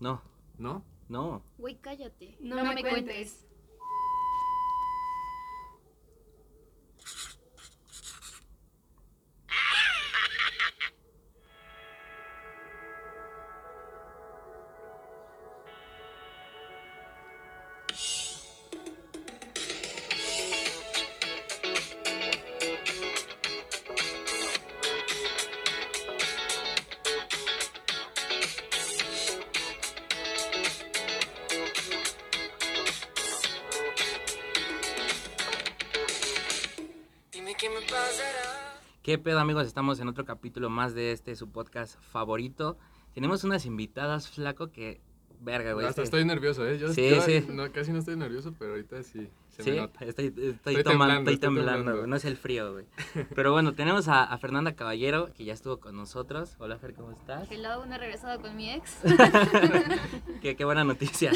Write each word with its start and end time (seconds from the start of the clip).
No, 0.00 0.22
¿No? 0.58 0.84
no. 1.08 1.42
Güey, 1.58 1.76
cállate. 1.76 2.36
No 2.40 2.64
me 2.64 2.82
cuentes. 2.82 3.46
¿Qué 39.04 39.18
pedo 39.18 39.38
amigos? 39.38 39.66
Estamos 39.66 40.00
en 40.00 40.08
otro 40.08 40.24
capítulo 40.24 40.70
más 40.70 40.94
de 40.94 41.12
este, 41.12 41.36
su 41.36 41.50
podcast 41.50 42.00
favorito. 42.00 42.78
Tenemos 43.12 43.44
unas 43.44 43.66
invitadas, 43.66 44.28
flaco, 44.30 44.72
que... 44.72 45.00
Verga, 45.40 45.74
güey. 45.74 45.84
Hasta 45.84 46.00
este- 46.02 46.16
estoy 46.16 46.24
nervioso, 46.24 46.66
¿eh? 46.66 46.78
Yo, 46.78 46.88
Sí, 46.90 47.10
yo 47.10 47.20
sí. 47.20 47.44
No, 47.50 47.70
casi 47.70 47.92
no 47.92 47.98
estoy 47.98 48.16
nervioso, 48.16 48.54
pero 48.58 48.70
ahorita 48.72 49.02
sí. 49.02 49.28
Se 49.50 49.62
Sí, 49.62 49.70
me 49.72 49.76
nota. 49.76 50.02
estoy, 50.06 50.26
estoy, 50.28 50.46
Estoy 50.52 50.82
tomando, 50.82 50.86
temblando, 50.86 51.30
estoy 51.30 51.36
temblando, 51.38 51.72
temblando. 51.72 51.98
güey, 51.98 52.10
no 52.10 52.16
es 52.16 52.24
el 52.24 52.36
frío, 52.38 52.72
güey. 52.72 52.86
Pero 53.34 53.52
bueno, 53.52 53.74
tenemos 53.74 54.08
a, 54.08 54.24
a 54.24 54.38
Fernanda 54.38 54.74
Caballero, 54.74 55.28
que 55.34 55.44
ya 55.44 55.52
estuvo 55.52 55.80
con 55.80 55.96
nosotros. 55.96 56.56
Hola, 56.60 56.78
Fer, 56.78 56.94
¿cómo 56.94 57.10
estás? 57.10 57.50
Hello, 57.50 57.84
no 57.84 57.94
he 57.94 57.98
regresado 57.98 58.40
con 58.40 58.56
mi 58.56 58.70
ex. 58.70 58.96
qué, 60.40 60.56
qué 60.56 60.64
buena 60.64 60.84
noticia. 60.84 61.30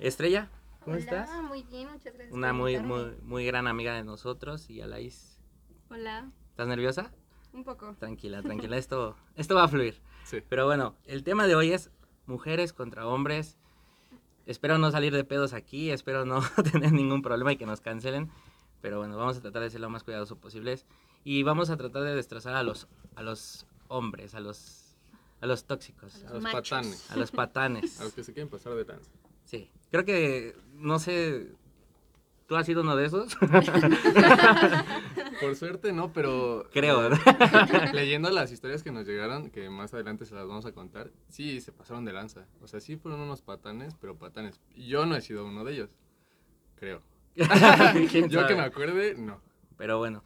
Estrella, 0.00 0.50
¿cómo 0.84 0.96
Hola, 0.96 1.04
estás? 1.04 1.30
muy 1.44 1.62
bien, 1.62 1.88
muchas 1.90 2.12
gracias. 2.12 2.32
Una 2.34 2.48
por 2.48 2.56
muy, 2.56 2.78
muy, 2.80 3.16
muy 3.22 3.46
gran 3.46 3.68
amiga 3.68 3.94
de 3.94 4.04
nosotros 4.04 4.68
y 4.68 4.82
Alaís. 4.82 5.40
Hola, 5.88 6.30
¿Estás 6.56 6.68
nerviosa? 6.68 7.12
un 7.52 7.64
poco. 7.64 7.94
Tranquila, 7.98 8.42
tranquila, 8.42 8.76
esto, 8.78 9.14
esto 9.34 9.54
va 9.54 9.64
a 9.64 9.68
fluir. 9.68 10.00
Sí. 10.24 10.38
Pero 10.48 10.64
bueno, 10.64 10.96
el 11.04 11.22
tema 11.22 11.46
de 11.46 11.54
hoy 11.54 11.70
es 11.72 11.90
mujeres 12.24 12.72
contra 12.72 13.06
hombres. 13.06 13.58
Espero 14.46 14.78
no 14.78 14.90
salir 14.90 15.12
de 15.12 15.22
pedos 15.22 15.52
aquí, 15.52 15.90
espero 15.90 16.24
no 16.24 16.40
tener 16.72 16.92
ningún 16.92 17.20
problema 17.20 17.52
y 17.52 17.58
que 17.58 17.66
nos 17.66 17.82
cancelen. 17.82 18.30
Pero 18.80 18.96
bueno, 19.00 19.18
vamos 19.18 19.36
a 19.36 19.42
tratar 19.42 19.60
de 19.64 19.68
ser 19.70 19.82
lo 19.82 19.90
más 19.90 20.02
cuidadoso 20.02 20.36
posibles. 20.36 20.86
Y 21.24 21.42
vamos 21.42 21.68
a 21.68 21.76
tratar 21.76 22.04
de 22.04 22.14
destrozar 22.14 22.54
a 22.54 22.62
los, 22.62 22.88
a 23.16 23.22
los 23.22 23.66
hombres, 23.88 24.34
a 24.34 24.40
los, 24.40 24.96
a 25.42 25.46
los 25.46 25.66
tóxicos, 25.66 26.24
A 26.24 26.32
los 26.32 26.42
patanes. 26.42 27.10
a 27.10 27.16
los 27.16 27.30
patanes. 27.32 28.00
A 28.00 28.04
los 28.04 28.14
que 28.14 28.24
se 28.24 28.32
quieren 28.32 28.48
pasar 28.48 28.72
de 28.74 28.84
lanza. 28.86 29.10
Sí, 29.44 29.70
creo 29.90 30.06
que, 30.06 30.56
no 30.72 30.98
sé, 31.00 31.52
¿tú 32.46 32.56
has 32.56 32.64
sido 32.64 32.80
uno 32.80 32.96
de 32.96 33.04
esos? 33.04 33.36
Por 35.40 35.54
suerte 35.56 35.92
no, 35.92 36.12
pero... 36.12 36.68
creo, 36.72 37.00
¿verdad? 37.00 37.92
Leyendo 37.94 38.30
las 38.30 38.52
historias 38.52 38.82
que 38.82 38.90
nos 38.92 39.06
llegaron, 39.06 39.50
que 39.50 39.68
más 39.70 39.92
adelante 39.94 40.24
se 40.24 40.34
las 40.34 40.46
vamos 40.46 40.64
a 40.66 40.72
contar, 40.72 41.10
sí, 41.28 41.60
se 41.60 41.72
pasaron 41.72 42.04
de 42.04 42.12
lanza. 42.12 42.46
O 42.62 42.66
sea, 42.68 42.80
sí 42.80 42.96
fueron 42.96 43.20
unos 43.20 43.42
patanes, 43.42 43.94
pero 44.00 44.16
patanes. 44.16 44.60
Yo 44.76 45.06
no 45.06 45.14
he 45.16 45.20
sido 45.20 45.44
uno 45.46 45.64
de 45.64 45.72
ellos, 45.74 45.90
creo. 46.76 47.02
¿Quién 48.10 48.28
Yo 48.30 48.46
que 48.46 48.54
me 48.54 48.62
acuerde, 48.62 49.14
no. 49.16 49.40
Pero 49.76 49.98
bueno, 49.98 50.24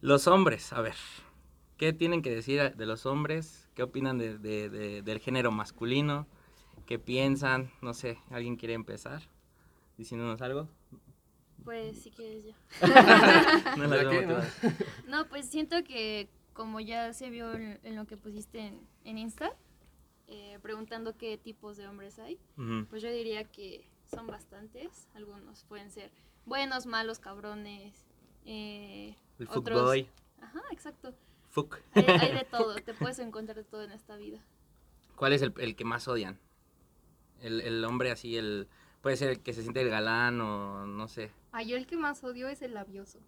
los 0.00 0.26
hombres, 0.26 0.72
a 0.72 0.80
ver, 0.80 0.94
¿qué 1.76 1.92
tienen 1.92 2.22
que 2.22 2.34
decir 2.34 2.74
de 2.74 2.86
los 2.86 3.04
hombres? 3.06 3.68
¿Qué 3.74 3.82
opinan 3.82 4.18
de, 4.18 4.38
de- 4.38 4.70
de- 4.70 5.02
del 5.02 5.18
género 5.20 5.50
masculino? 5.52 6.26
¿Qué 6.86 6.98
piensan? 6.98 7.70
No 7.82 7.92
sé, 7.92 8.18
¿alguien 8.30 8.56
quiere 8.56 8.74
empezar 8.74 9.22
diciéndonos 9.98 10.40
algo? 10.40 10.68
Pues 11.68 12.00
si 12.02 12.10
quieres 12.10 12.46
yo. 12.46 12.52
No 13.76 13.84
Ya 13.84 13.86
veo 13.88 14.10
que, 14.10 14.26
¿no? 14.26 14.38
No, 15.06 15.28
pues 15.28 15.50
siento 15.50 15.84
que 15.84 16.30
como 16.54 16.80
ya 16.80 17.12
se 17.12 17.28
vio 17.28 17.52
en, 17.52 17.78
en 17.82 17.94
lo 17.94 18.06
que 18.06 18.16
pusiste 18.16 18.60
en, 18.60 18.80
en 19.04 19.18
Insta, 19.18 19.52
eh, 20.28 20.58
preguntando 20.62 21.18
qué 21.18 21.36
tipos 21.36 21.76
de 21.76 21.86
hombres 21.86 22.18
hay, 22.18 22.38
pues 22.88 23.02
yo 23.02 23.10
diría 23.10 23.44
que 23.44 23.86
son 24.10 24.26
bastantes. 24.26 25.08
Algunos 25.14 25.64
pueden 25.64 25.90
ser 25.90 26.10
buenos, 26.46 26.86
malos, 26.86 27.18
cabrones. 27.18 28.06
eh, 28.46 29.14
El 29.38 29.48
otros- 29.48 29.78
fuckboy, 29.78 30.08
Ajá, 30.40 30.62
exacto. 30.70 31.12
fuck. 31.50 31.80
Hay, 31.92 32.04
hay 32.04 32.32
de 32.32 32.44
todo, 32.50 32.76
te 32.76 32.94
puedes 32.94 33.18
encontrar 33.18 33.56
de 33.58 33.64
todo 33.64 33.82
en 33.84 33.92
esta 33.92 34.16
vida. 34.16 34.42
¿Cuál 35.16 35.34
es 35.34 35.42
el, 35.42 35.52
el 35.58 35.76
que 35.76 35.84
más 35.84 36.08
odian? 36.08 36.38
El, 37.42 37.60
el 37.60 37.84
hombre 37.84 38.10
así, 38.10 38.38
el 38.38 38.68
puede 39.02 39.16
ser 39.16 39.30
el 39.30 39.40
que 39.40 39.52
se 39.52 39.62
siente 39.62 39.80
el 39.80 39.90
galán 39.90 40.40
o 40.40 40.86
no 40.86 41.08
sé. 41.08 41.30
Ah, 41.52 41.62
yo 41.62 41.76
el 41.76 41.86
que 41.86 41.96
más 41.96 42.22
odio 42.24 42.48
es 42.48 42.62
el 42.62 42.74
labioso. 42.74 43.18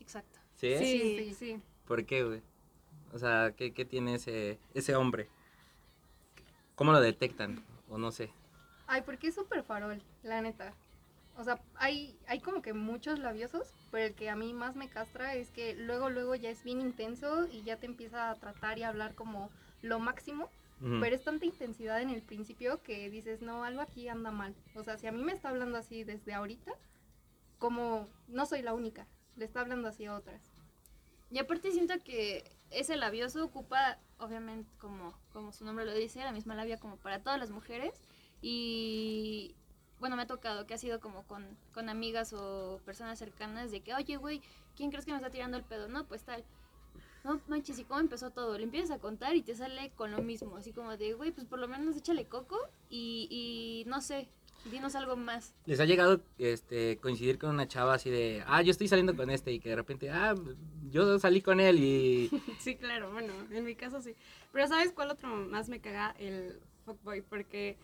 Exacto. 0.00 0.38
¿Sí? 0.54 0.76
Sí, 0.78 1.16
sí, 1.18 1.34
sí. 1.34 1.62
¿Por 1.86 2.04
qué, 2.04 2.24
güey? 2.24 2.42
O 3.12 3.18
sea, 3.18 3.52
¿qué, 3.56 3.72
qué 3.72 3.84
tiene 3.84 4.14
ese, 4.14 4.58
ese 4.74 4.94
hombre? 4.94 5.28
¿Cómo 6.74 6.92
lo 6.92 7.00
detectan? 7.00 7.64
O 7.88 7.98
no 7.98 8.12
sé. 8.12 8.30
Ay, 8.86 9.02
porque 9.02 9.28
es 9.28 9.34
súper 9.34 9.62
farol, 9.62 10.02
la 10.22 10.40
neta. 10.40 10.74
O 11.36 11.44
sea, 11.44 11.60
hay, 11.76 12.18
hay 12.26 12.40
como 12.40 12.60
que 12.60 12.72
muchos 12.74 13.18
labiosos, 13.18 13.72
pero 13.90 14.06
el 14.06 14.14
que 14.14 14.28
a 14.30 14.36
mí 14.36 14.52
más 14.52 14.76
me 14.76 14.88
castra 14.88 15.34
es 15.34 15.50
que 15.50 15.74
luego, 15.74 16.10
luego 16.10 16.34
ya 16.34 16.50
es 16.50 16.62
bien 16.64 16.80
intenso 16.80 17.46
y 17.50 17.62
ya 17.62 17.76
te 17.78 17.86
empieza 17.86 18.30
a 18.30 18.34
tratar 18.34 18.78
y 18.78 18.82
a 18.82 18.88
hablar 18.88 19.14
como 19.14 19.50
lo 19.82 19.98
máximo, 19.98 20.50
Pero 20.80 21.14
es 21.14 21.22
tanta 21.22 21.44
intensidad 21.44 22.00
en 22.00 22.08
el 22.08 22.22
principio 22.22 22.82
que 22.82 23.10
dices, 23.10 23.42
no, 23.42 23.64
algo 23.64 23.82
aquí 23.82 24.08
anda 24.08 24.30
mal. 24.30 24.54
O 24.74 24.82
sea, 24.82 24.96
si 24.96 25.06
a 25.06 25.12
mí 25.12 25.22
me 25.22 25.32
está 25.32 25.50
hablando 25.50 25.76
así 25.76 26.04
desde 26.04 26.32
ahorita, 26.32 26.72
como 27.58 28.08
no 28.28 28.46
soy 28.46 28.62
la 28.62 28.72
única, 28.72 29.06
le 29.36 29.44
está 29.44 29.60
hablando 29.60 29.88
así 29.88 30.06
a 30.06 30.14
otras. 30.14 30.40
Y 31.30 31.38
aparte 31.38 31.70
siento 31.70 31.94
que 32.02 32.44
ese 32.70 32.96
labioso 32.96 33.44
ocupa, 33.44 33.98
obviamente, 34.18 34.70
como, 34.78 35.14
como 35.32 35.52
su 35.52 35.66
nombre 35.66 35.84
lo 35.84 35.92
dice, 35.92 36.20
la 36.20 36.32
misma 36.32 36.54
labia 36.54 36.78
como 36.78 36.96
para 36.96 37.22
todas 37.22 37.38
las 37.38 37.50
mujeres. 37.50 37.92
Y 38.40 39.54
bueno, 39.98 40.16
me 40.16 40.22
ha 40.22 40.26
tocado 40.26 40.66
que 40.66 40.74
ha 40.74 40.78
sido 40.78 40.98
como 40.98 41.24
con, 41.24 41.58
con 41.74 41.90
amigas 41.90 42.32
o 42.32 42.80
personas 42.86 43.18
cercanas 43.18 43.70
de 43.70 43.82
que, 43.82 43.94
oye, 43.94 44.16
güey, 44.16 44.40
¿quién 44.76 44.90
crees 44.90 45.04
que 45.04 45.12
nos 45.12 45.20
está 45.20 45.30
tirando 45.30 45.58
el 45.58 45.64
pedo? 45.64 45.88
No, 45.88 46.06
pues 46.06 46.24
tal. 46.24 46.42
No 47.24 47.40
manches, 47.48 47.78
¿y 47.78 47.84
cómo 47.84 48.00
empezó 48.00 48.30
todo? 48.30 48.56
Le 48.56 48.64
empiezas 48.64 48.90
a 48.90 48.98
contar 48.98 49.36
y 49.36 49.42
te 49.42 49.54
sale 49.54 49.90
con 49.96 50.10
lo 50.10 50.22
mismo, 50.22 50.56
así 50.56 50.72
como 50.72 50.96
de, 50.96 51.12
güey, 51.12 51.32
pues 51.32 51.46
por 51.46 51.58
lo 51.58 51.68
menos 51.68 51.96
échale 51.96 52.26
coco 52.26 52.58
y, 52.88 53.28
y 53.30 53.88
no 53.88 54.00
sé, 54.00 54.28
dinos 54.70 54.94
algo 54.94 55.16
más. 55.16 55.54
¿Les 55.66 55.80
ha 55.80 55.84
llegado 55.84 56.22
este, 56.38 56.98
coincidir 56.98 57.38
con 57.38 57.50
una 57.50 57.68
chava 57.68 57.94
así 57.94 58.10
de, 58.10 58.42
ah, 58.46 58.62
yo 58.62 58.70
estoy 58.70 58.88
saliendo 58.88 59.16
con 59.16 59.30
este 59.30 59.52
y 59.52 59.60
que 59.60 59.70
de 59.70 59.76
repente, 59.76 60.10
ah, 60.10 60.34
yo 60.90 61.18
salí 61.18 61.40
con 61.40 61.60
él 61.60 61.78
y... 61.78 62.30
Sí, 62.58 62.76
claro, 62.76 63.12
bueno, 63.12 63.32
en 63.50 63.64
mi 63.64 63.74
caso 63.74 64.00
sí. 64.00 64.14
Pero 64.52 64.66
¿sabes 64.66 64.92
cuál 64.92 65.10
otro 65.10 65.28
más 65.28 65.68
me 65.68 65.80
caga? 65.80 66.14
El 66.18 66.60
fuckboy, 66.84 67.22
porque 67.22 67.76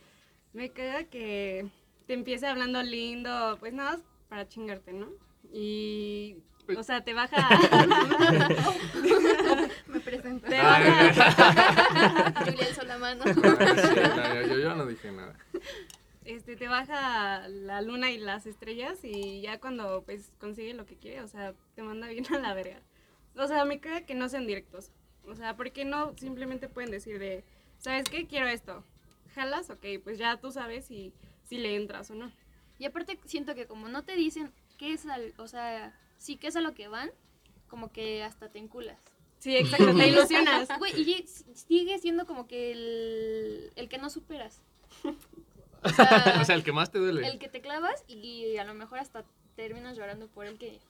me 0.53 0.71
caga 0.71 1.05
que 1.05 1.69
te 2.07 2.15
empiece 2.15 2.47
hablando 2.47 2.83
lindo, 2.83 3.57
pues 3.61 3.73
nada 3.73 3.93
más 3.93 4.03
para 4.29 4.49
chingarte, 4.49 4.93
¿no? 4.93 5.09
Y, 5.53 6.37
o 6.77 6.83
sea, 6.83 7.05
te 7.05 7.15
baja... 7.15 7.37
Me 9.87 10.01
presento. 10.01 10.49
te 10.49 10.59
baja... 10.59 12.33
Julia 12.45 12.67
alzó 12.67 12.83
la 12.85 12.99
mano. 12.99 13.25
Yo, 13.25 14.59
yo 14.59 14.75
no 14.75 14.87
dije 14.87 15.13
nada. 15.13 15.39
este, 16.25 16.57
te 16.57 16.69
baja 16.69 17.49
la 17.49 17.81
luna 17.83 18.11
y 18.11 18.19
las 18.19 18.47
estrellas 18.47 18.99
y 19.03 19.43
ya 19.43 19.61
cuando 19.61 20.03
pues 20.05 20.33
consigue 20.39 20.75
lo 20.75 20.87
que 20.87 20.97
quiere, 20.97 21.23
o 21.23 21.29
sea, 21.29 21.55
te 21.75 21.83
manda 21.83 22.09
bien 22.09 22.27
a 22.35 22.39
la 22.39 22.55
verga. 22.55 22.81
O 23.37 23.47
sea, 23.47 23.65
me 23.65 23.81
caga 23.81 24.03
que 24.03 24.15
no 24.15 24.29
sean 24.29 24.47
directos. 24.47 24.91
O 25.25 25.35
sea, 25.35 25.57
¿por 25.57 25.71
qué 25.73 25.85
no 25.85 26.17
simplemente 26.17 26.69
pueden 26.69 26.91
decir 26.91 27.19
de, 27.19 27.45
¿sabes 27.79 28.05
qué? 28.09 28.27
Quiero 28.27 28.47
esto. 28.47 28.85
¿Jalas? 29.35 29.71
Ok, 29.71 29.85
pues 30.03 30.19
ya 30.19 30.39
tú 30.39 30.51
sabes 30.51 30.87
si, 30.87 31.13
si 31.45 31.59
le 31.59 31.77
entras 31.77 32.11
o 32.11 32.15
no. 32.15 32.33
Y 32.79 32.85
aparte 32.85 33.19
siento 33.25 33.55
que 33.55 33.67
como 33.67 33.89
no 33.89 34.03
te 34.03 34.17
dicen 34.17 34.53
qué 34.79 34.93
es 34.93 35.07
al, 35.07 35.35
o 35.39 35.49
sea, 35.49 35.99
sí 36.19 36.37
que 36.37 36.49
es 36.49 36.57
a 36.57 36.61
lo 36.61 36.75
que 36.75 36.89
van, 36.89 37.11
como 37.69 37.91
que 37.93 38.23
hasta 38.23 38.49
te 38.51 38.59
enculas. 38.59 38.99
Sí, 39.39 39.57
exacto, 39.57 39.95
te 39.95 40.07
ilusionas. 40.09 40.69
Güey, 40.79 40.93
y 41.01 41.11
y- 41.13 41.27
sigue 41.55 41.99
siendo 41.99 42.27
como 42.27 42.47
que 42.47 42.73
el, 42.73 43.73
el 43.77 43.89
que 43.89 43.99
no 43.99 44.11
superas. 44.11 44.63
O 45.83 45.89
sea, 45.91 46.39
O 46.41 46.45
sea, 46.45 46.57
el 46.57 46.65
que 46.65 46.73
más 46.73 46.91
te 46.91 46.99
duele. 46.99 47.29
el 47.29 47.39
que 47.39 47.49
te 47.49 47.61
clavas 47.61 48.03
y 48.09 48.57
a 48.57 48.65
lo 48.65 48.75
mejor 48.75 48.99
hasta 48.99 49.25
terminas 49.55 49.97
llorando 49.97 50.27
por 50.27 50.47
el 50.47 50.59
que... 50.59 50.81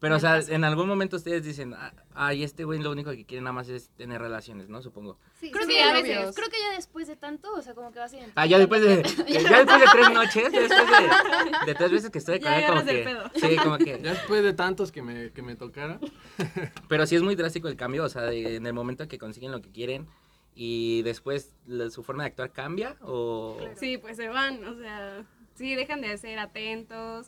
Pero, 0.00 0.16
o 0.16 0.18
sea, 0.18 0.40
en 0.40 0.64
algún 0.64 0.88
momento 0.88 1.16
ustedes 1.16 1.44
dicen, 1.44 1.74
"Ah, 1.74 1.92
ay, 2.14 2.42
este 2.42 2.64
güey 2.64 2.80
lo 2.80 2.90
único 2.90 3.10
que 3.10 3.26
quiere 3.26 3.42
nada 3.42 3.52
más 3.52 3.68
es 3.68 3.90
tener 3.90 4.18
relaciones, 4.20 4.70
¿no? 4.70 4.80
Supongo. 4.80 5.18
Sí, 5.38 5.50
Creo 5.50 5.64
son 5.64 5.70
que, 5.72 5.76
ya, 5.78 5.92
novios. 5.92 6.02
veces, 6.18 6.34
creo 6.36 6.48
que 6.48 6.56
ya 6.58 6.70
después 6.74 7.06
de 7.06 7.16
tanto, 7.16 7.52
o 7.52 7.60
sea, 7.60 7.74
como 7.74 7.92
que 7.92 7.98
vas 7.98 8.14
a 8.14 8.16
Ah, 8.34 8.46
ya 8.46 8.58
después 8.58 8.80
de, 8.80 9.02
ya 9.28 9.58
después 9.64 9.80
de 9.80 9.86
tres 9.92 10.10
noches, 10.10 10.52
ya 10.52 10.60
después 10.60 10.86
de, 10.88 11.66
de 11.66 11.74
tres 11.74 11.90
veces 11.92 12.10
que 12.10 12.18
estoy 12.18 12.40
con 12.40 12.50
Ya 12.50 12.60
él, 12.60 12.66
como 12.66 12.84
que, 12.84 13.02
pedo. 13.04 13.30
sí, 13.34 13.56
como 13.56 13.76
que, 13.78 14.00
Ya 14.02 14.10
después 14.14 14.42
de 14.42 14.52
tantos 14.54 14.90
que 14.90 15.02
me, 15.02 15.32
que 15.32 15.42
me 15.42 15.54
tocara. 15.54 16.00
pero 16.88 17.06
sí 17.06 17.16
es 17.16 17.22
muy 17.22 17.34
drástico 17.36 17.68
el 17.68 17.76
cambio, 17.76 18.04
o 18.04 18.08
sea, 18.08 18.22
de- 18.22 18.56
en 18.56 18.66
el 18.66 18.72
momento 18.72 19.06
que 19.06 19.18
consiguen 19.18 19.52
lo 19.52 19.60
que 19.60 19.70
quieren 19.70 20.08
y 20.54 21.02
después 21.02 21.54
la- 21.66 21.90
su 21.90 22.02
forma 22.02 22.22
de 22.22 22.28
actuar 22.30 22.52
cambia 22.52 22.96
o... 23.02 23.58
Sí, 23.76 23.98
pues 23.98 24.16
se 24.16 24.28
van, 24.30 24.64
o 24.64 24.74
sea, 24.78 25.26
sí, 25.56 25.74
dejan 25.74 26.00
de 26.00 26.16
ser 26.16 26.38
atentos, 26.38 27.26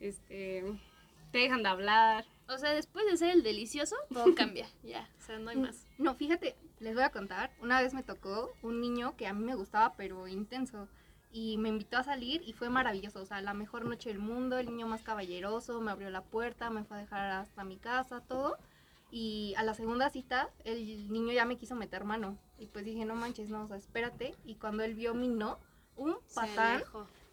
este, 0.00 0.64
te 1.34 1.40
dejan 1.40 1.64
de 1.64 1.68
hablar. 1.68 2.24
O 2.48 2.56
sea, 2.58 2.70
después 2.70 3.04
de 3.06 3.16
ser 3.16 3.30
el 3.30 3.42
delicioso, 3.42 3.96
todo 4.12 4.26
cambia. 4.36 4.68
Ya, 4.84 5.10
o 5.18 5.20
sea, 5.20 5.36
no 5.40 5.50
hay 5.50 5.56
más. 5.56 5.84
No, 5.98 6.14
fíjate, 6.14 6.54
les 6.78 6.94
voy 6.94 7.02
a 7.02 7.10
contar. 7.10 7.50
Una 7.60 7.82
vez 7.82 7.92
me 7.92 8.04
tocó 8.04 8.54
un 8.62 8.80
niño 8.80 9.16
que 9.16 9.26
a 9.26 9.32
mí 9.32 9.44
me 9.44 9.56
gustaba, 9.56 9.94
pero 9.96 10.28
intenso. 10.28 10.86
Y 11.32 11.58
me 11.58 11.70
invitó 11.70 11.98
a 11.98 12.04
salir 12.04 12.40
y 12.46 12.52
fue 12.52 12.70
maravilloso. 12.70 13.20
O 13.20 13.26
sea, 13.26 13.40
la 13.40 13.52
mejor 13.52 13.84
noche 13.84 14.10
del 14.10 14.20
mundo, 14.20 14.58
el 14.58 14.66
niño 14.66 14.86
más 14.86 15.02
caballeroso, 15.02 15.80
me 15.80 15.90
abrió 15.90 16.08
la 16.08 16.22
puerta, 16.22 16.70
me 16.70 16.84
fue 16.84 16.98
a 16.98 17.00
dejar 17.00 17.32
hasta 17.32 17.64
mi 17.64 17.78
casa, 17.78 18.20
todo. 18.20 18.56
Y 19.10 19.54
a 19.56 19.64
la 19.64 19.74
segunda 19.74 20.10
cita, 20.10 20.50
el 20.62 21.12
niño 21.12 21.32
ya 21.32 21.46
me 21.46 21.58
quiso 21.58 21.74
meter 21.74 22.04
mano. 22.04 22.38
Y 22.60 22.66
pues 22.66 22.84
dije, 22.84 23.04
no 23.04 23.16
manches, 23.16 23.48
no, 23.48 23.64
o 23.64 23.66
sea, 23.66 23.76
espérate. 23.76 24.36
Y 24.44 24.54
cuando 24.54 24.84
él 24.84 24.94
vio 24.94 25.14
mi 25.14 25.26
no, 25.26 25.58
un 25.96 26.16
patán, 26.32 26.84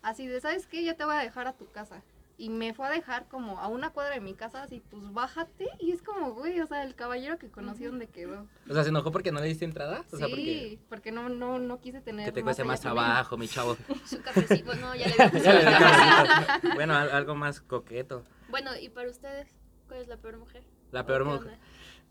así 0.02 0.26
de, 0.26 0.42
¿sabes 0.42 0.66
qué? 0.66 0.84
Ya 0.84 0.96
te 0.96 1.06
voy 1.06 1.14
a 1.14 1.20
dejar 1.20 1.46
a 1.48 1.54
tu 1.54 1.68
casa. 1.68 2.02
Y 2.42 2.50
me 2.50 2.74
fue 2.74 2.88
a 2.88 2.90
dejar 2.90 3.28
como 3.28 3.60
a 3.60 3.68
una 3.68 3.92
cuadra 3.92 4.16
de 4.16 4.20
mi 4.20 4.34
casa, 4.34 4.64
así, 4.64 4.82
pues 4.90 5.04
bájate. 5.14 5.68
Y 5.78 5.92
es 5.92 6.02
como, 6.02 6.34
güey, 6.34 6.60
o 6.60 6.66
sea, 6.66 6.84
el 6.84 6.96
caballero 6.96 7.38
que 7.38 7.52
conocí 7.52 7.84
donde 7.84 8.08
quedó. 8.08 8.48
O 8.68 8.74
sea, 8.74 8.82
¿se 8.82 8.90
enojó 8.90 9.12
porque 9.12 9.32
no 9.32 9.40
le 9.40 9.46
diste 9.46 9.64
entrada? 9.64 10.04
O 10.12 10.18
sea, 10.18 10.28
porque... 10.28 10.44
sí, 10.44 10.80
porque, 10.90 11.12
no, 11.12 11.30
no, 11.30 11.60
no 11.60 11.80
quise 11.80 12.02
tener. 12.02 12.26
Que 12.26 12.32
te 12.32 12.42
cueste 12.42 12.64
más 12.64 12.82
trabajo, 12.82 13.38
mi 13.38 13.48
chavo. 13.48 13.78
Su 14.08 14.20
cafecito, 14.24 14.74
no, 14.74 14.96
ya 14.96 15.08
le 15.08 15.16
Ya 15.44 15.54
le 15.54 15.64
cafecito. 15.66 16.74
bueno, 16.74 16.96
al- 16.96 17.12
algo 17.12 17.36
más 17.36 17.62
coqueto. 17.62 18.24
Bueno, 18.50 18.72
¿y 18.76 18.90
para 18.90 19.08
ustedes? 19.12 19.48
¿Cuál 19.88 20.02
es 20.02 20.08
la 20.08 20.18
peor 20.18 20.38
mujer? 20.38 20.64
La 20.92 21.02
¿O 21.02 21.06
peor 21.06 21.26
mujer. 21.26 21.60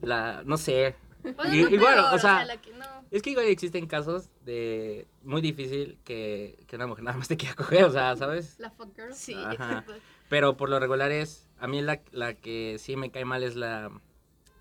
La, 0.00 0.42
no 0.44 0.56
sé. 0.58 0.94
Bueno, 1.22 1.52
Y- 1.54 1.62
no 1.64 1.68
igual, 1.70 1.94
peor, 1.96 2.14
o 2.14 2.18
sea, 2.18 2.44
la 2.44 2.56
que 2.60 2.72
no. 2.72 2.86
Es 3.10 3.20
que 3.22 3.30
igual 3.30 3.46
existen 3.46 3.86
casos 3.88 4.30
de 4.44 5.06
muy 5.24 5.42
difícil 5.42 5.98
que, 6.04 6.62
que 6.68 6.76
una 6.76 6.86
mujer 6.86 7.02
nada 7.04 7.18
más 7.18 7.26
te 7.28 7.36
quiera 7.36 7.54
coger, 7.56 7.82
o 7.84 7.90
sea, 7.90 8.16
¿sabes? 8.16 8.58
La 8.60 8.70
fuck 8.70 8.94
girl. 8.94 9.12
Sí, 9.12 9.34
Ajá. 9.34 9.52
exacto. 9.52 9.94
Pero 10.30 10.56
por 10.56 10.70
lo 10.70 10.80
regular 10.80 11.10
es, 11.12 11.46
a 11.58 11.66
mí 11.66 11.82
la, 11.82 12.00
la 12.12 12.32
que 12.32 12.76
sí 12.78 12.96
me 12.96 13.10
cae 13.10 13.26
mal 13.26 13.42
es 13.42 13.54
la, 13.56 13.90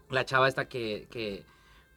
la 0.10 0.26
chava 0.26 0.50
esta 0.50 0.68
que, 0.68 1.08
que 1.12 1.44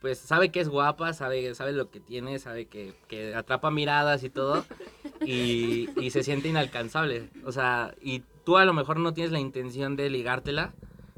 pues 0.00 0.18
sabe 0.18 0.50
que 0.50 0.60
es 0.60 0.68
guapa, 0.68 1.12
sabe, 1.14 1.54
sabe 1.56 1.72
lo 1.72 1.90
que 1.90 1.98
tiene, 1.98 2.38
sabe 2.38 2.66
que, 2.66 2.92
que 3.08 3.34
atrapa 3.34 3.70
miradas 3.70 4.22
y 4.24 4.30
todo, 4.30 4.64
y, 5.24 5.88
y 6.00 6.10
se 6.10 6.22
siente 6.22 6.48
inalcanzable. 6.48 7.30
O 7.44 7.50
sea, 7.52 7.94
y 8.00 8.22
tú 8.44 8.58
a 8.58 8.64
lo 8.64 8.74
mejor 8.74 8.98
no 9.00 9.14
tienes 9.14 9.32
la 9.32 9.40
intención 9.40 9.96
de 9.96 10.10
ligártela, 10.10 10.74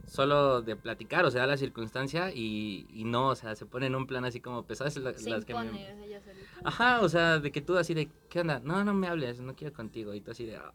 solo 0.06 0.60
de 0.62 0.76
platicar, 0.76 1.24
o 1.24 1.30
sea, 1.30 1.40
da 1.40 1.46
la 1.48 1.56
circunstancia 1.56 2.30
y, 2.30 2.86
y 2.92 3.04
no, 3.04 3.28
o 3.30 3.34
sea, 3.34 3.56
se 3.56 3.64
pone 3.66 3.86
en 3.86 3.94
un 3.96 4.06
plan 4.06 4.24
así 4.26 4.38
como 4.38 4.62
pesadas 4.64 4.96
las, 4.98 5.20
Se 5.22 5.30
las 5.30 5.44
que 5.46 5.54
me- 5.54 5.64
impone, 5.64 5.86
solita. 6.20 6.60
Ajá, 6.62 7.00
o 7.00 7.08
sea, 7.08 7.38
de 7.40 7.50
que 7.50 7.62
tú 7.62 7.76
así 7.78 7.94
de, 7.94 8.08
¿qué 8.28 8.40
onda? 8.42 8.60
No, 8.62 8.84
no 8.84 8.92
me 8.94 9.08
hables, 9.08 9.40
no 9.40 9.56
quiero 9.56 9.74
contigo. 9.74 10.12
Y 10.14 10.20
tú 10.20 10.30
así 10.32 10.44
de, 10.44 10.56
"Ah, 10.56 10.72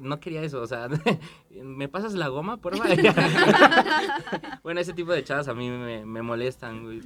no 0.00 0.20
quería 0.20 0.42
eso, 0.42 0.60
o 0.60 0.66
sea, 0.66 0.88
¿me 1.50 1.88
pasas 1.88 2.14
la 2.14 2.28
goma, 2.28 2.58
por 2.58 2.76
favor? 2.76 2.96
bueno, 4.62 4.80
ese 4.80 4.92
tipo 4.92 5.12
de 5.12 5.24
chavas 5.24 5.48
a 5.48 5.54
mí 5.54 5.68
me, 5.68 6.04
me 6.04 6.22
molestan, 6.22 6.84
güey. 6.84 7.00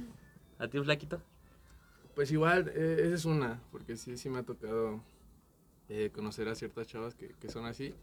¿A 0.59 0.67
ti, 0.67 0.79
flaquito? 0.79 1.21
Pues 2.15 2.31
igual, 2.31 2.71
eh, 2.75 3.01
esa 3.05 3.15
es 3.15 3.25
una, 3.25 3.59
porque 3.71 3.97
sí, 3.97 4.17
sí 4.17 4.29
me 4.29 4.39
ha 4.39 4.43
tocado 4.43 5.01
eh, 5.89 6.11
conocer 6.13 6.47
a 6.47 6.55
ciertas 6.55 6.87
chavas 6.87 7.13
que, 7.15 7.35
que 7.39 7.49
son 7.49 7.65
así. 7.65 7.93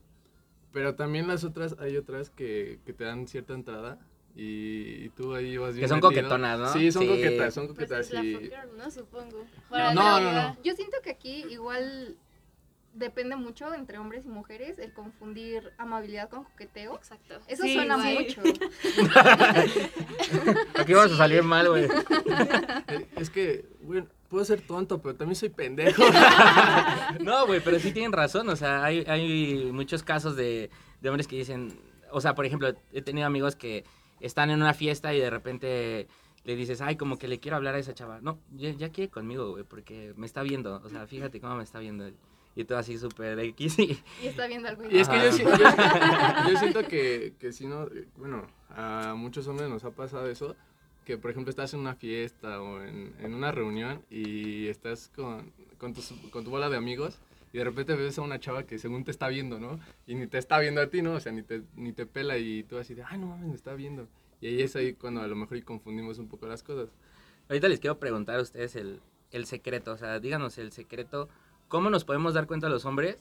Pero 0.73 0.95
también 0.95 1.27
las 1.29 1.45
otras, 1.45 1.77
hay 1.79 1.97
otras 1.97 2.31
que, 2.31 2.79
que 2.85 2.93
te 2.93 3.05
dan 3.05 3.27
cierta 3.29 3.55
entrada 3.55 3.99
y, 4.35 5.05
y 5.05 5.09
tú 5.11 5.35
ahí 5.35 5.57
vas 5.59 5.75
bien 5.75 5.89
son 5.89 5.97
metido. 6.01 6.11
coquetonas, 6.23 6.59
¿no? 6.59 6.69
Sí, 6.73 6.91
son 6.93 7.03
Sí. 7.03 7.09
coquetas, 7.09 7.55
son 7.55 7.67
Pues 7.67 7.77
coquetas 7.79 8.07
es 8.07 8.13
la 8.15 8.25
y... 8.25 8.35
fuck 8.35 8.43
girl, 8.45 8.77
¿no? 8.79 8.91
Supongo. 8.91 9.47
No, 9.71 9.95
no, 9.95 10.21
la- 10.21 10.49
no. 10.57 10.63
Yo 10.63 10.75
siento 10.75 10.97
que 11.03 11.11
aquí 11.11 11.45
igual 11.51 12.17
depende 12.95 13.37
mucho 13.37 13.73
entre 13.75 13.99
hombres 13.99 14.25
y 14.25 14.29
mujeres 14.29 14.79
el 14.79 14.93
confundir 14.93 15.73
amabilidad 15.79 16.29
con 16.29 16.45
coqueteo. 16.45 16.97
Exacto. 16.97 17.41
Eso 17.49 17.63
Sí, 17.63 17.75
suena 17.75 17.97
mucho. 17.97 18.43
Aquí 20.75 20.93
vamos 20.93 21.13
a 21.13 21.17
salir 21.17 21.43
mal, 21.43 21.69
güey. 21.69 21.85
Eh, 21.85 23.07
Es 23.17 23.31
que, 23.31 23.67
bueno, 23.83 24.07
puedo 24.29 24.45
ser 24.45 24.61
tonto, 24.61 25.01
pero 25.01 25.15
también 25.15 25.37
soy 25.37 25.49
pendejo. 25.51 26.03
No, 27.21 27.47
güey, 27.47 27.61
pero 27.61 27.79
sí 27.79 27.93
tienen 27.93 28.13
razón. 28.13 28.49
O 28.49 28.57
sea, 28.57 28.85
hay, 28.85 29.05
hay 29.07 29.71
muchos 29.73 30.03
casos 30.03 30.37
de, 30.37 30.71
de 31.01 31.09
hombres 31.09 31.27
que 31.29 31.37
dicen, 31.37 31.79
o 32.11 32.21
sea, 32.21 32.35
por 32.35 32.47
ejemplo, 32.47 32.73
he 32.93 33.03
tenido 33.03 33.27
amigos 33.27 33.57
que 33.57 33.85
están 34.21 34.51
en 34.51 34.61
una 34.61 34.75
fiesta 34.75 35.15
y 35.15 35.21
de 35.21 35.31
repente 35.31 36.09
le 36.45 36.57
dices, 36.57 36.81
ay, 36.81 36.97
como 36.97 37.19
que 37.19 37.29
le 37.29 37.39
quiero 37.39 37.57
hablar 37.57 37.75
a 37.75 37.79
esa 37.79 37.95
chava. 37.95 38.21
No, 38.21 38.39
ya, 38.53 38.71
ya 38.71 38.89
quiere 38.91 39.11
conmigo, 39.11 39.51
güey, 39.51 39.65
porque 39.65 40.13
me 40.17 40.27
está 40.27 40.43
viendo. 40.43 40.81
O 40.85 40.89
sea, 40.89 41.07
fíjate 41.07 41.41
cómo 41.41 41.57
me 41.57 41.65
está 41.65 41.79
viendo. 41.79 42.11
Y 42.55 42.65
todo 42.65 42.79
así 42.79 42.99
súper 42.99 43.39
X. 43.39 43.79
Y, 43.79 43.99
Y 44.23 44.27
está 44.27 44.47
viendo 44.47 44.69
algo. 44.69 44.85
Y 44.91 44.99
es 44.99 45.09
que 45.09 45.17
yo, 45.17 45.31
yo- 45.39 46.51
yo 46.53 46.59
siento 46.59 46.87
que, 46.87 47.35
que 47.39 47.53
si 47.53 47.67
no, 47.67 47.85
eh, 47.87 48.07
bueno, 48.17 48.47
a 48.71 49.15
muchos 49.17 49.47
hombres 49.49 49.69
nos 49.71 49.85
ha 49.85 49.91
pasado 49.91 50.29
eso, 50.29 50.55
que 51.05 51.17
por 51.19 51.31
ejemplo 51.31 51.51
estás 51.51 51.73
en 51.75 51.81
una 51.81 51.95
fiesta 51.95 52.61
o 52.63 52.83
en, 52.83 53.15
en 53.21 53.35
una 53.35 53.53
reunión 53.53 54.03
y 54.11 54.69
estás 54.69 55.11
con, 55.17 55.51
con, 55.79 55.95
tus- 55.95 56.13
con 56.31 56.45
tu 56.45 56.51
bola 56.51 56.69
de 56.69 56.77
amigos 56.77 57.19
y 57.53 57.59
de 57.59 57.65
repente 57.65 57.95
ves 57.97 58.19
a 58.19 58.23
una 58.23 58.39
chava 58.39 58.63
que 58.65 58.79
según 58.79 59.05
te 59.05 59.11
está 59.11 59.29
viendo, 59.29 59.59
¿no? 59.59 59.81
Y 60.07 60.15
ni 60.15 60.27
te 60.27 60.39
está 60.39 60.59
viendo 60.59 60.81
a 60.81 60.87
ti, 60.89 61.03
¿no? 61.03 61.15
O 61.15 61.21
sea, 61.21 61.33
ni 61.33 61.43
te, 61.43 61.63
ni 61.75 61.93
te 61.93 62.07
pela 62.07 62.39
y 62.39 62.63
tú 62.65 62.79
así 62.79 62.95
de, 62.95 63.03
ay, 63.03 63.19
no 63.19 63.27
mames, 63.27 63.49
me 63.49 63.55
está 63.55 63.75
viendo. 63.75 64.09
Y 64.41 64.47
ahí 64.49 64.63
es 64.63 64.77
ahí 64.77 64.93
cuando 64.95 65.21
a 65.23 65.27
lo 65.27 65.37
mejor 65.37 65.57
y 65.57 65.63
confundimos 65.63 66.19
un 66.19 66.29
poco 66.29 66.47
las 66.47 66.63
cosas. 66.63 66.89
ahorita 67.49 67.69
les 67.69 67.81
quiero 67.81 67.99
preguntar 67.99 68.39
a 68.39 68.43
ustedes 68.43 68.75
el, 68.77 69.01
el 69.33 69.47
secreto. 69.47 69.93
O 69.93 69.97
sea, 69.99 70.19
díganos 70.21 70.59
el 70.59 70.73
secreto. 70.73 71.29
¿Cómo 71.73 71.89
nos 71.89 72.05
podemos 72.05 72.35
dar 72.35 72.47
cuenta 72.47 72.69
los 72.69 72.85
hombres 72.85 73.17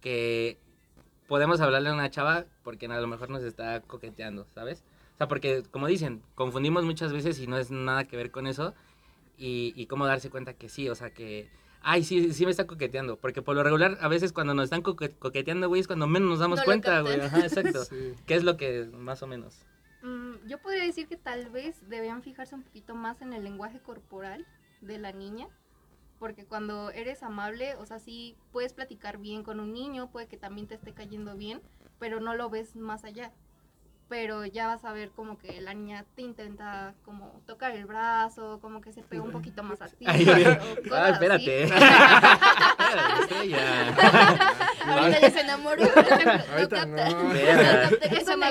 que 0.00 0.56
podemos 1.26 1.60
hablarle 1.60 1.88
a 1.88 1.94
una 1.94 2.08
chava 2.10 2.44
porque 2.62 2.86
a 2.86 3.00
lo 3.00 3.08
mejor 3.08 3.28
nos 3.28 3.42
está 3.42 3.80
coqueteando, 3.80 4.46
¿sabes? 4.54 4.84
O 5.14 5.18
sea, 5.18 5.26
porque 5.26 5.64
como 5.68 5.88
dicen, 5.88 6.22
confundimos 6.36 6.84
muchas 6.84 7.12
veces 7.12 7.40
y 7.40 7.48
no 7.48 7.58
es 7.58 7.72
nada 7.72 8.04
que 8.04 8.16
ver 8.16 8.30
con 8.30 8.46
eso. 8.46 8.72
Y, 9.36 9.72
y 9.74 9.86
cómo 9.86 10.06
darse 10.06 10.30
cuenta 10.30 10.54
que 10.54 10.68
sí, 10.68 10.88
o 10.88 10.94
sea, 10.94 11.10
que, 11.10 11.50
ay, 11.80 12.04
sí, 12.04 12.32
sí 12.32 12.44
me 12.44 12.52
está 12.52 12.68
coqueteando. 12.68 13.16
Porque 13.16 13.42
por 13.42 13.56
lo 13.56 13.64
regular, 13.64 13.98
a 14.00 14.06
veces 14.06 14.32
cuando 14.32 14.54
nos 14.54 14.66
están 14.66 14.82
coque- 14.82 15.16
coqueteando, 15.18 15.66
güey, 15.66 15.80
es 15.80 15.88
cuando 15.88 16.06
menos 16.06 16.28
nos 16.30 16.38
damos 16.38 16.60
No 16.60 16.64
cuenta, 16.64 17.00
güey. 17.00 17.20
Ajá, 17.20 17.40
exacto. 17.40 17.84
Sí. 17.84 18.14
¿Qué 18.26 18.34
es 18.36 18.44
lo 18.44 18.56
que 18.56 18.88
más 18.92 19.24
o 19.24 19.26
menos? 19.26 19.58
Mm, 20.04 20.46
yo 20.46 20.58
podría 20.58 20.84
decir 20.84 21.08
que 21.08 21.16
tal 21.16 21.50
vez 21.50 21.80
deberían 21.88 22.22
fijarse 22.22 22.54
un 22.54 22.62
poquito 22.62 22.94
más 22.94 23.22
en 23.22 23.32
el 23.32 23.42
lenguaje 23.42 23.80
corporal 23.80 24.46
de 24.82 24.98
la 24.98 25.10
niña. 25.10 25.48
Porque 26.22 26.44
cuando 26.44 26.92
eres 26.92 27.24
amable, 27.24 27.74
o 27.80 27.84
sea, 27.84 27.98
sí 27.98 28.36
puedes 28.52 28.72
platicar 28.74 29.18
bien 29.18 29.42
con 29.42 29.58
un 29.58 29.72
niño, 29.74 30.08
puede 30.08 30.28
que 30.28 30.36
también 30.36 30.68
te 30.68 30.76
esté 30.76 30.92
cayendo 30.92 31.34
bien, 31.36 31.60
pero 31.98 32.20
no 32.20 32.36
lo 32.36 32.48
ves 32.48 32.76
más 32.76 33.02
allá. 33.02 33.32
Pero 34.08 34.46
ya 34.46 34.68
vas 34.68 34.84
a 34.84 34.92
ver 34.92 35.10
como 35.10 35.36
que 35.36 35.60
la 35.60 35.74
niña 35.74 36.04
te 36.14 36.22
intenta 36.22 36.94
como 37.04 37.42
tocar 37.44 37.72
el 37.72 37.86
brazo, 37.86 38.60
como 38.62 38.80
que 38.80 38.92
se 38.92 39.02
pega 39.02 39.24
un 39.24 39.32
poquito 39.32 39.64
más 39.64 39.82
a 39.82 39.88
ti. 39.88 40.04
Ay, 40.06 40.24
o 40.28 40.94
ah, 40.94 41.08
espérate. 41.12 41.64
Ahorita 44.86 45.20
ya 45.22 45.30
se 45.32 45.40
enamoró. 45.40 45.82
No 45.82 45.90
Ahorita 46.52 46.86
no. 46.86 46.96
No 46.96 47.32
Es 47.32 48.28
un. 48.28 48.44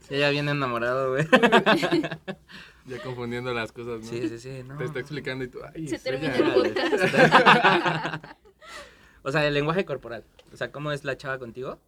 Sí, 0.00 0.18
ya 0.18 0.30
viene 0.30 0.50
enamorado, 0.50 1.10
güey. 1.10 1.28
Ya 2.86 2.98
confundiendo 3.02 3.52
las 3.54 3.70
cosas, 3.72 4.00
¿no? 4.00 4.06
Sí, 4.08 4.28
sí, 4.28 4.38
sí. 4.38 4.62
No. 4.64 4.76
Te 4.76 4.84
está 4.84 4.98
explicando 5.00 5.44
y 5.44 5.48
tú, 5.48 5.60
ay, 5.74 5.86
Se 5.88 5.96
estrella". 5.96 6.32
termina 6.32 6.54
el 6.54 6.72
podcast. 6.72 8.26
O 9.24 9.30
sea, 9.30 9.46
el 9.46 9.54
lenguaje 9.54 9.84
corporal. 9.84 10.24
O 10.52 10.56
sea, 10.56 10.72
¿cómo 10.72 10.90
es 10.90 11.04
la 11.04 11.16
chava 11.16 11.38
contigo? 11.38 11.78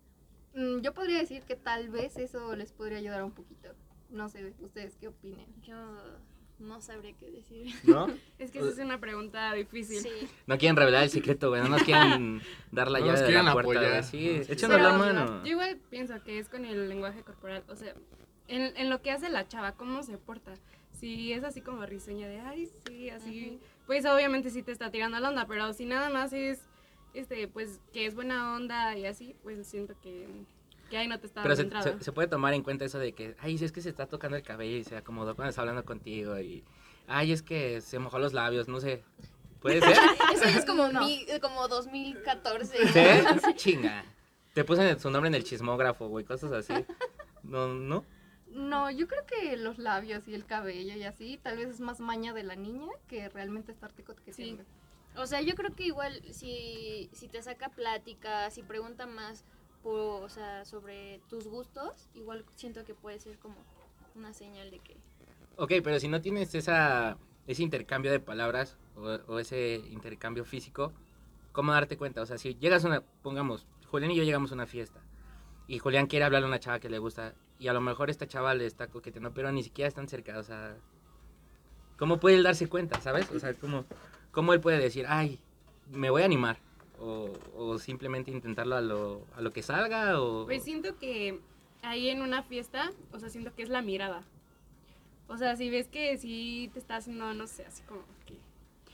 Mm, 0.54 0.82
Yo 0.82 0.94
podría 0.94 1.18
decir 1.18 1.42
que 1.42 1.56
tal 1.56 1.88
vez 1.88 2.16
eso 2.16 2.54
les 2.54 2.70
podría 2.72 2.98
ayudar 2.98 3.24
un 3.24 3.32
poquito. 3.32 3.70
No 4.10 4.28
sé, 4.28 4.52
ustedes 4.60 4.94
qué 5.00 5.08
opinen. 5.08 5.46
Yo 5.64 5.74
no 6.60 6.80
sabría 6.80 7.12
qué 7.18 7.28
decir. 7.32 7.74
¿No? 7.82 8.06
Es 8.38 8.52
que 8.52 8.60
esa 8.60 8.68
es 8.68 8.78
una 8.78 9.00
pregunta 9.00 9.52
difícil. 9.52 9.98
Sí. 10.00 10.28
No 10.46 10.56
quieren 10.58 10.76
revelar 10.76 11.02
el 11.02 11.10
secreto, 11.10 11.48
güey. 11.48 11.60
No 11.62 11.70
nos 11.70 11.82
quieren 11.82 12.40
dar 12.70 12.88
la 12.88 13.00
No 13.00 13.06
llave 13.06 13.18
nos 13.18 13.26
de 13.28 13.34
la 13.34 13.40
quieren 13.52 13.64
puerta. 13.64 14.02
Sí, 14.04 14.36
No, 14.38 14.44
sí. 14.44 14.52
échanos 14.52 14.76
Pero, 14.76 14.88
la 14.90 14.96
mano. 14.98 15.42
Yo 15.44 15.50
igual 15.50 15.76
pienso 15.90 16.22
que 16.22 16.38
es 16.38 16.48
con 16.48 16.64
el 16.64 16.88
lenguaje 16.88 17.22
corporal, 17.24 17.64
o 17.68 17.74
sea, 17.74 17.94
en, 18.46 18.76
en 18.76 18.90
lo 18.90 19.02
que 19.02 19.10
hace 19.10 19.28
la 19.28 19.48
chava, 19.48 19.72
cómo 19.72 20.04
se 20.04 20.18
porta. 20.18 20.54
Si 21.04 21.34
es 21.34 21.44
así 21.44 21.60
como 21.60 21.84
risueña 21.84 22.26
de, 22.28 22.40
ay, 22.40 22.66
sí, 22.86 23.10
así, 23.10 23.60
pues 23.86 24.06
obviamente 24.06 24.48
sí 24.48 24.62
te 24.62 24.72
está 24.72 24.90
tirando 24.90 25.20
la 25.20 25.28
onda, 25.28 25.44
pero 25.46 25.70
si 25.74 25.84
nada 25.84 26.08
más 26.08 26.32
es, 26.32 26.62
este, 27.12 27.46
pues, 27.46 27.78
que 27.92 28.06
es 28.06 28.14
buena 28.14 28.56
onda 28.56 28.96
y 28.96 29.04
así, 29.04 29.36
pues 29.42 29.66
siento 29.66 29.92
que, 30.02 30.26
que 30.88 30.96
ahí 30.96 31.06
no 31.06 31.20
te 31.20 31.26
está 31.26 31.42
Pero 31.42 31.56
dando 31.56 31.82
se, 31.82 31.92
se- 31.98 32.04
se 32.04 32.12
puede 32.12 32.28
tomar 32.28 32.54
en 32.54 32.62
cuenta 32.62 32.86
eso 32.86 32.98
de 32.98 33.12
que, 33.12 33.36
ay, 33.40 33.58
si 33.58 33.66
es 33.66 33.72
que 33.72 33.82
se 33.82 33.90
está 33.90 34.06
tocando 34.06 34.38
el 34.38 34.42
cabello 34.42 34.78
y 34.78 34.84
se 34.84 34.96
acomodó 34.96 35.36
cuando 35.36 35.50
está 35.50 35.60
hablando 35.60 35.84
contigo 35.84 36.40
y, 36.40 36.64
ay, 37.06 37.32
es 37.32 37.42
que 37.42 37.82
se 37.82 37.98
mojó 37.98 38.18
los 38.18 38.32
labios, 38.32 38.66
no 38.66 38.80
sé. 38.80 39.02
¿Puede 39.60 39.80
ser? 39.80 39.98
Eso 40.34 40.44
ya 40.44 40.56
es 40.56 40.64
como, 40.64 40.88
No. 40.88 41.04
mi- 41.04 41.26
como 41.42 41.68
2014. 41.68 42.78
¿Sí? 42.88 43.52
Chinga. 43.56 44.06
Te 44.54 44.64
puse 44.64 44.98
su 44.98 45.10
nombre 45.10 45.28
en 45.28 45.34
el 45.34 45.44
chismógrafo, 45.44 46.08
güey, 46.08 46.24
cosas 46.24 46.50
así. 46.52 46.72
No, 47.42 47.68
no. 47.68 48.06
No, 48.54 48.88
yo 48.88 49.08
creo 49.08 49.26
que 49.26 49.56
los 49.56 49.78
labios 49.78 50.28
y 50.28 50.34
el 50.34 50.46
cabello 50.46 50.94
y 50.94 51.02
así, 51.02 51.40
tal 51.42 51.56
vez 51.56 51.68
es 51.68 51.80
más 51.80 51.98
maña 51.98 52.32
de 52.32 52.44
la 52.44 52.54
niña 52.54 52.92
que 53.08 53.28
realmente 53.28 53.72
estarte 53.72 54.04
coqueteando. 54.04 54.64
O 55.16 55.26
sea, 55.26 55.40
yo 55.40 55.56
creo 55.56 55.74
que 55.74 55.84
igual 55.84 56.22
si, 56.32 57.10
si 57.12 57.26
te 57.26 57.42
saca 57.42 57.68
plática, 57.68 58.48
si 58.50 58.62
pregunta 58.62 59.06
más 59.06 59.44
por, 59.82 60.22
o 60.22 60.28
sea, 60.28 60.64
sobre 60.64 61.20
tus 61.28 61.48
gustos, 61.48 62.08
igual 62.14 62.44
siento 62.54 62.84
que 62.84 62.94
puede 62.94 63.18
ser 63.18 63.38
como 63.38 63.56
una 64.14 64.32
señal 64.32 64.70
de 64.70 64.78
que... 64.78 64.96
Ok, 65.56 65.72
pero 65.82 65.98
si 65.98 66.06
no 66.06 66.20
tienes 66.20 66.54
esa, 66.54 67.18
ese 67.48 67.62
intercambio 67.64 68.12
de 68.12 68.20
palabras 68.20 68.78
o, 68.94 69.02
o 69.02 69.38
ese 69.40 69.82
intercambio 69.90 70.44
físico, 70.44 70.92
¿cómo 71.50 71.72
darte 71.72 71.96
cuenta? 71.96 72.22
O 72.22 72.26
sea, 72.26 72.38
si 72.38 72.54
llegas 72.54 72.84
a 72.84 72.88
una, 72.88 73.00
pongamos, 73.00 73.66
Julián 73.88 74.12
y 74.12 74.16
yo 74.16 74.22
llegamos 74.22 74.52
a 74.52 74.54
una 74.54 74.66
fiesta 74.66 75.00
y 75.66 75.80
Julián 75.80 76.06
quiere 76.06 76.24
hablarle 76.24 76.46
a 76.46 76.48
una 76.48 76.60
chava 76.60 76.78
que 76.78 76.88
le 76.88 76.98
gusta 76.98 77.34
y 77.58 77.68
a 77.68 77.72
lo 77.72 77.80
mejor 77.80 78.10
esta 78.10 78.26
chava 78.26 78.54
le 78.54 78.66
está 78.66 78.88
coqueteando, 78.88 79.32
pero 79.32 79.50
ni 79.52 79.62
siquiera 79.62 79.88
están 79.88 80.08
cerca, 80.08 80.38
o 80.38 80.42
sea, 80.42 80.76
¿cómo 81.98 82.18
puede 82.18 82.36
él 82.36 82.42
darse 82.42 82.68
cuenta, 82.68 83.00
sabes? 83.00 83.30
O 83.30 83.38
sea, 83.38 83.54
¿cómo, 83.54 83.84
cómo 84.32 84.52
él 84.52 84.60
puede 84.60 84.78
decir, 84.78 85.06
ay, 85.08 85.38
me 85.90 86.10
voy 86.10 86.22
a 86.22 86.26
animar? 86.26 86.58
O, 86.98 87.32
o 87.56 87.78
simplemente 87.78 88.30
intentarlo 88.30 88.76
a 88.76 88.80
lo, 88.80 89.26
a 89.36 89.40
lo 89.40 89.52
que 89.52 89.62
salga, 89.62 90.20
o... 90.20 90.46
Pues 90.46 90.62
siento 90.62 90.98
que 90.98 91.40
ahí 91.82 92.08
en 92.08 92.22
una 92.22 92.42
fiesta, 92.42 92.92
o 93.12 93.18
sea, 93.18 93.28
siento 93.28 93.54
que 93.54 93.62
es 93.62 93.68
la 93.68 93.82
mirada. 93.82 94.22
O 95.26 95.36
sea, 95.36 95.56
si 95.56 95.70
ves 95.70 95.88
que 95.88 96.16
sí 96.18 96.70
te 96.72 96.78
está 96.78 96.96
haciendo, 96.96 97.32
no 97.34 97.46
sé, 97.46 97.64
así 97.64 97.82
como 97.84 98.02
que... 98.26 98.38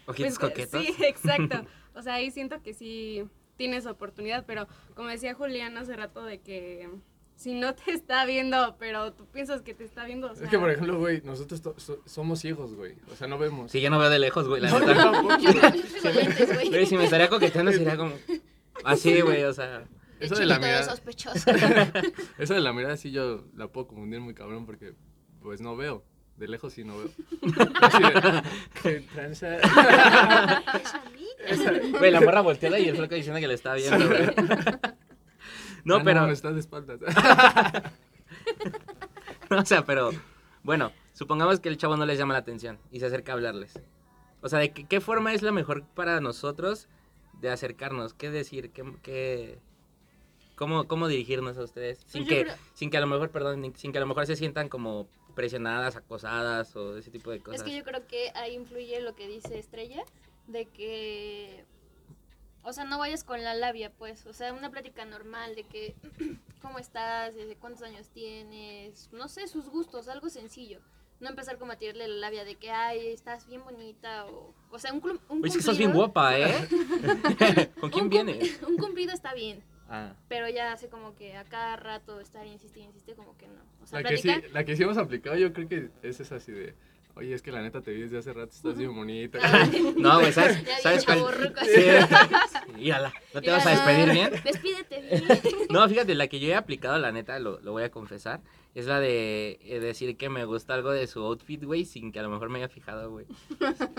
Ojitos 0.06 0.38
pues, 0.38 0.50
coquetos. 0.50 0.84
Sí, 0.84 0.94
exacto. 1.04 1.66
O 1.92 2.02
sea, 2.02 2.14
ahí 2.14 2.30
siento 2.30 2.62
que 2.62 2.72
sí 2.72 3.24
tienes 3.56 3.84
oportunidad, 3.86 4.46
pero 4.46 4.68
como 4.94 5.08
decía 5.08 5.34
Julián 5.34 5.76
hace 5.76 5.96
rato 5.96 6.24
de 6.24 6.38
que 6.38 6.88
si 7.40 7.54
no 7.54 7.74
te 7.74 7.92
está 7.92 8.26
viendo, 8.26 8.76
pero 8.78 9.14
tú 9.14 9.24
piensas 9.26 9.62
que 9.62 9.72
te 9.72 9.84
está 9.84 10.04
viendo, 10.04 10.30
o 10.30 10.34
sea, 10.34 10.44
Es 10.44 10.50
que, 10.50 10.58
por 10.58 10.70
ejemplo, 10.70 10.98
güey, 10.98 11.22
nosotros 11.24 11.62
so- 11.78 12.02
somos 12.04 12.38
ciegos, 12.40 12.74
güey. 12.74 12.96
O 13.10 13.16
sea, 13.16 13.28
no 13.28 13.38
vemos. 13.38 13.72
Sí, 13.72 13.80
yo 13.80 13.88
no 13.88 13.98
veo 13.98 14.10
de 14.10 14.18
lejos, 14.18 14.46
güey, 14.46 14.60
la 14.60 14.68
No. 14.70 15.38
Yo 15.38 15.50
güey. 16.70 16.84
Si 16.86 16.98
me 16.98 17.04
estaría 17.04 17.28
coqueteando 17.30 17.72
sería 17.72 17.96
como... 17.96 18.12
Así, 18.84 19.22
güey, 19.22 19.42
o 19.44 19.54
sea... 19.54 19.84
De 20.18 20.26
Eso 20.26 20.34
de 20.34 20.44
la 20.44 20.58
mirada. 20.58 20.82
sospechoso. 20.84 21.50
Eso 22.38 22.52
de 22.52 22.60
la 22.60 22.74
mirada 22.74 22.98
sí 22.98 23.10
yo 23.10 23.46
la 23.56 23.68
puedo 23.68 23.86
confundir 23.86 24.20
muy 24.20 24.34
cabrón 24.34 24.66
porque 24.66 24.92
pues 25.40 25.62
no 25.62 25.74
veo. 25.78 26.04
De 26.36 26.46
lejos 26.46 26.74
sí 26.74 26.84
no 26.84 26.98
veo. 26.98 27.08
Así 27.80 28.02
de, 28.02 28.42
¿qué 28.82 29.00
tranza? 29.14 29.56
Es 29.56 29.64
a 31.66 31.72
mí. 31.72 31.92
Güey, 31.98 32.10
la 32.10 32.20
morra 32.20 32.42
volteada 32.42 32.78
y 32.78 32.86
el 32.88 32.96
flaco 32.96 33.14
diciendo 33.14 33.40
que 33.40 33.48
le 33.48 33.54
está 33.54 33.72
viendo, 33.74 34.06
güey. 34.08 34.26
No, 35.84 35.96
Ah, 35.96 36.02
pero... 36.04 36.22
No, 36.22 36.30
estás 36.32 36.54
de 36.54 36.60
espaldas. 36.60 37.00
o 39.50 39.64
sea, 39.64 39.84
pero... 39.84 40.10
Bueno, 40.62 40.92
supongamos 41.14 41.58
que 41.60 41.68
el 41.68 41.76
chavo 41.78 41.96
no 41.96 42.04
les 42.06 42.18
llama 42.18 42.34
la 42.34 42.40
atención 42.40 42.78
y 42.90 43.00
se 43.00 43.06
acerca 43.06 43.32
a 43.32 43.34
hablarles. 43.36 43.78
O 44.42 44.48
sea, 44.48 44.58
¿de 44.58 44.72
qué, 44.72 44.86
qué 44.86 45.00
forma 45.00 45.32
es 45.32 45.42
la 45.42 45.52
mejor 45.52 45.84
para 45.94 46.20
nosotros 46.20 46.86
de 47.40 47.50
acercarnos? 47.50 48.12
¿Qué 48.14 48.30
decir? 48.30 48.70
¿Qué, 48.70 48.84
qué- 49.02 49.58
cómo, 50.56 50.86
¿Cómo 50.86 51.08
dirigirnos 51.08 51.56
a 51.56 51.62
ustedes? 51.62 51.98
Sin 52.06 52.24
Pues 52.24 52.24
yo 52.24 52.28
que, 52.28 52.42
creo- 52.44 52.56
sin 52.74 52.90
que 52.90 52.96
a 52.98 53.00
lo 53.00 53.06
mejor, 53.06 53.30
perdón, 53.30 53.72
sin 53.76 53.92
que 53.92 53.98
a 53.98 54.00
lo 54.02 54.06
mejor 54.06 54.26
se 54.26 54.36
sientan 54.36 54.68
como 54.68 55.08
presionadas, 55.34 55.96
acosadas 55.96 56.76
o 56.76 56.98
ese 56.98 57.10
tipo 57.10 57.30
de 57.30 57.40
cosas. 57.40 57.60
Es 57.62 57.66
que 57.66 57.76
yo 57.76 57.82
creo 57.84 58.06
que 58.06 58.30
ahí 58.34 58.54
influye 58.54 59.00
lo 59.00 59.14
que 59.14 59.26
dice 59.28 59.58
Estrella, 59.58 60.02
de 60.46 60.66
que, 60.66 61.64
o 62.62 62.72
sea, 62.72 62.84
no 62.84 62.98
vayas 62.98 63.24
con 63.24 63.42
la 63.42 63.54
labia, 63.54 63.90
pues, 63.90 64.26
o 64.26 64.32
sea, 64.32 64.52
una 64.52 64.70
plática 64.70 65.04
normal 65.04 65.54
de 65.54 65.64
que, 65.64 65.94
¿cómo 66.62 66.78
estás? 66.78 67.34
¿Desde 67.34 67.56
cuántos 67.56 67.82
años 67.82 68.08
tienes? 68.08 69.08
No 69.12 69.28
sé, 69.28 69.46
sus 69.48 69.68
gustos, 69.68 70.08
algo 70.08 70.28
sencillo. 70.28 70.80
No 71.20 71.28
empezar 71.28 71.58
como 71.58 71.72
a 71.72 71.76
tirarle 71.76 72.08
la 72.08 72.14
labia 72.16 72.44
de 72.44 72.54
que, 72.56 72.70
ay, 72.70 73.08
estás 73.08 73.46
bien 73.46 73.62
bonita, 73.62 74.26
o, 74.26 74.54
o 74.70 74.78
sea, 74.78 74.92
un, 74.94 75.02
un 75.28 75.38
Oye, 75.42 75.48
es 75.48 75.52
que 75.54 75.58
estás 75.60 75.76
bien 75.76 75.90
cumplido- 75.92 76.06
guapa, 76.06 76.38
¿eh? 76.38 77.70
¿Con 77.80 77.90
quién 77.90 78.04
un 78.04 78.10
vienes? 78.10 78.60
Un 78.66 78.76
cumplido 78.78 79.12
está 79.12 79.34
bien, 79.34 79.62
Ah. 79.92 80.14
pero 80.28 80.48
ya 80.48 80.72
hace 80.72 80.88
como 80.88 81.14
que 81.16 81.36
a 81.36 81.44
cada 81.44 81.76
rato 81.76 82.20
estar 82.20 82.46
insiste, 82.46 82.80
insiste, 82.80 83.14
como 83.14 83.36
que 83.36 83.48
no. 83.48 83.60
O 83.82 83.86
sea, 83.86 84.00
La 84.00 84.08
que, 84.10 84.16
sí, 84.18 84.30
la 84.52 84.64
que 84.64 84.76
sí 84.76 84.82
hemos 84.84 84.96
aplicado 84.96 85.36
yo 85.36 85.52
creo 85.52 85.68
que 85.68 85.90
es 86.02 86.20
esa 86.20 86.36
así 86.36 86.52
de, 86.52 86.74
oye, 87.20 87.34
es 87.34 87.42
que 87.42 87.52
la 87.52 87.60
neta 87.60 87.82
te 87.82 87.92
vi 87.92 88.00
desde 88.00 88.18
hace 88.18 88.32
rato, 88.32 88.52
estás 88.54 88.76
bien 88.76 88.94
bonita. 88.94 89.38
No, 89.96 90.20
güey, 90.20 90.32
¿sabes, 90.32 90.64
ya 90.64 90.78
¿sabes 90.78 91.04
cuál? 91.04 91.18
Sí. 91.62 92.72
Mírala, 92.74 93.12
¿no 93.34 93.42
te 93.42 93.50
vas 93.50 93.66
a 93.66 93.70
despedir 93.70 94.10
bien? 94.10 94.30
Despídete 94.42 95.00
bien. 95.00 95.24
No, 95.70 95.86
fíjate, 95.88 96.14
la 96.14 96.28
que 96.28 96.40
yo 96.40 96.48
he 96.48 96.54
aplicado, 96.54 96.98
la 96.98 97.12
neta, 97.12 97.38
lo, 97.38 97.60
lo 97.60 97.72
voy 97.72 97.82
a 97.82 97.90
confesar, 97.90 98.40
es 98.74 98.86
la 98.86 99.00
de 99.00 99.58
eh, 99.64 99.80
decir 99.80 100.16
que 100.16 100.28
me 100.28 100.44
gusta 100.44 100.74
algo 100.74 100.90
de 100.92 101.06
su 101.08 101.20
outfit, 101.20 101.64
güey, 101.64 101.84
sin 101.84 102.12
que 102.12 102.20
a 102.20 102.22
lo 102.22 102.28
mejor 102.30 102.50
me 102.50 102.58
haya 102.58 102.68
fijado, 102.68 103.10
güey. 103.10 103.26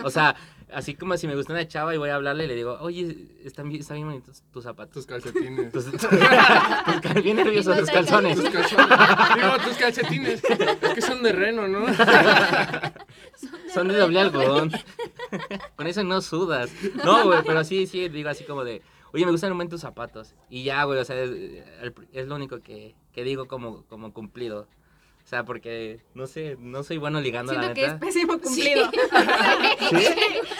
O 0.02 0.10
sea, 0.10 0.34
así 0.72 0.94
como 0.94 1.16
si 1.18 1.26
me 1.26 1.36
gusta 1.36 1.52
una 1.52 1.68
chava 1.68 1.94
y 1.94 1.98
voy 1.98 2.08
a 2.08 2.14
hablarle 2.14 2.44
y 2.44 2.48
le 2.48 2.54
digo, 2.54 2.78
oye, 2.80 3.28
están 3.44 3.68
bien, 3.68 3.82
están 3.82 3.96
bien 3.96 4.08
bonitos 4.08 4.42
tus 4.52 4.64
zapatos. 4.64 4.94
Tus 4.94 5.06
calcetines. 5.06 5.72
Tus, 5.72 5.84
tus 5.90 6.00
cal- 6.06 7.22
bien 7.22 7.36
no 7.36 7.44
tus 7.44 7.90
calzones. 7.90 8.40
Tus 8.40 8.48
calzones. 8.50 8.88
Digo, 9.36 9.58
tus 9.64 9.76
calcetines. 9.76 10.42
Es 10.44 10.94
que 10.94 11.02
son 11.02 11.22
de 11.22 11.32
reno, 11.32 11.68
¿no? 11.68 11.84
Son 13.72 13.88
de 13.88 13.96
doble 13.96 14.20
algodón. 14.20 14.70
Con 15.76 15.86
eso 15.86 16.04
no 16.04 16.20
sudas. 16.20 16.70
No, 17.04 17.24
güey, 17.24 17.40
pero 17.44 17.64
sí, 17.64 17.86
sí, 17.86 18.08
digo 18.08 18.28
así 18.28 18.44
como 18.44 18.64
de, 18.64 18.82
oye, 19.12 19.24
me 19.24 19.30
gustan 19.32 19.50
un 19.52 19.58
buen 19.58 19.68
tus 19.68 19.80
zapatos. 19.80 20.34
Y 20.50 20.64
ya, 20.64 20.84
güey, 20.84 20.98
o 20.98 21.04
sea, 21.04 21.16
es 21.22 22.26
lo 22.26 22.34
único 22.34 22.60
que, 22.60 22.94
que 23.12 23.24
digo 23.24 23.46
como, 23.46 23.84
como 23.86 24.12
cumplido. 24.12 24.66
O 25.24 25.28
sea, 25.28 25.44
porque, 25.44 26.00
no 26.14 26.26
sé, 26.26 26.56
no 26.58 26.82
soy 26.82 26.96
bueno 26.98 27.20
ligando, 27.20 27.52
siento 27.52 27.68
la 27.68 27.74
que 27.74 27.82
es 27.82 27.92
neta. 27.92 28.00
pésimo 28.04 28.40
cumplido. 28.40 28.90
¿Sí? 29.90 30.06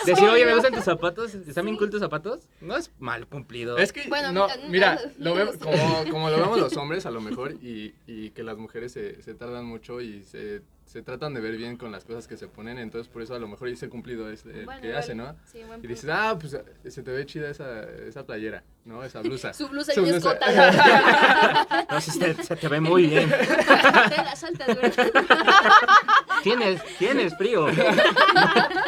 Decir, 0.05 0.29
oye, 0.29 0.45
me 0.45 0.53
gustan 0.53 0.73
tus 0.73 0.85
zapatos, 0.85 1.35
¿están 1.35 1.65
bien 1.65 1.75
cool 1.77 1.89
tus 1.89 1.99
zapatos? 1.99 2.47
No 2.61 2.77
es 2.77 2.89
mal 2.97 3.27
cumplido. 3.27 3.77
Es 3.77 3.91
que, 3.91 4.07
Bueno, 4.07 4.31
no, 4.31 4.47
mira, 4.69 4.97
lo 5.19 5.35
vemos, 5.35 5.57
como, 5.57 6.05
como 6.09 6.29
lo 6.29 6.37
vemos 6.37 6.59
los 6.59 6.77
hombres 6.77 7.05
a 7.05 7.11
lo 7.11 7.19
mejor 7.19 7.51
y, 7.61 7.93
y 8.07 8.29
que 8.29 8.43
las 8.43 8.57
mujeres 8.57 8.93
se, 8.93 9.21
se 9.21 9.33
tardan 9.33 9.65
mucho 9.65 9.99
y 9.99 10.23
se, 10.23 10.61
se 10.93 11.01
tratan 11.01 11.33
de 11.33 11.41
ver 11.41 11.57
bien 11.57 11.75
con 11.75 11.91
las 11.91 12.05
cosas 12.05 12.27
que 12.27 12.37
se 12.37 12.47
ponen, 12.47 12.77
entonces 12.77 13.11
por 13.11 13.23
eso 13.23 13.33
a 13.33 13.39
lo 13.39 13.47
mejor 13.47 13.67
ese 13.67 13.89
cumplido 13.89 14.29
es 14.29 14.45
el 14.45 14.63
Bueno, 14.65 14.79
que 14.79 14.89
igual, 14.89 15.01
hace, 15.01 15.15
¿no? 15.15 15.35
Sí, 15.51 15.63
buen 15.63 15.83
Y 15.83 15.87
dices, 15.87 16.07
ah, 16.13 16.37
pues 16.39 16.55
se 16.87 17.01
te 17.01 17.11
ve 17.11 17.25
chida 17.25 17.49
esa, 17.49 17.81
esa 18.07 18.23
playera, 18.27 18.63
¿no? 18.85 19.03
Esa 19.03 19.21
blusa. 19.21 19.53
Su 19.55 19.69
blusa 19.69 19.91
Su 19.91 20.03
bien 20.03 20.21
blusa. 20.21 20.33
escotada. 20.33 21.87
No, 21.89 21.99
se, 21.99 22.43
se 22.43 22.55
te 22.55 22.67
ve 22.67 22.79
muy 22.79 23.07
bien. 23.07 23.27
Te. 23.27 23.35
Tienes, 26.41 26.81
tienes 26.97 27.37
frío. 27.37 27.67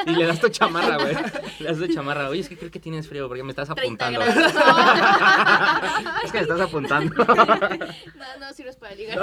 Y 0.07 0.11
le 0.11 0.25
das 0.27 0.39
tu 0.39 0.49
chamarra, 0.49 0.97
güey. 0.97 1.15
Le 1.59 1.67
das 1.69 1.77
tu 1.79 1.87
chamarra. 1.91 2.29
Oye, 2.29 2.41
es 2.41 2.49
que 2.49 2.57
creo 2.57 2.69
que 2.69 2.79
tienes 2.79 3.07
frío 3.07 3.27
porque 3.27 3.41
me 3.43 3.51
estás 3.51 3.69
30 3.73 4.07
apuntando. 4.07 4.21
Es 6.23 6.31
que 6.31 6.37
me 6.37 6.43
estás 6.43 6.61
apuntando. 6.61 7.25
No, 7.25 8.37
no 8.39 8.53
sirves 8.53 8.75
para 8.75 8.93
ligar. 8.95 9.19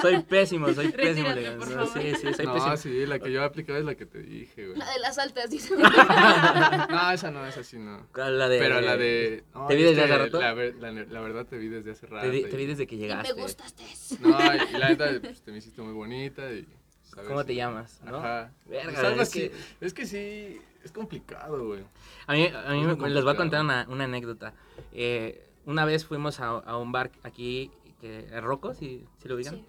Soy 0.00 0.20
pésimo, 0.22 0.72
soy 0.72 0.88
pésimo. 0.92 1.28
No. 1.30 1.86
Sí, 1.86 2.12
sí, 2.20 2.34
soy 2.34 2.46
no, 2.46 2.54
pésimo. 2.54 2.76
sí, 2.76 3.06
la 3.06 3.18
que 3.18 3.32
yo 3.32 3.42
he 3.42 3.44
aplicado 3.44 3.78
es 3.78 3.84
la 3.84 3.94
que 3.96 4.06
te 4.06 4.22
dije, 4.22 4.66
güey. 4.68 4.78
La 4.78 4.90
de 4.92 4.98
las 5.00 5.18
altas, 5.18 5.50
dice. 5.50 5.74
No, 5.76 7.10
esa 7.10 7.30
no, 7.30 7.44
esa 7.46 7.64
sí 7.64 7.78
no. 7.78 8.06
¿Cuál, 8.14 8.38
La 8.38 8.48
de, 8.48 8.58
Pero 8.58 8.80
la 8.80 8.96
de... 8.96 9.44
no, 9.54 9.66
¿Te 9.66 9.74
vi 9.74 9.82
es 9.84 9.90
desde 9.96 10.04
hace 10.04 10.18
rato? 10.24 10.40
La, 10.40 10.54
ver- 10.54 10.76
la, 10.76 10.92
la 10.92 11.20
verdad 11.20 11.46
te 11.46 11.56
vi 11.58 11.68
desde 11.68 11.92
hace 11.92 12.06
rato. 12.06 12.22
Te 12.24 12.30
vi, 12.30 12.38
y- 12.38 12.44
te 12.44 12.56
vi 12.56 12.66
desde 12.66 12.86
que 12.86 12.94
Y 12.94 12.98
llegaste. 12.98 13.34
me 13.34 13.42
gustaste. 13.42 13.82
No, 14.20 14.28
y 14.30 14.78
la 14.78 14.88
neta, 14.90 15.10
pues, 15.20 15.42
te 15.42 15.50
me 15.52 15.58
hiciste 15.58 15.82
muy 15.82 15.92
bonita 15.92 16.50
y... 16.52 16.66
¿sabes? 17.14 17.28
¿Cómo 17.28 17.44
te 17.44 17.54
llamas? 17.54 18.00
¿no? 18.04 18.16
Ajá. 18.18 18.52
Verga, 18.66 19.22
Es 19.22 19.30
que- 19.30 19.52
Es 19.80 19.94
que 19.94 20.06
sí, 20.06 20.60
es 20.84 20.92
complicado, 20.92 21.66
güey. 21.66 21.84
A 22.26 22.32
mí, 22.34 22.46
a 22.46 22.70
mí 22.72 22.84
me- 22.84 23.10
les 23.10 23.24
voy 23.24 23.32
a 23.34 23.36
contar 23.36 23.62
una, 23.62 23.86
una 23.88 24.04
anécdota. 24.04 24.54
Eh, 24.92 25.48
una 25.66 25.84
vez 25.84 26.04
fuimos 26.04 26.40
a, 26.40 26.46
a 26.48 26.76
un 26.76 26.90
bar 26.92 27.10
aquí, 27.22 27.70
que, 28.00 28.28
a 28.34 28.40
Rocco, 28.40 28.74
si, 28.74 29.06
si 29.18 29.28
lo 29.28 29.36
ubican. 29.36 29.56
Sí. 29.56 29.62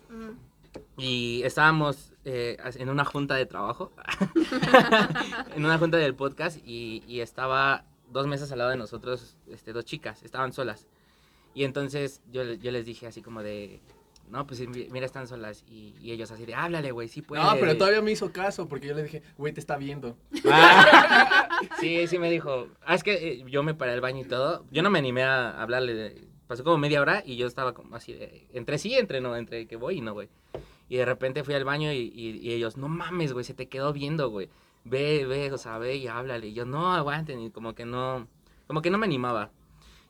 Y 0.97 1.43
estábamos 1.43 2.13
eh, 2.25 2.57
en 2.75 2.89
una 2.89 3.05
junta 3.05 3.35
de 3.35 3.45
trabajo, 3.45 3.91
en 5.55 5.65
una 5.65 5.77
junta 5.77 5.97
del 5.97 6.15
podcast, 6.15 6.57
y, 6.65 7.03
y 7.07 7.19
estaba 7.21 7.85
dos 8.11 8.27
mesas 8.27 8.51
al 8.51 8.59
lado 8.59 8.71
de 8.71 8.77
nosotros, 8.77 9.37
este, 9.47 9.73
dos 9.73 9.85
chicas, 9.85 10.23
estaban 10.23 10.53
solas. 10.53 10.87
Y 11.53 11.63
entonces 11.63 12.21
yo 12.31 12.43
les 12.43 12.85
dije 12.85 13.05
así 13.05 13.21
como 13.21 13.43
de, 13.43 13.79
no, 14.33 14.47
pues 14.47 14.59
mi- 14.67 14.87
mira, 14.89 15.05
están 15.05 15.27
solas. 15.27 15.63
Y, 15.69 15.93
y 16.01 16.11
ellos 16.11 16.31
así 16.31 16.45
de, 16.45 16.55
háblale, 16.55 16.91
güey, 16.91 17.07
sí 17.07 17.21
puede. 17.21 17.43
No, 17.43 17.51
pero 17.59 17.77
todavía 17.77 18.01
me 18.01 18.11
hizo 18.11 18.31
caso 18.31 18.67
porque 18.67 18.87
yo 18.87 18.95
le 18.95 19.03
dije, 19.03 19.21
güey, 19.37 19.53
te 19.53 19.59
está 19.59 19.77
viendo. 19.77 20.17
Ah, 20.51 21.59
sí, 21.79 22.07
sí 22.07 22.17
me 22.17 22.29
dijo. 22.31 22.67
Ah, 22.85 22.95
es 22.95 23.03
que 23.03 23.13
eh, 23.13 23.45
yo 23.47 23.61
me 23.63 23.75
paré 23.75 23.91
al 23.93 24.01
baño 24.01 24.21
y 24.21 24.25
todo. 24.27 24.65
Yo 24.71 24.81
no 24.83 24.89
me 24.89 24.99
animé 24.99 25.23
a 25.23 25.61
hablarle. 25.61 25.93
de- 25.93 26.27
pasó 26.47 26.63
como 26.63 26.77
media 26.77 26.99
hora 27.01 27.23
y 27.25 27.37
yo 27.37 27.47
estaba 27.47 27.73
como 27.73 27.95
así 27.95 28.13
de, 28.13 28.47
entre 28.53 28.77
sí, 28.77 28.93
entre 28.95 29.21
no, 29.21 29.35
entre 29.35 29.65
que 29.67 29.75
voy 29.75 29.99
y 29.99 30.01
no, 30.01 30.13
güey. 30.13 30.29
Y 30.89 30.97
de 30.97 31.05
repente 31.05 31.43
fui 31.43 31.53
al 31.53 31.63
baño 31.63 31.91
y, 31.93 32.11
y- 32.13 32.39
y 32.41 32.51
ellos, 32.53 32.75
no 32.75 32.87
mames, 32.87 33.33
güey, 33.33 33.45
se 33.45 33.53
te 33.53 33.69
quedó 33.69 33.93
viendo, 33.93 34.29
güey. 34.29 34.49
Ve, 34.83 35.25
ve, 35.25 35.51
o 35.51 35.57
sea, 35.57 35.77
ve 35.77 35.95
y 35.95 36.07
háblale. 36.07 36.47
Y 36.47 36.53
yo, 36.53 36.65
no, 36.65 36.91
aguanten. 36.93 37.39
Y 37.39 37.51
como 37.51 37.73
que 37.75 37.85
no, 37.85 38.27
como 38.67 38.81
que 38.81 38.89
no 38.89 38.97
me 38.97 39.05
animaba. 39.05 39.51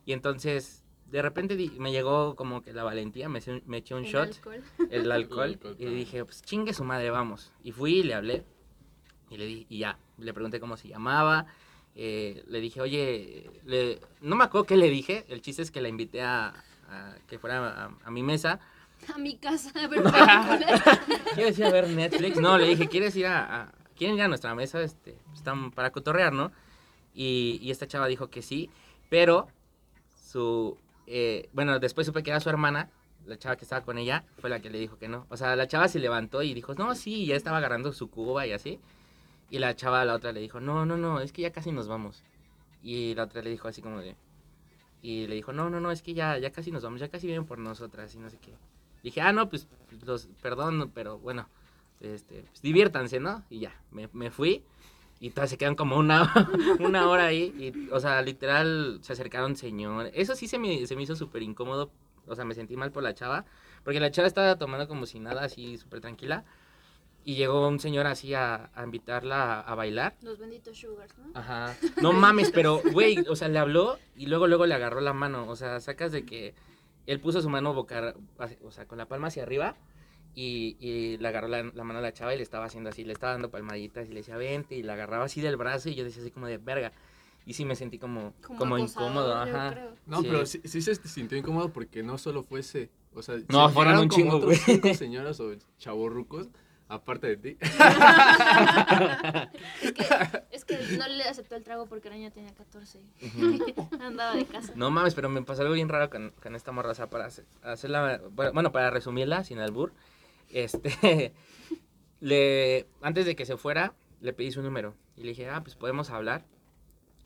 Y 0.06 0.14
entonces 0.14 0.83
de 1.14 1.22
repente 1.22 1.56
di- 1.56 1.70
me 1.78 1.92
llegó 1.92 2.36
como 2.36 2.64
que 2.64 2.74
la 2.74 2.84
valentía, 2.84 3.30
me, 3.30 3.40
eché- 3.40 3.62
me 3.68 3.78
eché 3.78 3.94
un 3.94 4.04
El 4.04 4.12
shot, 4.12 4.28
alcohol. 4.30 4.64
el 4.90 5.12
alcohol, 5.12 5.42
alcohol, 5.52 5.76
y 5.78 5.84
claro. 5.84 5.96
dije, 5.96 6.26
pues 6.26 6.42
chingue 6.42 6.74
su 6.74 6.84
madre, 6.84 7.12
vamos. 7.12 7.52
Y 7.64 7.72
fui 7.72 8.00
y 8.00 8.04
le 8.04 8.16
hablé, 8.16 8.44
y 9.30 9.38
le 9.38 9.46
di, 9.46 9.66
y 9.70 9.78
ya, 9.78 9.98
le 10.18 10.34
pregunté 10.34 10.60
cómo 10.60 10.76
se 10.76 10.88
llamaba, 10.88 11.46
eh, 11.96 12.44
le 12.48 12.60
dije, 12.60 12.82
oye, 12.82 13.50
le- 13.66 14.00
no 14.22 14.36
me 14.36 14.44
acuerdo 14.46 14.66
qué 14.66 14.76
le 14.76 14.90
dije, 14.90 15.24
el 15.30 15.42
chiste 15.44 15.62
es 15.62 15.70
que 15.70 15.82
la 15.82 15.88
invité 15.90 16.24
a, 16.24 16.48
a 16.90 17.16
que 17.28 17.38
fuera 17.38 17.68
a, 17.86 17.92
a 18.04 18.10
mi 18.12 18.24
mesa, 18.24 18.60
A 19.14 19.18
mi 19.20 19.38
casa, 19.38 19.72
a 19.80 19.88
ver. 19.88 20.02
¿quieres 21.36 21.60
ir 21.60 21.66
a 21.66 21.72
ver 21.72 21.90
Netflix? 21.90 22.38
No, 22.40 22.58
le 22.58 22.68
dije, 22.70 22.88
¿quieres 22.88 23.16
ir 23.16 23.28
a, 23.28 23.62
a- 23.64 23.72
¿quieren 23.96 24.16
ir 24.18 24.24
a 24.24 24.28
nuestra 24.28 24.56
mesa? 24.56 24.82
Este, 24.82 25.16
están 25.36 25.70
para 25.72 25.92
cotorrear, 25.92 26.34
¿no? 26.34 26.52
Y, 27.14 27.60
y 27.62 27.70
esta 27.70 27.86
chava 27.86 28.08
dijo 28.08 28.30
que 28.32 28.42
sí, 28.42 28.72
pero 29.10 29.48
su, 30.32 30.76
eh, 31.08 31.50
bueno, 31.54 31.80
después 31.80 32.08
supe 32.08 32.24
que 32.24 32.32
era 32.32 32.40
su 32.40 32.50
hermana, 32.50 32.90
la 33.26 33.38
chava 33.38 33.56
que 33.56 33.66
estaba 33.66 33.84
con 33.84 33.98
ella, 33.98 34.26
fue 34.40 34.50
la 34.50 34.60
que 34.60 34.70
le 34.70 34.80
dijo 34.80 34.98
que 34.98 35.08
no. 35.08 35.26
O 35.30 35.38
sea, 35.38 35.56
la 35.56 35.68
chava 35.68 35.88
se 35.88 36.00
levantó 36.00 36.44
y 36.44 36.54
dijo, 36.54 36.74
no, 36.76 36.96
sí, 36.96 37.26
ya 37.26 37.36
estaba 37.36 37.58
agarrando 37.58 37.94
su 37.94 38.10
cuba 38.10 38.46
y 38.48 38.52
así. 38.52 38.80
Y 39.50 39.60
la 39.60 39.76
chava 39.76 40.04
la 40.06 40.16
otra 40.16 40.32
le 40.32 40.40
dijo, 40.40 40.60
no, 40.60 40.86
no, 40.86 40.98
no, 40.98 41.20
es 41.20 41.32
que 41.32 41.44
ya 41.44 41.52
casi 41.52 41.72
nos 41.72 41.88
vamos. 41.88 42.24
Y 42.82 43.16
la 43.16 43.24
otra 43.24 43.42
le 43.42 43.50
dijo 43.50 43.68
así 43.68 43.82
como 43.82 44.00
de, 44.00 44.16
y 45.02 45.28
le 45.28 45.36
dijo, 45.36 45.54
no, 45.54 45.70
no, 45.70 45.80
no, 45.80 45.92
es 45.92 46.02
que 46.02 46.14
ya, 46.14 46.38
ya 46.38 46.52
casi 46.52 46.72
nos 46.72 46.84
vamos, 46.84 47.00
ya 47.00 47.10
casi 47.10 47.28
vienen 47.28 47.46
por 47.46 47.60
nosotras 47.60 48.16
y 48.16 48.20
no 48.20 48.30
sé 48.30 48.38
qué. 48.40 48.54
Dije, 49.04 49.22
ah, 49.22 49.34
no, 49.34 49.50
pues, 49.50 49.68
los, 50.06 50.28
perdón, 50.42 50.92
pero 50.94 51.20
bueno, 51.20 51.48
este, 52.00 52.44
pues, 52.44 52.62
diviértanse, 52.62 53.20
¿no? 53.20 53.44
Y 53.50 53.60
ya, 53.60 53.74
me, 53.92 54.10
me 54.14 54.32
fui 54.32 54.64
y 55.24 55.30
todas 55.30 55.50
se 55.50 55.58
quedan 55.58 55.76
como 55.76 55.96
una, 55.96 56.34
una 56.82 57.08
hora 57.08 57.28
ahí. 57.28 57.56
Y, 57.58 57.90
o 57.92 58.00
sea, 58.02 58.22
literal, 58.22 59.00
se 59.02 59.14
acercaron 59.14 59.56
señor. 59.56 60.12
Eso 60.14 60.36
sí 60.36 60.50
se 60.50 60.60
me, 60.60 60.86
se 60.86 60.98
me 60.98 61.04
hizo 61.04 61.16
súper 61.16 61.44
incómodo. 61.44 61.92
O 62.28 62.36
sea, 62.36 62.44
me 62.44 62.54
sentí 62.54 62.76
mal 62.76 62.92
por 62.92 63.04
la 63.04 63.14
chava. 63.14 63.46
Porque 63.86 64.02
la 64.02 64.12
chava 64.12 64.28
estaba 64.28 64.58
tomando 64.58 64.86
como 64.86 65.06
si 65.06 65.22
nada, 65.22 65.46
así 65.46 65.78
súper 65.78 66.02
tranquila. 66.02 66.44
Y 67.24 67.36
llegó 67.36 67.70
un 67.70 67.80
señor 67.80 68.06
así 68.06 68.34
a, 68.34 68.70
a 68.76 68.84
invitarla 68.84 69.60
a, 69.60 69.62
a 69.62 69.76
bailar. 69.76 70.18
Los 70.24 70.40
benditos 70.40 70.78
sugars, 70.78 71.18
¿no? 71.18 71.40
Ajá. 71.40 71.74
No 72.02 72.12
mames, 72.12 72.52
pero, 72.52 72.82
güey, 72.92 73.20
o 73.30 73.38
sea, 73.38 73.48
le 73.48 73.60
habló 73.60 74.00
y 74.18 74.26
luego, 74.26 74.48
luego 74.48 74.66
le 74.66 74.74
agarró 74.74 75.00
la 75.00 75.14
mano. 75.14 75.48
O 75.48 75.56
sea, 75.56 75.80
sacas 75.80 76.12
de 76.12 76.26
que 76.26 76.54
él 77.06 77.22
puso 77.22 77.42
su 77.42 77.48
mano 77.48 77.74
boca, 77.74 78.14
o 78.62 78.72
sea, 78.72 78.90
con 78.90 78.98
la 78.98 79.06
palma 79.06 79.28
hacia 79.28 79.44
arriba 79.44 79.78
y, 80.36 80.78
y 80.80 81.18
le 81.18 81.28
agarró 81.28 81.48
la, 81.48 81.64
la 81.64 81.84
mano 81.84 82.00
a 82.00 82.02
la 82.02 82.12
chava 82.14 82.34
y 82.34 82.38
le 82.38 82.44
estaba 82.44 82.66
haciendo 82.66 82.90
así, 82.90 83.04
le 83.04 83.14
estaba 83.14 83.34
dando 83.34 83.50
palmaditas 83.52 84.08
y 84.08 84.10
le 84.14 84.22
decía, 84.22 84.36
vente, 84.38 84.76
y 84.76 84.84
la 84.84 84.94
agarraba 84.94 85.26
así 85.26 85.42
del 85.42 85.58
brazo 85.58 85.90
y 85.90 85.96
yo 85.96 86.04
decía 86.04 86.22
así 86.22 86.32
como 86.32 86.48
de 86.48 86.58
verga. 86.58 86.92
Y 87.46 87.54
sí 87.56 87.66
me 87.66 87.76
sentí 87.76 88.00
como, 88.00 88.34
como, 88.42 88.76
acosador, 88.78 88.80
incómodo, 89.10 89.36
ajá. 89.36 89.72
creo. 89.74 89.92
No, 90.06 90.22
Sí. 90.22 90.28
pero 90.30 90.46
sí, 90.46 90.62
sí 90.64 90.82
se 90.82 90.96
sintió 90.96 91.38
incómodo 91.38 91.70
porque 91.74 92.02
no 92.02 92.18
solo 92.18 92.42
fue 92.44 92.62
ese. 92.62 92.90
O 93.14 93.22
sea, 93.22 93.36
No, 93.50 93.68
se 93.68 93.74
fueron 93.74 93.98
un 94.00 94.08
como 94.08 94.16
chingo, 94.22 94.38
otros 94.38 94.66
güey. 94.66 94.78
cinco 94.80 94.94
señoras 94.94 95.40
o 95.42 95.54
chavorrucos, 95.78 96.48
aparte 96.88 97.28
de 97.36 97.38
ti. 97.38 97.58
Es 99.82 99.94
que, 99.94 100.06
es 100.52 100.66
que 100.90 100.98
no 100.98 101.08
le 101.08 101.24
aceptó 101.26 101.56
el 101.56 101.64
trago 101.64 101.86
porque 101.88 102.10
la 102.10 102.16
niña 102.16 102.32
tenía 102.32 102.54
14. 102.54 103.02
Ujú. 103.22 103.88
Andaba 104.02 104.36
de 104.36 104.46
casa. 104.46 104.72
No 104.76 104.90
mames, 104.90 105.14
pero 105.16 105.30
me 105.30 105.42
pasó 105.42 105.62
algo 105.64 105.74
bien 105.74 105.90
raro 105.90 106.10
con, 106.10 106.32
con 106.42 106.56
esta 106.56 106.72
morra, 106.72 106.92
o 106.92 106.96
sea, 106.96 107.10
para 107.10 107.26
hacer- 107.26 107.46
hacerla, 107.62 108.22
bueno, 108.32 108.72
para 108.72 108.90
resumirla, 108.90 109.44
sin 109.44 109.60
albur, 109.60 109.94
este, 110.54 111.34
le, 112.22 112.88
antes 113.02 113.26
de 113.26 113.36
que 113.36 113.46
se 113.46 113.58
fuera, 113.58 113.94
le 114.22 114.34
pedí 114.34 114.52
su 114.52 114.62
número, 114.62 114.96
y 115.18 115.24
le 115.24 115.30
dije, 115.30 115.50
ah, 115.50 115.62
pues 115.62 115.76
podemos 115.76 116.10
hablar, 116.10 116.46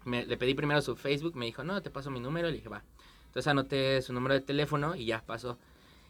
me, 0.05 0.25
le 0.25 0.37
pedí 0.37 0.55
primero 0.55 0.81
su 0.81 0.95
Facebook, 0.95 1.35
me 1.35 1.45
dijo, 1.45 1.63
no, 1.63 1.81
te 1.81 1.91
paso 1.91 2.09
mi 2.09 2.19
número, 2.19 2.47
le 2.47 2.55
dije, 2.55 2.69
va, 2.69 2.83
entonces 3.27 3.47
anoté 3.47 4.01
su 4.01 4.13
número 4.13 4.33
de 4.33 4.41
teléfono 4.41 4.95
y 4.95 5.05
ya 5.05 5.23
pasó, 5.25 5.59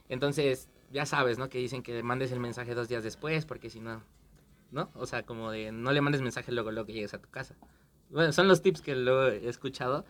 entonces, 0.09 0.69
ya 0.91 1.05
sabes, 1.05 1.37
¿no? 1.37 1.49
Que 1.49 1.57
dicen 1.57 1.83
que 1.83 2.01
mandes 2.03 2.31
el 2.31 2.39
mensaje 2.39 2.73
dos 2.73 2.87
días 2.87 3.03
después, 3.03 3.45
porque 3.45 3.69
si 3.69 3.79
no, 3.79 4.01
¿no? 4.71 4.89
O 4.95 5.05
sea, 5.05 5.23
como 5.23 5.51
de, 5.51 5.71
no 5.71 5.91
le 5.91 6.01
mandes 6.01 6.21
mensaje 6.21 6.51
luego, 6.51 6.71
luego 6.71 6.87
que 6.87 6.93
llegues 6.93 7.13
a 7.13 7.21
tu 7.21 7.29
casa. 7.29 7.55
Bueno, 8.09 8.31
son 8.31 8.47
los 8.47 8.61
tips 8.61 8.81
que 8.81 8.95
luego 8.95 9.27
he 9.27 9.49
escuchado. 9.49 10.05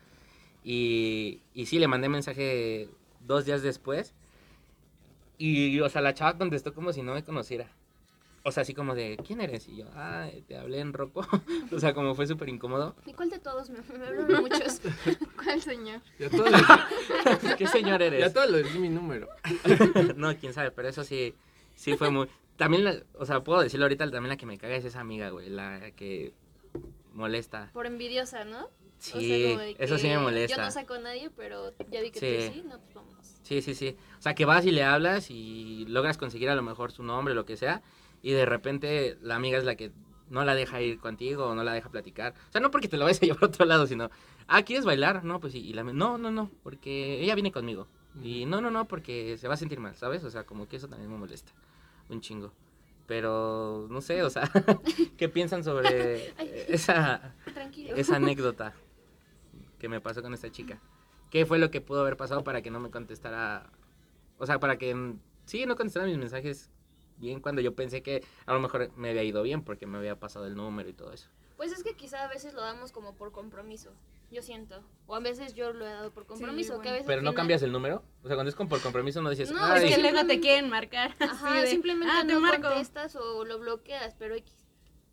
Y, 0.64 1.42
y 1.54 1.66
sí, 1.66 1.80
le 1.80 1.88
mandé 1.88 2.10
mensaje 2.10 2.89
dos 3.22 3.46
días 3.46 3.63
después. 3.63 4.13
Y, 5.38 5.80
o 5.82 5.89
sea, 5.89 6.02
la 6.02 6.13
chava 6.13 6.38
contestó 6.38 6.73
como 6.73 6.91
si 6.93 7.02
no 7.04 7.13
me 7.13 7.23
conociera. 7.23 7.67
O 8.43 8.52
sea, 8.52 8.62
así 8.62 8.73
como 8.73 8.95
de, 8.95 9.17
¿quién 9.28 9.41
eres? 9.41 9.67
Y 9.67 9.76
yo, 9.78 9.86
ah, 9.93 10.30
te 10.47 10.58
hablé 10.58 10.80
en 10.80 10.93
roco. 10.93 11.21
o 11.71 11.80
sea, 11.80 11.93
como 11.93 12.15
fue 12.15 12.26
súper 12.28 12.47
incómodo. 12.50 12.95
¿Y 13.06 13.13
cuál 13.13 13.30
de 13.30 13.39
todos? 13.39 13.69
Me, 13.69 13.80
me 13.97 14.06
hablaron 14.08 14.41
muchos. 14.41 14.82
¿Cuál 15.43 15.62
señor? 15.62 16.02
Ya 16.17 16.30
todos 16.30 16.50
les, 16.52 17.56
¿Qué 17.58 17.67
señor 17.67 18.00
ya 18.00 18.06
eres? 18.08 18.34
todos 18.34 18.50
les 18.50 18.71
di 18.73 18.80
mi 18.80 18.89
número. 18.89 19.28
no, 20.15 20.36
quién 20.38 20.54
sabe, 20.54 20.71
pero 20.71 20.88
eso 20.88 21.04
sí, 21.04 21.36
sí 21.76 21.97
fue 21.97 22.10
muy... 22.10 22.28
También, 22.56 22.86
la- 22.86 23.04
o 23.15 23.26
sea, 23.26 23.43
puedo 23.43 23.60
decirlo 23.62 23.86
ahorita, 23.86 24.10
también 24.10 24.30
la 24.30 24.38
que 24.38 24.45
me 24.45 24.58
caga 24.58 24.76
es 24.78 24.86
esa 24.86 25.02
amiga, 25.02 25.30
güey, 25.30 25.50
la 25.50 25.91
que 25.91 26.34
molesta. 27.13 27.69
Por 27.73 27.86
envidiosa, 27.86 28.45
¿no? 28.45 28.69
Sí, 29.00 29.56
eso 29.78 29.97
sí 29.97 30.08
me 30.08 30.17
molesta. 30.19 30.56
Yo 30.58 30.63
no 30.63 30.71
saco 30.71 30.95
a 30.95 31.00
nadie, 31.00 31.30
pero 31.36 31.73
ya 31.91 32.02
vi 32.02 32.10
que 32.12 32.19
Sí. 32.19 32.47
tú 32.47 32.54
sí, 32.54 32.63
no, 32.67 32.80
pues 32.80 32.93
vámonos. 32.95 33.16
Sí, 33.47 33.62
sí, 33.62 33.75
sí. 33.75 33.95
O 34.19 34.21
sea, 34.21 34.36
que 34.36 34.43
vas 34.43 34.65
y 34.65 34.71
le 34.71 34.83
hablas 34.83 35.31
y 35.31 35.86
logras 35.88 36.17
conseguir 36.17 36.49
a 36.49 36.55
lo 36.55 36.63
mejor 36.63 36.91
su 36.91 37.01
nombre, 37.01 37.33
lo 37.33 37.45
que 37.45 37.55
sea, 37.55 37.81
y 38.21 38.31
de 38.31 38.45
repente 38.45 39.17
la 39.21 39.38
amiga 39.38 39.57
es 39.57 39.63
la 39.63 39.75
que 39.77 39.93
no 40.29 40.43
la 40.43 40.53
deja 40.53 40.81
ir 40.81 40.99
contigo 40.99 41.45
o 41.45 41.55
no 41.55 41.63
la 41.63 41.71
deja 41.71 41.88
platicar. 41.89 42.33
O 42.49 42.51
sea, 42.51 42.60
no 42.60 42.71
porque 42.71 42.89
te 42.89 42.97
la 42.97 43.05
vayas 43.05 43.21
a 43.23 43.25
llevar 43.25 43.43
a 43.43 43.47
otro 43.47 43.65
lado, 43.65 43.88
sino, 43.88 44.10
ah, 44.47 44.63
¿quieres 44.63 44.83
bailar? 44.83 45.23
No, 45.23 45.39
pues 45.39 45.53
sí. 45.53 45.60
Y 45.60 45.71
la, 45.71 45.83
no, 45.83 46.17
no, 46.17 46.29
no, 46.29 46.51
porque 46.62 47.21
ella 47.21 47.36
viene 47.36 47.53
conmigo. 47.53 47.88
Y 48.21 48.45
no, 48.45 48.60
no, 48.60 48.69
no, 48.69 48.86
porque 48.86 49.38
se 49.38 49.47
va 49.47 49.53
a 49.53 49.57
sentir 49.57 49.79
mal, 49.79 49.95
¿sabes? 49.95 50.25
O 50.25 50.29
sea, 50.29 50.43
como 50.43 50.67
que 50.67 50.75
eso 50.75 50.89
también 50.89 51.10
me 51.10 51.17
molesta. 51.17 51.53
Un 52.10 52.19
chingo. 52.19 52.51
Pero, 53.05 53.88
no 53.89 54.01
sé, 54.01 54.23
o 54.23 54.29
sea, 54.29 54.51
¿qué 55.17 55.29
piensan 55.29 55.63
sobre 55.63 56.33
esa, 56.67 57.33
Tranquilo. 57.53 57.95
esa 57.95 58.17
anécdota 58.17 58.73
que 59.79 59.88
me 59.88 60.01
pasó 60.01 60.21
con 60.21 60.33
esta 60.33 60.51
chica. 60.51 60.81
¿Qué 61.30 61.46
fue 61.46 61.58
lo 61.60 61.72
que 61.72 61.82
pudo 61.82 62.02
haber 62.02 62.18
pasado 62.18 62.44
para 62.44 62.62
que 62.62 62.72
no 62.72 62.80
me 62.80 62.90
contestara? 62.92 63.70
O 64.38 64.46
sea, 64.46 64.60
para 64.60 64.78
que 64.78 64.94
mm, 64.96 65.20
sí, 65.46 65.66
no 65.66 65.76
contestara 65.76 66.06
mis 66.06 66.18
mensajes 66.18 66.70
bien 67.18 67.40
cuando 67.42 67.62
yo 67.62 67.76
pensé 67.76 68.02
que 68.04 68.24
a 68.46 68.54
lo 68.54 68.60
mejor 68.60 68.92
me 68.96 69.10
había 69.10 69.24
ido 69.24 69.42
bien 69.44 69.63
porque 69.63 69.86
me 69.88 69.98
había 69.98 70.20
pasado 70.20 70.46
el 70.46 70.56
número 70.56 70.88
y 70.90 70.94
todo 70.94 71.12
eso. 71.13 71.30
Pues 71.58 71.72
es 71.72 71.84
que 71.84 71.96
quizá 71.96 72.24
a 72.24 72.28
veces 72.28 72.54
lo 72.54 72.62
damos 72.62 72.92
como 72.92 73.16
por 73.16 73.32
compromiso, 73.32 73.92
yo 74.30 74.44
siento. 74.44 74.84
O 75.08 75.16
a 75.16 75.20
veces 75.20 75.56
yo 75.56 75.74
lo 75.74 75.88
he 75.88 75.90
dado 75.90 76.12
por 76.12 76.28
compromiso, 76.28 76.76
Sí, 76.76 76.82
que 76.84 76.90
a 76.90 76.92
veces 76.92 77.08
Pero 77.08 77.22
no 77.24 77.32
final- 77.32 77.36
cambias 77.36 77.62
el 77.63 77.72
número. 77.72 78.04
O 78.24 78.28
sea, 78.28 78.36
cuando 78.38 78.50
es 78.50 78.56
con 78.56 78.68
por 78.70 78.80
compromiso 78.82 79.22
no 79.24 79.32
dices, 79.32 79.52
No, 79.52 79.58
"Ay, 79.63 79.88
Es 79.90 79.96
que 79.96 80.02
luego 80.02 80.18
te 80.18 80.34
simplemente- 80.36 80.40
quieren 80.40 80.70
marcar. 80.70 81.16
Ajá, 81.20 81.62
de, 81.62 81.68
simplemente 81.68 82.13
"Ah, 82.16 82.24
te 82.28 82.34
no 82.34 82.40
marco". 82.40 82.68
contestas 82.68 83.16
o 83.16 83.44
lo 83.44 83.58
bloqueas, 83.58 84.16
pero 84.20 84.36
X. 84.36 84.54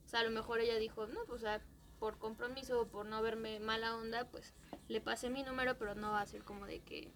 O 0.05 0.09
sea, 0.09 0.21
a 0.21 0.25
lo 0.25 0.31
mejor 0.31 0.61
ella 0.61 0.77
dijo, 0.77 1.07
no, 1.07 1.21
pues 1.27 1.39
o 1.41 1.45
sea, 1.47 1.63
por 1.99 2.19
compromiso 2.19 2.81
o 2.81 2.87
por 2.87 3.07
no 3.07 3.23
verme 3.23 3.61
mala 3.61 3.97
onda, 3.97 4.25
pues 4.27 4.55
le 4.89 5.01
pasé 5.01 5.31
mi 5.31 5.43
número, 5.43 5.77
pero 5.79 5.95
no 5.95 6.13
va 6.13 6.21
a 6.21 6.27
ser 6.27 6.43
como 6.43 6.67
de 6.67 6.81
que 6.81 7.11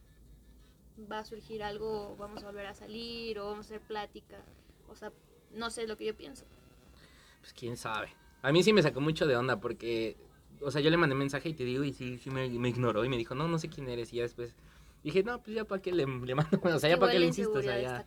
va 1.10 1.20
a 1.20 1.24
surgir 1.24 1.62
algo, 1.62 2.12
o 2.12 2.16
vamos 2.16 2.42
a 2.42 2.46
volver 2.46 2.66
a 2.66 2.74
salir, 2.74 3.38
o 3.38 3.46
vamos 3.46 3.66
a 3.66 3.68
hacer 3.74 3.80
plática. 3.80 4.36
O 4.88 4.96
sea, 4.96 5.12
no 5.52 5.70
sé 5.70 5.86
lo 5.86 5.96
que 5.96 6.06
yo 6.06 6.16
pienso. 6.16 6.44
Pues 7.40 7.52
quién 7.52 7.76
sabe. 7.76 8.12
A 8.42 8.52
mí 8.52 8.62
sí 8.62 8.72
me 8.72 8.82
sacó 8.82 9.00
mucho 9.00 9.26
de 9.26 9.36
onda 9.36 9.60
porque, 9.60 10.16
o 10.60 10.70
sea, 10.70 10.80
yo 10.80 10.90
le 10.90 10.96
mandé 10.96 11.14
mensaje 11.14 11.48
y 11.48 11.54
te 11.54 11.64
digo, 11.64 11.84
y 11.84 11.92
sí, 11.92 12.18
sí 12.18 12.30
me, 12.30 12.48
me 12.48 12.68
ignoró 12.68 13.04
y 13.04 13.08
me 13.08 13.16
dijo, 13.16 13.34
no, 13.34 13.48
no 13.48 13.58
sé 13.58 13.68
quién 13.68 13.88
eres. 13.88 14.12
Y 14.12 14.16
ya 14.16 14.22
después 14.22 14.54
dije, 15.02 15.22
no, 15.22 15.40
pues 15.42 15.54
ya 15.56 15.64
para 15.64 15.80
qué 15.82 15.92
le, 15.92 16.06
le 16.06 16.34
mando, 16.34 16.60
o 16.62 16.78
sea, 16.78 16.90
ya 16.90 16.98
para 16.98 17.12
qué 17.12 17.18
le 17.18 17.26
insisto, 17.26 17.58
o 17.58 17.62
sea, 17.62 17.80
ya. 17.80 18.06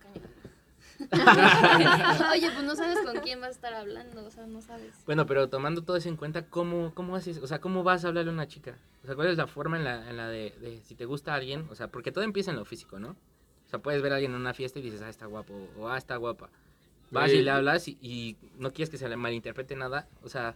Oye, 2.33 2.51
pues 2.51 2.63
no 2.63 2.75
sabes 2.75 2.99
con 3.05 3.19
quién 3.19 3.41
va 3.41 3.47
a 3.47 3.49
estar 3.49 3.73
hablando, 3.73 4.25
o 4.25 4.31
sea, 4.31 4.45
no 4.45 4.61
sabes. 4.61 4.93
Bueno, 5.05 5.25
pero 5.25 5.49
tomando 5.49 5.83
todo 5.83 5.97
eso 5.97 6.09
en 6.09 6.17
cuenta, 6.17 6.47
¿cómo, 6.47 6.93
cómo 6.93 7.15
haces? 7.15 7.37
O 7.39 7.47
sea, 7.47 7.59
¿cómo 7.59 7.83
vas 7.83 8.05
a 8.05 8.09
hablarle 8.09 8.31
a 8.31 8.33
una 8.33 8.47
chica? 8.47 8.77
O 9.03 9.07
sea, 9.07 9.15
¿cuál 9.15 9.27
es 9.27 9.37
la 9.37 9.47
forma 9.47 9.77
en 9.77 9.83
la, 9.83 10.09
en 10.09 10.17
la 10.17 10.27
de, 10.27 10.51
de 10.61 10.81
si 10.83 10.95
te 10.95 11.05
gusta 11.05 11.33
alguien? 11.33 11.67
O 11.69 11.75
sea, 11.75 11.87
porque 11.89 12.11
todo 12.11 12.23
empieza 12.23 12.51
en 12.51 12.57
lo 12.57 12.65
físico, 12.65 12.99
¿no? 12.99 13.09
O 13.09 13.69
sea, 13.69 13.79
puedes 13.79 14.01
ver 14.01 14.11
a 14.11 14.15
alguien 14.15 14.33
en 14.33 14.41
una 14.41 14.53
fiesta 14.53 14.79
y 14.79 14.81
dices, 14.81 15.01
ah, 15.01 15.09
está 15.09 15.25
guapo, 15.25 15.53
o 15.77 15.87
ah, 15.87 15.97
está 15.97 16.17
guapa. 16.17 16.49
Vas 17.11 17.31
y 17.31 17.41
le 17.41 17.51
hablas 17.51 17.87
y, 17.87 17.97
y 18.01 18.37
no 18.57 18.71
quieres 18.71 18.89
que 18.89 18.97
se 18.97 19.07
le 19.09 19.17
malinterprete 19.17 19.75
nada. 19.75 20.07
O 20.23 20.29
sea, 20.29 20.55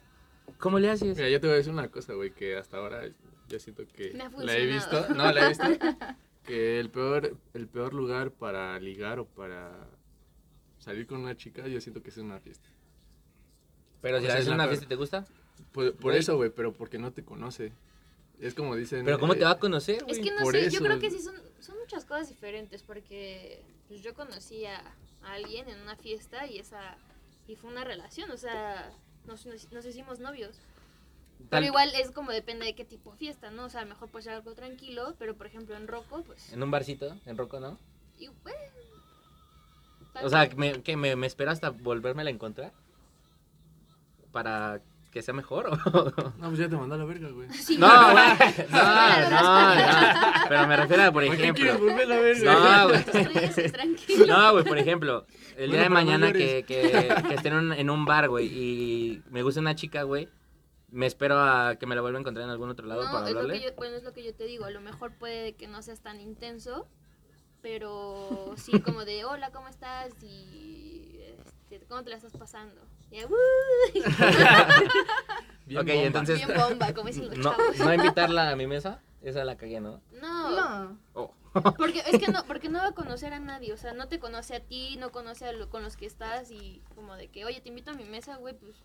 ¿cómo 0.58 0.80
le 0.80 0.90
haces? 0.90 1.18
Mira, 1.18 1.30
yo 1.30 1.40
te 1.42 1.48
voy 1.48 1.56
a 1.56 1.58
decir 1.58 1.74
una 1.74 1.90
cosa, 1.90 2.14
güey, 2.14 2.32
que 2.32 2.56
hasta 2.56 2.78
ahora 2.78 3.04
yo 3.48 3.60
siento 3.60 3.84
que 3.88 4.14
Me 4.14 4.24
ha 4.24 4.30
la 4.30 4.58
he 4.58 4.66
visto. 4.66 5.10
No, 5.14 5.32
la 5.32 5.46
he 5.46 5.50
visto. 5.50 5.66
Que 6.46 6.80
el 6.80 6.92
peor, 6.92 7.36
el 7.56 7.68
peor 7.68 7.96
lugar 7.96 8.30
para 8.30 8.80
ligar 8.80 9.18
o 9.18 9.26
para 9.26 9.88
salir 10.86 11.08
con 11.08 11.20
una 11.20 11.36
chica, 11.36 11.68
yo 11.68 11.82
siento 11.82 12.02
que 12.02 12.10
es 12.10 12.18
una 12.18 12.40
fiesta. 12.40 12.70
Pero 14.02 14.20
si 14.20 14.26
o 14.26 14.28
la 14.28 14.34
sea, 14.34 14.36
ves 14.36 14.44
es 14.46 14.52
en 14.52 14.58
la 14.58 14.64
una 14.64 14.68
fiesta 14.70 14.86
y 14.86 14.88
te 14.90 14.96
gusta, 14.96 15.26
Por, 15.72 15.94
por 15.96 16.04
Güey. 16.12 16.20
eso, 16.20 16.38
güey, 16.38 16.52
pero 16.52 16.74
porque 16.74 17.00
no 17.00 17.12
te 17.12 17.24
conoce. 17.24 17.74
Es 18.40 18.54
como 18.54 18.76
dicen. 18.76 19.04
¿pero 19.06 19.18
cómo 19.20 19.34
eh, 19.34 19.38
te 19.38 19.46
va 19.46 19.52
a 19.52 19.60
conocer, 19.60 20.04
Es 20.08 20.20
que 20.20 20.32
no 20.32 20.42
por 20.44 20.54
sé, 20.54 20.62
yo 20.64 20.68
eso. 20.68 20.84
creo 20.84 21.00
que 21.00 21.10
sí 21.10 21.20
son, 21.20 21.36
son 21.60 21.78
muchas 21.80 22.06
cosas 22.06 22.30
diferentes 22.30 22.84
porque 22.84 23.64
pues, 23.88 24.02
yo 24.04 24.14
conocí 24.14 24.66
a, 24.66 24.78
a 25.24 25.34
alguien 25.34 25.68
en 25.70 25.80
una 25.82 25.96
fiesta 25.96 26.46
y 26.46 26.60
esa 26.60 26.98
y 27.48 27.56
fue 27.56 27.70
una 27.70 27.84
relación, 27.84 28.30
o 28.32 28.38
sea, 28.38 28.92
nos, 29.26 29.46
nos, 29.46 29.72
nos 29.72 29.86
hicimos 29.86 30.20
novios. 30.20 30.58
Pero 31.38 31.50
Tal- 31.50 31.64
igual 31.66 31.92
es 31.96 32.12
como 32.12 32.32
depende 32.32 32.66
de 32.66 32.76
qué 32.76 32.86
tipo 32.86 33.12
de 33.12 33.18
fiesta, 33.18 33.52
¿no? 33.52 33.66
O 33.66 33.70
sea, 33.70 33.82
a 33.82 33.84
lo 33.84 33.90
mejor 33.90 34.10
puede 34.10 34.24
ser 34.24 34.34
algo 34.34 34.54
tranquilo, 34.54 35.16
pero 35.20 35.36
por 35.36 35.48
ejemplo 35.48 35.76
en 35.76 35.88
Rocco, 35.88 36.24
pues... 36.24 36.52
En 36.54 36.62
un 36.64 36.72
barcito, 36.72 37.16
en 37.26 37.38
Rocco, 37.38 37.60
¿no? 37.60 37.78
y, 38.18 38.28
bueno, 38.44 38.60
O 40.24 40.30
sea, 40.30 40.50
me, 40.56 40.82
que 40.82 40.96
me, 40.98 41.16
me 41.16 41.28
espero 41.28 41.52
hasta 41.52 41.70
volvérmela 41.70 42.30
a 42.30 42.34
encontrar. 42.34 42.72
Para 44.32 44.82
que 45.12 45.22
sea 45.22 45.34
mejor. 45.34 45.68
¿o? 45.94 46.14
No, 46.38 46.48
pues 46.50 46.58
ya 46.58 46.68
te 46.68 46.76
mandó 46.76 46.96
a 46.96 46.98
la 46.98 47.06
verga, 47.06 47.30
güey. 47.30 47.50
Sí, 47.54 47.78
No, 47.78 47.88
no, 47.88 48.12
güey. 48.14 48.26
No, 48.70 48.84
no, 49.30 49.76
no. 49.76 50.34
Pero 50.50 50.68
me 50.68 50.76
refiero 50.78 51.04
a, 51.04 51.12
por 51.12 51.26
¿Por 51.26 51.38
qué 51.38 51.54
quieres 51.54 51.76
ejemplo. 51.76 51.80
volver 51.88 52.04
a 52.04 52.16
la 52.16 52.20
verga? 52.20 52.54
No, 52.54 52.90
güey. 52.90 54.28
No, 54.28 54.52
güey, 54.52 54.64
por 54.66 54.78
ejemplo, 54.78 55.26
el 55.58 55.72
día 55.72 55.84
de 55.84 55.90
mañana 55.90 56.34
que, 56.34 56.66
que, 56.68 57.10
que 57.28 57.34
esté 57.34 57.48
en 57.48 57.54
un, 57.56 57.74
en 57.74 57.90
un 57.90 58.04
bar, 58.06 58.28
güey, 58.28 58.48
y 58.48 59.24
me 59.30 59.42
gusta 59.42 59.62
una 59.62 59.74
chica, 59.76 60.04
güey, 60.04 60.28
me 60.90 61.06
espero 61.06 61.40
a 61.40 61.76
que 61.78 61.86
me 61.86 61.96
la 61.96 62.02
vuelva 62.02 62.20
a 62.20 62.22
encontrar 62.22 62.44
en 62.44 62.50
algún 62.52 62.70
otro 62.70 62.86
lado 62.86 63.04
No, 63.06 63.12
para 63.12 63.28
es 63.28 63.34
lo 63.34 63.40
que 63.40 63.42
hablarle. 63.44 63.64
yo, 63.64 63.76
bueno, 63.78 63.96
es 63.96 64.04
lo 64.04 64.12
que 64.14 64.24
yo 64.24 64.34
te 64.36 64.44
digo. 64.46 64.66
A 64.66 64.70
lo 64.70 64.82
mejor 64.82 65.14
puede 65.18 65.54
que 65.54 65.68
no 65.68 65.82
seas 65.82 66.02
tan 66.02 66.20
intenso, 66.20 66.88
pero 67.76 68.54
sí 68.58 68.80
como 68.80 69.06
de, 69.06 69.26
hola, 69.26 69.50
¿cómo 69.50 69.68
estás? 69.70 70.12
Y 70.22 71.18
este, 71.20 71.84
¿cómo 71.88 72.04
te 72.04 72.12
la 72.12 72.18
estás 72.18 72.34
pasando? 72.38 72.80
Y, 73.10 73.24
"Uh", 73.24 73.28
Bien 75.66 75.80
Ok, 75.82 75.88
bomba. 75.88 76.04
entonces- 76.04 76.46
bien 76.46 76.56
bomba, 76.56 76.94
como 76.94 77.08
dicen 77.08 77.28
los 77.28 77.38
No, 77.40 77.56
chavos. 77.58 77.78
no 77.80 77.92
invitarla 77.92 78.52
a 78.52 78.56
mi 78.56 78.68
mesa, 78.68 79.02
esa 79.24 79.44
la 79.44 79.58
cagué, 79.58 79.80
¿no? 79.80 80.00
No, 80.22 80.52
No. 80.52 81.00
Oh. 81.14 81.34
porque 81.76 82.04
es 82.06 82.20
que 82.20 82.32
no, 82.32 82.46
porque 82.46 82.70
no 82.70 82.78
va 82.78 82.90
a 82.90 82.92
conocer 82.92 83.34
a 83.34 83.40
nadie, 83.40 83.74
o 83.74 83.78
sea, 83.78 83.94
no 83.94 84.08
te 84.10 84.20
conoce 84.20 84.56
a 84.58 84.60
ti, 84.60 84.98
no 85.00 85.12
conoce 85.12 85.46
a 85.48 85.52
lo, 85.52 85.68
con 85.72 85.82
los 85.82 85.98
que 85.98 86.06
estás 86.06 86.52
y 86.52 86.84
como 86.94 87.16
de 87.16 87.30
que, 87.30 87.46
oye, 87.46 87.62
te 87.62 87.70
invito 87.70 87.90
a 87.90 87.94
mi 87.96 88.04
mesa, 88.04 88.36
güey, 88.36 88.54
pues 88.54 88.76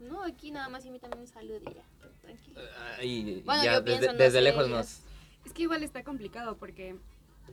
no, 0.00 0.22
aquí 0.22 0.50
nada 0.50 0.68
más 0.68 0.84
invítame 0.84 1.16
un 1.16 1.26
saludo 1.28 1.60
y 1.70 1.74
ya, 1.74 1.84
tranquilo. 2.20 2.60
Y 3.02 3.40
Bueno, 3.40 3.64
ya 3.64 3.72
yo 3.76 3.80
desde, 3.80 3.98
pienso, 4.00 4.12
no 4.12 4.18
desde 4.18 4.38
sé, 4.38 4.42
lejos 4.42 4.68
nos... 4.68 5.00
Es 5.46 5.52
que 5.54 5.62
igual 5.62 5.82
está 5.82 6.04
complicado 6.04 6.58
porque, 6.58 6.94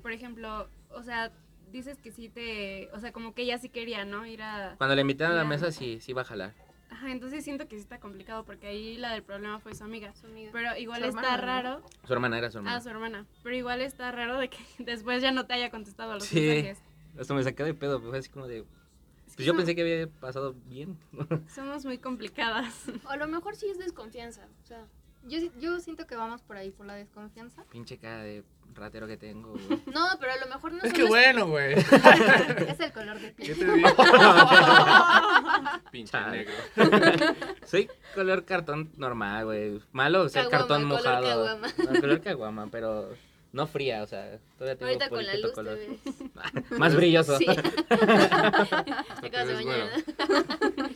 por 0.02 0.12
ejemplo, 0.12 0.70
o 0.92 1.04
sea, 1.04 1.32
dices 1.72 2.00
que 2.02 2.12
sí 2.12 2.30
te, 2.30 2.90
o 2.94 3.00
sea, 3.00 3.12
como 3.12 3.34
que 3.34 3.42
ella 3.44 3.58
sí 3.58 3.70
quería, 3.70 4.06
¿no? 4.06 4.26
Ir 4.26 4.42
a... 4.42 4.76
Cuando 4.78 4.96
la 4.96 5.02
invitaron 5.02 5.34
a 5.36 5.42
la 5.42 5.46
mesa, 5.46 5.72
sí, 5.72 6.00
sí 6.00 6.14
va 6.14 6.22
a 6.22 6.26
jalar. 6.26 6.54
Ajá, 6.90 7.12
entonces 7.12 7.44
siento 7.44 7.68
que 7.68 7.76
sí 7.76 7.82
está 7.82 8.00
complicado 8.00 8.46
porque 8.46 8.68
ahí 8.68 8.96
la 8.98 9.12
del 9.12 9.24
problema 9.24 9.60
fue 9.60 9.74
su 9.76 9.84
amiga. 9.84 10.14
Su 10.16 10.28
amiga. 10.28 10.52
Pero 10.54 10.78
igual 10.78 11.02
Su 11.02 11.08
está 11.10 11.36
hermana, 11.36 11.38
¿no? 11.38 11.46
raro. 11.80 11.86
Su 12.06 12.14
hermana 12.14 12.38
era 12.38 12.52
su 12.52 12.58
hermana. 12.60 12.78
Ah, 12.78 12.82
su 12.82 12.90
hermana. 12.90 13.26
Pero 13.44 13.56
igual 13.56 13.82
está 13.82 14.12
raro 14.12 14.38
de 14.40 14.50
que 14.50 14.58
después 14.80 15.22
ya 15.22 15.32
no 15.32 15.46
te 15.46 15.54
haya 15.56 15.70
contestado 15.72 16.12
a 16.12 16.16
los 16.16 16.24
Sí. 16.26 16.40
mensajes. 16.40 16.82
Hasta 17.20 17.34
me 17.34 17.44
saqué 17.44 17.64
de 17.64 17.74
pedo, 17.74 18.00
fue 18.02 18.18
así 18.18 18.30
como 18.30 18.48
de... 18.48 18.66
Pues 19.36 19.46
yo 19.46 19.56
pensé 19.56 19.76
que 19.76 19.82
había 19.82 20.08
pasado 20.08 20.54
bien. 20.68 20.98
Somos 21.54 21.84
muy 21.84 21.98
complicadas. 21.98 22.86
O 23.06 23.10
a 23.10 23.18
lo 23.18 23.28
mejor 23.28 23.56
sí 23.58 23.68
es 23.70 23.78
desconfianza, 23.78 24.48
o 24.64 24.66
sea, 24.66 24.86
Yo, 25.28 25.40
yo 25.60 25.80
siento 25.82 26.08
que 26.08 26.16
vamos 26.16 26.42
por 26.44 26.56
ahí, 26.56 26.72
por 26.72 26.86
la 26.86 26.94
desconfianza. 26.96 27.66
Pinche 27.70 27.98
cara 27.98 28.24
de 28.24 28.44
ratero 28.73 29.08
que 29.08 29.17
tengo, 29.17 29.51
güey. 29.51 29.82
no, 29.93 30.08
pero 30.19 30.34
a 30.34 30.38
lo 30.38 30.47
mejor 30.47 30.73
no 30.73 30.84
Es 30.84 30.93
que 30.93 31.04
bueno, 31.04 31.47
güey. 31.47 31.73
es 32.67 32.80
el 32.80 32.91
color 32.91 33.19
de 33.19 33.32
piel. 33.32 33.56
¿Qué 33.58 33.65
te 33.65 33.71
digo? 33.71 33.88
Pinche 35.91 36.12
Chale. 36.12 36.38
negro. 36.38 36.54
Soy 37.65 37.89
color 38.13 38.45
cartón 38.45 38.91
normal, 38.97 39.45
güey. 39.45 39.80
Malo 39.91 40.28
ser 40.30 40.43
Caguama, 40.49 40.58
cartón 40.58 40.84
color 40.89 40.97
mojado. 41.04 41.23
caguama. 41.45 41.67
No, 41.78 42.01
color 42.01 42.21
caguama, 42.21 42.67
pero 42.71 43.10
no 43.54 43.67
fría, 43.67 44.04
o 44.04 44.08
sea, 44.08 44.38
todavía 44.58 44.78
tengo 44.78 44.91
Ahorita 44.91 45.10
con 45.10 45.25
la 45.25 45.36
luz 45.38 45.51
color. 45.54 45.78
te 45.78 45.88
ves. 45.88 46.71
Más 46.80 46.95
brilloso. 46.95 47.38
Sí. 47.38 47.45
Acabas 47.49 49.47
de 49.47 49.54
ves 49.54 49.56
bañar, 49.56 49.63
güero. 49.63 49.88
¿no? 49.88 50.89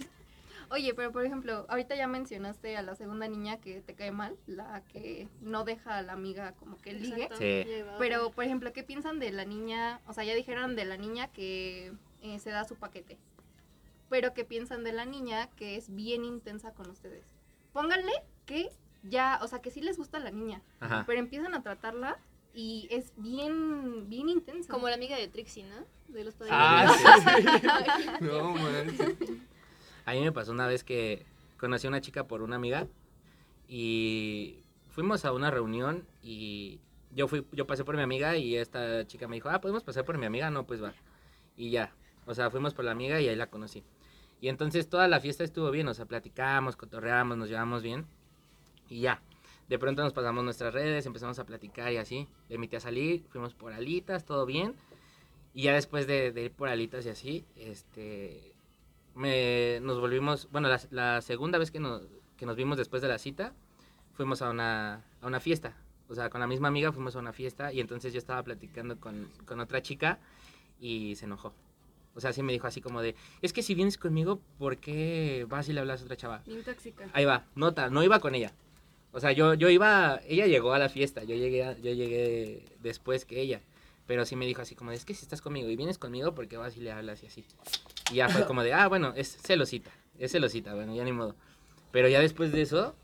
Oye, 0.72 0.94
pero 0.94 1.12
por 1.12 1.26
ejemplo, 1.26 1.66
ahorita 1.68 1.96
ya 1.96 2.08
mencionaste 2.08 2.78
a 2.78 2.84
la 2.84 2.96
segunda 2.96 3.28
niña 3.28 3.58
que 3.58 3.82
te 3.82 3.96
cae 3.96 4.12
mal, 4.12 4.38
la 4.46 4.84
que 4.86 5.28
no 5.42 5.64
deja 5.64 5.98
a 5.98 6.02
la 6.04 6.14
amiga 6.14 6.54
como 6.54 6.78
que 6.78 6.94
ligue. 6.94 7.28
Sí. 7.40 7.84
Pero, 7.98 8.32
por 8.32 8.44
ejemplo, 8.44 8.72
¿qué 8.72 8.84
piensan 8.84 9.20
de 9.20 9.32
la 9.32 9.46
niña? 9.46 10.00
O 10.08 10.14
sea, 10.14 10.24
ya 10.24 10.36
dijeron 10.36 10.76
de 10.76 10.86
la 10.86 10.98
niña 10.98 11.28
que 11.30 11.94
eh, 12.22 12.40
se 12.40 12.52
da 12.52 12.66
su 12.66 12.76
paquete. 12.76 13.18
Pero, 14.10 14.34
¿qué 14.34 14.46
piensan 14.46 14.84
de 14.84 14.94
la 14.94 15.06
niña 15.06 15.50
que 15.56 15.76
es 15.76 15.94
bien 15.94 16.24
intensa 16.24 16.72
con 16.74 16.90
ustedes? 16.90 17.26
Pónganle 17.74 18.14
que 18.46 18.70
ya, 19.04 19.40
o 19.42 19.48
sea, 19.48 19.62
que 19.62 19.72
sí 19.72 19.82
les 19.82 19.98
gusta 19.98 20.20
la 20.20 20.32
niña, 20.32 20.62
Ajá. 20.80 21.04
pero 21.08 21.20
empiezan 21.20 21.56
a 21.56 21.64
tratarla 21.64 22.20
y 22.54 22.88
es 22.92 23.14
bien, 23.18 24.10
bien 24.10 24.30
intensa. 24.30 24.72
Como 24.72 24.88
la 24.90 24.96
amiga 24.96 25.18
de 25.18 25.28
Trixie, 25.28 25.64
¿no? 25.64 25.86
De 26.14 26.24
los 26.24 26.36
padres. 26.36 26.54
Ah, 26.56 26.94
sí. 28.02 28.08
No, 28.26 28.54
manches. 28.54 29.18
A 30.06 30.14
mí 30.14 30.22
me 30.22 30.32
pasó 30.32 30.52
una 30.52 30.68
vez 30.68 30.84
que 30.84 31.26
conocí 31.58 31.88
a 31.88 31.90
una 31.90 32.02
chica 32.02 32.26
por 32.26 32.42
una 32.42 32.56
amiga 32.56 32.88
y 33.68 34.64
fuimos 34.90 35.26
a 35.26 35.32
una 35.32 35.52
reunión 35.52 36.08
y 36.24 36.80
yo 37.12 37.28
fui 37.28 37.46
yo 37.52 37.68
pasé 37.68 37.84
por 37.84 37.96
mi 37.96 38.02
amiga 38.02 38.38
y 38.38 38.56
esta 38.56 39.06
chica 39.08 39.28
me 39.28 39.36
dijo, 39.36 39.50
"Ah, 39.50 39.62
¿podemos 39.62 39.84
pasar 39.84 40.06
por 40.06 40.18
mi 40.18 40.26
amiga?" 40.26 40.50
No, 40.50 40.66
pues 40.66 40.84
va. 40.84 40.94
Y 41.56 41.72
ya. 41.72 41.94
O 42.26 42.34
sea, 42.34 42.50
fuimos 42.50 42.74
por 42.74 42.86
la 42.86 42.92
amiga 42.92 43.20
y 43.22 43.28
ahí 43.28 43.36
la 43.36 43.50
conocí. 43.50 43.84
Y 44.42 44.50
entonces 44.50 44.90
toda 44.90 45.08
la 45.08 45.20
fiesta 45.20 45.44
estuvo 45.44 45.72
bien, 45.72 45.88
o 45.88 45.94
sea, 45.94 46.06
platicamos, 46.06 46.76
cotorreamos, 46.76 47.38
nos 47.38 47.50
llevamos 47.50 47.84
bien 47.84 48.06
y 48.90 49.02
ya. 49.02 49.22
De 49.68 49.78
pronto 49.78 50.02
nos 50.02 50.14
pasamos 50.14 50.44
nuestras 50.44 50.74
redes, 50.74 51.06
empezamos 51.06 51.38
a 51.40 51.46
platicar 51.46 51.92
y 51.94 51.98
así. 51.98 52.28
Le 52.48 52.56
invité 52.56 52.78
a 52.78 52.80
salir, 52.80 53.26
fuimos 53.30 53.54
por 53.54 53.74
alitas, 53.74 54.26
todo 54.26 54.46
bien. 54.46 54.76
Y 55.54 55.64
ya 55.64 55.74
después 55.74 56.08
de, 56.08 56.32
de 56.32 56.46
ir 56.46 56.52
por 56.52 56.70
alitas 56.70 57.06
y 57.06 57.10
así, 57.10 57.46
este, 57.56 58.54
me, 59.20 59.80
nos 59.82 60.00
volvimos, 60.00 60.50
bueno, 60.52 60.70
la, 60.70 60.80
la 60.92 61.22
segunda 61.22 61.58
vez 61.58 61.72
que 61.72 61.80
nos, 61.80 62.04
que 62.38 62.46
nos 62.46 62.56
vimos 62.56 62.78
después 62.78 63.02
de 63.02 63.08
la 63.10 63.18
cita, 63.18 63.54
fuimos 64.14 64.42
a 64.42 64.50
una, 64.50 65.04
a 65.22 65.28
una 65.28 65.40
fiesta. 65.40 65.76
O 66.08 66.16
sea, 66.16 66.30
con 66.30 66.40
la 66.42 66.48
misma 66.48 66.70
amiga 66.70 66.92
fuimos 66.92 67.16
a 67.16 67.20
una 67.20 67.34
fiesta 67.34 67.72
y 67.72 67.80
entonces 67.82 68.14
yo 68.14 68.18
estaba 68.18 68.42
platicando 68.44 68.98
con, 69.00 69.30
con 69.46 69.60
otra 69.60 69.82
chica 69.82 70.20
y 70.80 71.16
se 71.16 71.26
enojó. 71.26 71.54
O 72.16 72.20
sea, 72.22 72.34
sí 72.34 72.42
me 72.42 72.52
dijo 72.54 72.66
así 72.66 72.82
como 72.82 73.02
de, 73.02 73.16
es 73.42 73.54
que 73.54 73.62
si 73.62 73.76
vienes 73.76 73.98
conmigo, 73.98 74.40
¿por 74.58 74.78
qué 74.78 75.46
vas 75.48 75.70
y 75.70 75.74
le 75.74 75.82
hablas 75.82 76.02
a 76.02 76.06
otra 76.06 76.18
chava? 76.18 76.42
Bien 76.46 76.64
tóxica. 76.64 77.08
Ahí 77.14 77.26
va, 77.26 77.46
nota, 77.56 77.90
no 77.90 78.04
iba 78.04 78.20
con 78.20 78.34
ella. 78.36 78.54
O 79.12 79.20
sea, 79.20 79.32
yo, 79.32 79.54
yo 79.54 79.70
iba, 79.70 80.20
ella 80.28 80.48
llegó 80.48 80.74
a 80.74 80.80
la 80.80 80.90
fiesta, 80.90 81.24
yo 81.24 81.36
llegué, 81.36 81.64
a- 81.66 81.78
yo 81.78 81.92
llegué 81.94 82.66
después 82.82 83.26
que 83.26 83.40
ella. 83.42 83.62
Pero 84.10 84.26
sí 84.26 84.36
me 84.36 84.48
dijo 84.48 84.64
así 84.64 84.74
como, 84.74 84.90
de, 84.90 84.98
es 84.98 85.06
que 85.06 85.14
si 85.14 85.22
estás 85.22 85.40
conmigo 85.40 85.70
y 85.70 85.76
vienes 85.76 86.00
conmigo, 86.00 86.34
¿por 86.34 86.48
qué 86.48 86.58
vas 86.58 86.76
y 86.76 86.80
le 86.80 86.92
hablas 86.92 87.22
y 87.22 87.28
así? 87.28 87.46
Y 88.12 88.16
ya 88.16 88.28
fue 88.28 88.44
como 88.48 88.64
de, 88.64 88.74
ah, 88.74 88.88
bueno, 88.88 89.14
es 89.16 89.38
celosita, 89.38 89.92
es 90.18 90.32
celosita, 90.32 90.74
bueno, 90.74 90.96
ya 90.96 91.04
ni 91.04 91.12
modo. 91.12 91.36
Pero 91.92 92.08
ya 92.08 92.20
después 92.20 92.52
de 92.52 92.64
eso, 92.64 92.96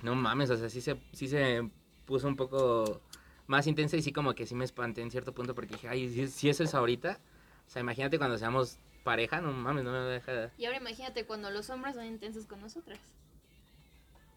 no 0.00 0.14
mames, 0.14 0.48
o 0.48 0.56
sea, 0.56 0.70
sí 0.70 0.80
se, 0.80 0.98
sí 1.12 1.28
se 1.28 1.68
puso 2.06 2.26
un 2.26 2.36
poco 2.36 3.02
más 3.48 3.66
intensa 3.66 3.98
y 3.98 4.02
sí 4.02 4.14
como 4.14 4.34
que 4.34 4.46
sí 4.46 4.54
me 4.54 4.64
espanté 4.64 5.02
en 5.02 5.10
cierto 5.10 5.34
punto 5.34 5.54
porque 5.54 5.74
dije, 5.74 5.88
ay, 5.88 6.08
si, 6.08 6.26
si 6.28 6.48
eso 6.48 6.64
es 6.64 6.74
ahorita, 6.74 7.20
o 7.66 7.70
sea, 7.70 7.80
imagínate 7.80 8.16
cuando 8.16 8.38
seamos 8.38 8.78
pareja, 9.04 9.42
no 9.42 9.52
mames, 9.52 9.84
no 9.84 9.92
me 9.92 9.98
deja... 9.98 10.50
Y 10.56 10.64
ahora 10.64 10.78
imagínate 10.78 11.26
cuando 11.26 11.50
los 11.50 11.68
hombres 11.68 11.96
son 11.96 12.06
intensos 12.06 12.46
con 12.46 12.62
nosotras. 12.62 12.98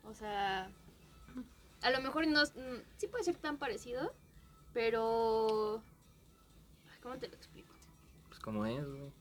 O 0.04 0.14
sea, 0.14 0.70
a 1.82 1.90
lo 1.92 2.02
mejor 2.02 2.28
no, 2.28 2.44
mm, 2.44 2.82
sí 2.98 3.08
puede 3.08 3.24
ser 3.24 3.38
tan 3.38 3.58
parecido, 3.58 4.14
pero... 4.78 5.82
Ay, 6.88 7.00
¿Cómo 7.02 7.18
te 7.18 7.28
lo 7.28 7.34
explico? 7.34 7.74
Pues 8.28 8.40
como 8.40 8.64
es, 8.68 8.86
güey. 8.88 9.12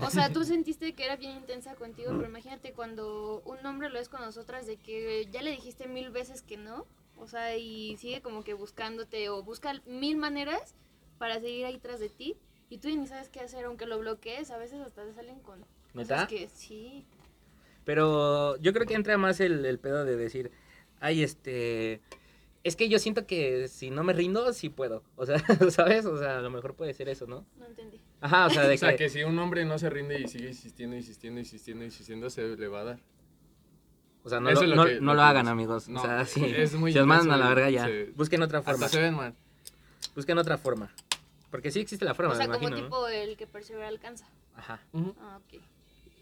O 0.00 0.08
sea, 0.08 0.32
tú 0.32 0.42
sentiste 0.42 0.94
que 0.94 1.04
era 1.04 1.16
bien 1.16 1.36
intensa 1.36 1.74
contigo, 1.74 2.12
pero 2.16 2.26
imagínate 2.26 2.72
cuando 2.72 3.42
un 3.44 3.64
hombre 3.66 3.90
lo 3.90 3.98
es 3.98 4.08
con 4.08 4.22
nosotras 4.22 4.66
de 4.66 4.78
que 4.78 5.28
ya 5.30 5.42
le 5.42 5.50
dijiste 5.50 5.86
mil 5.86 6.08
veces 6.08 6.40
que 6.40 6.56
no, 6.56 6.86
o 7.18 7.26
sea, 7.26 7.58
y 7.58 7.98
sigue 7.98 8.22
como 8.22 8.42
que 8.42 8.54
buscándote 8.54 9.28
o 9.28 9.42
busca 9.42 9.82
mil 9.84 10.16
maneras 10.16 10.74
para 11.18 11.40
seguir 11.40 11.66
ahí 11.66 11.78
tras 11.78 12.00
de 12.00 12.08
ti 12.08 12.38
y 12.70 12.78
tú 12.78 12.88
ni 12.88 13.06
sabes 13.06 13.28
qué 13.28 13.40
hacer, 13.40 13.66
aunque 13.66 13.84
lo 13.84 13.98
bloquees, 13.98 14.50
a 14.50 14.56
veces 14.56 14.80
hasta 14.80 15.04
te 15.04 15.12
salen 15.12 15.40
con 15.40 15.62
¿Neta? 15.92 16.26
que 16.26 16.48
sí. 16.48 17.04
Pero 17.84 18.56
yo 18.56 18.72
creo 18.72 18.86
que 18.86 18.94
entra 18.94 19.18
más 19.18 19.40
el, 19.40 19.66
el 19.66 19.78
pedo 19.78 20.06
de 20.06 20.16
decir, 20.16 20.52
ay, 21.00 21.22
este, 21.22 22.00
es 22.64 22.76
que 22.76 22.88
yo 22.88 22.98
siento 22.98 23.26
que 23.26 23.66
si 23.68 23.90
no 23.90 24.04
me 24.04 24.12
rindo, 24.12 24.52
sí 24.52 24.68
puedo. 24.68 25.02
O 25.16 25.26
sea, 25.26 25.38
¿sabes? 25.70 26.06
O 26.06 26.16
sea, 26.18 26.38
a 26.38 26.40
lo 26.42 26.50
mejor 26.50 26.74
puede 26.74 26.94
ser 26.94 27.08
eso, 27.08 27.26
¿no? 27.26 27.44
No 27.58 27.66
entendí. 27.66 28.00
Ajá, 28.20 28.46
o 28.46 28.50
sea, 28.50 28.68
de 28.68 28.74
O 28.74 28.78
sea, 28.78 28.90
que, 28.90 28.96
que 28.96 29.08
si 29.10 29.22
un 29.24 29.38
hombre 29.38 29.64
no 29.64 29.78
se 29.78 29.90
rinde 29.90 30.20
y 30.20 30.28
sigue 30.28 30.48
insistiendo, 30.48 30.96
insistiendo, 30.96 31.40
insistiendo, 31.40 31.84
insistiendo, 31.84 32.30
se 32.30 32.56
le 32.56 32.68
va 32.68 32.80
a 32.80 32.84
dar. 32.84 32.98
o 34.22 34.28
sea, 34.28 34.38
no, 34.38 34.48
eso 34.50 34.64
lo, 34.64 34.76
no, 34.76 34.84
que- 34.84 35.00
no 35.00 35.14
lo 35.14 35.22
hagan, 35.22 35.48
amigos. 35.48 35.88
No, 35.88 36.00
o 36.00 36.04
sea, 36.04 36.24
sí. 36.24 36.44
es 36.44 36.74
muy 36.74 36.92
si 36.92 36.98
os 36.98 37.06
mandan 37.06 37.32
a 37.40 37.44
la 37.44 37.48
verga 37.48 37.70
ya. 37.70 37.86
se- 37.86 38.12
Busquen 38.14 38.42
otra 38.42 38.62
forma. 38.62 38.84
Hasta 38.86 38.96
se 38.96 39.02
ven 39.02 39.14
mal. 39.14 39.34
Busquen 40.14 40.38
otra 40.38 40.56
forma. 40.58 40.92
Porque 41.50 41.70
sí 41.70 41.80
existe 41.80 42.04
la 42.04 42.14
forma, 42.14 42.32
o 42.32 42.36
sea, 42.36 42.46
me 42.46 42.54
como 42.54 42.68
imagino, 42.68 42.88
¿no? 42.88 42.94
tipo 42.96 43.08
el 43.08 43.36
que 43.36 43.46
persevera 43.46 43.88
alcanza. 43.88 44.26
Ajá. 44.56 44.80
Ah, 45.20 45.38
ok. 45.44 45.60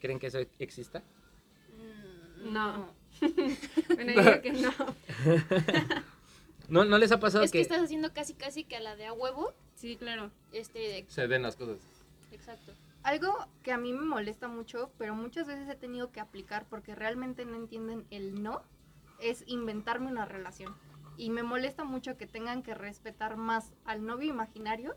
¿Creen 0.01 0.19
que 0.19 0.29
eso 0.29 0.39
exista? 0.59 1.03
No. 2.43 2.89
bueno, 3.21 4.13
yo 4.13 4.23
digo 4.23 4.41
que 4.43 4.53
no. 4.53 4.73
¿No, 6.71 6.85
no 6.85 6.97
les 6.99 7.13
ha 7.13 7.21
pasado 7.21 7.45
Es 7.45 7.51
que 7.51 7.59
que... 7.59 7.63
estás 7.63 7.83
haciendo 7.83 8.13
casi 8.15 8.35
casi 8.35 8.65
que 8.65 8.77
a 8.77 8.81
la 8.81 8.97
de 8.97 9.07
a 9.07 9.13
huevo, 9.13 9.53
Sí, 9.75 9.97
claro. 9.97 10.31
este, 10.53 11.05
Se 11.09 11.27
den 11.29 11.43
las 11.43 11.57
cosas. 11.57 11.79
exacto. 12.33 12.73
Algo 13.03 13.35
que 13.63 13.73
a 13.73 13.79
mí 13.79 13.93
me 13.93 14.03
molesta 14.03 14.47
mucho, 14.47 14.91
pero 14.99 15.15
muchas 15.15 15.47
veces 15.47 15.69
he 15.69 15.75
tenido 15.75 16.13
que 16.13 16.21
aplicar 16.21 16.67
porque 16.69 16.95
realmente 16.95 17.45
no 17.47 17.57
entienden 17.57 18.07
el 18.11 18.43
no, 18.43 18.63
es 19.21 19.43
inventarme 19.47 20.09
una 20.11 20.27
relación. 20.27 20.75
Y 21.17 21.31
me 21.31 21.43
molesta 21.43 21.85
mucho 21.85 22.17
que 22.17 22.27
tengan 22.27 22.63
que 22.63 22.75
respetar 22.75 23.37
más 23.37 23.73
al 23.85 24.05
novio 24.05 24.29
imaginario 24.31 24.97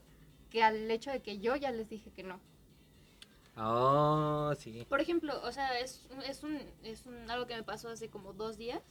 que 0.50 0.64
al 0.64 0.90
hecho 0.92 1.12
de 1.12 1.22
que 1.22 1.40
yo 1.40 1.56
ya 1.56 1.72
les 1.72 1.90
dije 1.90 2.12
que 2.12 2.24
no. 2.24 2.40
Oh, 3.58 4.54
sí. 4.58 4.86
Por 4.90 5.00
ejemplo, 5.00 5.40
o 5.44 5.52
sea, 5.52 5.80
es, 5.80 6.08
es, 6.28 6.44
un, 6.44 6.60
es 6.84 7.06
un, 7.06 7.30
algo 7.30 7.46
que 7.46 7.56
me 7.56 7.64
pasó 7.64 7.90
hace 7.90 8.10
como 8.10 8.34
dos 8.34 8.58
días. 8.58 8.82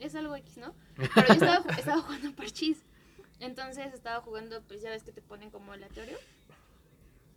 Es 0.00 0.14
algo 0.14 0.34
X, 0.36 0.58
¿no? 0.58 0.74
Pero 0.96 1.28
yo 1.28 1.34
estaba, 1.34 1.64
estaba 1.78 2.02
jugando 2.02 2.32
parchís. 2.36 2.82
Entonces 3.40 3.92
estaba 3.92 4.20
jugando, 4.20 4.62
pues 4.62 4.82
ya 4.82 4.90
ves 4.90 5.02
que 5.02 5.12
te 5.12 5.22
ponen 5.22 5.50
como 5.50 5.72
aleatorio. 5.72 6.16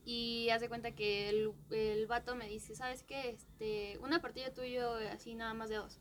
Y 0.05 0.49
hace 0.51 0.69
cuenta 0.69 0.91
que 0.91 1.29
el, 1.29 1.51
el 1.71 2.07
vato 2.07 2.35
me 2.35 2.47
dice, 2.47 2.75
¿sabes 2.75 3.03
qué? 3.03 3.29
Este, 3.29 3.97
una 4.01 4.21
partida 4.21 4.53
tuyo 4.53 4.93
así 5.11 5.35
nada 5.35 5.53
más 5.53 5.69
de 5.69 5.75
dos. 5.75 5.99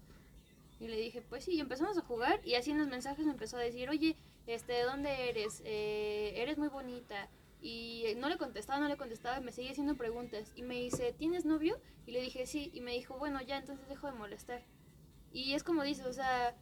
Y 0.78 0.88
le 0.88 0.96
dije, 0.96 1.22
pues 1.22 1.44
sí, 1.44 1.54
y 1.54 1.60
empezamos 1.60 1.96
a 1.96 2.02
jugar 2.02 2.40
y 2.44 2.54
así 2.54 2.70
en 2.70 2.78
los 2.78 2.88
mensajes 2.88 3.24
me 3.24 3.32
empezó 3.32 3.56
a 3.56 3.60
decir, 3.60 3.88
oye, 3.88 4.16
este, 4.46 4.74
¿de 4.74 4.82
dónde 4.84 5.28
eres? 5.28 5.62
Eh, 5.64 6.34
eres 6.36 6.58
muy 6.58 6.68
bonita. 6.68 7.28
Y 7.60 8.04
no 8.18 8.28
le 8.28 8.36
contestaba, 8.36 8.78
no 8.78 8.86
le 8.86 8.96
contestaba, 8.96 9.38
y 9.38 9.40
me 9.42 9.50
seguía 9.50 9.72
haciendo 9.72 9.96
preguntas. 9.96 10.52
Y 10.54 10.62
me 10.62 10.74
dice, 10.74 11.12
¿tienes 11.12 11.44
novio? 11.44 11.80
Y 12.06 12.12
le 12.12 12.20
dije, 12.20 12.46
sí. 12.46 12.70
Y 12.74 12.80
me 12.82 12.92
dijo, 12.92 13.18
bueno, 13.18 13.40
ya, 13.42 13.56
entonces 13.58 13.88
dejo 13.88 14.06
de 14.06 14.12
molestar. 14.12 14.62
Y 15.36 15.52
es 15.52 15.62
como 15.62 15.82
dice, 15.82 16.02
o 16.06 16.12
sea, 16.12 16.54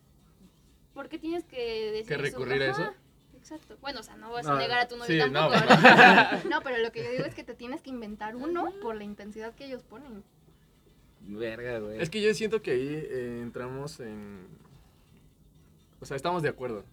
¿por 0.95 1.09
qué 1.09 1.19
tienes 1.19 1.45
que 1.45 1.93
decir 1.93 2.09
¿Que 2.09 2.17
recurrir 2.17 2.63
a 2.63 2.71
eso? 2.71 2.93
Exacto. 3.37 3.77
Bueno, 3.81 4.01
o 4.01 4.03
sea, 4.03 4.17
no 4.17 4.33
vas 4.33 4.45
No, 4.47 4.55
a 4.55 4.59
negar 4.59 4.81
a 4.81 4.89
tu 4.89 4.97
novio 4.97 5.13
sí, 5.13 5.19
tampoco, 5.19 5.55
no. 5.55 5.61
¿verdad? 5.61 6.43
No, 6.51 6.61
pero 6.63 6.79
lo 6.79 6.91
que 6.91 7.05
yo 7.05 7.11
digo 7.13 7.25
es 7.25 7.35
que 7.35 7.45
te 7.45 7.55
tienes 7.55 7.83
que 7.83 7.91
inventar 7.91 8.35
uno 8.35 8.73
por 8.83 8.97
la 8.97 9.05
intensidad 9.05 9.55
que 9.55 9.67
ellos 9.67 9.83
ponen. 9.85 10.25
Verga, 11.21 11.79
güey. 11.79 12.01
Es 12.01 12.11
que 12.11 12.21
yo 12.21 12.35
siento 12.35 12.63
que 12.63 12.73
ahí 12.73 12.89
eh, 12.89 13.41
entramos 13.43 14.01
en... 14.01 14.47
O 16.01 16.05
sea, 16.07 16.17
estamos 16.17 16.43
de 16.43 16.49
acuerdo 16.49 16.85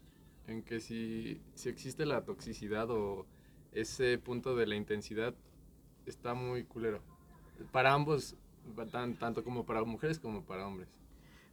en 0.48 0.62
que 0.62 0.80
si, 0.82 1.42
si 1.56 1.70
existe 1.70 2.06
la 2.06 2.22
toxicidad 2.24 2.90
o 2.92 3.26
ese 3.74 4.18
punto 4.20 4.56
de 4.56 4.68
la 4.68 4.76
intensidad, 4.76 5.34
está 6.06 6.34
muy 6.34 6.64
culero. 6.64 7.02
Para 7.72 7.92
ambos, 7.94 8.36
tan- 8.92 9.16
tanto 9.16 9.44
como 9.44 9.66
para 9.66 9.84
mujeres 9.84 10.20
como 10.20 10.44
para 10.44 10.68
hombres. 10.68 10.88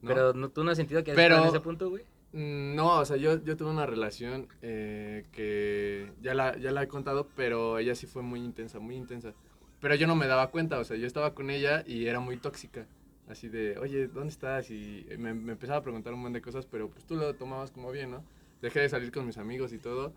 ¿No? 0.03 0.09
Pero 0.09 0.33
¿no- 0.35 0.49
tú 0.51 0.65
no 0.65 0.71
has 0.71 0.77
sentido 0.77 1.03
que 1.05 1.13
Pero- 1.15 1.39
en 1.39 1.45
ese 1.49 1.61
punto, 1.61 1.91
güey. 1.91 2.05
Mm, 2.33 2.75
No, 2.77 2.99
o 2.99 3.05
sea, 3.05 3.17
yo, 3.17 3.43
yo 3.43 3.57
tuve 3.57 3.71
una 3.71 3.87
relación 3.87 4.49
eh, 4.63 5.25
que 5.33 6.13
ya 6.21 6.35
la, 6.35 6.57
ya 6.59 6.71
la 6.73 6.83
he 6.83 6.89
contado, 6.89 7.27
pero 7.35 7.79
ella 7.79 7.95
sí 7.95 8.07
fue 8.07 8.23
muy 8.23 8.41
intensa, 8.41 8.79
muy 8.79 8.97
intensa. 8.97 9.33
Pero 9.81 9.95
yo 9.95 10.07
no 10.07 10.15
me 10.17 10.27
daba 10.27 10.51
cuenta, 10.51 10.79
o 10.79 10.85
sea, 10.85 10.97
yo 10.97 11.07
estaba 11.07 11.35
con 11.35 11.51
ella 11.51 11.85
y 11.87 12.07
era 12.07 12.21
muy 12.21 12.37
tóxica. 12.37 12.87
Así 13.29 13.49
de, 13.49 13.79
oye, 13.79 14.09
¿dónde 14.09 14.29
estás? 14.31 14.71
Y 14.71 15.07
me, 15.19 15.33
me 15.35 15.53
empezaba 15.53 15.79
a 15.79 15.83
preguntar 15.83 16.13
un 16.15 16.21
montón 16.21 16.33
de 16.35 16.41
cosas, 16.43 16.67
pero 16.67 16.89
pues 16.91 17.05
tú 17.05 17.15
lo 17.17 17.35
tomabas 17.35 17.71
como 17.71 17.91
bien, 17.93 18.11
¿no? 18.11 18.25
Dejé 18.63 18.81
de 18.81 18.89
salir 18.89 19.13
con 19.13 19.27
mis 19.27 19.39
amigos 19.39 19.73
y 19.73 19.79
todo 19.79 20.13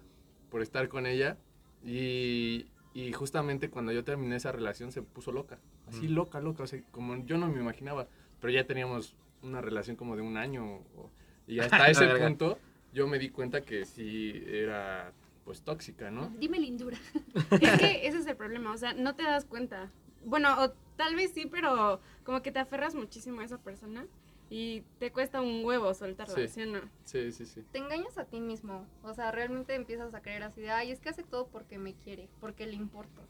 por 0.49 0.61
estar 0.61 0.87
con 0.89 1.05
ella. 1.05 1.37
Y, 1.83 2.65
y 2.93 3.11
justamente 3.13 3.69
cuando 3.69 3.91
yo 3.91 4.03
terminé 4.03 4.35
esa 4.35 4.51
relación 4.51 4.91
se 4.91 5.01
puso 5.01 5.31
loca. 5.31 5.59
Así 5.87 6.07
loca, 6.07 6.39
loca. 6.39 6.63
O 6.63 6.67
sea, 6.67 6.81
como 6.91 7.15
yo 7.25 7.37
no 7.37 7.47
me 7.47 7.59
imaginaba. 7.59 8.07
Pero 8.39 8.51
ya 8.53 8.65
teníamos 8.65 9.15
una 9.43 9.62
relación 9.62 9.95
como 9.95 10.15
de 10.15 10.21
un 10.21 10.38
año. 10.38 10.65
o- 10.95 11.10
y 11.47 11.60
hasta 11.86 11.89
ese 11.89 12.08
punto 12.15 12.58
yo 12.93 13.08
me 13.08 13.19
di 13.19 13.30
cuenta 13.30 13.62
que 13.62 13.86
sí 13.86 14.43
era 14.47 15.12
pues 15.45 15.62
tóxica, 15.62 16.12
¿no? 16.12 16.30
Dime 16.39 16.60
lindura. 16.60 16.97
Es 17.62 17.80
que 17.80 18.08
ese 18.08 18.19
es 18.19 18.25
el 18.27 18.36
problema, 18.36 18.71
o 18.73 18.77
sea, 18.77 18.93
no 18.93 19.15
te 19.15 19.23
das 19.23 19.45
cuenta. 19.45 19.89
Bueno, 20.23 20.49
o 20.62 20.69
tal 20.97 21.15
vez 21.15 21.32
sí, 21.34 21.47
pero 21.49 21.99
como 22.23 22.41
que 22.41 22.51
te 22.51 22.60
aferras 22.60 22.93
muchísimo 22.93 23.41
a 23.41 23.45
esa 23.45 23.58
persona 23.58 24.06
y 24.51 24.82
te 24.99 25.12
cuesta 25.12 25.41
un 25.41 25.65
huevo 25.65 25.93
soltarla, 25.93 26.36
Sí. 26.36 26.47
¿sí 26.47 26.62
o 26.63 26.65
no? 26.67 26.82
Sí, 27.06 27.32
sí, 27.32 27.45
sí. 27.45 27.63
Te 27.71 27.80
engañas 27.80 28.17
a 28.17 28.25
ti 28.25 28.39
mismo. 28.39 28.86
O 29.01 29.13
sea, 29.13 29.32
realmente 29.32 29.73
empiezas 29.73 30.13
a 30.13 30.21
creer 30.21 30.43
así 30.43 30.62
de, 30.62 30.69
ay, 30.69 30.91
es 30.91 30.99
que 30.99 31.10
hace 31.10 31.23
todo 31.23 31.47
porque 31.47 31.77
me 31.80 31.93
quiere, 31.95 32.27
porque 32.39 32.67
le 32.67 32.75
importo. 32.75 33.21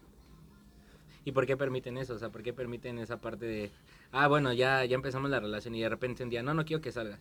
¿Y 1.24 1.32
por 1.32 1.45
qué 1.45 1.56
permiten 1.56 1.97
eso? 1.97 2.15
O 2.15 2.17
sea, 2.19 2.30
¿por 2.30 2.41
qué 2.43 2.52
permiten 2.54 2.97
esa 2.97 3.21
parte 3.21 3.45
de, 3.45 3.71
ah, 4.12 4.28
bueno, 4.28 4.54
ya, 4.54 4.84
ya 4.86 4.95
empezamos 4.95 5.30
la 5.30 5.39
relación 5.39 5.76
y 5.76 5.82
de 5.82 5.89
repente 5.89 6.24
un 6.24 6.30
día, 6.30 6.43
no, 6.43 6.54
no 6.54 6.65
quiero 6.65 6.82
que 6.82 6.91
salgas? 6.91 7.19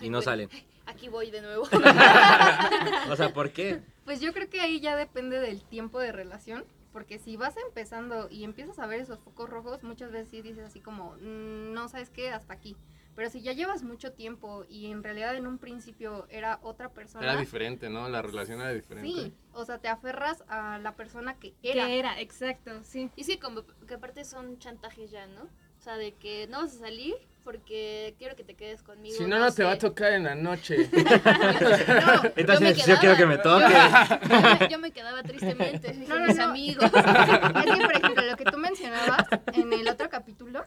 Y 0.00 0.10
no 0.10 0.18
güey, 0.18 0.24
salen. 0.24 0.50
Aquí 0.86 1.08
voy 1.08 1.30
de 1.30 1.42
nuevo. 1.42 1.66
O 3.10 3.16
sea, 3.16 3.32
¿por 3.32 3.52
qué? 3.52 3.80
Pues 4.04 4.20
yo 4.20 4.32
creo 4.32 4.48
que 4.48 4.60
ahí 4.60 4.80
ya 4.80 4.96
depende 4.96 5.38
del 5.40 5.62
tiempo 5.62 5.98
de 6.00 6.12
relación, 6.12 6.64
porque 6.92 7.18
si 7.18 7.36
vas 7.36 7.56
empezando 7.56 8.28
y 8.30 8.44
empiezas 8.44 8.78
a 8.78 8.86
ver 8.86 9.00
esos 9.00 9.18
focos 9.20 9.48
rojos, 9.48 9.82
muchas 9.82 10.10
veces 10.12 10.28
sí 10.30 10.42
dices 10.42 10.64
así 10.64 10.80
como, 10.80 11.12
"Mm, 11.20 11.72
no 11.72 11.88
sabes 11.88 12.10
qué, 12.10 12.30
hasta 12.30 12.54
aquí. 12.54 12.76
Pero 13.14 13.30
si 13.30 13.40
ya 13.40 13.52
llevas 13.52 13.82
mucho 13.82 14.12
tiempo 14.12 14.66
y 14.68 14.90
en 14.90 15.02
realidad 15.02 15.34
en 15.36 15.46
un 15.46 15.56
principio 15.58 16.26
era 16.28 16.58
otra 16.62 16.90
persona, 16.90 17.24
Era 17.24 17.36
diferente, 17.40 17.88
¿no? 17.88 18.08
La 18.10 18.20
relación 18.20 18.60
era 18.60 18.72
diferente. 18.74 19.08
sí, 19.08 19.32
o 19.52 19.64
sea, 19.64 19.78
te 19.78 19.88
aferras 19.88 20.44
a 20.48 20.78
la 20.78 20.94
persona 20.96 21.34
que 21.38 21.54
era. 21.62 21.86
Que 21.86 21.98
era, 21.98 22.20
exacto, 22.20 22.82
sí. 22.82 23.10
Y 23.16 23.24
sí, 23.24 23.38
como 23.38 23.62
que 23.86 23.94
aparte 23.94 24.24
son 24.26 24.58
chantajes 24.58 25.10
ya, 25.10 25.26
¿no? 25.28 25.48
O 25.86 25.88
sea, 25.88 25.98
de 25.98 26.14
que 26.14 26.48
no 26.48 26.62
vas 26.62 26.74
a 26.74 26.78
salir 26.80 27.14
porque 27.44 28.16
quiero 28.18 28.34
que 28.34 28.42
te 28.42 28.54
quedes 28.54 28.82
conmigo. 28.82 29.14
Si 29.16 29.24
no, 29.24 29.38
no 29.38 29.52
te 29.52 29.62
va 29.62 29.70
a 29.70 29.74
sé. 29.74 29.82
tocar 29.82 30.14
en 30.14 30.24
la 30.24 30.34
noche. 30.34 30.90
No, 30.92 32.22
Entonces, 32.34 32.76
yo, 32.78 32.86
yo 32.94 32.98
quiero 32.98 33.16
que 33.16 33.24
me 33.24 33.38
toque. 33.38 33.66
Yo 33.70 34.58
me, 34.58 34.68
yo 34.68 34.78
me 34.80 34.90
quedaba 34.90 35.22
tristemente 35.22 35.94
No, 35.94 36.06
con 36.08 36.18
no, 36.22 36.26
mis 36.26 36.36
no. 36.38 36.42
amigos. 36.42 36.84
Es 36.84 36.90
que, 36.90 37.38
por 37.52 37.92
ejemplo, 37.96 38.22
lo 38.24 38.36
que 38.36 38.44
tú 38.46 38.58
mencionabas 38.58 39.26
en 39.52 39.72
el 39.72 39.86
otro 39.86 40.10
capítulo, 40.10 40.64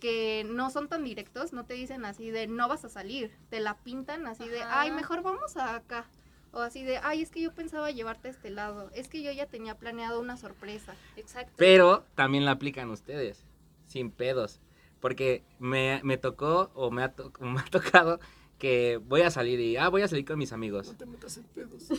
que 0.00 0.46
no 0.48 0.70
son 0.70 0.88
tan 0.88 1.04
directos, 1.04 1.52
no 1.52 1.66
te 1.66 1.74
dicen 1.74 2.06
así 2.06 2.30
de 2.30 2.46
no 2.46 2.66
vas 2.66 2.86
a 2.86 2.88
salir, 2.88 3.30
te 3.50 3.60
la 3.60 3.76
pintan 3.76 4.26
así 4.26 4.48
de, 4.48 4.62
Ajá. 4.62 4.80
ay, 4.80 4.90
mejor 4.90 5.20
vamos 5.22 5.58
a 5.58 5.76
acá. 5.76 6.06
O 6.52 6.60
así 6.60 6.82
de, 6.82 6.96
ay, 7.02 7.20
es 7.20 7.30
que 7.30 7.42
yo 7.42 7.52
pensaba 7.52 7.90
llevarte 7.90 8.28
a 8.28 8.30
este 8.30 8.48
lado, 8.48 8.90
es 8.94 9.08
que 9.08 9.22
yo 9.22 9.30
ya 9.32 9.44
tenía 9.44 9.74
planeado 9.74 10.18
una 10.18 10.38
sorpresa. 10.38 10.94
Exacto. 11.16 11.52
Pero 11.58 12.06
también 12.14 12.46
la 12.46 12.52
aplican 12.52 12.90
ustedes, 12.90 13.44
sin 13.92 14.10
pedos. 14.10 14.60
Porque 15.00 15.42
me, 15.58 16.00
me 16.04 16.16
tocó 16.16 16.70
o 16.74 16.90
me 16.90 17.02
ha, 17.02 17.12
to- 17.12 17.32
me 17.40 17.60
ha 17.60 17.64
tocado 17.64 18.18
que 18.58 19.00
voy 19.04 19.22
a 19.22 19.30
salir 19.32 19.58
y, 19.58 19.76
ah, 19.76 19.88
voy 19.88 20.02
a 20.02 20.08
salir 20.08 20.24
con 20.24 20.38
mis 20.38 20.52
amigos. 20.52 20.94
te 20.96 21.04
metas 21.06 21.36
en 21.36 21.42
pedos. 21.44 21.88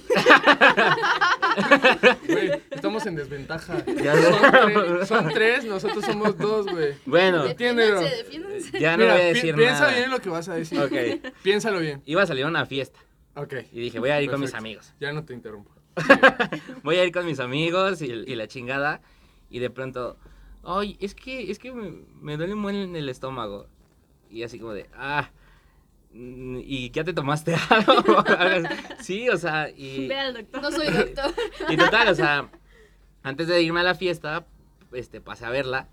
Güey, 2.27 2.51
estamos 2.71 3.05
en 3.05 3.15
desventaja. 3.15 3.85
Ya 3.85 4.15
Son, 4.15 4.33
sé. 4.33 4.49
tres, 4.51 5.07
son 5.07 5.29
tres, 5.33 5.65
nosotros 5.65 6.03
somos 6.05 6.37
dos, 6.37 6.65
güey. 6.67 6.95
Bueno, 7.05 7.43
defiéndanse. 7.43 8.25
ya 8.79 8.97
no 8.97 9.03
Mira, 9.03 9.13
voy 9.13 9.21
a 9.21 9.27
pi- 9.27 9.33
decir 9.33 9.55
piensa 9.55 9.81
nada. 9.81 9.95
bien 9.97 10.09
lo 10.11 10.19
que 10.19 10.29
vas 10.29 10.49
a 10.49 10.55
decir. 10.55 10.79
Ok, 10.79 10.93
Piénsalo 11.43 11.79
bien. 11.79 12.01
iba 12.05 12.23
a 12.23 12.25
salir 12.25 12.45
a 12.45 12.47
una 12.47 12.65
fiesta 12.65 12.99
Ok. 13.35 13.53
y 13.71 13.79
dije, 13.81 13.99
voy 13.99 14.09
a 14.09 14.21
ir 14.21 14.31
con 14.31 14.39
mis 14.41 14.53
amigos. 14.53 14.93
Ya 14.99 15.11
no 15.13 15.25
te 15.25 15.33
interrumpo. 15.33 15.71
Voy 16.83 16.95
a 16.95 17.05
ir 17.05 17.11
con 17.11 17.25
mis 17.27 17.39
amigos 17.39 18.01
y, 18.01 18.05
y 18.05 18.35
la 18.35 18.47
chingada. 18.47 19.01
Y 19.51 19.59
de 19.59 19.69
pronto, 19.69 20.17
ay, 20.63 20.97
es 20.99 21.15
que, 21.15 21.51
es 21.51 21.59
que 21.59 21.71
me, 21.71 21.91
me 22.21 22.37
duele 22.37 22.55
muy 22.55 22.75
en 22.77 22.95
el 22.95 23.09
estómago. 23.09 23.67
Y 24.29 24.43
así 24.43 24.59
como 24.59 24.73
de, 24.73 24.89
ah, 24.95 25.29
¿y 26.13 26.89
ya 26.91 27.03
te 27.03 27.13
tomaste 27.13 27.55
algo? 27.69 28.23
sí, 28.99 29.29
o 29.29 29.37
sea, 29.37 29.69
y... 29.69 30.07
Ve 30.07 30.19
al 30.19 30.33
doctor. 30.33 30.61
No 30.61 30.71
soy 30.71 30.87
doctor. 30.87 31.33
Y 31.69 31.77
total, 31.77 32.07
o 32.09 32.15
sea, 32.15 32.49
antes 33.21 33.47
de 33.47 33.61
irme 33.61 33.81
a 33.81 33.83
la 33.83 33.95
fiesta, 33.95 34.45
este, 34.91 35.21
pasé 35.21 35.45
a 35.45 35.49
verla 35.49 35.89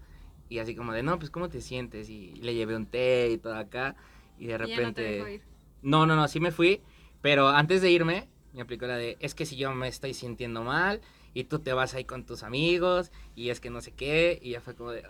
y 0.49 0.59
así 0.59 0.75
como 0.75 0.93
de, 0.93 1.03
no, 1.03 1.19
pues, 1.19 1.31
¿cómo 1.31 1.49
te 1.49 1.61
sientes? 1.61 2.09
Y 2.09 2.35
le 2.37 2.55
llevé 2.55 2.77
un 2.77 2.87
té 2.87 3.31
y 3.31 3.39
todo 3.39 3.55
acá 3.55 3.97
y 4.39 4.47
de 4.47 4.55
Y 4.55 4.57
ya 4.57 4.59
no 4.59 4.67
te 4.67 4.77
repente... 4.77 5.03
dejó 5.03 5.29
ir. 5.29 5.43
No, 5.83 6.07
no, 6.07 6.15
no, 6.15 6.29
sí 6.29 6.41
me 6.41 6.51
fui, 6.51 6.83
pero 7.23 7.49
antes 7.49 7.81
de 7.81 7.91
irme, 7.91 8.29
me 8.53 8.61
aplicó 8.61 8.87
la 8.87 8.97
de, 8.97 9.17
es 9.21 9.35
que 9.35 9.47
si 9.47 9.57
yo 9.57 9.73
me 9.75 9.89
estoy 9.89 10.13
sintiendo 10.13 10.63
mal 10.63 11.01
y 11.35 11.45
tú 11.45 11.59
te 11.61 11.73
vas 11.73 11.95
ahí 11.95 12.05
con 12.05 12.25
tus 12.25 12.43
amigos 12.43 13.11
y 13.37 13.51
es 13.51 13.61
que 13.61 13.71
no 13.71 13.81
sé 13.81 13.93
qué, 13.93 14.39
y 14.43 14.51
ya 14.51 14.61
fue 14.61 14.75
como 14.75 14.91
de. 14.91 15.05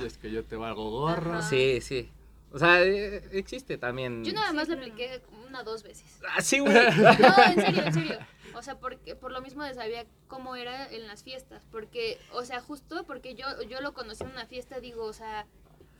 Y 0.00 0.04
es 0.04 0.18
que 0.18 0.30
yo 0.30 0.44
te 0.44 0.56
valgo 0.56 0.90
gorro. 0.90 1.34
Ajá. 1.34 1.42
Sí, 1.48 1.80
sí. 1.80 2.10
O 2.52 2.58
sea, 2.58 2.82
eh, 2.82 3.22
existe 3.32 3.76
también. 3.76 4.24
Yo 4.24 4.32
nada 4.32 4.50
Sí, 4.50 4.56
más 4.56 4.68
le 4.68 4.76
claro. 4.76 4.92
apliqué 4.92 5.20
una 5.46 5.62
dos 5.62 5.82
veces. 5.82 6.06
Ah, 6.34 6.40
sí, 6.40 6.58
güey. 6.60 6.72
No, 6.96 7.44
en 7.44 7.54
serio, 7.60 7.82
en 7.84 7.92
serio. 7.94 8.18
O 8.54 8.62
sea, 8.62 8.78
porque 8.78 9.14
por 9.14 9.32
lo 9.32 9.42
mismo 9.42 9.62
de 9.64 9.74
sabía 9.74 10.06
cómo 10.28 10.56
era 10.56 10.90
en 10.90 11.06
las 11.06 11.22
fiestas. 11.22 11.66
Porque, 11.70 12.16
o 12.32 12.42
sea, 12.42 12.62
justo 12.62 13.04
porque 13.06 13.34
yo, 13.34 13.44
yo 13.68 13.82
lo 13.82 13.92
conocí 13.92 14.24
en 14.24 14.30
una 14.30 14.46
fiesta, 14.46 14.80
digo, 14.80 15.04
o 15.04 15.12
sea, 15.12 15.46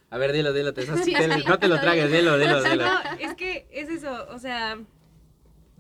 A 0.09 0.17
ver, 0.17 0.33
dilo, 0.33 0.55
dilo, 0.55 0.73
te 0.73 0.81
estás- 0.81 1.05
Sí, 1.05 1.13
te- 1.13 1.35
sí. 1.35 1.45
no 1.47 1.59
te 1.59 1.69
lo 1.69 1.79
tragues, 1.79 2.11
dilo, 2.11 2.39
dilo, 2.39 2.63
Sí, 2.63 2.71
dilo. 2.71 2.85
no, 2.87 3.01
es 3.21 3.35
que 3.35 3.67
es 3.71 3.91
eso, 3.91 4.27
o 4.31 4.39
sea, 4.39 4.79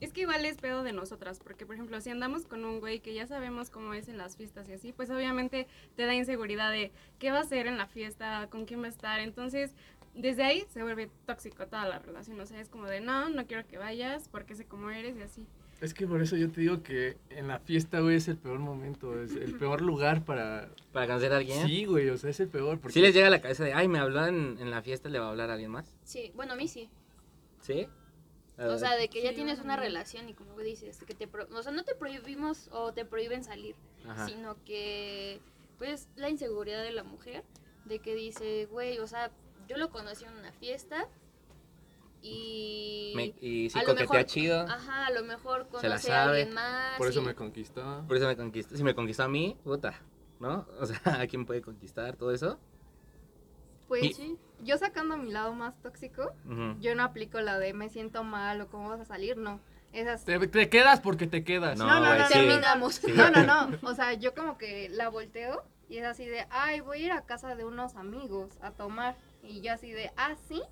es 0.01 0.13
que 0.13 0.23
igual 0.23 0.45
es 0.45 0.57
pedo 0.59 0.83
de 0.83 0.93
nosotras, 0.93 1.41
porque 1.43 1.67
por 1.67 1.75
ejemplo, 1.75 2.01
si 2.01 2.11
andamos 2.11 2.47
con 2.47 2.65
un 2.65 2.81
güey 2.81 3.01
que 3.01 3.15
ya 3.15 3.27
sabemos 3.27 3.71
cómo 3.71 3.95
es 3.95 4.09
en 4.09 4.19
las 4.19 4.37
fiestas 4.37 4.69
y 4.69 4.75
así, 4.75 4.93
pues 4.93 5.11
obviamente 5.11 5.67
te 5.97 6.05
da 6.05 6.15
inseguridad 6.15 6.71
de 6.71 6.93
qué 7.19 7.31
va 7.31 7.39
a 7.39 7.43
hacer 7.43 7.67
en 7.67 7.79
la 7.79 7.87
fiesta, 7.87 8.49
con 8.51 8.67
quién 8.67 8.83
va 8.83 8.87
a 8.87 8.91
estar, 8.91 9.21
entonces 9.21 9.75
desde 10.15 10.45
ahí 10.45 10.65
se 10.69 10.83
vuelve 10.83 11.11
tóxico 11.27 11.67
toda 11.67 11.87
la 11.87 11.99
relación, 11.99 12.41
o 12.41 12.47
sea, 12.47 12.61
es 12.61 12.69
como 12.69 12.87
de 12.87 13.01
no, 13.01 13.29
no 13.29 13.47
quiero 13.47 13.67
que 13.67 13.79
vayas 13.79 14.29
porque 14.29 14.55
sé 14.55 14.65
cómo 14.65 14.91
eres 14.91 15.17
y 15.17 15.23
así. 15.23 15.47
Es 15.81 15.93
que 15.93 16.07
por 16.07 16.23
eso 16.23 16.37
yo 16.37 16.51
te 16.51 16.63
digo 16.63 16.83
que 16.83 17.19
en 17.29 17.49
la 17.49 17.59
fiesta, 17.59 18.01
güey, 18.01 18.17
es 18.17 18.29
el 18.29 18.39
peor 18.39 18.59
momento. 18.59 19.21
Es 19.21 19.33
el 19.33 19.59
peor 19.59 19.83
lugar 19.83 20.25
para. 20.25 20.71
Para 20.91 21.07
conocer 21.07 21.35
a 21.35 21.37
alguien. 21.37 21.67
Sí, 21.67 21.85
güey, 21.85 22.09
o 22.09 22.17
sea, 22.17 22.31
es 22.31 22.41
el 22.41 22.49
peor. 22.49 22.81
Porque 22.81 22.95
Sí 22.95 23.01
les 23.01 23.13
llega 23.13 23.27
a 23.27 23.31
la 23.31 23.43
cabeza 23.43 23.63
de, 23.63 23.75
ay, 23.75 23.87
me 23.87 23.99
habló 23.99 24.27
en, 24.27 24.57
en 24.59 24.71
la 24.71 24.81
fiesta, 24.81 25.11
le 25.11 25.19
va 25.19 25.27
a 25.27 25.31
hablar 25.31 25.51
a 25.51 25.53
alguien 25.53 25.71
más. 25.71 25.95
sí, 26.03 26.33
bueno, 26.35 26.55
a 26.55 26.57
mí 26.57 26.67
sí. 26.67 26.89
¿Sí? 27.61 27.87
A 28.59 28.67
O 28.69 28.79
sea, 28.79 28.97
de 28.97 29.09
que 29.09 29.23
ya 29.23 29.35
tienes 29.35 29.61
una 29.61 29.77
relación 29.77 30.29
y 30.29 30.35
como 30.35 30.59
dices, 30.61 30.99
que 31.07 31.15
te 31.15 31.29
pro- 31.29 31.47
o 31.55 31.63
sea, 31.63 31.73
no 31.73 31.85
te 31.85 31.95
prohibimos 31.95 32.69
o 32.73 32.93
te 32.95 33.05
prohíben 33.05 33.45
salir, 33.45 33.75
Ajá. 34.09 34.27
sino 34.27 34.57
que 34.65 35.41
pues 35.79 36.09
la 36.17 36.31
inseguridad 36.31 36.83
de 36.83 36.93
la 36.93 37.03
mujer 37.05 37.45
de 37.85 37.99
que 37.99 38.15
dice, 38.15 38.67
güey, 38.71 38.99
o 38.99 39.07
sea, 39.07 39.31
yo 39.69 39.77
lo 39.77 39.91
conocí 39.91 40.25
en 40.25 40.33
una 40.33 40.53
fiesta 40.53 41.07
y 42.23 43.13
Me- 43.15 43.35
y 43.41 43.71
sí 43.71 43.79
a 43.79 43.83
lo 43.83 43.89
coquetea 43.89 44.09
mejor- 44.21 44.25
chido. 44.27 44.61
Ajá, 44.63 45.07
a 45.07 45.11
lo 45.11 45.23
mejor 45.23 45.61
Se 45.67 45.67
la 45.67 45.71
conoce 45.97 46.13
a 46.13 46.25
sabe. 46.25 46.39
alguien 46.41 46.55
más. 46.55 46.97
Por 46.99 47.09
eso 47.09 47.21
y- 47.21 47.25
me 47.25 47.35
conquistó. 47.35 48.05
Por 48.09 48.17
eso 48.17 48.27
me 48.27 48.37
conquistó. 48.37 48.77
Si 48.77 48.83
me 48.83 48.95
conquistó 48.95 49.25
a 49.25 49.29
mí, 49.29 49.57
puta, 49.65 50.01
¿no? 50.41 50.67
O 50.81 50.87
sea, 50.87 51.21
¿a 51.21 51.27
quién 51.27 51.45
puede 51.47 51.61
conquistar 51.63 52.17
todo 52.17 52.33
eso? 52.33 52.59
Pues 53.89 54.03
Y- 54.05 54.13
Sí. 54.15 54.39
Yo 54.63 54.79
sacando 54.79 55.17
mi 55.17 55.31
lado 55.31 55.55
más 55.55 55.81
tóxico, 55.83 56.33
yo 56.81 56.95
no 56.95 57.03
aplico 57.03 57.41
la 57.41 57.59
de 57.59 57.73
me 57.73 57.89
siento 57.89 58.25
mal 58.25 58.61
o 58.61 58.69
cómo 58.69 58.89
vas 58.89 59.01
a 59.01 59.05
salir, 59.05 59.37
no. 59.37 59.61
Esas... 59.93 60.25
Te, 60.25 60.39
te 60.49 60.69
quedas 60.69 61.01
porque 61.01 61.27
te 61.27 61.43
quedas. 61.43 61.79
No, 61.79 61.87
No, 61.87 62.01
no, 62.01 62.19
no, 62.19 62.27
sí. 62.27 62.33
Terminamos. 62.35 62.95
Sí. 62.97 63.13
No, 63.17 63.31
no, 63.31 63.43
no. 63.45 63.79
O 63.83 63.95
sea, 63.95 64.13
yo 64.13 64.35
como 64.35 64.59
que 64.59 64.89
la 64.91 65.09
volteo 65.09 65.65
y 65.89 65.99
es 65.99 66.05
así 66.05 66.27
de, 66.27 66.47
ay, 66.51 66.81
voy 66.81 67.03
a 67.03 67.07
ir 67.07 67.13
a 67.13 67.23
casa 67.23 67.55
de 67.55 67.65
unos 67.65 67.97
amigos 67.97 68.59
a 68.61 68.73
tomar. 68.73 69.17
Y 69.43 69.61
yo 69.63 69.73
así 69.73 69.91
de, 69.91 70.11
ah, 70.17 70.35
sí, 70.49 70.63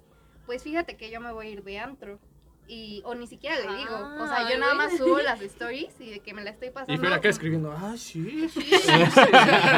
pues 0.46 0.62
fíjate 0.62 0.96
que 0.96 1.10
yo 1.10 1.20
me 1.20 1.32
voy 1.32 1.46
a 1.46 1.50
ir 1.50 1.64
de 1.64 1.78
antro. 1.78 2.18
Y, 2.66 3.02
o 3.04 3.14
ni 3.14 3.26
siquiera 3.26 3.56
le 3.56 3.76
digo. 3.76 3.94
O 3.94 4.26
sea, 4.26 4.40
yo 4.48 4.54
Ay, 4.54 4.58
nada 4.58 4.74
más 4.74 4.96
subo 4.96 5.18
las 5.18 5.40
stories 5.42 6.00
y 6.00 6.10
de 6.10 6.20
que 6.20 6.32
me 6.32 6.42
la 6.42 6.50
estoy 6.50 6.70
pasando. 6.70 6.94
Y 6.94 6.96
Fer 6.96 7.12
acá 7.12 7.28
escribiendo, 7.28 7.70
ah, 7.72 7.94
sí. 7.98 8.48
Sí, 8.54 8.64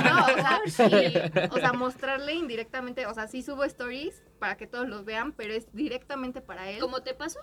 no, 0.05 0.25
o 0.25 0.27
sea, 0.37 0.61
sí, 0.66 1.49
o 1.51 1.57
sea, 1.59 1.72
mostrarle 1.72 2.35
indirectamente, 2.35 3.07
o 3.07 3.14
sea, 3.14 3.27
sí 3.27 3.42
subo 3.42 3.64
stories 3.64 4.22
para 4.38 4.57
que 4.57 4.66
todos 4.68 4.88
los 4.88 5.05
vean, 5.05 5.33
pero 5.33 5.53
es 5.53 5.66
directamente 5.72 6.40
para 6.40 6.70
él. 6.70 6.79
¿Cómo 6.81 7.01
te 7.03 7.12
pasó? 7.14 7.40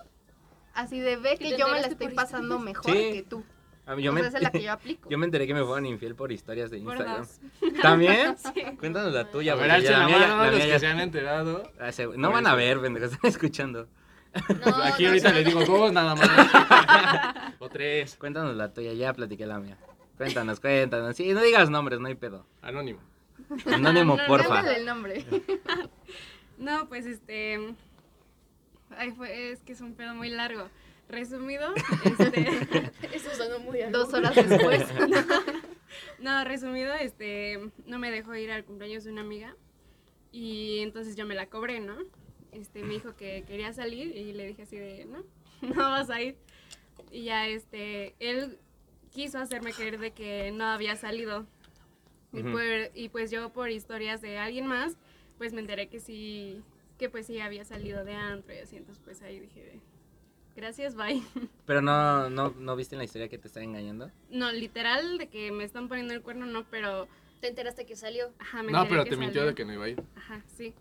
Así 0.72 0.98
de 0.98 1.16
ve 1.16 1.36
¿Que 1.38 1.56
yo 1.58 1.68
me 1.68 1.80
la 1.80 1.88
estoy 1.88 2.08
pasando 2.08 2.56
historias? 2.56 2.64
mejor 2.64 2.92
Sí. 2.96 3.12
que 3.12 3.22
tú. 3.22 3.44
A 3.86 3.94
mí- 3.96 4.02
yo, 4.02 4.12
o 4.12 4.14
me, 4.14 4.20
sea, 4.20 4.28
esa 4.30 4.38
es 4.38 4.44
la 4.44 4.50
que 4.50 4.62
yo 4.62 4.72
aplico. 4.72 5.10
yo 5.10 5.18
me 5.18 5.26
enteré 5.26 5.46
que 5.46 5.52
me 5.52 5.62
fueron 5.62 5.84
infiel 5.84 6.14
por 6.14 6.32
historias 6.32 6.70
de 6.70 6.78
Instagram. 6.78 7.26
¿También? 7.82 8.34
Sí. 8.38 8.62
Cuéntanos 8.78 9.12
la 9.12 9.30
tuya. 9.30 9.52
A 9.52 9.56
ver, 9.56 9.68
la 9.68 9.78
la 9.78 10.06
mía- 10.06 10.18
mano 10.18 10.36
la 10.38 10.46
los 10.46 10.54
mía 10.56 10.64
que 10.64 10.70
ya- 10.70 10.78
se 10.78 10.86
han 10.86 11.00
enterado. 11.00 11.70
Ah, 11.78 11.92
se- 11.92 12.06
No 12.16 12.32
van 12.32 12.46
a 12.46 12.54
ver, 12.54 12.80
pendejos, 12.80 13.12
están 13.12 13.30
escuchando. 13.30 13.88
No, 14.64 14.74
Aquí 14.84 15.04
no, 15.04 15.08
ahorita 15.10 15.28
no. 15.30 15.34
les 15.36 15.44
digo 15.46 15.64
dos 15.64 15.92
nada 15.92 16.14
más. 16.14 17.54
o 17.58 17.68
tres. 17.68 18.16
Cuéntanos 18.16 18.56
la 18.56 18.72
tuya, 18.72 18.92
ya 18.92 19.12
platiqué 19.12 19.46
la 19.46 19.58
mía. 19.58 19.76
Cuéntanos, 20.16 20.60
cuéntanos. 20.60 21.16
Sí, 21.16 21.32
no 21.32 21.42
digas 21.42 21.70
nombres, 21.70 22.00
no 22.00 22.08
hay 22.08 22.14
pedo. 22.14 22.46
Anónimo. 22.62 23.00
Anónimo, 23.66 24.16
No, 24.16 24.22
no, 24.22 24.26
porfa. 24.28 24.74
El 24.74 24.86
nombre. 24.86 25.24
No, 26.56 26.88
pues 26.88 27.04
este. 27.04 27.74
Ay, 28.96 29.10
fue, 29.10 29.50
es 29.50 29.60
que 29.62 29.72
es 29.72 29.80
un 29.80 29.94
pedo 29.94 30.14
muy 30.14 30.30
largo. 30.30 30.68
Resumido, 31.08 31.74
este. 32.04 32.92
Eso 33.12 33.30
sonó 33.36 33.58
muy 33.58 33.80
algo. 33.82 33.98
Dos 33.98 34.14
horas 34.14 34.36
después. 34.36 34.86
No, 36.20 36.44
resumido, 36.44 36.94
este. 36.94 37.58
No 37.86 37.98
me 37.98 38.12
dejó 38.12 38.36
ir 38.36 38.52
al 38.52 38.64
cumpleaños 38.64 39.02
de 39.02 39.10
una 39.10 39.22
amiga. 39.22 39.56
Y 40.30 40.78
entonces 40.78 41.16
yo 41.16 41.26
me 41.26 41.34
la 41.34 41.46
cobré, 41.46 41.80
¿no? 41.80 41.96
Este, 42.54 42.82
me 42.82 42.94
dijo 42.94 43.14
que 43.16 43.44
quería 43.46 43.72
salir 43.72 44.16
y 44.16 44.32
le 44.32 44.46
dije 44.46 44.62
así 44.62 44.76
de, 44.76 45.04
no, 45.06 45.24
no 45.74 45.90
vas 45.90 46.08
a 46.10 46.22
ir. 46.22 46.36
Y 47.10 47.24
ya, 47.24 47.46
este, 47.48 48.14
él 48.20 48.58
quiso 49.12 49.38
hacerme 49.38 49.72
creer 49.72 49.98
de 49.98 50.12
que 50.12 50.50
no 50.52 50.64
había 50.64 50.96
salido. 50.96 51.46
Y, 52.32 52.40
Ujú. 52.40 52.52
por- 52.52 52.90
y 52.94 53.08
pues 53.10 53.30
yo 53.30 53.52
por 53.52 53.70
historias 53.70 54.20
de 54.20 54.38
alguien 54.38 54.66
más, 54.66 54.96
pues 55.38 55.52
me 55.52 55.60
enteré 55.60 55.88
que 55.88 56.00
sí, 56.00 56.62
que 56.98 57.08
pues 57.08 57.26
sí 57.26 57.38
había 57.40 57.64
salido 57.64 58.04
de 58.04 58.14
antro 58.14 58.54
y 58.54 58.58
así. 58.58 58.76
Entonces 58.76 59.02
pues 59.04 59.22
ahí 59.22 59.38
dije, 59.40 59.80
gracias, 60.56 60.94
bye. 60.96 61.22
Pero 61.66 61.80
no, 61.80 62.28
no, 62.30 62.50
no 62.50 62.76
viste 62.76 62.94
en 62.96 62.98
la 62.98 63.04
historia 63.04 63.28
que 63.28 63.38
te 63.38 63.46
está 63.48 63.62
engañando. 63.62 64.10
No, 64.30 64.50
literal 64.52 65.18
de 65.18 65.28
que 65.28 65.52
me 65.52 65.64
están 65.64 65.88
poniendo 65.88 66.12
el 66.14 66.22
cuerno, 66.22 66.46
no, 66.46 66.64
pero... 66.70 67.06
Te 67.40 67.48
enteraste 67.48 67.84
que 67.84 67.94
salió. 67.94 68.32
Ajá, 68.38 68.62
me 68.62 68.72
No, 68.72 68.86
pero 68.88 69.04
que 69.04 69.10
te 69.10 69.16
mintió 69.16 69.42
salió. 69.42 69.48
de 69.50 69.54
que 69.54 69.64
no 69.66 69.72
iba 69.74 69.84
a 69.84 69.88
ir. 69.90 70.02
Ajá, 70.16 70.42
sí. 70.56 70.72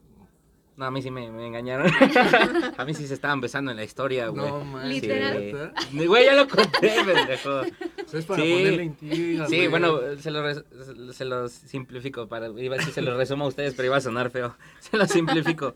No, 0.76 0.86
a 0.86 0.92
mí 0.92 1.02
sí 1.04 1.12
me, 1.12 1.30
me 1.32 1.46
engañaron. 1.46 1.88
a 2.78 2.86
mí 2.86 2.94
sí 2.96 3.06
se 3.08 3.14
estaban 3.14 3.40
besando 3.42 3.70
en 3.72 3.78
la 3.78 3.84
historia, 3.84 4.28
güey. 4.30 4.48
No, 4.50 4.64
man. 4.66 4.90
Literal. 4.90 5.72
Sí. 5.92 6.06
Güey, 6.08 6.26
ya 6.26 6.34
lo 6.34 6.48
conté, 6.48 6.92
pendejo. 7.06 7.62
Eso 8.06 8.18
es 8.18 8.26
para 8.26 8.42
Sí. 8.44 8.52
ponerle 8.54 8.84
intriga, 8.84 9.48
Sí, 9.48 9.56
güey. 9.58 9.68
bueno, 9.68 10.00
se 10.20 10.32
lo 10.32 10.42
res- 10.42 10.64
se 11.12 11.26
los 11.26 11.52
simplifico 11.52 12.28
para 12.28 12.48
iba 12.60 12.76
a 12.76 12.78
decir 12.80 12.94
se 12.94 13.02
los 13.04 13.16
resumo 13.16 13.46
a 13.46 13.48
ustedes, 13.50 13.76
pero 13.76 13.86
iba 13.88 13.98
a 13.98 14.02
sonar 14.02 14.32
feo. 14.32 14.56
Se 14.80 14.98
los 14.98 15.10
simplifico. 15.10 15.74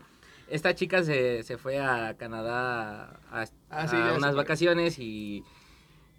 Esta 0.50 0.74
chica 0.74 1.02
se, 1.04 1.42
se 1.42 1.58
fue 1.58 1.78
a 1.78 2.16
Canadá 2.16 3.20
a, 3.30 3.44
Ah, 3.70 3.86
sí, 3.86 3.96
a 3.96 4.14
unas 4.16 4.34
vacaciones 4.34 4.98
y, 4.98 5.44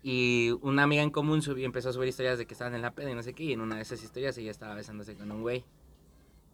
y 0.03 0.51
una 0.61 0.83
amiga 0.83 1.01
en 1.01 1.09
común 1.09 1.41
subió, 1.41 1.65
empezó 1.65 1.89
a 1.89 1.93
subir 1.93 2.07
historias 2.09 2.37
de 2.37 2.45
que 2.45 2.53
estaban 2.53 2.75
en 2.75 2.81
la 2.83 2.91
peda 2.91 3.09
y 3.11 3.15
no 3.15 3.23
sé 3.23 3.33
qué, 3.33 3.43
y 3.43 3.53
en 3.53 3.61
una 3.61 3.75
de 3.77 3.81
esas 3.81 4.01
historias 4.03 4.37
ella 4.37 4.51
estaba 4.51 4.75
besándose 4.75 5.15
con 5.15 5.31
un 5.31 5.41
güey. 5.41 5.65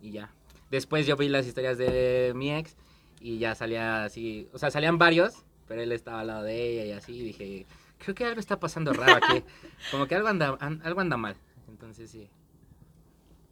Y 0.01 0.11
ya. 0.11 0.31
Después 0.75 1.07
yo 1.07 1.15
vi 1.15 1.29
las 1.29 1.47
historias 1.47 1.77
de 1.77 2.33
mi 2.35 2.53
ex 2.53 2.75
y 3.21 3.39
ya 3.39 3.55
salía 3.55 4.03
así, 4.03 4.49
o 4.51 4.57
sea, 4.59 4.69
salían 4.71 4.97
varios, 4.97 5.45
pero 5.69 5.81
él 5.81 5.91
estaba 5.93 6.19
al 6.19 6.27
lado 6.27 6.43
de 6.43 6.53
ella 6.69 6.85
y 6.85 6.91
así, 6.91 7.13
y 7.15 7.23
dije, 7.23 7.65
creo 7.97 8.13
que 8.13 8.25
algo 8.25 8.41
está 8.41 8.59
pasando 8.59 8.91
raro 8.91 9.15
aquí. 9.25 9.41
Como 9.91 10.05
que 10.05 10.15
algo 10.15 10.27
anda, 10.27 10.57
an- 10.59 10.81
algo 10.83 10.99
anda 10.99 11.15
mal. 11.15 11.35
Entonces 11.69 12.11
sí. 12.11 12.29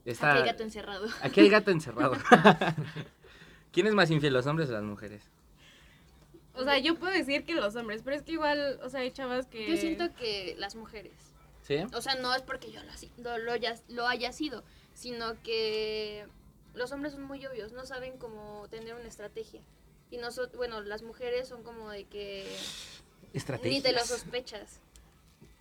Está, 0.04 0.32
Aquí 0.34 0.40
hay 0.42 0.46
gato 0.48 0.64
encerrado. 0.64 1.08
aquí 1.22 1.40
hay 1.40 1.50
gato 1.50 1.72
encerrado. 1.72 2.18
¿Quién 3.72 3.88
es 3.88 3.94
más 3.94 4.12
infiel, 4.12 4.34
los 4.34 4.46
hombres 4.48 4.70
o 4.70 4.74
las 4.74 4.84
mujeres? 4.84 5.24
O 6.56 6.64
sea, 6.66 6.78
yo 6.78 6.96
puedo 7.00 7.14
decir 7.14 7.46
que 7.46 7.56
los 7.56 7.76
hombres, 7.78 8.02
pero 8.04 8.18
es 8.18 8.22
que 8.22 8.34
igual, 8.34 8.80
o 8.84 8.90
sea, 8.90 9.00
hay 9.00 9.12
chavas 9.12 9.48
que... 9.48 9.68
Yo 9.70 9.78
siento 9.78 10.14
que 10.14 10.56
las 10.60 10.76
mujeres. 10.76 11.14
¿Sí? 11.64 11.78
O 11.94 12.02
sea, 12.02 12.16
no 12.16 12.36
es 12.36 12.42
porque 12.44 12.70
yo 12.72 12.82
lo, 12.84 13.38
lo, 13.38 13.46
lo 13.46 13.52
haya, 13.54 13.76
lo 13.88 14.08
haya 14.08 14.32
sido, 14.34 14.64
sino 14.94 15.42
que 15.42 16.26
los 16.74 16.92
hombres 16.92 17.14
son 17.14 17.24
muy 17.24 17.46
obvios, 17.46 17.72
no 17.74 17.86
saben 17.86 18.18
cómo 18.18 18.68
tener 18.70 18.96
una 18.96 19.08
estrategia. 19.08 19.62
Y 20.12 20.18
nosotros, 20.18 20.56
bueno, 20.58 20.82
las 20.82 21.02
mujeres 21.04 21.48
son 21.48 21.64
como 21.64 21.90
de 21.90 22.06
que 22.06 22.46
ni 23.34 23.38
Estrategias. 23.38 23.84
te 23.84 23.92
lo 23.94 24.00
sospechas, 24.06 24.80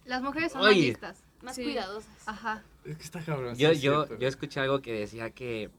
Las 0.04 0.20
mujeres 0.22 0.52
son 0.52 0.62
Oye. 0.62 0.68
más 0.70 0.76
listas. 0.78 1.22
más 1.42 1.54
Sí. 1.56 1.62
cuidadosas. 1.64 2.10
Ajá. 2.26 2.62
Es 2.84 2.96
que 2.96 3.02
está 3.04 3.20
cabrón. 3.24 3.54
sí 3.56 3.62
Yo, 3.62 3.70
es 3.70 3.80
yo, 3.80 4.04
cierto. 4.04 4.18
yo 4.20 4.28
escuché 4.28 4.60
algo 4.60 4.80
que 4.82 4.92
decía 4.92 5.30
que 5.30 5.70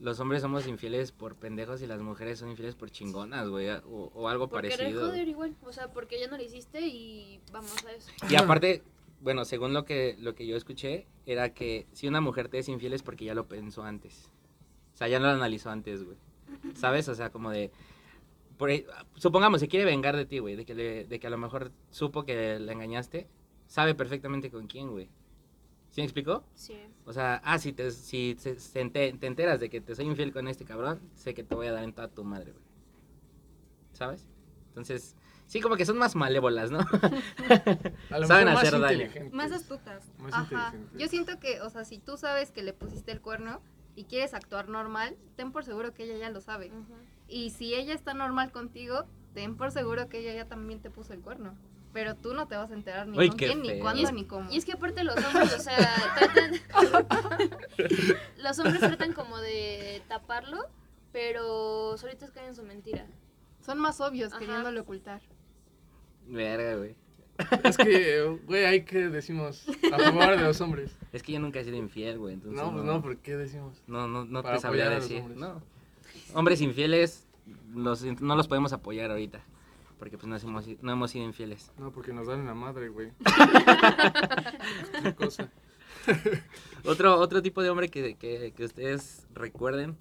los 0.00 0.18
hombres 0.20 0.42
somos 0.42 0.66
infieles 0.66 1.10
por 1.12 1.36
pendejos 1.36 1.80
y 1.82 1.86
las 1.86 2.00
mujeres 2.00 2.38
son 2.38 2.50
infieles 2.50 2.74
por 2.74 2.90
chingonas, 2.90 3.48
güey, 3.48 3.68
o, 3.70 4.10
o 4.14 4.28
algo 4.28 4.48
Por 4.48 4.62
querer 4.62 4.78
parecido. 4.78 5.06
joder 5.08 5.26
igual, 5.28 5.56
o 5.64 5.72
sea, 5.72 5.88
porque 5.92 6.20
ya 6.20 6.28
no 6.28 6.36
lo 6.36 6.42
hiciste 6.42 6.80
y 6.80 7.40
vamos 7.52 7.84
a 7.84 7.92
eso. 7.92 8.10
Y 8.28 8.36
aparte, 8.36 8.82
bueno, 9.20 9.44
según 9.44 9.72
lo 9.72 9.84
que, 9.84 10.16
lo 10.20 10.34
que 10.34 10.46
yo 10.46 10.56
escuché, 10.56 11.06
era 11.26 11.52
que 11.54 11.86
si 11.92 12.06
una 12.08 12.20
mujer 12.20 12.48
te 12.48 12.58
es 12.58 12.68
infiel 12.68 12.92
es 12.92 13.02
porque 13.02 13.24
ya 13.24 13.34
lo 13.34 13.46
pensó 13.48 13.82
antes. 13.84 14.30
O 14.98 15.00
sea, 15.00 15.06
ya 15.06 15.20
no 15.20 15.26
lo 15.28 15.32
analizó 15.34 15.70
antes, 15.70 16.02
güey. 16.02 16.16
¿Sabes? 16.74 17.08
O 17.08 17.14
sea, 17.14 17.30
como 17.30 17.50
de... 17.52 17.70
Por 18.56 18.68
supongamos, 19.14 19.60
se 19.60 19.68
quiere 19.68 19.84
vengar 19.84 20.16
de 20.16 20.26
ti, 20.26 20.40
güey, 20.40 20.56
de, 20.56 20.64
que 20.64 20.74
le- 20.74 21.04
de 21.04 21.20
que 21.20 21.26
a 21.28 21.30
lo 21.30 21.38
mejor 21.38 21.70
supo 21.90 22.24
que 22.24 22.58
la 22.58 22.72
engañaste, 22.72 23.28
sabe 23.68 23.94
perfectamente 23.94 24.50
con 24.50 24.66
quién, 24.66 24.90
güey. 24.90 25.08
¿Sí 25.90 26.00
me 26.00 26.04
explicó? 26.04 26.42
Sí. 26.56 26.76
O 27.04 27.12
sea, 27.12 27.40
ah, 27.44 27.60
si, 27.60 27.72
te, 27.72 27.92
si 27.92 28.34
se- 28.40 28.58
se 28.58 28.80
ente- 28.80 29.16
te 29.16 29.28
enteras 29.28 29.60
de 29.60 29.70
que 29.70 29.80
te 29.80 29.94
soy 29.94 30.06
infiel 30.06 30.32
con 30.32 30.48
este 30.48 30.64
cabrón, 30.64 30.98
sé 31.14 31.32
que 31.32 31.44
te 31.44 31.54
voy 31.54 31.68
a 31.68 31.72
dar 31.72 31.84
en 31.84 31.92
toda 31.92 32.08
tu 32.08 32.24
madre, 32.24 32.50
güey. 32.50 32.64
¿Sabes? 33.92 34.26
Entonces, 34.70 35.14
sí, 35.46 35.60
como 35.60 35.76
que 35.76 35.86
son 35.86 35.96
más 35.96 36.16
malévolas, 36.16 36.72
¿no? 36.72 36.80
A 38.10 38.18
lo 38.18 38.26
saben 38.26 38.46
mejor 38.46 38.54
más 38.54 38.64
hacer 38.66 38.80
daño. 38.80 39.10
Más 39.30 39.52
astutas. 39.52 40.02
Más 40.18 40.32
Ajá. 40.34 40.74
Yo 40.96 41.06
siento 41.06 41.38
que, 41.38 41.60
o 41.60 41.70
sea, 41.70 41.84
si 41.84 41.98
tú 41.98 42.16
sabes 42.16 42.50
que 42.50 42.64
le 42.64 42.72
pusiste 42.72 43.12
el 43.12 43.20
cuerno 43.20 43.60
y 43.98 44.04
quieres 44.04 44.32
actuar 44.32 44.68
normal, 44.68 45.16
ten 45.34 45.50
por 45.50 45.64
seguro 45.64 45.92
que 45.92 46.04
ella 46.04 46.16
ya 46.18 46.30
lo 46.30 46.40
sabe. 46.40 46.70
Y 47.26 47.50
si 47.50 47.74
ella 47.74 47.94
está 47.94 48.14
normal 48.14 48.52
contigo, 48.52 49.06
ten 49.34 49.56
por 49.56 49.72
seguro 49.72 50.08
que 50.08 50.20
ella 50.20 50.34
ya 50.34 50.44
también 50.48 50.80
te 50.80 50.88
puso 50.88 51.12
el 51.14 51.20
cuerno. 51.20 51.56
Pero 51.92 52.14
tú 52.14 52.32
no 52.32 52.46
te 52.46 52.54
vas 52.56 52.70
a 52.70 52.74
enterar 52.74 53.08
ni 53.08 53.18
Uy, 53.18 53.28
con 53.30 53.36
qué 53.38 53.46
quién, 53.46 53.62
ni 53.62 53.80
cuándo, 53.80 54.02
es- 54.06 54.12
ni 54.12 54.24
cómo. 54.24 54.48
Y 54.52 54.56
es 54.56 54.64
que 54.64 54.72
aparte 54.74 55.02
los 55.02 55.16
hombres, 55.16 55.52
o 55.52 55.58
sea, 55.58 55.76
tratan... 56.16 56.52
los 58.38 58.58
hombres 58.60 58.78
tratan 58.78 59.12
como 59.14 59.38
de 59.38 60.00
taparlo, 60.06 60.58
pero 61.10 61.96
solitos 61.98 62.30
caen 62.30 62.48
en 62.50 62.54
su 62.54 62.62
mentira. 62.62 63.04
Son 63.62 63.78
más 63.78 64.00
obvios 64.00 64.30
Ajá. 64.32 64.38
queriéndolo 64.38 64.80
ocultar. 64.82 65.22
Verga, 66.26 66.76
güey. 66.76 66.94
Es 67.64 67.76
que, 67.76 68.38
güey, 68.46 68.64
hay 68.64 68.82
que 68.84 69.08
decimos 69.08 69.66
a 69.92 69.98
favor 69.98 70.36
de 70.36 70.42
los 70.42 70.60
hombres. 70.60 70.96
Es 71.12 71.22
que 71.22 71.32
yo 71.32 71.40
nunca 71.40 71.60
he 71.60 71.64
sido 71.64 71.76
infiel, 71.76 72.18
güey. 72.18 72.34
Entonces 72.34 72.60
No, 72.60 72.72
pues 72.72 72.84
no, 72.84 73.00
¿por 73.02 73.16
qué 73.18 73.36
decimos? 73.36 73.80
No, 73.86 74.08
no, 74.08 74.24
no 74.24 74.42
Para 74.42 74.56
te 74.56 74.62
sabría 74.62 74.90
decir. 74.90 75.20
hombres. 75.20 75.38
No. 75.38 75.62
Hombres 76.34 76.60
infieles, 76.60 77.26
los, 77.74 78.02
no 78.20 78.36
los 78.36 78.48
podemos 78.48 78.72
apoyar 78.72 79.10
ahorita. 79.10 79.40
Porque 79.98 80.16
pues 80.16 80.28
no 80.28 80.36
hemos, 80.36 80.66
no 80.82 80.92
hemos 80.92 81.10
sido 81.10 81.24
infieles. 81.24 81.72
No, 81.78 81.90
porque 81.92 82.12
nos 82.12 82.26
dan 82.26 82.40
en 82.40 82.46
la 82.46 82.54
madre, 82.54 82.88
güey. 82.88 83.10
Otra 84.98 85.14
cosa. 85.16 85.50
Otro, 86.84 87.18
otro 87.18 87.42
tipo 87.42 87.62
de 87.62 87.70
hombre 87.70 87.88
que, 87.88 88.14
que, 88.14 88.52
que 88.56 88.64
ustedes 88.64 89.26
recuerden, 89.34 89.96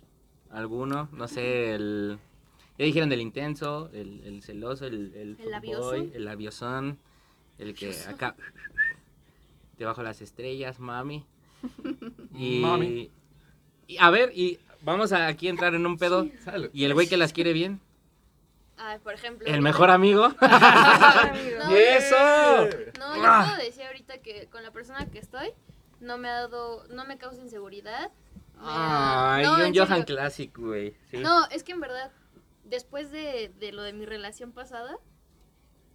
alguno, 0.52 1.10
no 1.12 1.28
sé, 1.28 1.74
el, 1.74 2.20
Ya 2.78 2.86
dijeron 2.86 3.10
del 3.10 3.20
intenso, 3.20 3.90
el, 3.94 4.22
el 4.24 4.42
celoso, 4.44 4.86
el, 4.86 5.12
el, 5.16 5.38
El 5.40 5.62
fuckboy, 5.62 6.12
el 6.14 6.26
labiosón, 6.26 6.98
el 7.60 7.74
que 7.76 7.96
acá 8.08 8.36
debajo 9.78 10.04
las 10.04 10.22
estrellas, 10.22 10.80
mami. 10.80 11.26
Y, 12.36 12.60
Mami. 12.60 13.10
y 13.88 13.98
a 13.98 14.10
ver, 14.12 14.32
y 14.36 14.60
vamos 14.82 15.12
a 15.12 15.26
aquí 15.28 15.48
entrar 15.48 15.74
en 15.74 15.86
un 15.88 15.98
pedo. 15.98 16.28
Y 16.72 16.84
el 16.86 16.94
güey 16.94 17.08
que 17.08 17.18
las 17.18 17.34
quiere 17.34 17.52
bien, 17.54 17.82
Ay, 18.78 19.00
por 19.00 19.14
ejemplo. 19.16 19.48
el 19.48 19.62
mejor 19.62 19.90
amigo. 19.90 20.30
No, 20.40 21.76
¡Eso! 21.76 22.16
No, 23.00 23.16
yo 23.16 23.24
Ah. 23.26 23.46
puedo 23.56 23.66
decir 23.66 23.84
ahorita 23.84 24.20
que 24.20 24.48
con 24.52 24.62
la 24.64 24.72
persona 24.72 25.08
que 25.08 25.18
estoy 25.18 25.50
no 26.00 26.18
me 26.20 26.30
ha 26.30 26.42
dado, 26.42 26.86
no 26.90 27.06
me 27.06 27.18
causa 27.18 27.42
inseguridad. 27.42 28.12
Ay, 28.62 29.44
No, 29.44 29.56
un 29.68 29.76
Johan. 29.76 30.04
Classic, 30.04 30.56
güey. 30.56 30.96
Sí. 31.10 31.18
No, 31.18 31.48
es 31.50 31.64
que 31.64 31.72
en 31.72 31.80
verdad, 31.82 32.12
después 32.66 33.12
de, 33.12 33.52
de 33.60 33.72
lo 33.72 33.82
de 33.82 33.94
mi 33.94 34.06
relación 34.06 34.52
pasada, 34.52 34.98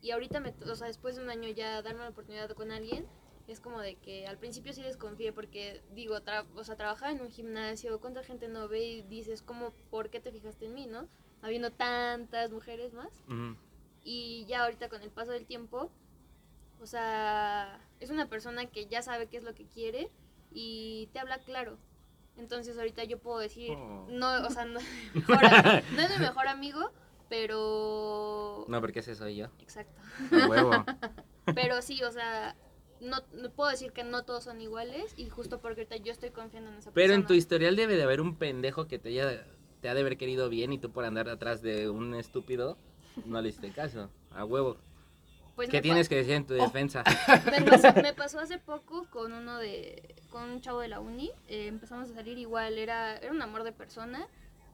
y 0.03 0.11
ahorita, 0.11 0.41
me, 0.41 0.53
o 0.71 0.75
sea, 0.77 0.89
después 0.89 1.17
de 1.17 1.23
un 1.23 1.31
año 1.31 1.49
ya 1.49 1.81
darme 1.83 2.01
la 2.03 2.11
oportunidad 2.11 2.51
con 2.51 2.71
alguien, 2.73 3.07
es 3.49 3.61
como 3.61 3.81
de 3.81 3.97
que 3.97 4.27
al 4.27 4.37
principio 4.39 4.73
sí 4.73 4.83
desconfié 4.83 5.33
porque, 5.33 5.83
digo, 5.95 6.17
tra- 6.21 6.45
o 6.55 6.65
sea, 6.65 6.77
trabajar 6.77 7.13
en 7.13 7.21
un 7.23 7.31
gimnasio, 7.31 8.01
cuánta 8.01 8.23
gente 8.23 8.49
no 8.49 8.69
ve 8.69 8.83
y 8.85 9.03
dices, 9.03 9.43
como, 9.43 9.71
¿por 9.91 10.11
qué 10.11 10.21
te 10.21 10.31
fijaste 10.33 10.67
en 10.67 10.75
mí, 10.75 10.87
no? 10.87 11.09
Habiendo 11.43 11.71
tantas 11.73 12.51
mujeres 12.51 12.93
más. 12.93 13.11
Y 14.05 14.45
ya 14.47 14.65
ahorita 14.65 14.89
con 14.89 15.03
el 15.03 15.11
paso 15.11 15.33
del 15.33 15.47
tiempo, 15.47 15.91
o 16.81 16.87
sea, 16.87 17.81
es 18.01 18.11
una 18.11 18.27
persona 18.29 18.67
que 18.67 18.87
ya 18.87 19.03
sabe 19.03 19.29
qué 19.29 19.37
es 19.37 19.45
lo 19.45 19.55
que 19.55 19.67
quiere 19.67 20.11
y 20.53 21.09
te 21.13 21.19
habla 21.21 21.39
claro. 21.39 21.79
Entonces 22.37 22.77
ahorita 22.79 23.05
yo 23.05 23.19
puedo 23.19 23.39
decir, 23.39 23.73
Oh. 23.77 24.07
no, 24.11 24.47
o 24.47 24.51
sea, 24.51 24.65
no, 24.65 24.81
mejor- 25.15 25.43
no 25.95 26.01
es 26.03 26.11
mi 26.11 26.19
mejor 26.19 26.49
amigo, 26.49 26.91
pero... 27.33 28.67
No, 28.69 28.81
porque 28.83 28.99
ese 29.01 29.15
soy 29.15 29.37
yo. 29.37 29.47
Exacto. 29.59 29.99
A 30.33 30.47
huevo. 30.47 30.71
Pero 31.55 31.81
sí, 31.81 32.03
o 32.03 32.13
sea, 32.13 32.55
no, 33.01 33.17
no 33.33 33.51
puedo 33.51 33.71
decir 33.71 33.93
que 33.93 34.05
no 34.05 34.23
todos 34.25 34.45
son 34.45 34.61
iguales 34.61 35.15
y 35.17 35.31
justo 35.31 35.61
porque 35.63 35.81
ahorita 35.81 35.97
yo 35.97 36.13
estoy 36.13 36.29
confiando 36.29 36.69
en 36.71 36.77
esa 36.77 36.91
persona. 36.91 36.95
Pero 36.95 37.15
en 37.15 37.27
tu 37.27 37.33
historial 37.33 37.75
debe 37.75 37.97
de 37.97 38.03
haber 38.03 38.21
un 38.21 38.37
pendejo 38.37 38.87
que 38.87 38.99
te, 38.99 39.09
haya- 39.09 39.47
te 39.81 39.89
ha 39.89 39.95
de 39.95 40.01
haber 40.03 40.19
querido 40.19 40.51
bien 40.51 40.75
y 40.75 40.79
tú 40.79 40.93
por 40.93 41.07
andar 41.07 41.31
atrás 41.31 41.63
de 41.63 41.89
un 41.89 42.15
estúpido 42.15 42.77
no 43.25 43.41
le 43.41 43.49
hiciste 43.49 43.73
caso. 43.73 44.11
A 44.31 44.45
huevo. 44.45 44.77
Pues 45.57 45.71
¿Qué 45.71 45.81
tienes 45.81 46.11
que 46.11 46.17
decir 46.17 46.35
en 46.35 46.47
tu 46.47 46.53
defensa? 46.55 47.03
Me 47.51 47.63
pasó, 47.63 48.03
me 48.03 48.13
pasó 48.15 48.41
hace 48.41 48.59
poco 48.59 49.07
con 49.11 49.33
uno 49.33 49.59
de 49.59 50.15
con 50.31 50.51
un 50.51 50.61
chavo 50.61 50.81
de 50.81 50.89
la 50.89 51.01
uni 51.01 51.31
eh, 51.49 51.67
empezamos 51.67 52.11
a 52.11 52.15
salir 52.15 52.37
igual 52.39 52.79
era 52.79 53.17
era 53.17 53.33
un 53.33 53.41
amor 53.43 53.63
de 53.65 53.73
persona 53.73 54.27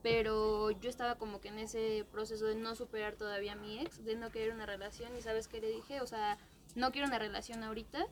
pero 0.02 0.70
yo 0.70 0.88
estaba 0.90 1.16
como 1.16 1.40
que 1.40 1.48
en 1.48 1.58
ese 1.58 2.06
proceso 2.12 2.46
de 2.46 2.54
no 2.54 2.74
superar 2.74 3.14
todavía 3.16 3.52
a 3.52 3.56
mi 3.56 3.80
ex 3.80 4.04
de 4.04 4.16
no 4.16 4.30
querer 4.30 4.52
una 4.52 4.66
relación 4.66 5.16
y 5.16 5.22
sabes 5.22 5.48
qué 5.48 5.60
le 5.60 5.68
dije 5.70 6.00
o 6.00 6.06
sea 6.06 6.38
no 6.74 6.92
quiero 6.92 7.08
una 7.08 7.18
relación 7.18 7.62
ahorita 7.64 8.06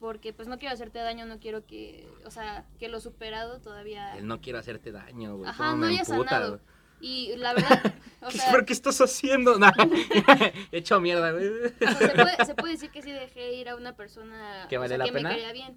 porque 0.00 0.32
pues 0.32 0.48
no 0.48 0.58
quiero 0.58 0.72
hacerte 0.74 1.00
daño 1.00 1.26
no 1.26 1.38
quiero 1.40 1.66
que 1.66 2.08
o 2.24 2.30
sea 2.30 2.64
que 2.78 2.88
lo 2.88 3.00
superado 3.00 3.60
todavía 3.60 4.16
El 4.16 4.26
no 4.26 4.40
quiero 4.40 4.58
hacerte 4.58 4.92
daño, 4.92 5.36
güey. 5.36 5.50
ajá 5.50 5.74
no 5.74 5.86
emputa, 5.88 6.04
sanado 6.04 6.48
güey. 6.50 6.60
y 7.00 7.36
la 7.36 7.52
verdad 7.54 7.94
o 8.22 8.28
¿Qué- 8.28 8.38
sea, 8.38 8.50
¿Por 8.50 8.64
qué 8.64 8.72
estás 8.72 9.00
haciendo? 9.00 9.58
No. 9.58 9.70
Hecho 10.72 11.00
mierda, 11.00 11.32
güey. 11.32 11.48
O 11.48 11.68
sea, 11.78 11.94
se, 11.94 12.08
puede, 12.10 12.44
se 12.46 12.54
puede 12.54 12.72
decir 12.74 12.90
que 12.90 13.02
sí 13.02 13.10
dejé 13.12 13.52
ir 13.54 13.68
a 13.68 13.76
una 13.76 13.94
persona 13.96 14.66
¿Que 14.68 14.78
o 14.78 14.80
vale 14.80 14.90
sea, 14.90 14.98
la 14.98 15.04
que 15.04 15.12
pena? 15.12 15.28
me 15.30 15.34
quería 15.34 15.52
bien 15.52 15.76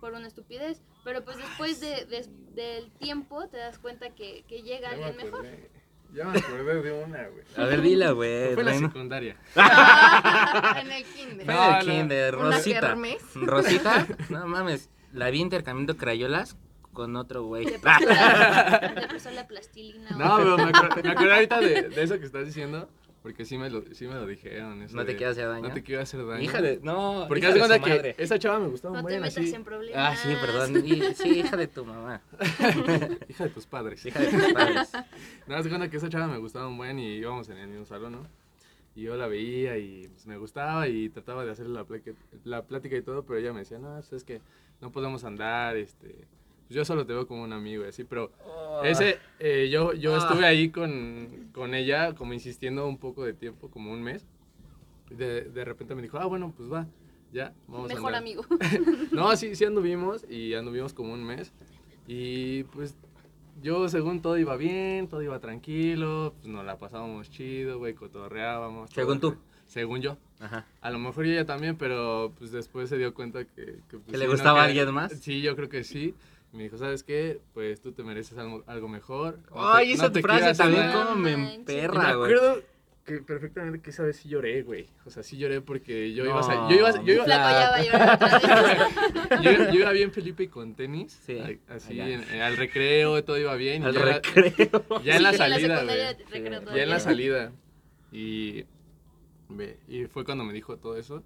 por 0.00 0.12
una 0.14 0.26
estupidez. 0.26 0.80
Pero 1.04 1.24
pues 1.24 1.36
después 1.36 1.80
de, 1.80 2.04
de- 2.06 2.26
del 2.54 2.90
tiempo 2.92 3.46
te 3.48 3.58
das 3.58 3.78
cuenta 3.78 4.10
que, 4.10 4.44
que 4.48 4.62
llega 4.62 4.90
Ya 4.90 4.96
me 4.96 5.04
alguien 5.04 5.26
mejor. 5.26 5.46
Ya 6.12 6.24
me 6.24 6.38
acordé 6.38 6.82
de 6.82 7.04
una, 7.04 7.28
güey. 7.28 7.44
A 7.56 7.64
ver, 7.66 7.82
dila, 7.82 8.10
güey. 8.10 8.54
Fue 8.54 8.62
en 8.62 8.66
la 8.66 8.78
secundaria. 8.78 9.36
en 10.80 10.90
el 10.90 11.04
kinder. 11.04 11.44
Fue 11.46 11.54
No, 11.54 11.68
en 11.70 11.74
el 11.76 11.84
kinder, 11.86 12.34
Rosita. 12.34 12.96
Rosita, 13.34 14.06
no 14.28 14.46
mames. 14.46 14.90
La 15.12 15.30
vi 15.30 15.40
intercambiando 15.40 15.96
crayolas 15.96 16.56
con 16.92 17.14
otro 17.16 17.44
güey. 17.44 17.64
Le 17.66 17.78
prestó 17.78 18.06
la, 19.30 19.32
la 19.34 19.46
plastilina. 19.46 20.10
No, 20.10 20.36
pero 20.38 20.56
me 20.56 20.64
acuerdo, 20.70 21.02
me 21.02 21.10
acuerdo 21.10 21.34
ahorita 21.34 21.60
de, 21.60 21.82
de 21.90 22.02
eso 22.02 22.18
que 22.18 22.26
estás 22.26 22.44
diciendo. 22.44 22.88
Porque 23.22 23.44
sí 23.44 23.58
me 23.58 23.68
lo, 23.68 23.84
sí 23.94 24.06
me 24.06 24.14
lo 24.14 24.26
dijeron. 24.26 24.80
eso 24.82 24.96
No 24.96 25.04
te 25.04 25.12
de, 25.12 25.16
quiero 25.18 25.32
hacer 25.32 25.46
daño. 25.46 25.68
No 25.68 25.74
te 25.74 25.82
quiero 25.82 26.00
hacer 26.02 26.26
daño. 26.26 26.42
Hija 26.42 26.62
de. 26.62 26.80
No. 26.82 27.26
Porque 27.28 27.40
hija 27.40 27.48
haz 27.48 27.54
de 27.54 27.60
de 27.60 27.66
cuenta 27.66 27.76
su 27.76 27.84
que 27.84 27.96
madre. 27.96 28.14
esa 28.16 28.38
chava 28.38 28.58
me 28.60 28.68
gustaba 28.68 28.94
no 28.94 29.00
un 29.02 29.06
te 29.08 29.20
metas 29.20 29.36
así. 29.36 29.54
en 29.54 29.62
problemas. 29.64 29.96
Ah, 29.98 30.16
sí, 30.16 30.34
perdón. 30.40 30.86
Y- 30.86 31.14
sí, 31.14 31.28
hija 31.40 31.56
de 31.56 31.66
tu 31.66 31.84
mamá. 31.84 32.22
Hija 33.28 33.44
de 33.44 33.50
tus 33.50 33.66
padres. 33.66 34.04
Hija 34.06 34.20
de 34.20 34.26
tus 34.28 34.52
padres. 34.52 34.92
No, 35.46 35.56
haz 35.56 35.68
cuenta 35.68 35.90
que 35.90 35.96
esa 35.98 36.08
chava 36.08 36.28
me 36.28 36.38
gustaba 36.38 36.68
un 36.68 36.78
buen 36.78 36.98
y 36.98 37.16
íbamos 37.16 37.48
en 37.50 37.58
el 37.58 37.68
mismo 37.68 37.84
salón, 37.84 38.12
¿no? 38.12 38.26
Y 38.94 39.02
yo 39.02 39.16
la 39.16 39.26
veía 39.26 39.76
y 39.78 40.08
pues, 40.08 40.26
me 40.26 40.36
gustaba 40.38 40.88
y 40.88 41.08
trataba 41.10 41.44
de 41.44 41.50
hacerle 41.52 41.74
la, 41.74 41.86
la 42.44 42.62
plática 42.62 42.96
y 42.96 43.02
todo, 43.02 43.24
pero 43.24 43.38
ella 43.38 43.52
me 43.52 43.60
decía, 43.60 43.78
no, 43.78 43.94
pues, 43.96 44.12
es 44.12 44.24
que 44.24 44.40
no 44.80 44.90
podemos 44.92 45.24
andar, 45.24 45.76
este... 45.76 46.26
pues, 46.70 46.76
yo 46.76 46.84
solo 46.84 47.04
te 47.04 47.12
veo 47.12 47.26
como 47.26 47.42
un 47.42 47.52
amigo 47.52 47.84
y 47.84 47.88
así, 47.88 48.04
pero 48.04 48.30
ese, 48.84 49.18
eh, 49.40 49.68
yo, 49.72 49.92
yo 49.92 50.14
Ah. 50.14 50.18
estuve 50.18 50.46
ahí 50.46 50.70
con, 50.70 51.48
con 51.52 51.74
ella 51.74 52.14
como 52.14 52.32
insistiendo 52.32 52.86
un 52.86 52.96
poco 52.96 53.24
de 53.24 53.32
tiempo, 53.34 53.68
como 53.70 53.90
un 53.92 54.00
mes. 54.02 54.24
De, 55.10 55.42
de 55.42 55.64
repente 55.64 55.96
me 55.96 56.02
dijo, 56.02 56.18
ah, 56.18 56.26
bueno, 56.26 56.54
pues 56.56 56.72
va, 56.72 56.86
ya, 57.32 57.52
vamos 57.66 57.90
a 57.90 57.94
Mejor 57.94 58.14
andar. 58.14 58.22
amigo. 58.22 58.44
No, 59.10 59.34
sí, 59.34 59.56
sí 59.56 59.64
anduvimos 59.64 60.24
y 60.30 60.54
anduvimos 60.54 60.92
como 60.94 61.12
un 61.12 61.24
mes. 61.24 61.52
Y 62.06 62.62
pues 62.64 62.94
yo 63.60 63.88
según 63.88 64.22
todo 64.22 64.38
iba 64.38 64.56
bien, 64.56 65.08
todo 65.08 65.20
iba 65.22 65.40
tranquilo, 65.40 66.34
pues 66.38 66.46
nos 66.46 66.64
la 66.64 66.78
pasábamos 66.78 67.28
chido, 67.30 67.78
güey, 67.78 67.94
cotorreábamos. 67.94 68.90
todo. 68.90 68.94
Según 68.94 69.18
tú. 69.20 69.34
Según 69.66 70.00
yo. 70.00 70.16
Ajá. 70.40 70.66
A 70.80 70.90
lo 70.90 70.98
mejor 70.98 71.26
ella 71.26 71.44
también, 71.44 71.76
pero 71.76 72.32
pues 72.38 72.50
después 72.52 72.88
se 72.88 72.96
dio 72.98 73.12
cuenta 73.14 73.44
que... 73.44 73.78
Que, 73.88 73.98
pues, 73.98 74.04
¿Que 74.12 74.16
le 74.18 74.24
no, 74.26 74.30
gustaba 74.32 74.62
a 74.62 74.66
que- 74.66 74.78
alguien 74.80 74.94
más? 74.94 75.12
Sí, 75.20 75.42
yo 75.42 75.54
creo 75.56 75.68
que 75.68 75.84
sí. 75.84 76.14
Y 76.52 76.56
me 76.56 76.64
dijo, 76.64 76.76
¿sabes 76.78 77.02
qué? 77.04 77.40
Pues 77.54 77.80
tú 77.80 77.92
te 77.92 78.02
mereces 78.02 78.36
algo, 78.38 78.64
algo 78.66 78.88
mejor. 78.88 79.38
No 79.50 79.54
te- 79.54 79.54
Ay, 79.56 79.88
no 79.90 79.94
esa 79.94 80.12
te 80.12 80.20
frase 80.20 80.54
también 80.54 80.82
daño". 80.88 81.04
como 81.06 81.16
me. 81.16 81.30
Y 81.30 81.54
emperra, 81.54 82.08
me 82.08 82.14
güey. 82.16 82.32
acuerdo 82.34 82.62
que 83.04 83.18
perfectamente 83.22 83.80
que 83.80 83.90
esa 83.90 84.02
vez 84.02 84.16
sí 84.16 84.28
lloré, 84.28 84.62
güey. 84.62 84.86
O 85.04 85.10
sea, 85.10 85.22
sí 85.22 85.36
lloré 85.38 85.60
porque 85.60 86.12
yo 86.12 86.24
iba 86.24 86.38
a... 86.40 86.54
No, 86.54 86.70
Yo 86.70 86.76
iba, 86.76 87.02
yo 87.04 87.12
iba, 87.14 87.76
vez. 87.76 87.88
yo, 89.42 89.50
yo 89.72 89.80
iba 89.80 89.92
bien 89.92 90.12
Felipe 90.12 90.48
con 90.48 90.74
tenis. 90.74 91.18
Sí, 91.24 91.38
a- 91.38 91.74
Así, 91.74 92.00
en- 92.00 92.22
al 92.42 92.56
recreo, 92.56 93.22
todo 93.24 93.38
iba 93.38 93.54
bien. 93.54 93.82
y 93.82 93.86
Al 93.86 93.94
ya 93.94 94.00
la- 94.04 94.12
recreo. 94.20 95.02
ya 95.04 95.16
en 95.16 95.22
la 95.22 95.32
Sí, 95.32 95.38
salida, 95.38 95.84
güey. 95.84 95.96
Ya 96.76 96.82
en 96.82 96.90
la 96.90 97.00
salida. 97.00 97.52
Y, 98.12 98.64
ve- 99.48 99.78
y 99.88 100.04
fue 100.06 100.24
cuando 100.24 100.44
me 100.44 100.52
dijo 100.52 100.76
todo 100.76 100.96
eso. 100.96 101.22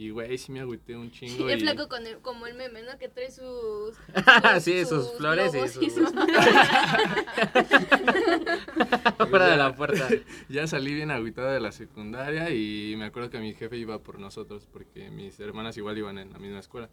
Y, 0.00 0.08
güey, 0.08 0.38
sí 0.38 0.50
me 0.50 0.60
agüité 0.60 0.96
un 0.96 1.10
chingo. 1.10 1.46
el 1.50 1.58
y- 1.58 1.60
flaco 1.60 1.86
con 1.90 2.06
el, 2.06 2.20
como 2.20 2.46
el 2.46 2.54
meme, 2.54 2.80
¿no? 2.82 2.96
Que 2.96 3.10
trae 3.10 3.30
sus... 3.30 3.94
Sí, 4.62 4.86
sus 4.86 5.12
flores 5.18 5.52
y 5.54 5.90
sus- 5.90 6.10
Fuera 9.28 9.48
de 9.48 9.56
la 9.58 9.76
puerta. 9.76 10.08
Ya 10.48 10.66
salí 10.66 10.94
bien 10.94 11.10
agüitada 11.10 11.52
de 11.52 11.60
la 11.60 11.70
secundaria 11.70 12.48
y 12.48 12.94
me 12.96 13.04
acuerdo 13.04 13.28
que 13.28 13.40
mi 13.40 13.52
jefe 13.52 13.76
iba 13.76 13.98
por 13.98 14.18
nosotros 14.18 14.66
porque 14.72 15.10
mis 15.10 15.38
hermanas 15.38 15.76
igual 15.76 15.98
iban 15.98 16.16
en 16.16 16.32
la 16.32 16.38
misma 16.38 16.60
escuela. 16.60 16.88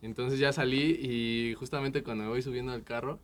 Entonces 0.00 0.38
ya 0.38 0.54
salí 0.54 0.98
y 1.02 1.52
justamente 1.58 2.02
cuando 2.02 2.24
me 2.24 2.30
voy 2.30 2.40
subiendo 2.40 2.72
al 2.72 2.82
carro 2.82 3.20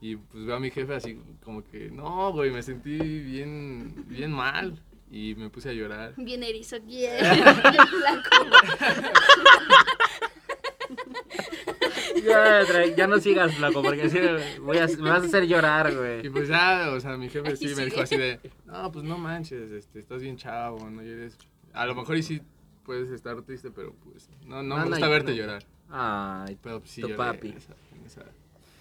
y 0.00 0.16
pues 0.16 0.46
veo 0.46 0.56
a 0.56 0.60
mi 0.60 0.72
jefe 0.72 0.96
así 0.96 1.20
como 1.44 1.62
que, 1.62 1.92
no, 1.92 2.32
güey, 2.32 2.50
me 2.50 2.64
sentí 2.64 2.98
bien, 2.98 3.94
bien 4.08 4.32
mal 4.32 4.82
y 5.10 5.34
me 5.36 5.48
puse 5.50 5.70
a 5.70 5.72
llorar. 5.72 6.14
Bien 6.16 6.42
erizo, 6.42 6.80
bien. 6.86 7.12
Bien 7.22 7.86
flaco. 7.86 8.46
Ya, 12.24 12.62
ya 12.96 13.06
no 13.06 13.18
sigas, 13.20 13.54
flaco, 13.54 13.82
porque 13.82 14.08
sí, 14.08 14.18
voy 14.60 14.78
a, 14.78 14.86
me 14.86 15.10
vas 15.10 15.22
a 15.22 15.26
hacer 15.26 15.46
llorar, 15.46 15.92
Y 15.92 15.96
güey. 15.96 16.30
pues 16.30 16.48
ya, 16.48 16.90
o 16.92 17.00
sea, 17.00 17.16
mi 17.16 17.28
jefe 17.28 17.56
sí 17.56 17.68
me 17.76 17.84
dijo 17.84 18.00
así 18.00 18.16
de, 18.16 18.40
no, 18.66 18.90
pues 18.90 19.04
no 19.04 19.18
manches, 19.18 19.70
este, 19.70 20.00
estás 20.00 20.22
bien 20.22 20.36
chavo, 20.36 20.88
no 20.90 21.02
llores. 21.02 21.36
A 21.74 21.86
lo 21.86 21.94
mejor 21.94 22.16
y 22.16 22.22
sí 22.22 22.40
puedes 22.84 23.10
estar 23.10 23.40
triste, 23.42 23.70
pero 23.70 23.94
pues 24.04 24.28
no, 24.46 24.62
no, 24.62 24.76
No, 24.76 24.84
me 24.84 24.90
gusta 24.90 25.06
no. 25.06 25.12
verte 25.12 25.36
llorar. 25.36 25.64
Ay, 25.90 26.58
Pero 26.62 26.80
pues 26.80 26.90
sí 26.90 27.00
Tu 27.02 27.08
lloré 27.08 27.16
papi. 27.18 27.48
esa- 27.56 27.74
esa- 28.06 28.30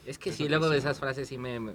es 0.05 0.17
que 0.17 0.31
sí, 0.31 0.47
luego 0.49 0.69
de 0.69 0.77
esas 0.77 0.99
frases 0.99 1.27
sí 1.27 1.37
me, 1.37 1.59
me, 1.59 1.73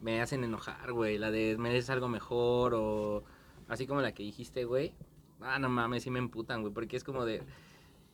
me 0.00 0.20
hacen 0.20 0.44
enojar, 0.44 0.92
güey. 0.92 1.16
La 1.18 1.30
de 1.30 1.56
mereces 1.58 1.90
algo 1.90 2.08
mejor 2.08 2.74
o 2.74 3.24
así 3.68 3.86
como 3.86 4.00
la 4.00 4.12
que 4.12 4.22
dijiste, 4.22 4.64
güey. 4.64 4.94
Ah, 5.40 5.58
no 5.58 5.68
mames, 5.68 6.02
sí 6.02 6.10
me 6.10 6.18
emputan, 6.18 6.62
güey, 6.62 6.72
porque 6.74 6.96
es 6.96 7.04
como 7.04 7.24
de, 7.24 7.42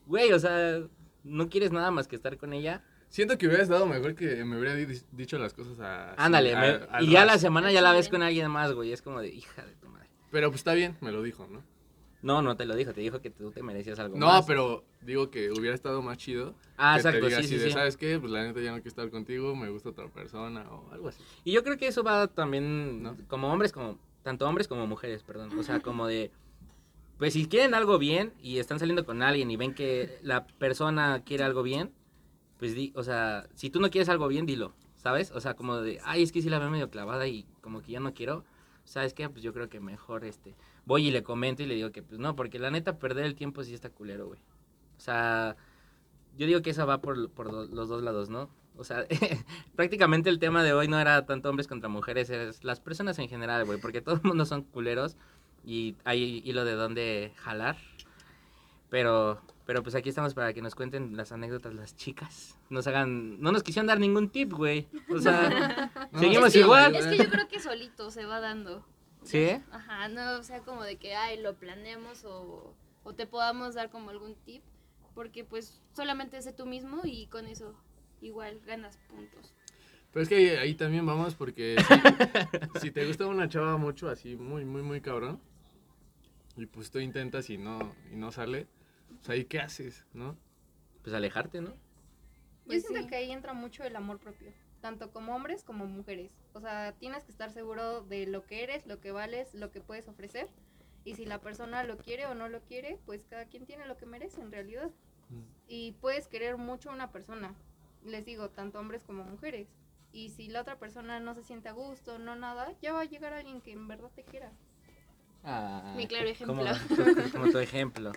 güey, 0.05 0.31
o 0.31 0.39
sea, 0.39 0.79
no 1.23 1.49
quieres 1.49 1.71
nada 1.71 1.89
más 1.91 2.07
que 2.07 2.15
estar 2.15 2.37
con 2.37 2.53
ella. 2.53 2.83
Siento 3.09 3.37
que 3.37 3.47
hubieras 3.47 3.67
dado 3.69 3.85
mejor 3.85 4.15
que 4.15 4.43
me 4.43 4.57
hubiera 4.59 4.75
di- 4.75 5.01
dicho 5.11 5.37
las 5.37 5.53
cosas 5.53 5.79
a... 5.79 6.13
Ándale, 6.23 6.53
a- 6.55 6.59
me- 6.59 6.67
al 6.89 7.03
y 7.05 7.11
ya 7.11 7.25
la 7.25 7.37
semana 7.37 7.71
ya 7.71 7.81
la 7.81 7.93
ves 7.93 8.09
con 8.09 8.21
alguien 8.21 8.49
más, 8.51 8.73
güey. 8.73 8.91
Es 8.91 9.01
como 9.01 9.21
de, 9.21 9.29
hija 9.29 9.65
de 9.65 9.73
tu 9.75 9.87
madre. 9.87 10.09
Pero 10.31 10.49
pues 10.49 10.59
está 10.59 10.73
bien, 10.73 10.97
me 11.01 11.11
lo 11.11 11.21
dijo, 11.23 11.47
¿no? 11.47 11.63
No, 12.21 12.41
no 12.41 12.57
te 12.57 12.65
lo 12.65 12.75
dijo, 12.75 12.91
te 12.93 13.01
dijo 13.01 13.21
que 13.21 13.29
tú 13.29 13.51
te 13.51 13.61
merecías 13.61 13.99
algo 13.99 14.17
No, 14.17 14.25
más. 14.25 14.45
pero 14.45 14.83
digo 15.01 15.29
que 15.29 15.51
hubiera 15.51 15.75
estado 15.75 16.01
más 16.01 16.17
chido. 16.17 16.55
Ah, 16.75 16.95
que 16.97 17.03
te 17.03 17.09
exacto, 17.09 17.25
diga 17.27 17.39
sí, 17.39 17.45
así 17.45 17.53
sí, 17.55 17.59
de, 17.63 17.67
sí. 17.67 17.71
¿sabes 17.71 17.97
qué? 17.97 18.19
Pues 18.19 18.31
la 18.31 18.43
neta 18.43 18.59
ya 18.61 18.71
no 18.71 18.77
quiero 18.77 18.89
estar 18.89 19.09
contigo, 19.11 19.55
me 19.55 19.69
gusta 19.69 19.89
otra 19.89 20.07
persona 20.09 20.63
o 20.71 20.91
algo 20.91 21.09
así. 21.09 21.23
Y 21.43 21.51
yo 21.53 21.63
creo 21.63 21.77
que 21.77 21.87
eso 21.87 22.03
va 22.03 22.27
también, 22.27 23.03
¿No? 23.03 23.15
como 23.27 23.51
hombres, 23.53 23.71
como 23.71 23.99
tanto 24.25 24.49
hombres 24.49 24.67
como 24.67 24.87
mujeres, 24.87 25.21
perdón. 25.21 25.55
O 25.59 25.61
sea, 25.61 25.81
como 25.81 26.07
de, 26.07 26.31
pues 27.19 27.33
si 27.33 27.47
quieren 27.47 27.75
algo 27.75 27.99
bien 27.99 28.33
y 28.41 28.57
están 28.57 28.79
saliendo 28.79 29.05
con 29.05 29.21
alguien 29.21 29.51
y 29.51 29.55
ven 29.55 29.75
que 29.75 30.17
la 30.23 30.47
persona 30.47 31.21
quiere 31.23 31.43
algo 31.43 31.61
bien, 31.61 31.91
pues 32.57 32.73
di, 32.73 32.91
o 32.95 33.03
sea, 33.03 33.47
si 33.53 33.69
tú 33.69 33.79
no 33.79 33.91
quieres 33.91 34.09
algo 34.09 34.27
bien, 34.27 34.47
dilo, 34.47 34.73
¿sabes? 34.95 35.29
O 35.29 35.39
sea, 35.39 35.53
como 35.53 35.77
de, 35.77 35.99
ay, 36.03 36.23
es 36.23 36.31
que 36.31 36.41
sí 36.41 36.49
la 36.49 36.57
veo 36.57 36.71
medio 36.71 36.89
clavada 36.89 37.27
y 37.27 37.45
como 37.61 37.83
que 37.83 37.91
ya 37.91 37.99
no 37.99 38.15
quiero. 38.15 38.43
¿Sabes 38.83 39.13
qué? 39.13 39.29
Pues 39.29 39.43
yo 39.43 39.53
creo 39.53 39.69
que 39.69 39.79
mejor, 39.79 40.25
este, 40.25 40.55
voy 40.85 41.07
y 41.07 41.11
le 41.11 41.21
comento 41.21 41.61
y 41.61 41.67
le 41.67 41.75
digo 41.75 41.91
que, 41.91 42.01
pues 42.01 42.19
no, 42.19 42.35
porque 42.35 42.57
la 42.57 42.71
neta, 42.71 42.97
perder 42.97 43.25
el 43.25 43.35
tiempo 43.35 43.63
sí 43.63 43.75
está 43.75 43.91
culero, 43.91 44.25
güey. 44.25 44.39
O 44.97 45.01
sea, 45.01 45.55
yo 46.35 46.47
digo 46.47 46.63
que 46.63 46.71
esa 46.71 46.85
va 46.85 46.99
por, 46.99 47.29
por 47.29 47.53
los 47.53 47.89
dos 47.89 48.01
lados, 48.01 48.31
¿no? 48.31 48.49
O 48.77 48.83
sea, 48.83 49.05
prácticamente 49.75 50.29
el 50.29 50.39
tema 50.39 50.63
de 50.63 50.73
hoy 50.73 50.87
no 50.87 50.99
era 50.99 51.25
tanto 51.25 51.49
hombres 51.49 51.67
contra 51.67 51.89
mujeres, 51.89 52.29
es 52.29 52.63
las 52.63 52.79
personas 52.79 53.17
en 53.19 53.29
general, 53.29 53.65
güey, 53.65 53.79
porque 53.79 54.01
todo 54.01 54.15
el 54.15 54.23
mundo 54.23 54.45
son 54.45 54.63
culeros 54.63 55.17
y 55.63 55.95
hay 56.03 56.41
hilo 56.45 56.65
de 56.65 56.73
dónde 56.73 57.33
jalar. 57.37 57.77
Pero, 58.89 59.41
pero 59.65 59.81
pues 59.81 59.95
aquí 59.95 60.09
estamos 60.09 60.33
para 60.33 60.53
que 60.53 60.61
nos 60.61 60.75
cuenten 60.75 61.17
las 61.17 61.31
anécdotas 61.31 61.73
las 61.73 61.95
chicas. 61.95 62.57
Nos 62.69 62.87
hagan, 62.87 63.41
no 63.41 63.51
nos 63.51 63.63
quisieron 63.63 63.87
dar 63.87 63.99
ningún 63.99 64.29
tip, 64.29 64.53
güey. 64.53 64.87
O 65.09 65.19
sea, 65.19 65.89
No, 66.11 66.19
Seguimos 66.19 66.47
es 66.47 66.53
que, 66.53 66.59
igual. 66.59 66.95
Es 66.95 67.07
que 67.07 67.17
yo 67.17 67.29
creo 67.29 67.47
que 67.47 67.59
solito 67.59 68.11
se 68.11 68.25
va 68.25 68.39
dando. 68.39 68.85
¿sí? 69.23 69.49
Ajá, 69.71 70.07
no 70.07 70.39
o 70.39 70.43
sea 70.43 70.59
como 70.59 70.83
de 70.83 70.97
que, 70.97 71.15
ay, 71.15 71.41
lo 71.41 71.55
planeemos 71.55 72.23
o, 72.25 72.75
o 73.03 73.13
te 73.13 73.25
podamos 73.25 73.73
dar 73.73 73.89
como 73.89 74.11
algún 74.11 74.35
tip. 74.45 74.63
Porque 75.15 75.45
pues 75.45 75.81
solamente 75.95 76.41
sé 76.41 76.51
tú 76.51 76.65
mismo 76.65 77.01
y 77.05 77.27
con 77.27 77.47
eso 77.47 77.73
igual 78.27 78.59
ganas 78.65 78.97
puntos. 79.09 79.53
Pero 80.11 80.23
es 80.23 80.29
que 80.29 80.35
ahí, 80.35 80.47
ahí 80.49 80.73
también 80.75 81.05
vamos 81.05 81.35
porque 81.35 81.75
si, 82.73 82.79
si 82.79 82.91
te 82.91 83.05
gusta 83.05 83.27
una 83.27 83.49
chava 83.49 83.77
mucho, 83.77 84.09
así 84.09 84.35
muy, 84.35 84.63
muy, 84.63 84.81
muy 84.81 85.01
cabrón, 85.01 85.41
y 86.57 86.65
pues 86.65 86.89
tú 86.89 86.99
intentas 86.99 87.49
y 87.49 87.57
no, 87.57 87.93
y 88.11 88.15
no 88.15 88.31
sale, 88.31 88.67
pues 89.17 89.29
ahí 89.29 89.45
qué 89.45 89.59
haces, 89.59 90.05
¿no? 90.13 90.37
Pues 91.03 91.13
alejarte, 91.13 91.61
¿no? 91.61 91.73
Pues 92.65 92.81
Yo 92.83 92.89
siento 92.89 93.03
sí. 93.03 93.09
que 93.09 93.15
ahí 93.15 93.31
entra 93.31 93.53
mucho 93.53 93.83
el 93.83 93.95
amor 93.95 94.19
propio, 94.19 94.51
tanto 94.81 95.11
como 95.11 95.35
hombres 95.35 95.63
como 95.63 95.85
mujeres. 95.85 96.31
O 96.53 96.61
sea, 96.61 96.93
tienes 96.93 97.23
que 97.25 97.31
estar 97.31 97.51
seguro 97.51 98.01
de 98.01 98.25
lo 98.25 98.45
que 98.45 98.63
eres, 98.63 98.87
lo 98.87 98.99
que 98.99 99.11
vales, 99.11 99.53
lo 99.53 99.71
que 99.71 99.81
puedes 99.81 100.07
ofrecer. 100.07 100.47
Y 101.03 101.15
si 101.15 101.25
la 101.25 101.41
persona 101.41 101.83
lo 101.83 101.97
quiere 101.97 102.25
o 102.25 102.33
no 102.33 102.49
lo 102.49 102.61
quiere, 102.61 102.99
pues 103.05 103.23
cada 103.29 103.45
quien 103.45 103.65
tiene 103.65 103.85
lo 103.85 103.97
que 103.97 104.07
merece 104.07 104.41
en 104.41 104.51
realidad. 104.51 104.89
Mm. 105.29 105.41
Y 105.67 105.91
puedes 106.01 106.27
querer 106.27 106.57
mucho 106.57 106.89
a 106.89 106.93
una 106.93 107.11
persona, 107.11 107.53
les 108.05 108.25
digo, 108.25 108.49
tanto 108.49 108.79
hombres 108.79 109.03
como 109.03 109.23
mujeres. 109.23 109.67
Y 110.11 110.29
si 110.29 110.47
la 110.47 110.61
otra 110.61 110.77
persona 110.79 111.19
no 111.19 111.33
se 111.35 111.43
siente 111.43 111.67
a 111.67 111.73
gusto, 111.73 112.19
no 112.19 112.35
nada, 112.35 112.71
ya 112.81 112.93
va 112.93 113.01
a 113.01 113.05
llegar 113.05 113.33
alguien 113.33 113.59
que 113.61 113.73
en 113.73 113.87
verdad 113.87 114.09
te 114.15 114.23
quiera. 114.23 114.51
Ah, 115.43 115.93
Mi 115.95 116.07
claro 116.07 116.27
ejemplo. 116.27 116.55
Como, 116.55 116.65
como 117.31 117.51
tu 117.51 117.59
ejemplo. 117.59 118.11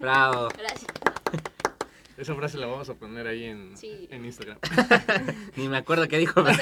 Bravo. 0.00 0.48
Gracias. 0.56 0.86
Esa 2.16 2.34
frase 2.34 2.58
la 2.58 2.66
vamos 2.66 2.88
a 2.88 2.94
poner 2.94 3.26
ahí 3.26 3.44
en, 3.44 3.76
Sí. 3.76 4.06
en 4.10 4.24
Instagram. 4.24 4.58
Ni 5.56 5.66
me 5.68 5.78
acuerdo 5.78 6.06
qué 6.08 6.18
dijo, 6.18 6.44
pero, 6.44 6.58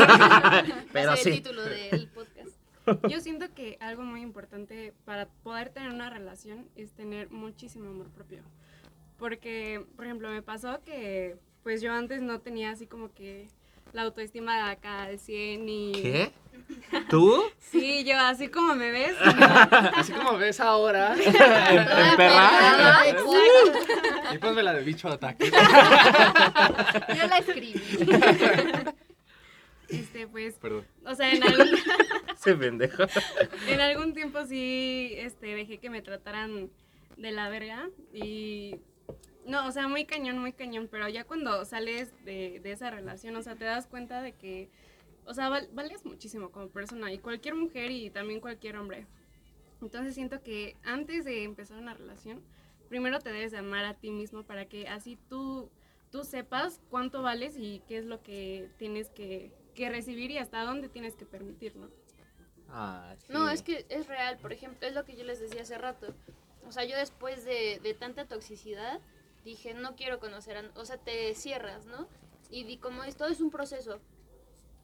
pero 0.92 1.16
ser 1.16 1.28
el 1.28 1.34
sí. 1.34 1.42
título 1.42 1.62
del 1.62 2.08
podcast. 2.08 2.56
Yo 3.08 3.20
siento 3.20 3.52
que 3.54 3.76
algo 3.80 4.02
muy 4.02 4.22
importante 4.22 4.94
para 5.04 5.26
poder 5.28 5.68
tener 5.70 5.90
una 5.90 6.08
relación 6.08 6.68
es 6.76 6.92
tener 6.92 7.30
muchísimo 7.30 7.90
amor 7.90 8.08
propio. 8.10 8.42
Porque, 9.18 9.84
por 9.96 10.06
ejemplo, 10.06 10.30
me 10.30 10.40
pasó 10.42 10.82
que 10.82 11.36
pues 11.62 11.80
yo 11.82 11.92
antes 11.92 12.20
no 12.22 12.40
tenía 12.40 12.70
así 12.70 12.86
como 12.86 13.12
que 13.12 13.48
la 13.92 14.02
autoestima 14.02 14.70
acá 14.70 15.02
al 15.04 15.18
100 15.18 15.68
y... 15.68 15.92
¿Qué? 15.92 16.32
¿Tú? 17.08 17.42
Sí, 17.58 18.04
yo 18.04 18.18
así 18.18 18.48
como 18.48 18.74
me 18.74 18.90
ves. 18.90 19.14
Así 19.94 20.12
como 20.12 20.36
ves 20.38 20.60
ahora. 20.60 21.14
¿En 21.24 22.16
perra? 22.16 23.02
y 24.32 24.38
ponme 24.38 24.62
la 24.62 24.74
de 24.74 24.84
bicho 24.84 25.08
ataque. 25.08 25.50
Yo 25.50 27.26
la 27.26 27.38
escribí. 27.38 27.74
este, 29.88 30.28
pues, 30.28 30.54
Perdón. 30.54 30.86
o 31.04 31.14
sea, 31.14 31.32
en 31.32 31.42
algún, 31.42 31.68
Ese 32.34 32.54
pendejo. 32.54 33.04
en 33.66 33.80
algún 33.80 34.14
tiempo 34.14 34.44
sí 34.46 35.14
este, 35.16 35.46
dejé 35.54 35.78
que 35.78 35.90
me 35.90 36.02
trataran 36.02 36.70
de 37.16 37.32
la 37.32 37.48
verga 37.48 37.88
y 38.12 38.76
no, 39.50 39.66
o 39.66 39.72
sea, 39.72 39.88
muy 39.88 40.04
cañón, 40.04 40.38
muy 40.38 40.52
cañón, 40.52 40.88
pero 40.90 41.08
ya 41.08 41.24
cuando 41.24 41.64
sales 41.64 42.12
de, 42.24 42.60
de 42.60 42.72
esa 42.72 42.90
relación, 42.90 43.36
o 43.36 43.42
sea, 43.42 43.56
te 43.56 43.64
das 43.64 43.86
cuenta 43.86 44.22
de 44.22 44.32
que, 44.32 44.70
o 45.26 45.34
sea, 45.34 45.48
val- 45.48 45.68
vales 45.72 46.04
muchísimo 46.04 46.50
como 46.50 46.68
persona 46.68 47.12
y 47.12 47.18
cualquier 47.18 47.54
mujer 47.54 47.90
y 47.90 48.10
también 48.10 48.40
cualquier 48.40 48.76
hombre. 48.76 49.06
Entonces 49.82 50.14
siento 50.14 50.42
que 50.42 50.76
antes 50.84 51.24
de 51.24 51.44
empezar 51.44 51.78
una 51.78 51.94
relación, 51.94 52.42
primero 52.88 53.18
te 53.18 53.32
debes 53.32 53.50
de 53.52 53.58
amar 53.58 53.84
a 53.84 53.94
ti 53.94 54.10
mismo 54.10 54.42
para 54.44 54.66
que 54.66 54.88
así 54.88 55.18
tú, 55.28 55.70
tú 56.10 56.24
sepas 56.24 56.80
cuánto 56.90 57.22
vales 57.22 57.56
y 57.56 57.82
qué 57.88 57.98
es 57.98 58.04
lo 58.04 58.22
que 58.22 58.68
tienes 58.78 59.10
que, 59.10 59.52
que 59.74 59.88
recibir 59.88 60.30
y 60.30 60.38
hasta 60.38 60.64
dónde 60.64 60.88
tienes 60.88 61.14
que 61.16 61.24
permitir, 61.26 61.76
¿no? 61.76 61.88
Ah, 62.68 63.14
sí. 63.18 63.32
No, 63.32 63.48
es 63.48 63.62
que 63.62 63.86
es 63.88 64.06
real, 64.06 64.38
por 64.38 64.52
ejemplo, 64.52 64.86
es 64.86 64.94
lo 64.94 65.04
que 65.04 65.16
yo 65.16 65.24
les 65.24 65.40
decía 65.40 65.62
hace 65.62 65.78
rato. 65.78 66.14
O 66.68 66.72
sea, 66.72 66.84
yo 66.84 66.96
después 66.96 67.44
de, 67.44 67.80
de 67.82 67.94
tanta 67.94 68.26
toxicidad 68.26 69.00
dije, 69.44 69.74
no 69.74 69.96
quiero 69.96 70.18
conocer 70.18 70.56
a... 70.56 70.70
O 70.76 70.84
sea, 70.84 70.98
te 70.98 71.34
cierras, 71.34 71.86
¿no? 71.86 72.08
Y 72.50 72.64
di, 72.64 72.78
como 72.78 73.04
es, 73.04 73.16
todo 73.16 73.28
es 73.28 73.40
un 73.40 73.50
proceso. 73.50 74.00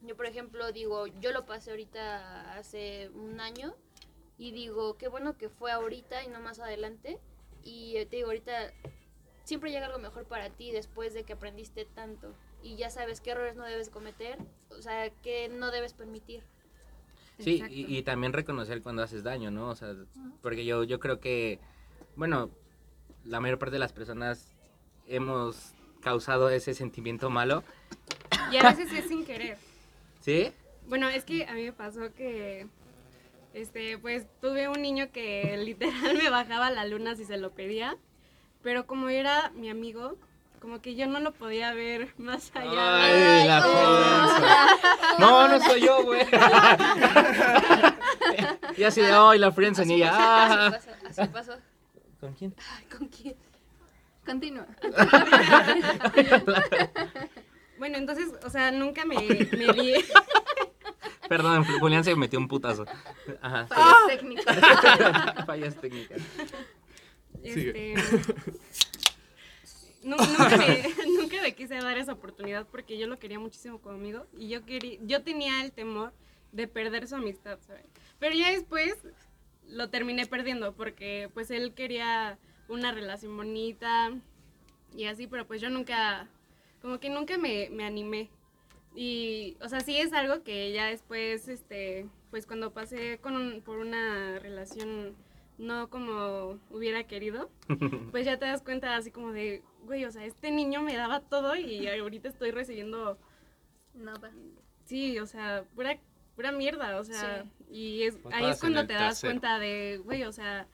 Yo, 0.02 0.16
por 0.16 0.26
ejemplo, 0.26 0.72
digo, 0.72 1.06
yo 1.06 1.32
lo 1.32 1.46
pasé 1.46 1.70
ahorita 1.70 2.56
hace 2.56 3.10
un 3.14 3.40
año 3.40 3.74
y 4.38 4.52
digo, 4.52 4.96
qué 4.96 5.08
bueno 5.08 5.36
que 5.36 5.48
fue 5.48 5.72
ahorita 5.72 6.22
y 6.24 6.28
no 6.28 6.40
más 6.40 6.60
adelante. 6.60 7.18
Y 7.62 7.96
eh, 7.96 8.06
te 8.06 8.16
digo, 8.16 8.28
ahorita 8.28 8.72
siempre 9.44 9.70
llega 9.70 9.86
algo 9.86 9.98
mejor 9.98 10.24
para 10.26 10.50
ti 10.50 10.70
después 10.72 11.14
de 11.14 11.24
que 11.24 11.32
aprendiste 11.32 11.84
tanto 11.84 12.34
y 12.62 12.76
ya 12.76 12.90
sabes 12.90 13.20
qué 13.20 13.30
errores 13.30 13.54
no 13.54 13.64
debes 13.64 13.90
cometer, 13.90 14.38
o 14.70 14.82
sea, 14.82 15.10
qué 15.22 15.48
no 15.48 15.70
debes 15.70 15.92
permitir. 15.92 16.42
Sí, 17.38 17.62
y, 17.70 17.96
y 17.96 18.02
también 18.02 18.32
reconocer 18.32 18.82
cuando 18.82 19.02
haces 19.02 19.22
daño, 19.22 19.50
¿no? 19.50 19.68
O 19.68 19.76
sea, 19.76 19.94
porque 20.42 20.64
yo, 20.64 20.84
yo 20.84 20.98
creo 20.98 21.20
que, 21.20 21.60
bueno, 22.16 22.50
la 23.28 23.40
mayor 23.40 23.58
parte 23.58 23.74
de 23.74 23.78
las 23.78 23.92
personas 23.92 24.48
hemos 25.06 25.74
causado 26.02 26.48
ese 26.50 26.74
sentimiento 26.74 27.30
malo, 27.30 27.62
Y 28.52 28.58
a 28.58 28.62
veces 28.62 28.92
es 28.92 29.08
sin 29.08 29.24
querer. 29.24 29.56
¿sí? 30.20 30.52
Bueno, 30.88 31.08
es 31.08 31.24
que 31.24 31.46
a 31.46 31.52
mí 31.52 31.64
me 31.64 31.72
pasó 31.72 32.12
que, 32.14 32.68
este, 33.54 33.98
pues 33.98 34.26
tuve 34.40 34.68
un 34.68 34.80
niño 34.82 35.10
que 35.12 35.56
literal 35.64 36.16
me 36.16 36.30
bajaba 36.30 36.70
la 36.70 36.84
luna 36.84 37.16
si 37.16 37.24
se 37.24 37.36
lo 37.36 37.50
pedía, 37.50 37.96
pero 38.62 38.86
como 38.86 39.08
era 39.08 39.50
mi 39.54 39.68
amigo, 39.68 40.16
como 40.60 40.80
que 40.80 40.94
yo 40.94 41.06
no 41.06 41.18
lo 41.20 41.32
podía 41.32 41.72
ver 41.74 42.14
más 42.18 42.50
allá. 42.54 43.04
Ay, 43.04 43.46
la 43.46 43.62
friendzone. 43.62 44.46
No, 45.18 45.48
no 45.48 45.60
soy 45.60 45.80
yo, 45.80 46.04
güey. 46.04 46.20
y 48.76 48.84
así 48.84 49.00
de, 49.00 49.12
ay, 49.12 49.38
la 49.38 49.50
friendzone 49.52 49.92
y 49.92 49.96
ella. 49.96 50.66
Así 50.66 50.70
pasó, 50.70 50.90
así 51.08 51.28
pasó. 51.32 51.52
¿Con 52.20 52.32
quién? 52.34 52.54
Ay, 52.76 52.84
¿Con 52.86 53.08
quién? 53.08 53.36
Continúa. 54.24 54.66
Bueno, 57.78 57.98
entonces, 57.98 58.28
o 58.42 58.48
sea, 58.48 58.70
nunca 58.70 59.04
me, 59.04 59.16
me 59.16 59.72
di... 59.74 59.92
Perdón, 61.28 61.62
Julián 61.78 62.04
se 62.04 62.16
metió 62.16 62.38
un 62.38 62.48
putazo. 62.48 62.86
Ajá. 63.42 63.66
Fallas 63.66 63.96
técnicas. 64.08 64.56
Fallas 65.46 65.76
técnicas. 65.78 66.22
Este, 67.42 67.94
nu- 70.02 70.16
nunca, 70.16 70.56
me, 70.56 70.84
nunca 71.20 71.42
me 71.42 71.54
quise 71.54 71.74
dar 71.74 71.98
esa 71.98 72.14
oportunidad 72.14 72.66
porque 72.66 72.96
yo 72.96 73.06
lo 73.08 73.18
quería 73.18 73.38
muchísimo 73.38 73.78
conmigo 73.80 74.26
y 74.38 74.48
yo 74.48 74.64
quería, 74.64 74.98
yo 75.02 75.22
tenía 75.22 75.62
el 75.62 75.72
temor 75.72 76.14
de 76.52 76.68
perder 76.68 77.06
su 77.06 77.16
amistad, 77.16 77.58
¿sabes? 77.66 77.84
Pero 78.18 78.34
ya 78.34 78.50
después 78.52 78.94
lo 79.68 79.90
terminé 79.90 80.26
perdiendo 80.26 80.74
porque 80.74 81.30
pues 81.34 81.50
él 81.50 81.74
quería 81.74 82.38
una 82.68 82.92
relación 82.92 83.36
bonita 83.36 84.12
y 84.94 85.04
así, 85.04 85.26
pero 85.26 85.46
pues 85.46 85.60
yo 85.60 85.70
nunca, 85.70 86.28
como 86.80 86.98
que 87.00 87.10
nunca 87.10 87.38
me, 87.38 87.68
me 87.70 87.84
animé. 87.84 88.30
Y, 88.94 89.56
o 89.60 89.68
sea, 89.68 89.80
sí 89.80 89.98
es 89.98 90.12
algo 90.14 90.42
que 90.42 90.72
ya 90.72 90.86
después, 90.86 91.48
este, 91.48 92.06
pues 92.30 92.46
cuando 92.46 92.72
pasé 92.72 93.18
con 93.18 93.36
un- 93.36 93.60
por 93.60 93.78
una 93.78 94.38
relación 94.38 95.14
no 95.58 95.88
como 95.90 96.58
hubiera 96.70 97.04
querido, 97.04 97.50
pues 98.12 98.24
ya 98.24 98.38
te 98.38 98.46
das 98.46 98.62
cuenta 98.62 98.96
así 98.96 99.10
como 99.10 99.32
de, 99.32 99.62
güey, 99.84 100.04
o 100.04 100.10
sea, 100.10 100.24
este 100.24 100.50
niño 100.50 100.80
me 100.82 100.94
daba 100.96 101.20
todo 101.20 101.56
y 101.56 101.86
ahorita 101.88 102.28
estoy 102.28 102.50
recibiendo, 102.52 103.18
Nada. 103.94 104.32
sí, 104.84 105.18
o 105.18 105.26
sea, 105.26 105.64
pura, 105.74 105.98
pura 106.34 106.52
mierda, 106.52 106.98
o 107.00 107.04
sea, 107.04 107.44
y 107.68 108.02
es, 108.02 108.18
ahí 108.32 108.46
es 108.46 108.60
cuando 108.60 108.86
te 108.86 108.94
das 108.94 109.20
cuenta 109.20 109.58
de, 109.58 110.00
güey, 110.04 110.24
o 110.24 110.32
sea, 110.32 110.66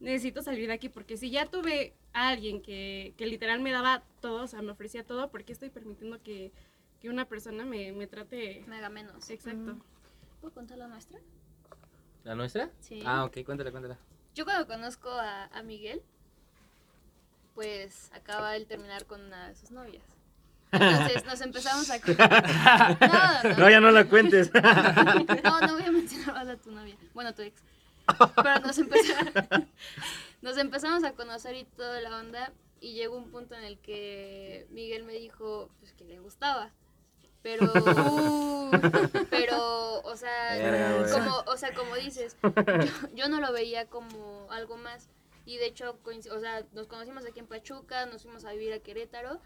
necesito 0.00 0.42
salir 0.42 0.66
de 0.66 0.74
aquí 0.74 0.88
porque 0.88 1.16
si 1.16 1.30
ya 1.30 1.46
tuve 1.46 1.94
a 2.12 2.28
alguien 2.28 2.60
que, 2.60 3.14
que 3.16 3.26
literal 3.26 3.60
me 3.60 3.70
daba 3.72 4.02
todo, 4.20 4.44
o 4.44 4.46
sea, 4.46 4.62
me 4.62 4.72
ofrecía 4.72 5.04
todo, 5.04 5.30
¿por 5.30 5.44
qué 5.44 5.52
estoy 5.52 5.70
permitiendo 5.70 6.22
que, 6.22 6.52
que 7.00 7.08
una 7.08 7.26
persona 7.26 7.64
me, 7.64 7.92
me 7.92 8.06
trate... 8.06 8.64
Mega 8.66 8.88
menos. 8.88 9.30
Exacto. 9.30 9.76
¿Puedo 10.40 10.54
contar 10.54 10.78
la 10.78 10.88
nuestra? 10.88 11.20
¿La 12.24 12.34
nuestra? 12.34 12.70
Sí. 12.80 13.02
Ah, 13.06 13.24
ok, 13.24 13.44
cuéntala, 13.44 13.70
cuéntala. 13.70 13.98
Yo 14.34 14.44
cuando 14.44 14.66
conozco 14.66 15.10
a, 15.10 15.46
a 15.46 15.62
Miguel, 15.62 16.02
pues 17.54 18.10
acaba 18.12 18.52
de 18.52 18.64
terminar 18.64 19.06
con 19.06 19.20
una 19.20 19.48
de 19.48 19.54
sus 19.54 19.70
novias. 19.70 20.04
Entonces 20.72 21.24
nos 21.26 21.40
empezamos 21.42 21.90
a... 21.90 21.98
No, 23.42 23.50
no, 23.50 23.56
no. 23.56 23.70
ya 23.70 23.80
no 23.80 23.90
la 23.90 24.04
cuentes. 24.04 24.50
No, 25.44 25.60
no 25.60 25.74
voy 25.74 25.82
a 25.82 25.92
mencionar 25.92 26.34
más 26.34 26.48
a 26.48 26.56
tu 26.56 26.70
novia. 26.70 26.96
Bueno, 27.14 27.34
tu 27.34 27.42
ex. 27.42 27.62
Pero 28.36 28.60
nos, 28.60 28.78
empezamos, 28.78 29.32
nos 30.42 30.58
empezamos 30.58 31.04
a 31.04 31.12
conocer 31.12 31.56
y 31.56 31.64
toda 31.64 32.00
la 32.00 32.16
onda. 32.16 32.52
Y 32.80 32.94
llegó 32.94 33.16
un 33.16 33.30
punto 33.30 33.54
en 33.54 33.64
el 33.64 33.78
que 33.78 34.66
Miguel 34.70 35.04
me 35.04 35.12
dijo 35.12 35.70
pues, 35.80 35.92
que 35.92 36.04
le 36.04 36.18
gustaba. 36.18 36.70
Pero, 37.42 37.72
pero, 39.30 40.00
o 40.02 40.16
sea, 40.16 41.04
como, 41.12 41.38
o 41.46 41.56
sea, 41.56 41.74
como 41.74 41.96
dices, 41.96 42.36
yo, 42.42 43.08
yo 43.16 43.28
no 43.28 43.40
lo 43.40 43.52
veía 43.52 43.86
como 43.86 44.46
algo 44.50 44.76
más. 44.76 45.08
Y 45.44 45.56
de 45.56 45.66
hecho, 45.66 45.98
o 46.04 46.40
sea, 46.40 46.64
nos 46.72 46.86
conocimos 46.86 47.26
aquí 47.26 47.40
en 47.40 47.48
Pachuca, 47.48 48.06
nos 48.06 48.22
fuimos 48.22 48.44
a 48.44 48.52
vivir 48.52 48.72
a 48.72 48.78
Querétaro 48.78 49.40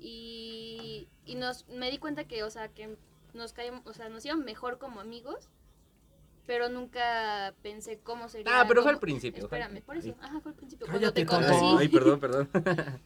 y, 0.00 1.08
y 1.24 1.34
nos, 1.34 1.66
me 1.68 1.90
di 1.90 1.98
cuenta 1.98 2.24
que, 2.24 2.42
o 2.42 2.50
sea, 2.50 2.68
que 2.68 2.96
nos 3.34 3.52
caíamos, 3.52 3.86
o 3.86 3.92
sea, 3.92 4.08
nos 4.08 4.24
iban 4.24 4.44
mejor 4.44 4.78
como 4.78 5.00
amigos, 5.00 5.48
pero 6.46 6.68
nunca 6.68 7.54
pensé 7.62 7.98
cómo 7.98 8.28
sería. 8.28 8.60
Ah, 8.60 8.64
pero 8.66 8.82
fue 8.82 8.92
al 8.92 8.98
principio, 8.98 9.44
Espérame, 9.44 9.82
por 9.82 9.96
eso, 9.96 10.14
ajá, 10.20 10.40
fue 10.40 10.52
al 10.52 10.56
principio. 10.56 10.86
Cállate, 10.86 11.26
cuando 11.26 11.46
te 11.46 11.56
conocí, 11.58 11.76
Ay, 11.78 11.88
perdón, 11.88 12.20
perdón. 12.20 12.48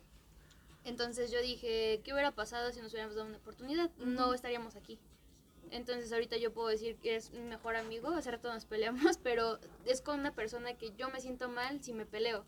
entonces 0.85 1.31
yo 1.31 1.43
dije, 1.43 2.01
¿qué 2.05 2.13
hubiera 2.13 2.31
pasado 2.33 2.71
si 2.73 2.81
nos 2.81 2.93
hubiéramos 2.93 3.17
dado 3.17 3.29
una 3.29 3.39
oportunidad? 3.39 3.91
No 3.99 4.33
estaríamos 4.35 4.77
aquí. 4.77 4.99
Entonces 5.73 6.13
ahorita 6.13 6.37
yo 6.37 6.53
puedo 6.53 6.69
decir 6.69 6.97
que 6.97 7.17
es 7.17 7.33
mi 7.33 7.41
mejor 7.41 7.77
amigo, 7.77 8.11
hace 8.11 8.31
rato 8.31 8.53
nos 8.53 8.67
peleamos, 8.67 9.19
pero 9.23 9.59
es 9.87 10.03
con 10.03 10.21
una 10.21 10.33
persona 10.33 10.75
que 10.75 10.93
yo 10.97 11.11
me 11.11 11.21
siento 11.21 11.49
mal 11.49 11.83
si 11.83 11.93
me 11.95 12.07
peleo. 12.07 12.45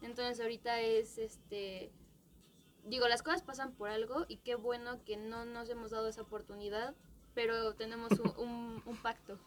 Entonces 0.00 0.40
ahorita 0.40 0.80
es 0.80 1.18
este 1.18 1.92
digo, 2.84 3.08
las 3.08 3.22
cosas 3.22 3.42
pasan 3.42 3.72
por 3.72 3.88
algo 3.90 4.24
y 4.28 4.36
qué 4.38 4.54
bueno 4.54 5.02
que 5.04 5.16
no 5.16 5.44
nos 5.44 5.68
hemos 5.70 5.90
dado 5.90 6.08
esa 6.08 6.22
oportunidad, 6.22 6.94
pero 7.34 7.74
tenemos 7.74 8.12
un, 8.12 8.32
un- 8.36 8.82
un 8.84 8.96
pacto. 8.96 9.38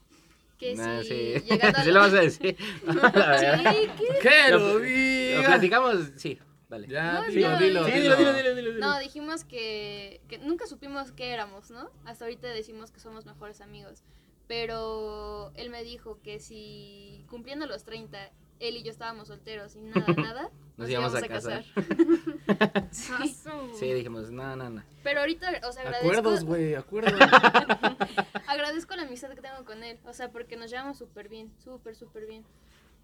Que 0.57 0.73
Nah, 0.75 1.01
si 1.01 1.07
sí. 1.09 1.33
llegando 1.49 1.79
a 1.79 1.83
Sí 1.83 1.91
lo 1.91 1.99
vas 1.99 2.13
a 2.13 2.21
decir. 2.21 2.55
Sí, 2.85 3.89
¿qué? 3.97 4.19
¡Que 4.21 4.51
Lo- 4.51 4.79
lo 5.41 5.45
platicamos, 5.47 6.11
sí, 6.15 6.39
dale. 6.69 6.87
Ya, 6.87 7.13
No, 7.13 7.23
dilo, 7.27 7.49
no, 7.51 7.57
dilo, 7.59 7.81
no. 7.81 7.85
Sí, 7.87 7.91
dilo. 7.93 8.15
dilo, 8.15 8.33
dilo, 8.33 8.55
dilo, 8.55 8.71
dilo. 8.73 8.85
No, 8.87 8.99
dijimos 8.99 9.43
que, 9.43 10.21
que 10.29 10.37
nunca 10.37 10.65
supimos 10.65 11.11
qué 11.11 11.31
éramos, 11.31 11.71
¿no? 11.71 11.91
Hasta 12.05 12.23
ahorita 12.25 12.47
decimos 12.47 12.91
que 12.91 12.99
somos 13.01 13.25
mejores 13.25 13.59
amigos. 13.61 14.03
Pero 14.47 15.51
él 15.55 15.69
me 15.69 15.83
dijo 15.83 16.19
que 16.21 16.39
si 16.39 17.25
cumpliendo 17.29 17.65
los 17.65 17.83
30, 17.83 18.31
él 18.59 18.77
y 18.77 18.83
yo 18.83 18.91
estábamos 18.91 19.27
solteros 19.27 19.75
y 19.75 19.81
nada, 19.81 20.05
nada, 20.17 20.49
Nos 20.77 20.89
íbamos 20.89 21.13
a 21.15 21.21
casar. 21.27 21.63
Sí. 22.91 23.35
Sí, 23.77 23.93
dijimos, 23.93 24.31
no, 24.31 24.55
no, 24.55 24.69
no. 24.69 24.83
Pero 25.03 25.19
ahorita, 25.21 25.49
o 25.67 25.71
sea, 25.71 25.83
agradezco, 25.83 26.07
Acuerdos, 26.09 26.43
güey, 26.45 26.75
acuerdos. 26.75 27.19
agradezco 28.47 28.95
la 28.95 29.03
amistad 29.03 29.29
que 29.31 29.41
tengo 29.41 29.65
con 29.65 29.83
él. 29.83 29.99
O 30.05 30.13
sea, 30.13 30.31
porque 30.31 30.55
nos 30.55 30.69
llevamos 30.71 30.97
súper 30.97 31.29
bien, 31.29 31.51
súper, 31.63 31.95
súper 31.95 32.25
bien. 32.25 32.43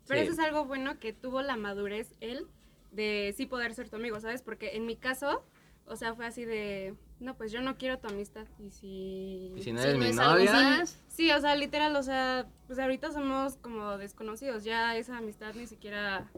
Pero 0.08 0.22
Sí. 0.22 0.28
eso 0.28 0.34
es 0.34 0.39
algo 0.39 0.66
bueno 0.66 0.99
que 0.99 1.14
tuvo 1.14 1.41
la 1.41 1.56
madurez 1.58 2.14
él 2.22 2.47
de 2.91 3.34
sí 3.38 3.45
poder 3.45 3.74
ser 3.74 3.89
tu 3.89 3.97
amigo, 3.97 4.20
¿sabes? 4.20 4.41
Porque 4.41 4.76
en 4.76 4.86
mi 4.86 4.95
caso, 4.95 5.43
o 5.86 5.95
sea, 5.95 6.14
fue 6.16 6.26
así 6.26 6.45
de, 6.45 6.95
no, 7.22 7.38
pues 7.38 7.51
yo 7.51 7.61
no 7.61 7.78
quiero 7.78 7.99
tu 7.99 8.07
amistad. 8.07 8.47
Y 8.59 8.72
si... 8.72 9.53
Y 9.55 9.61
si 9.61 9.72
no 9.72 9.82
Si 9.82 9.88
eres 9.88 9.99
no 9.99 10.05
mi 10.05 10.11
novia, 10.11 10.86
Sí, 11.07 11.32
o 11.32 11.39
sea, 11.39 11.55
literal, 11.55 11.95
o 11.95 12.03
sea, 12.03 12.47
pues 12.67 12.80
ahorita 12.80 13.11
somos 13.11 13.57
como 13.57 13.97
desconocidos. 13.97 14.63
Ya 14.63 14.97
esa 14.97 15.17
amistad 15.17 15.53
ni 15.53 15.67
siquiera 15.67 16.30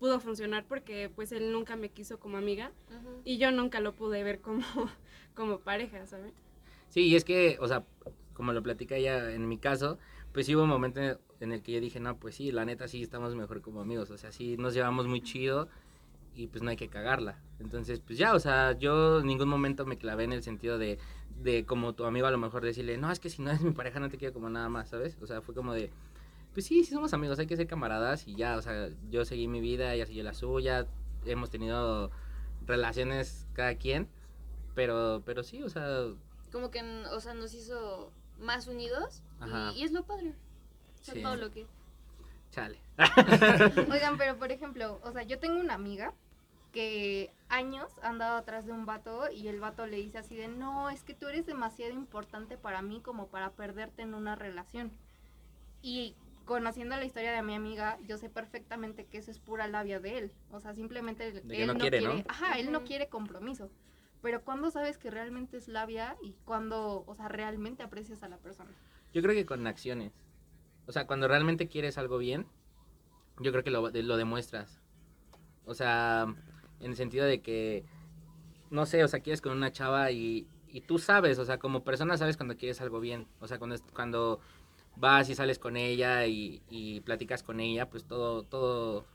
pudo 0.00 0.18
funcionar 0.18 0.64
porque 0.66 1.10
pues 1.14 1.30
él 1.30 1.52
nunca 1.52 1.76
me 1.76 1.88
quiso 1.88 2.18
como 2.18 2.36
amiga 2.36 2.72
y 3.24 3.38
yo 3.38 3.52
nunca 3.52 3.78
lo 3.78 3.94
pude 3.94 4.24
ver 4.24 4.40
como, 4.40 4.64
como 5.36 5.60
pareja, 5.60 6.04
¿sabes? 6.06 6.32
Sí, 6.88 7.02
y 7.06 7.14
es 7.14 7.24
que, 7.24 7.56
o 7.60 7.68
sea, 7.68 7.84
como 8.34 8.52
lo 8.52 8.64
platica 8.64 8.96
ella 8.96 9.30
en 9.32 9.48
mi 9.48 9.58
caso, 9.58 9.98
pues 10.32 10.46
sí 10.46 10.56
hubo 10.56 10.64
un 10.64 10.70
momento 10.70 11.00
en 11.38 11.52
el 11.52 11.62
que 11.62 11.70
yo 11.70 11.80
dije, 11.80 12.00
no, 12.00 12.16
pues 12.16 12.34
sí, 12.34 12.50
la 12.50 12.64
neta 12.64 12.88
sí 12.88 13.00
estamos 13.00 13.36
mejor 13.36 13.62
como 13.62 13.80
amigos, 13.80 14.10
o 14.10 14.18
sea, 14.18 14.32
sí 14.32 14.56
nos 14.56 14.74
llevamos 14.74 15.06
muy 15.06 15.20
chido 15.20 15.68
y 16.34 16.46
pues 16.48 16.62
no 16.62 16.70
hay 16.70 16.76
que 16.76 16.88
cagarla. 16.88 17.38
Entonces, 17.60 18.00
pues 18.00 18.18
ya, 18.18 18.34
o 18.34 18.40
sea, 18.40 18.72
yo 18.78 19.20
en 19.20 19.26
ningún 19.26 19.48
momento 19.48 19.84
me 19.86 19.98
clavé 19.98 20.24
en 20.24 20.32
el 20.32 20.42
sentido 20.42 20.78
de, 20.78 20.98
de 21.42 21.64
como 21.66 21.94
tu 21.94 22.04
amigo 22.04 22.26
a 22.26 22.30
lo 22.30 22.38
mejor 22.38 22.64
decirle, 22.64 22.96
no, 22.98 23.10
es 23.10 23.20
que 23.20 23.30
si 23.30 23.42
no 23.42 23.50
eres 23.50 23.62
mi 23.62 23.70
pareja 23.72 24.00
no 24.00 24.08
te 24.08 24.18
quiero 24.18 24.32
como 24.34 24.48
nada 24.50 24.68
más, 24.68 24.88
¿sabes? 24.90 25.16
O 25.20 25.26
sea, 25.26 25.40
fue 25.42 25.54
como 25.54 25.72
de, 25.72 25.90
pues 26.54 26.66
sí, 26.66 26.84
sí 26.84 26.92
somos 26.94 27.12
amigos, 27.14 27.38
hay 27.38 27.46
que 27.46 27.56
ser 27.56 27.66
camaradas 27.66 28.26
y 28.26 28.34
ya, 28.34 28.56
o 28.56 28.62
sea, 28.62 28.88
yo 29.10 29.24
seguí 29.24 29.48
mi 29.48 29.60
vida, 29.60 29.92
ella 29.94 30.06
siguió 30.06 30.24
la 30.24 30.34
suya, 30.34 30.86
hemos 31.24 31.50
tenido 31.50 32.10
relaciones 32.66 33.46
cada 33.52 33.74
quien, 33.76 34.08
pero, 34.74 35.22
pero 35.24 35.42
sí, 35.42 35.62
o 35.62 35.68
sea, 35.68 35.86
Como 36.50 36.70
que, 36.70 36.82
o 37.12 37.20
sea, 37.20 37.34
nos 37.34 37.54
hizo 37.54 38.10
más 38.38 38.66
unidos 38.66 39.22
y, 39.74 39.80
y 39.80 39.84
es 39.84 39.92
lo 39.92 40.04
padre. 40.04 40.34
O 41.00 41.04
sea, 41.04 41.14
Sí. 41.14 41.22
todo 41.22 41.36
lo 41.36 41.50
que... 41.50 41.66
chale. 42.50 42.78
Oigan, 43.90 44.16
pero 44.18 44.36
por 44.38 44.52
ejemplo, 44.52 45.00
o 45.02 45.12
sea, 45.12 45.22
yo 45.24 45.38
tengo 45.38 45.58
una 45.60 45.74
amiga 45.74 46.14
que 46.72 47.30
años 47.48 47.90
ha 48.02 48.08
andado 48.08 48.36
atrás 48.36 48.66
de 48.66 48.72
un 48.72 48.86
vato 48.86 49.30
y 49.30 49.48
el 49.48 49.60
vato 49.60 49.86
le 49.86 49.98
dice 49.98 50.18
así 50.18 50.34
de, 50.34 50.48
no, 50.48 50.90
es 50.90 51.04
que 51.04 51.14
tú 51.14 51.28
eres 51.28 51.46
demasiado 51.46 51.92
importante 51.92 52.56
para 52.56 52.82
mí 52.82 53.00
como 53.00 53.28
para 53.28 53.50
perderte 53.52 54.02
en 54.02 54.14
una 54.14 54.34
relación. 54.34 54.90
Y 55.82 56.16
conociendo 56.44 56.96
la 56.96 57.04
historia 57.04 57.32
de 57.32 57.42
mi 57.42 57.54
amiga, 57.54 57.98
yo 58.06 58.18
sé 58.18 58.28
perfectamente 58.28 59.04
que 59.06 59.18
eso 59.18 59.30
es 59.30 59.38
pura 59.38 59.68
labia 59.68 60.00
de 60.00 60.18
él. 60.18 60.32
O 60.50 60.60
sea, 60.60 60.74
simplemente 60.74 61.28
él 61.28 61.42
que 61.46 61.66
no 61.66 61.74
quiere, 61.76 62.00
¿no? 62.00 62.24
Ajá, 62.28 62.58
él 62.58 62.72
no 62.72 62.82
quiere 62.84 63.08
compromiso. 63.08 63.70
Pero 64.22 64.42
¿cuándo 64.42 64.70
sabes 64.70 64.98
que 64.98 65.10
realmente 65.10 65.56
es 65.56 65.68
labia 65.68 66.16
y 66.22 66.34
cuándo, 66.44 67.04
o 67.06 67.14
sea, 67.14 67.28
realmente 67.28 67.82
aprecias 67.82 68.22
a 68.22 68.28
la 68.28 68.38
persona? 68.38 68.70
Yo 69.12 69.20
creo 69.20 69.34
que 69.34 69.44
con 69.44 69.66
acciones. 69.66 70.12
O 70.86 70.92
sea, 70.92 71.06
cuando 71.06 71.28
realmente 71.28 71.68
quieres 71.68 71.98
algo 71.98 72.18
bien, 72.18 72.46
yo 73.40 73.50
creo 73.50 73.64
que 73.64 73.70
lo, 73.70 73.90
lo 73.90 74.16
demuestras. 74.16 74.80
O 75.64 75.74
sea, 75.74 76.32
en 76.82 76.90
el 76.90 76.96
sentido 76.96 77.24
de 77.24 77.40
que, 77.40 77.84
no 78.70 78.86
sé, 78.86 79.02
o 79.04 79.08
sea, 79.08 79.20
quieres 79.20 79.40
con 79.40 79.52
una 79.52 79.72
chava 79.72 80.10
y, 80.10 80.46
y 80.68 80.82
tú 80.82 80.98
sabes, 80.98 81.38
o 81.38 81.44
sea, 81.44 81.58
como 81.58 81.84
persona 81.84 82.16
sabes 82.16 82.36
cuando 82.36 82.56
quieres 82.56 82.80
algo 82.80 83.00
bien. 83.00 83.26
O 83.40 83.48
sea, 83.48 83.58
cuando, 83.58 83.76
cuando 83.94 84.40
vas 84.96 85.28
y 85.30 85.34
sales 85.34 85.58
con 85.58 85.76
ella 85.76 86.26
y, 86.26 86.62
y 86.68 87.00
platicas 87.00 87.42
con 87.42 87.60
ella, 87.60 87.88
pues 87.88 88.04
todo, 88.04 88.42
todo 88.42 89.06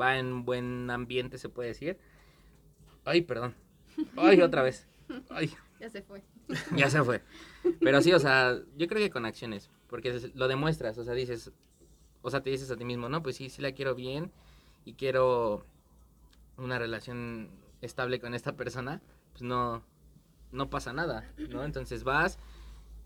va 0.00 0.18
en 0.18 0.44
buen 0.44 0.90
ambiente, 0.90 1.38
se 1.38 1.48
puede 1.48 1.70
decir. 1.70 1.98
Ay, 3.04 3.22
perdón. 3.22 3.54
Ay, 4.16 4.40
otra 4.42 4.62
vez. 4.62 4.86
Ay. 5.30 5.50
Ya 5.80 5.90
se 5.90 6.02
fue. 6.02 6.22
Ya 6.76 6.90
se 6.90 7.02
fue. 7.04 7.22
Pero 7.80 8.02
sí, 8.02 8.12
o 8.12 8.18
sea, 8.18 8.58
yo 8.76 8.88
creo 8.88 9.00
que 9.00 9.10
con 9.10 9.24
acciones, 9.24 9.70
porque 9.88 10.30
lo 10.34 10.48
demuestras, 10.48 10.98
o 10.98 11.04
sea, 11.04 11.14
dices, 11.14 11.52
o 12.22 12.30
sea, 12.30 12.42
te 12.42 12.50
dices 12.50 12.70
a 12.72 12.76
ti 12.76 12.84
mismo, 12.84 13.08
no, 13.08 13.22
pues 13.22 13.36
sí, 13.36 13.48
sí 13.48 13.62
la 13.62 13.72
quiero 13.72 13.94
bien 13.94 14.32
y 14.84 14.94
quiero 14.94 15.64
una 16.60 16.78
relación 16.78 17.50
estable 17.80 18.20
con 18.20 18.34
esta 18.34 18.56
persona, 18.56 19.00
pues 19.32 19.42
no, 19.42 19.82
no 20.52 20.70
pasa 20.70 20.92
nada, 20.92 21.32
¿no? 21.36 21.64
Entonces 21.64 22.04
vas 22.04 22.38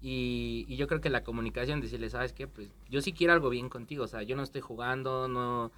y, 0.01 0.67
y 0.69 0.77
yo 0.77 0.87
creo 0.87 1.01
que 1.01 1.11
la 1.11 1.25
comunicación, 1.25 1.81
decirle, 1.81 2.11
¿sabes 2.11 2.33
qué? 2.33 2.47
Pues 2.47 2.71
yo 2.91 3.01
sí 3.01 3.13
quiero 3.13 3.33
algo 3.33 3.49
bien 3.51 3.69
contigo, 3.69 4.05
o 4.05 4.09
sea, 4.09 4.23
yo 4.23 4.37
no 4.37 4.43
estoy 4.43 4.61
jugando, 4.61 5.29
no, 5.29 5.73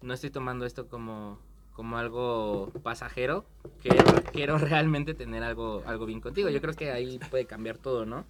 no 0.00 0.14
estoy 0.14 0.30
tomando 0.30 0.64
esto 0.64 0.88
como, 0.88 1.38
como 1.72 1.98
algo 1.98 2.72
pasajero, 2.82 3.44
quiero, 3.82 4.04
quiero 4.32 4.58
realmente 4.58 5.14
tener 5.14 5.42
algo, 5.42 5.82
algo 5.86 6.06
bien 6.06 6.20
contigo. 6.20 6.48
Yo 6.48 6.60
creo 6.62 6.74
que 6.74 6.90
ahí 6.90 7.18
puede 7.30 7.46
cambiar 7.46 7.76
todo, 7.76 8.06
¿no? 8.06 8.24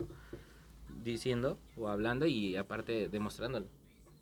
Diciendo 1.05 1.59
o 1.77 1.89
hablando 1.89 2.27
y 2.27 2.57
aparte 2.57 3.09
demostrándolo. 3.09 3.67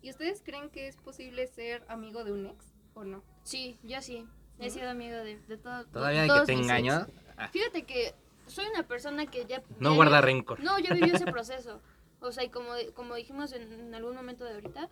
¿Y 0.03 0.11
ustedes 0.11 0.43
creen 0.45 0.69
que 0.69 0.87
es 0.87 0.97
posible 0.97 1.47
ser 1.47 1.83
amigo 1.89 2.23
de 2.23 2.33
un 2.33 2.45
ex 2.45 2.75
o 2.93 3.03
no? 3.03 3.23
Sí, 3.43 3.79
yo 3.81 3.99
sí. 4.01 4.27
He 4.59 4.69
sido 4.69 4.89
amigo 4.89 5.15
de, 5.17 5.39
de 5.39 5.57
todo. 5.57 5.85
Todavía 5.85 6.21
de 6.21 6.27
que 6.27 6.33
todos 6.33 6.45
te 6.47 6.55
mis 6.55 6.65
ex. 6.65 6.69
engañó, 6.69 7.07
ah, 7.37 7.47
Fíjate 7.49 7.83
que 7.83 8.13
soy 8.47 8.65
una 8.67 8.83
persona 8.87 9.25
que 9.25 9.45
ya... 9.45 9.61
no 9.79 9.89
ya 9.91 9.95
guarda 9.95 10.21
rencor. 10.21 10.59
No, 10.61 10.79
ya 10.79 10.93
vivió 10.93 11.13
ese 11.15 11.25
proceso. 11.31 11.81
O 12.21 12.31
sea, 12.31 12.43
y 12.43 12.49
como, 12.49 12.69
como 12.93 13.15
dijimos 13.15 13.51
en, 13.51 13.71
en 13.71 13.93
algún 13.95 14.15
momento 14.15 14.45
de 14.45 14.53
ahorita, 14.53 14.89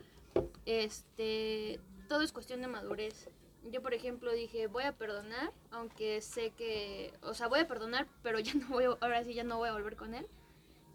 este, 0.66 1.80
todo 2.07 2.22
es 2.22 2.32
cuestión 2.32 2.61
de 2.61 2.68
madurez. 2.68 3.30
Yo, 3.72 3.82
por 3.82 3.93
ejemplo, 3.93 4.32
dije, 4.34 4.68
voy 4.68 4.84
a 4.84 4.91
perdonar, 4.91 5.51
aunque 5.72 6.22
sé 6.22 6.51
que, 6.51 7.14
o 7.22 7.34
sea, 7.34 7.47
voy 7.47 7.59
a 7.59 7.68
perdonar, 7.68 8.07
pero 8.22 8.39
ya 8.39 8.53
no 8.55 8.68
voy, 8.70 8.86
a- 8.86 8.97
ahora 9.01 9.24
sí 9.24 9.34
ya 9.34 9.43
no 9.43 9.57
voy 9.57 9.70
a 9.70 9.74
volver 9.74 9.95
con 9.95 10.14
él. 10.14 10.28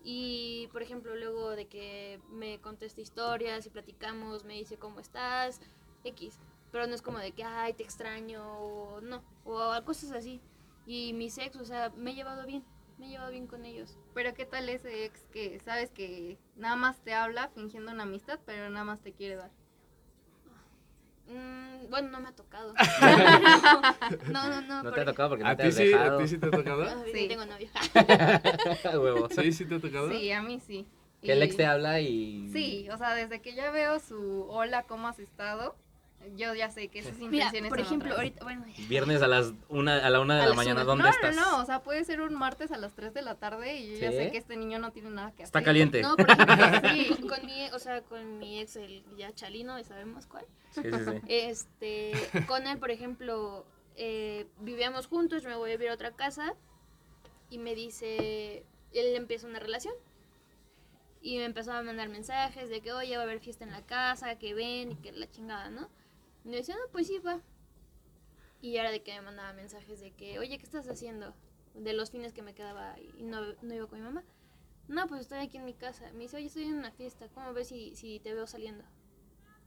Y, 0.04 0.68
por 0.72 0.82
ejemplo, 0.82 1.16
luego 1.16 1.50
de 1.50 1.66
que 1.66 2.20
me 2.30 2.60
conteste 2.60 3.00
historias 3.00 3.66
y 3.66 3.70
platicamos, 3.70 4.44
me 4.44 4.54
dice, 4.54 4.76
¿cómo 4.76 5.00
estás? 5.00 5.60
X. 6.04 6.38
Pero 6.70 6.86
no 6.86 6.94
es 6.94 7.02
como 7.02 7.18
de 7.18 7.32
que, 7.32 7.44
ay, 7.44 7.72
te 7.72 7.82
extraño, 7.82 8.42
o 8.58 9.00
no, 9.00 9.22
o 9.44 9.72
cosas 9.84 10.12
así. 10.12 10.40
Y 10.86 11.12
mis 11.12 11.38
ex, 11.38 11.56
o 11.56 11.64
sea, 11.64 11.90
me 11.96 12.10
he 12.10 12.14
llevado 12.14 12.46
bien. 12.46 12.64
me 12.98 13.06
he 13.06 13.10
llevado 13.10 13.30
bien 13.30 13.46
con 13.46 13.64
ellos. 13.64 13.98
Pero 14.14 14.34
¿qué 14.34 14.44
tal 14.46 14.68
ese 14.68 15.04
ex 15.04 15.22
que 15.32 15.58
sabes 15.60 15.90
que 15.90 16.38
nada 16.56 16.76
más 16.76 17.02
te 17.02 17.14
habla 17.14 17.48
fingiendo 17.48 17.92
una 17.92 18.02
amistad, 18.04 18.38
pero 18.44 18.68
nada 18.70 18.84
más 18.84 19.00
te 19.00 19.12
quiere 19.12 19.36
dar? 19.36 19.50
Mm, 21.26 21.90
bueno, 21.90 22.08
no 22.08 22.20
me 22.20 22.28
ha 22.28 22.32
tocado. 22.32 22.72
no, 24.32 24.48
no, 24.48 24.60
no. 24.62 24.82
No 24.82 24.92
te 24.92 25.00
ha 25.00 25.04
tocado 25.04 25.28
porque 25.30 25.44
no 25.44 25.50
¿A 25.50 25.56
te 25.56 25.64
has 25.64 25.74
sí? 25.74 25.84
dejado. 25.84 26.18
¿A 26.18 26.22
ti 26.22 26.28
sí 26.28 26.38
te 26.38 26.46
ha 26.46 26.50
tocado? 26.50 27.04
Sí. 27.12 27.28
tengo 27.28 27.44
novio. 27.44 27.68
Huevo. 29.00 29.28
¿Sí? 29.30 29.52
¿Sí 29.52 29.64
te 29.66 29.74
ha 29.74 29.80
tocado? 29.80 30.10
Sí, 30.10 30.32
a 30.32 30.42
mí 30.42 30.58
sí. 30.60 30.88
Que 31.22 31.32
el 31.32 31.42
ex 31.42 31.56
te 31.56 31.66
habla 31.66 32.00
y... 32.00 32.48
Sí, 32.52 32.88
o 32.90 32.96
sea, 32.96 33.14
desde 33.14 33.42
que 33.42 33.54
ya 33.54 33.70
veo 33.72 33.98
su 33.98 34.46
hola, 34.48 34.84
¿cómo 34.84 35.08
has 35.08 35.18
estado? 35.18 35.76
Yo 36.36 36.54
ya 36.54 36.68
sé 36.70 36.88
que 36.88 37.00
Mira, 37.02 37.46
intenciones 37.46 37.68
por 37.70 37.78
son 37.78 37.86
ejemplo, 37.86 38.08
otras. 38.08 38.18
ahorita, 38.18 38.44
bueno, 38.44 38.64
Viernes 38.88 39.22
a 39.22 39.28
las 39.28 39.52
una, 39.68 40.04
a 40.04 40.10
la 40.10 40.20
una 40.20 40.36
de 40.36 40.42
A 40.42 40.46
la 40.48 40.54
mañana, 40.54 40.82
una. 40.82 40.84
¿dónde 40.84 41.04
no, 41.04 41.10
estás? 41.10 41.34
no, 41.36 41.42
no, 41.52 41.62
o 41.62 41.64
sea, 41.64 41.82
puede 41.82 42.04
ser 42.04 42.20
un 42.20 42.34
martes 42.34 42.70
a 42.70 42.76
las 42.76 42.92
3 42.94 43.14
de 43.14 43.22
la 43.22 43.36
tarde 43.36 43.76
y 43.78 43.92
yo 43.94 43.98
ya 43.98 44.10
¿Sí? 44.10 44.16
sé 44.18 44.30
que 44.30 44.36
este 44.38 44.56
niño 44.56 44.78
no 44.78 44.90
tiene 44.92 45.10
nada 45.10 45.32
que 45.32 45.42
Está 45.42 45.60
hacer. 45.60 45.66
caliente. 45.66 46.02
no, 46.02 46.16
por 46.16 46.28
ejemplo, 46.30 46.90
sí, 46.90 47.08
con, 47.20 47.28
con 47.28 47.46
mi, 47.46 47.66
o 47.70 47.78
sea, 47.78 48.02
con 48.02 48.38
mi 48.38 48.60
ex, 48.60 48.76
el 48.76 49.04
ya 49.16 49.32
Chalino, 49.32 49.78
ya 49.78 49.84
sabemos 49.84 50.26
cuál. 50.26 50.44
Sí, 50.72 50.82
sí, 50.82 50.90
sí. 50.90 51.20
Este, 51.28 52.12
con 52.46 52.66
él, 52.66 52.78
por 52.78 52.90
ejemplo, 52.90 53.64
eh, 53.96 54.46
vivíamos 54.60 55.06
juntos, 55.06 55.42
yo 55.42 55.48
me 55.48 55.56
voy 55.56 55.70
a 55.70 55.76
vivir 55.76 55.90
a 55.90 55.94
otra 55.94 56.12
casa 56.12 56.54
y 57.48 57.58
me 57.58 57.74
dice, 57.74 58.64
él 58.92 59.14
empieza 59.16 59.46
una 59.46 59.60
relación. 59.60 59.94
Y 61.20 61.38
me 61.38 61.44
empezó 61.46 61.72
a 61.72 61.82
mandar 61.82 62.08
mensajes 62.08 62.68
de 62.70 62.80
que, 62.80 62.92
oye, 62.92 63.16
va 63.16 63.22
a 63.22 63.24
haber 63.24 63.40
fiesta 63.40 63.64
en 63.64 63.72
la 63.72 63.82
casa, 63.82 64.36
que 64.38 64.54
ven 64.54 64.92
y 64.92 64.96
que 64.96 65.10
la 65.12 65.28
chingada, 65.30 65.68
¿no? 65.70 65.88
Y 66.44 66.50
yo 66.50 66.56
decía, 66.56 66.74
no, 66.76 66.90
pues 66.92 67.06
sí, 67.06 67.18
va. 67.18 67.40
Y 68.60 68.76
era 68.76 68.90
de 68.90 69.02
que 69.02 69.14
me 69.14 69.22
mandaba 69.22 69.52
mensajes 69.52 70.00
de 70.00 70.10
que, 70.12 70.38
oye, 70.38 70.58
¿qué 70.58 70.64
estás 70.64 70.88
haciendo? 70.88 71.34
De 71.74 71.92
los 71.92 72.10
fines 72.10 72.32
que 72.32 72.42
me 72.42 72.54
quedaba 72.54 72.96
y 72.98 73.22
no, 73.22 73.40
no 73.62 73.74
iba 73.74 73.86
con 73.86 74.00
mi 74.00 74.04
mamá. 74.04 74.24
No, 74.88 75.06
pues 75.06 75.22
estoy 75.22 75.38
aquí 75.38 75.58
en 75.58 75.64
mi 75.64 75.74
casa. 75.74 76.10
Me 76.12 76.20
dice, 76.20 76.38
oye, 76.38 76.46
estoy 76.46 76.64
en 76.64 76.74
una 76.74 76.90
fiesta, 76.90 77.28
¿cómo 77.28 77.52
ves 77.52 77.68
si, 77.68 77.94
si 77.94 78.20
te 78.20 78.34
veo 78.34 78.46
saliendo? 78.46 78.84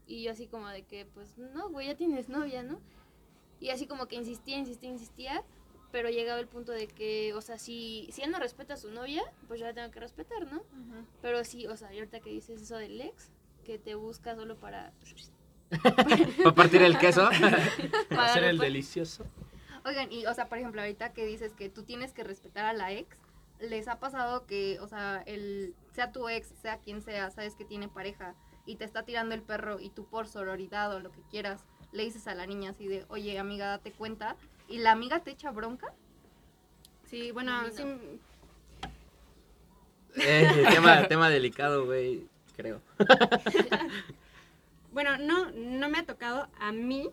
Y 0.07 0.23
yo 0.23 0.31
así 0.31 0.47
como 0.47 0.67
de 0.67 0.83
que, 0.83 1.05
pues, 1.05 1.37
no, 1.37 1.69
güey, 1.69 1.87
ya 1.87 1.95
tienes 1.95 2.27
novia, 2.27 2.63
¿no? 2.63 2.81
Y 3.59 3.69
así 3.69 3.85
como 3.85 4.07
que 4.07 4.15
insistía, 4.15 4.57
insistía, 4.57 4.89
insistía, 4.89 5.43
pero 5.91 6.09
llegaba 6.09 6.39
el 6.39 6.47
punto 6.47 6.71
de 6.71 6.87
que, 6.87 7.33
o 7.33 7.41
sea, 7.41 7.59
si, 7.59 8.09
si 8.11 8.23
él 8.23 8.31
no 8.31 8.39
respeta 8.39 8.73
a 8.73 8.77
su 8.77 8.91
novia, 8.91 9.23
pues 9.47 9.59
yo 9.59 9.65
la 9.67 9.73
tengo 9.73 9.91
que 9.91 9.99
respetar, 9.99 10.51
¿no? 10.51 10.63
Pero 11.21 11.43
sí, 11.43 11.67
o 11.67 11.77
sea, 11.77 11.93
y 11.93 11.99
ahorita 11.99 12.19
que 12.19 12.31
dices 12.31 12.61
eso 12.61 12.77
del 12.77 12.99
ex, 12.99 13.31
que 13.63 13.77
te 13.77 13.95
busca 13.95 14.35
solo 14.35 14.59
para... 14.59 14.93
¿Para 16.43 16.55
partir 16.55 16.81
el 16.81 16.97
queso? 16.97 17.29
para 18.09 18.25
Hacer 18.25 18.43
el 18.43 18.57
delicioso. 18.57 19.25
Oigan, 19.85 20.11
y 20.11 20.25
o 20.25 20.33
sea, 20.33 20.47
por 20.47 20.57
ejemplo, 20.57 20.81
ahorita 20.81 21.13
que 21.13 21.25
dices 21.25 21.53
que 21.53 21.69
tú 21.69 21.83
tienes 21.83 22.13
que 22.13 22.23
respetar 22.23 22.65
a 22.65 22.73
la 22.73 22.91
ex, 22.91 23.17
¿les 23.59 23.87
ha 23.87 23.99
pasado 23.99 24.45
que, 24.45 24.79
o 24.79 24.87
sea, 24.87 25.23
el, 25.25 25.73
sea 25.93 26.11
tu 26.11 26.29
ex, 26.29 26.53
sea 26.61 26.77
quien 26.77 27.01
sea, 27.01 27.31
sabes 27.31 27.55
que 27.55 27.65
tiene 27.65 27.87
pareja 27.87 28.35
y 28.65 28.75
te 28.75 28.85
está 28.85 29.03
tirando 29.03 29.33
el 29.33 29.41
perro 29.41 29.79
y 29.79 29.89
tú 29.89 30.05
por 30.05 30.27
sororidad 30.27 30.93
o 30.93 30.99
lo 30.99 31.11
que 31.11 31.21
quieras, 31.31 31.61
le 31.91 32.03
dices 32.03 32.27
a 32.27 32.35
la 32.35 32.45
niña 32.45 32.71
así 32.71 32.87
de, 32.87 33.05
oye, 33.09 33.39
amiga, 33.39 33.67
date 33.67 33.91
cuenta, 33.91 34.35
y 34.67 34.77
la 34.77 34.91
amiga 34.91 35.19
te 35.19 35.31
echa 35.31 35.51
bronca? 35.51 35.93
Sí, 37.09 37.31
bueno, 37.31 37.63
no. 37.63 37.69
sí, 37.69 37.83
Eh, 40.15 40.65
tema, 40.69 41.07
tema 41.07 41.29
delicado, 41.29 41.85
güey, 41.85 42.25
creo. 42.55 42.81
Bueno, 44.91 45.17
no, 45.17 45.51
no 45.51 45.89
me 45.89 45.99
ha 45.99 46.05
tocado 46.05 46.49
a 46.59 46.71
mí. 46.71 47.09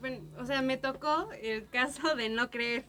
Bueno, 0.00 0.24
o 0.38 0.44
sea, 0.46 0.62
me 0.62 0.76
tocó 0.76 1.30
el 1.40 1.68
caso 1.68 2.14
de 2.14 2.28
no 2.28 2.50
creer. 2.50 2.86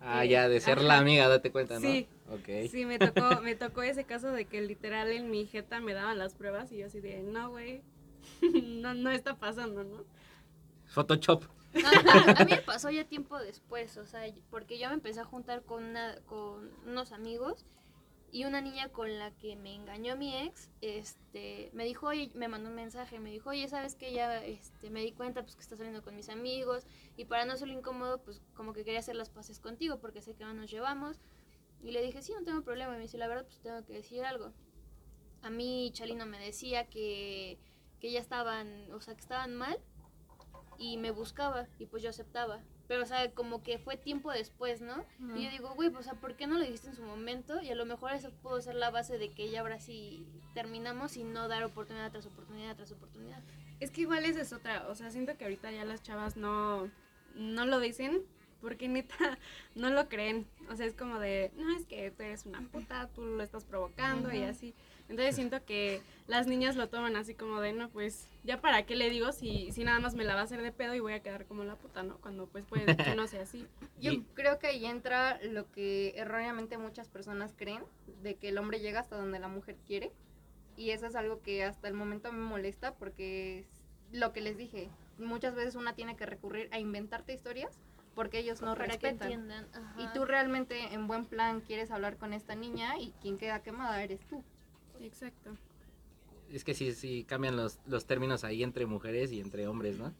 Ah, 0.00 0.24
Eh, 0.24 0.28
ya, 0.28 0.48
de 0.48 0.60
ser 0.60 0.78
ajá. 0.78 0.86
la 0.86 0.98
amiga, 0.98 1.28
date 1.28 1.50
cuenta, 1.52 1.80
¿no? 1.80 1.80
Sí. 1.80 2.08
Ok. 2.30 2.48
Sí, 2.70 2.86
me 2.86 2.98
tocó, 2.98 3.22
me 3.42 3.54
tocó 3.56 3.82
ese 3.82 4.04
caso 4.04 4.32
de 4.32 4.46
que 4.46 4.60
literal 4.62 5.10
en 5.12 5.30
mi 5.30 5.46
jeta 5.46 5.80
me 5.80 5.92
daban 5.94 6.18
las 6.18 6.34
pruebas 6.34 6.72
y 6.72 6.78
yo 6.78 6.86
así 6.86 7.00
de, 7.00 7.22
no, 7.22 7.50
güey, 7.50 7.82
no, 8.42 8.94
no 8.94 9.10
está 9.10 9.36
pasando, 9.38 9.84
¿no? 9.84 10.04
Photoshop. 10.86 11.44
No, 11.72 11.88
a, 11.88 12.32
a 12.36 12.44
mí 12.44 12.52
me 12.52 12.62
pasó 12.62 12.90
ya 12.90 13.04
tiempo 13.04 13.38
después, 13.38 13.96
o 13.96 14.06
sea, 14.06 14.22
porque 14.50 14.78
yo 14.78 14.88
me 14.88 14.94
empecé 14.94 15.20
a 15.20 15.24
juntar 15.24 15.62
con, 15.64 15.84
una, 15.84 16.16
con 16.26 16.70
unos 16.86 17.12
amigos 17.12 17.66
y 18.32 18.44
una 18.44 18.60
niña 18.60 18.88
con 18.88 19.18
la 19.18 19.30
que 19.32 19.56
me 19.56 19.74
engañó 19.74 20.16
mi 20.16 20.36
ex, 20.36 20.68
este, 20.80 21.70
me 21.72 21.84
dijo, 21.84 22.06
oye, 22.06 22.30
me 22.34 22.48
mandó 22.48 22.68
un 22.68 22.76
mensaje, 22.76 23.18
me 23.18 23.30
dijo, 23.30 23.50
oye, 23.50 23.68
¿sabes 23.68 23.94
que 23.94 24.12
Ya, 24.12 24.44
este, 24.44 24.90
me 24.90 25.00
di 25.02 25.12
cuenta, 25.12 25.42
pues, 25.42 25.56
que 25.56 25.62
estás 25.62 25.78
saliendo 25.78 26.02
con 26.02 26.14
mis 26.14 26.28
amigos 26.28 26.86
y 27.16 27.24
para 27.24 27.44
no 27.44 27.56
ser 27.56 27.68
incómodo, 27.68 28.18
pues, 28.22 28.40
como 28.54 28.72
que 28.72 28.84
quería 28.84 29.00
hacer 29.00 29.16
las 29.16 29.30
paces 29.30 29.58
contigo 29.58 29.98
porque 29.98 30.22
sé 30.22 30.34
que 30.34 30.44
no 30.44 30.54
nos 30.54 30.70
llevamos. 30.70 31.18
Y 31.82 31.92
le 31.92 32.02
dije, 32.02 32.22
sí, 32.22 32.32
no 32.32 32.44
tengo 32.44 32.62
problema, 32.62 32.92
y 32.94 32.96
me 32.96 33.02
dice, 33.02 33.18
la 33.18 33.26
verdad, 33.26 33.46
pues, 33.46 33.60
tengo 33.60 33.84
que 33.84 33.94
decir 33.94 34.24
algo. 34.24 34.52
A 35.42 35.50
mí 35.50 35.90
Chalino 35.92 36.26
me 36.26 36.38
decía 36.38 36.86
que, 36.86 37.58
que 38.00 38.12
ya 38.12 38.20
estaban, 38.20 38.92
o 38.92 39.00
sea, 39.00 39.14
que 39.14 39.20
estaban 39.20 39.54
mal 39.54 39.78
y 40.78 40.96
me 40.96 41.10
buscaba 41.10 41.66
y 41.78 41.86
pues 41.86 42.02
yo 42.02 42.10
aceptaba. 42.10 42.60
Pero, 42.90 43.04
o 43.04 43.06
sea, 43.06 43.30
como 43.30 43.62
que 43.62 43.78
fue 43.78 43.96
tiempo 43.96 44.32
después, 44.32 44.80
¿no? 44.80 45.06
Y 45.36 45.44
yo 45.44 45.50
digo, 45.52 45.72
güey, 45.76 45.90
pues, 45.90 46.06
o 46.06 46.10
sea, 46.10 46.20
¿por 46.20 46.34
qué 46.34 46.48
no 46.48 46.58
lo 46.58 46.64
dijiste 46.64 46.88
en 46.88 46.96
su 46.96 47.02
momento? 47.02 47.62
Y 47.62 47.70
a 47.70 47.76
lo 47.76 47.86
mejor 47.86 48.10
eso 48.10 48.32
pudo 48.42 48.60
ser 48.60 48.74
la 48.74 48.90
base 48.90 49.16
de 49.16 49.30
que 49.30 49.48
ya 49.48 49.60
ahora 49.60 49.78
sí 49.78 50.26
terminamos 50.54 51.16
y 51.16 51.22
no 51.22 51.46
dar 51.46 51.62
oportunidad 51.62 52.10
tras 52.10 52.26
oportunidad 52.26 52.74
tras 52.74 52.90
oportunidad. 52.90 53.44
Es 53.78 53.92
que 53.92 54.00
igual 54.00 54.24
esa 54.24 54.40
es 54.40 54.52
otra, 54.52 54.88
o 54.88 54.96
sea, 54.96 55.12
siento 55.12 55.38
que 55.38 55.44
ahorita 55.44 55.70
ya 55.70 55.84
las 55.84 56.02
chavas 56.02 56.36
no, 56.36 56.90
no 57.36 57.64
lo 57.64 57.78
dicen 57.78 58.24
porque 58.60 58.88
neta 58.88 59.14
no 59.76 59.90
lo 59.90 60.08
creen. 60.08 60.48
O 60.68 60.74
sea, 60.74 60.84
es 60.84 60.94
como 60.94 61.20
de, 61.20 61.52
no, 61.54 61.70
es 61.76 61.86
que 61.86 62.10
tú 62.10 62.24
eres 62.24 62.44
una 62.44 62.60
puta, 62.72 63.08
tú 63.14 63.22
lo 63.22 63.40
estás 63.44 63.64
provocando 63.64 64.32
y 64.32 64.42
así. 64.42 64.74
Entonces 65.10 65.34
siento 65.34 65.64
que 65.64 66.00
las 66.28 66.46
niñas 66.46 66.76
lo 66.76 66.88
toman 66.88 67.16
así 67.16 67.34
como 67.34 67.60
de, 67.60 67.72
no, 67.72 67.90
pues, 67.90 68.28
ya 68.44 68.60
para 68.60 68.86
qué 68.86 68.94
le 68.94 69.10
digo 69.10 69.32
si, 69.32 69.72
si 69.72 69.82
nada 69.82 69.98
más 69.98 70.14
me 70.14 70.22
la 70.22 70.34
va 70.34 70.42
a 70.42 70.44
hacer 70.44 70.62
de 70.62 70.70
pedo 70.70 70.94
y 70.94 71.00
voy 71.00 71.14
a 71.14 71.20
quedar 71.20 71.46
como 71.46 71.64
la 71.64 71.74
puta, 71.74 72.04
¿no? 72.04 72.18
Cuando 72.18 72.46
pues 72.46 72.64
puede 72.64 72.96
que 72.96 73.16
no 73.16 73.26
sea 73.26 73.42
así. 73.42 73.66
Yo 74.00 74.12
creo 74.34 74.60
que 74.60 74.68
ahí 74.68 74.86
entra 74.86 75.40
lo 75.42 75.68
que 75.72 76.14
erróneamente 76.16 76.78
muchas 76.78 77.08
personas 77.08 77.54
creen, 77.56 77.82
de 78.22 78.36
que 78.36 78.50
el 78.50 78.58
hombre 78.58 78.78
llega 78.78 79.00
hasta 79.00 79.16
donde 79.16 79.40
la 79.40 79.48
mujer 79.48 79.76
quiere. 79.84 80.12
Y 80.76 80.90
eso 80.90 81.06
es 81.06 81.16
algo 81.16 81.42
que 81.42 81.64
hasta 81.64 81.88
el 81.88 81.94
momento 81.94 82.32
me 82.32 82.38
molesta 82.38 82.94
porque 82.94 83.58
es 83.58 83.66
lo 84.12 84.32
que 84.32 84.40
les 84.40 84.56
dije, 84.56 84.88
muchas 85.18 85.56
veces 85.56 85.74
una 85.74 85.94
tiene 85.94 86.16
que 86.16 86.24
recurrir 86.24 86.68
a 86.70 86.78
inventarte 86.78 87.34
historias 87.34 87.80
porque 88.14 88.38
ellos 88.38 88.62
no 88.62 88.76
para 88.76 88.96
que 88.96 89.10
respetan. 89.10 89.50
Ajá. 89.50 89.94
Y 89.98 90.06
tú 90.14 90.24
realmente 90.24 90.94
en 90.94 91.08
buen 91.08 91.26
plan 91.26 91.62
quieres 91.62 91.90
hablar 91.90 92.16
con 92.16 92.32
esta 92.32 92.54
niña 92.54 92.96
y 92.96 93.12
quien 93.20 93.38
queda 93.38 93.62
quemada 93.62 94.02
eres 94.02 94.20
tú. 94.28 94.44
Exacto. 95.00 95.50
Es 96.52 96.64
que 96.64 96.74
sí, 96.74 96.92
sí, 96.92 97.24
cambian 97.24 97.56
los, 97.56 97.78
los 97.86 98.06
términos 98.06 98.44
ahí 98.44 98.62
entre 98.62 98.86
mujeres 98.86 99.32
y 99.32 99.40
entre 99.40 99.66
hombres, 99.68 99.98
¿no? 99.98 100.12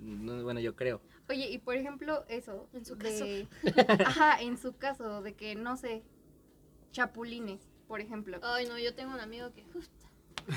No, 0.00 0.42
Bueno, 0.42 0.60
yo 0.60 0.76
creo. 0.76 1.00
Oye, 1.28 1.50
y 1.50 1.58
por 1.58 1.74
ejemplo, 1.74 2.24
eso. 2.28 2.68
En 2.72 2.84
su 2.84 2.96
de- 2.96 3.48
Ajá, 4.06 4.40
en 4.40 4.58
su 4.58 4.76
caso, 4.76 5.22
de 5.22 5.34
que, 5.34 5.54
no 5.54 5.76
sé, 5.76 6.02
chapulines, 6.92 7.60
por 7.86 8.00
ejemplo. 8.00 8.38
Ay, 8.42 8.66
no, 8.66 8.78
yo 8.78 8.94
tengo 8.94 9.14
un 9.14 9.20
amigo 9.20 9.50
que. 9.52 9.64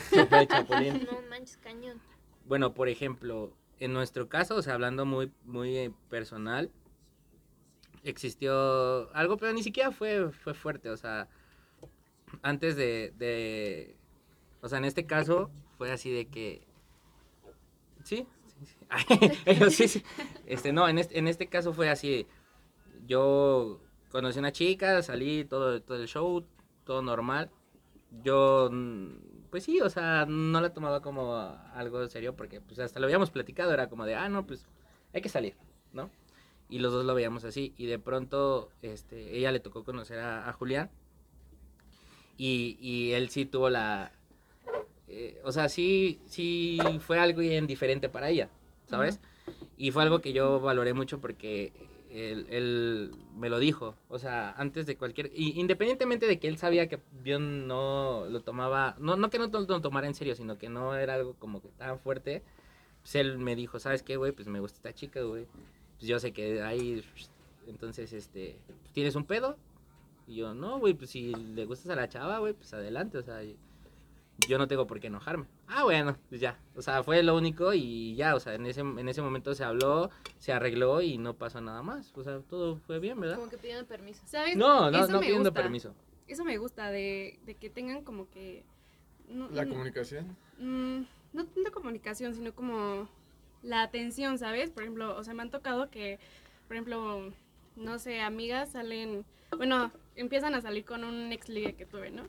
Super 0.09 0.47
chapulín. 0.47 1.05
No 1.11 1.21
manches, 1.29 1.57
cañón. 1.57 1.99
Bueno, 2.45 2.73
por 2.73 2.89
ejemplo, 2.89 3.53
en 3.79 3.93
nuestro 3.93 4.27
caso, 4.27 4.55
o 4.55 4.61
sea, 4.61 4.73
hablando 4.73 5.05
muy, 5.05 5.31
muy 5.45 5.77
eh, 5.77 5.91
personal, 6.09 6.69
existió 8.03 9.13
algo, 9.15 9.37
pero 9.37 9.53
ni 9.53 9.63
siquiera 9.63 9.91
fue, 9.91 10.31
fue 10.31 10.53
fuerte, 10.53 10.89
o 10.89 10.97
sea, 10.97 11.27
antes 12.41 12.75
de, 12.75 13.95
o 14.61 14.69
sea, 14.69 14.77
en 14.77 14.85
este 14.85 15.05
caso 15.05 15.51
fue 15.77 15.91
así 15.91 16.11
de 16.11 16.27
que, 16.27 16.67
sí, 18.03 18.27
sí, 18.63 19.69
sí, 19.69 19.87
sí, 19.87 20.03
este, 20.45 20.73
no, 20.73 20.87
en 20.87 20.99
este, 20.99 21.19
en 21.19 21.27
este 21.27 21.47
caso 21.47 21.73
fue 21.73 21.89
así, 21.89 22.27
yo 23.05 23.81
conocí 24.11 24.39
una 24.39 24.51
chica, 24.51 25.01
salí 25.01 25.45
todo, 25.45 25.81
todo 25.81 26.01
el 26.01 26.07
show, 26.07 26.45
todo 26.83 27.01
normal, 27.01 27.49
yo, 28.23 28.69
mm, 28.71 29.49
pues 29.49 29.63
sí, 29.63 29.81
o 29.81 29.89
sea, 29.89 30.25
no 30.27 30.61
la 30.61 30.73
tomaba 30.73 31.01
como 31.01 31.35
algo 31.73 32.07
serio 32.07 32.35
porque 32.35 32.61
pues 32.61 32.79
hasta 32.79 32.99
lo 32.99 33.05
habíamos 33.05 33.31
platicado, 33.31 33.73
era 33.73 33.89
como 33.89 34.05
de, 34.05 34.15
ah, 34.15 34.29
no, 34.29 34.45
pues 34.45 34.67
hay 35.13 35.21
que 35.21 35.29
salir, 35.29 35.55
¿no? 35.93 36.09
Y 36.69 36.79
los 36.79 36.93
dos 36.93 37.05
lo 37.05 37.13
veíamos 37.13 37.43
así 37.43 37.73
y 37.77 37.85
de 37.87 37.99
pronto, 37.99 38.69
este, 38.81 39.37
ella 39.37 39.51
le 39.51 39.59
tocó 39.59 39.83
conocer 39.83 40.19
a 40.19 40.51
Julián 40.53 40.89
y, 42.41 42.75
y 42.81 43.11
él 43.11 43.29
sí 43.29 43.45
tuvo 43.45 43.69
la, 43.69 44.11
eh, 45.07 45.39
o 45.43 45.51
sea, 45.51 45.69
sí, 45.69 46.19
sí 46.25 46.79
fue 46.99 47.19
algo 47.19 47.41
bien 47.41 47.67
diferente 47.67 48.09
para 48.09 48.29
ella, 48.29 48.49
¿sabes? 48.87 49.19
Y 49.77 49.91
fue 49.91 50.01
algo 50.01 50.21
que 50.21 50.33
yo 50.33 50.59
valoré 50.59 50.95
mucho 50.95 51.21
porque 51.21 51.71
él, 52.09 52.47
él 52.49 53.11
me 53.37 53.47
lo 53.47 53.59
dijo, 53.59 53.95
o 54.09 54.17
sea, 54.17 54.55
antes 54.57 54.87
de 54.87 54.97
cualquier, 54.97 55.29
y 55.35 55.59
independientemente 55.59 56.25
de 56.25 56.39
que 56.39 56.47
él 56.47 56.57
sabía 56.57 56.89
que 56.89 56.99
yo 57.23 57.37
no 57.37 58.25
lo 58.27 58.41
tomaba, 58.41 58.95
no, 58.97 59.15
no 59.17 59.29
que 59.29 59.37
no 59.37 59.45
lo 59.45 59.81
tomara 59.81 60.07
en 60.07 60.15
serio, 60.15 60.33
sino 60.33 60.57
que 60.57 60.67
no 60.67 60.95
era 60.95 61.13
algo 61.13 61.35
como 61.35 61.61
que 61.61 61.67
tan 61.77 61.99
fuerte, 61.99 62.41
pues 63.03 63.13
él 63.13 63.37
me 63.37 63.55
dijo, 63.55 63.77
¿sabes 63.77 64.01
qué, 64.01 64.15
güey? 64.17 64.31
Pues 64.31 64.47
me 64.47 64.59
gusta 64.59 64.77
esta 64.77 64.93
chica, 64.95 65.21
güey. 65.21 65.45
Pues 65.99 66.07
yo 66.07 66.17
sé 66.17 66.31
que 66.31 66.63
ahí, 66.63 67.03
entonces, 67.67 68.13
este, 68.13 68.57
¿tienes 68.93 69.15
un 69.15 69.25
pedo? 69.25 69.57
Y 70.31 70.35
yo, 70.35 70.53
no, 70.53 70.79
güey, 70.79 70.93
pues 70.93 71.09
si 71.09 71.33
le 71.35 71.65
gustas 71.65 71.89
a 71.91 71.95
la 71.95 72.07
chava, 72.07 72.39
güey, 72.39 72.53
pues 72.53 72.73
adelante, 72.73 73.17
o 73.17 73.21
sea, 73.21 73.41
yo 74.47 74.57
no 74.57 74.67
tengo 74.67 74.87
por 74.87 74.99
qué 75.01 75.07
enojarme. 75.07 75.45
Ah, 75.67 75.83
bueno, 75.83 76.17
pues 76.29 76.39
ya. 76.39 76.57
O 76.75 76.81
sea, 76.81 77.03
fue 77.03 77.21
lo 77.21 77.35
único 77.35 77.73
y 77.73 78.15
ya, 78.15 78.33
o 78.35 78.39
sea, 78.39 78.53
en 78.55 78.65
ese, 78.65 78.79
en 78.79 79.09
ese 79.09 79.21
momento 79.21 79.53
se 79.53 79.63
habló, 79.65 80.09
se 80.39 80.53
arregló 80.53 81.01
y 81.01 81.17
no 81.17 81.33
pasó 81.35 81.59
nada 81.59 81.83
más. 81.83 82.11
O 82.15 82.23
sea, 82.23 82.39
todo 82.39 82.77
fue 82.77 82.99
bien, 82.99 83.19
¿verdad? 83.19 83.35
Como 83.37 83.49
que 83.49 83.57
pidieron 83.57 83.85
permiso. 83.85 84.21
¿Sabes? 84.25 84.55
No, 84.55 84.89
no, 84.89 84.97
Eso 84.99 85.07
no 85.11 85.19
me 85.19 85.25
pidiendo 85.25 85.49
gusta. 85.49 85.61
permiso. 85.61 85.93
Eso 86.27 86.45
me 86.45 86.57
gusta, 86.57 86.89
de, 86.91 87.39
de 87.45 87.55
que 87.55 87.69
tengan 87.69 88.03
como 88.05 88.29
que... 88.29 88.63
no- 89.27 89.49
La 89.51 89.65
comunicación. 89.67 90.37
mm, 90.59 91.01
no 91.33 91.45
tanto 91.45 91.71
comunicación, 91.73 92.33
sino 92.35 92.53
como 92.55 93.09
la 93.63 93.83
atención, 93.83 94.37
¿sabes? 94.39 94.71
Por 94.71 94.83
ejemplo, 94.83 95.15
o 95.17 95.23
sea, 95.25 95.33
me 95.33 95.41
han 95.41 95.51
tocado 95.51 95.89
que, 95.89 96.19
por 96.67 96.77
ejemplo, 96.77 97.31
no 97.75 97.99
sé, 97.99 98.21
amigas 98.21 98.71
salen, 98.71 99.25
bueno, 99.55 99.91
empiezan 100.15 100.55
a 100.55 100.61
salir 100.61 100.85
con 100.85 101.03
un 101.03 101.31
ex 101.31 101.49
ligue 101.49 101.73
que 101.73 101.85
tuve, 101.85 102.11
¿no? 102.11 102.23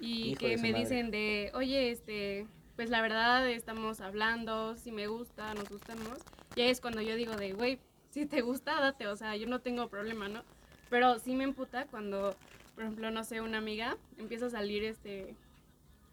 Y 0.00 0.30
Hijo 0.30 0.40
que 0.40 0.56
me 0.58 0.70
madre. 0.70 0.84
dicen 0.84 1.10
de, 1.10 1.50
oye, 1.54 1.90
este, 1.90 2.46
pues 2.76 2.90
la 2.90 3.02
verdad 3.02 3.48
estamos 3.50 4.00
hablando, 4.00 4.76
si 4.76 4.92
me 4.92 5.06
gusta, 5.08 5.54
nos 5.54 5.68
gustamos. 5.68 6.18
Y 6.54 6.62
ahí 6.62 6.70
es 6.70 6.80
cuando 6.80 7.00
yo 7.00 7.16
digo 7.16 7.36
de, 7.36 7.52
güey, 7.52 7.78
si 8.10 8.26
te 8.26 8.40
gusta, 8.40 8.80
date, 8.80 9.06
o 9.08 9.16
sea, 9.16 9.36
yo 9.36 9.46
no 9.46 9.60
tengo 9.60 9.88
problema, 9.88 10.28
¿no? 10.28 10.42
Pero 10.90 11.18
sí 11.18 11.34
me 11.34 11.44
emputa 11.44 11.86
cuando, 11.86 12.34
por 12.74 12.84
ejemplo, 12.84 13.10
no 13.10 13.24
sé, 13.24 13.40
una 13.40 13.58
amiga 13.58 13.96
empieza 14.18 14.46
a 14.46 14.50
salir, 14.50 14.84
este, 14.84 15.34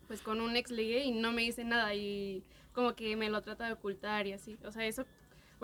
pues 0.07 0.21
con 0.21 0.41
un 0.41 0.55
ex 0.55 0.71
ligue 0.71 1.03
y 1.03 1.11
no 1.11 1.31
me 1.31 1.43
dice 1.43 1.63
nada 1.63 1.93
y 1.95 2.43
como 2.73 2.93
que 2.93 3.15
me 3.15 3.29
lo 3.29 3.41
trata 3.41 3.65
de 3.65 3.73
ocultar 3.73 4.27
y 4.27 4.33
así. 4.33 4.57
O 4.65 4.71
sea, 4.71 4.85
eso, 4.85 5.05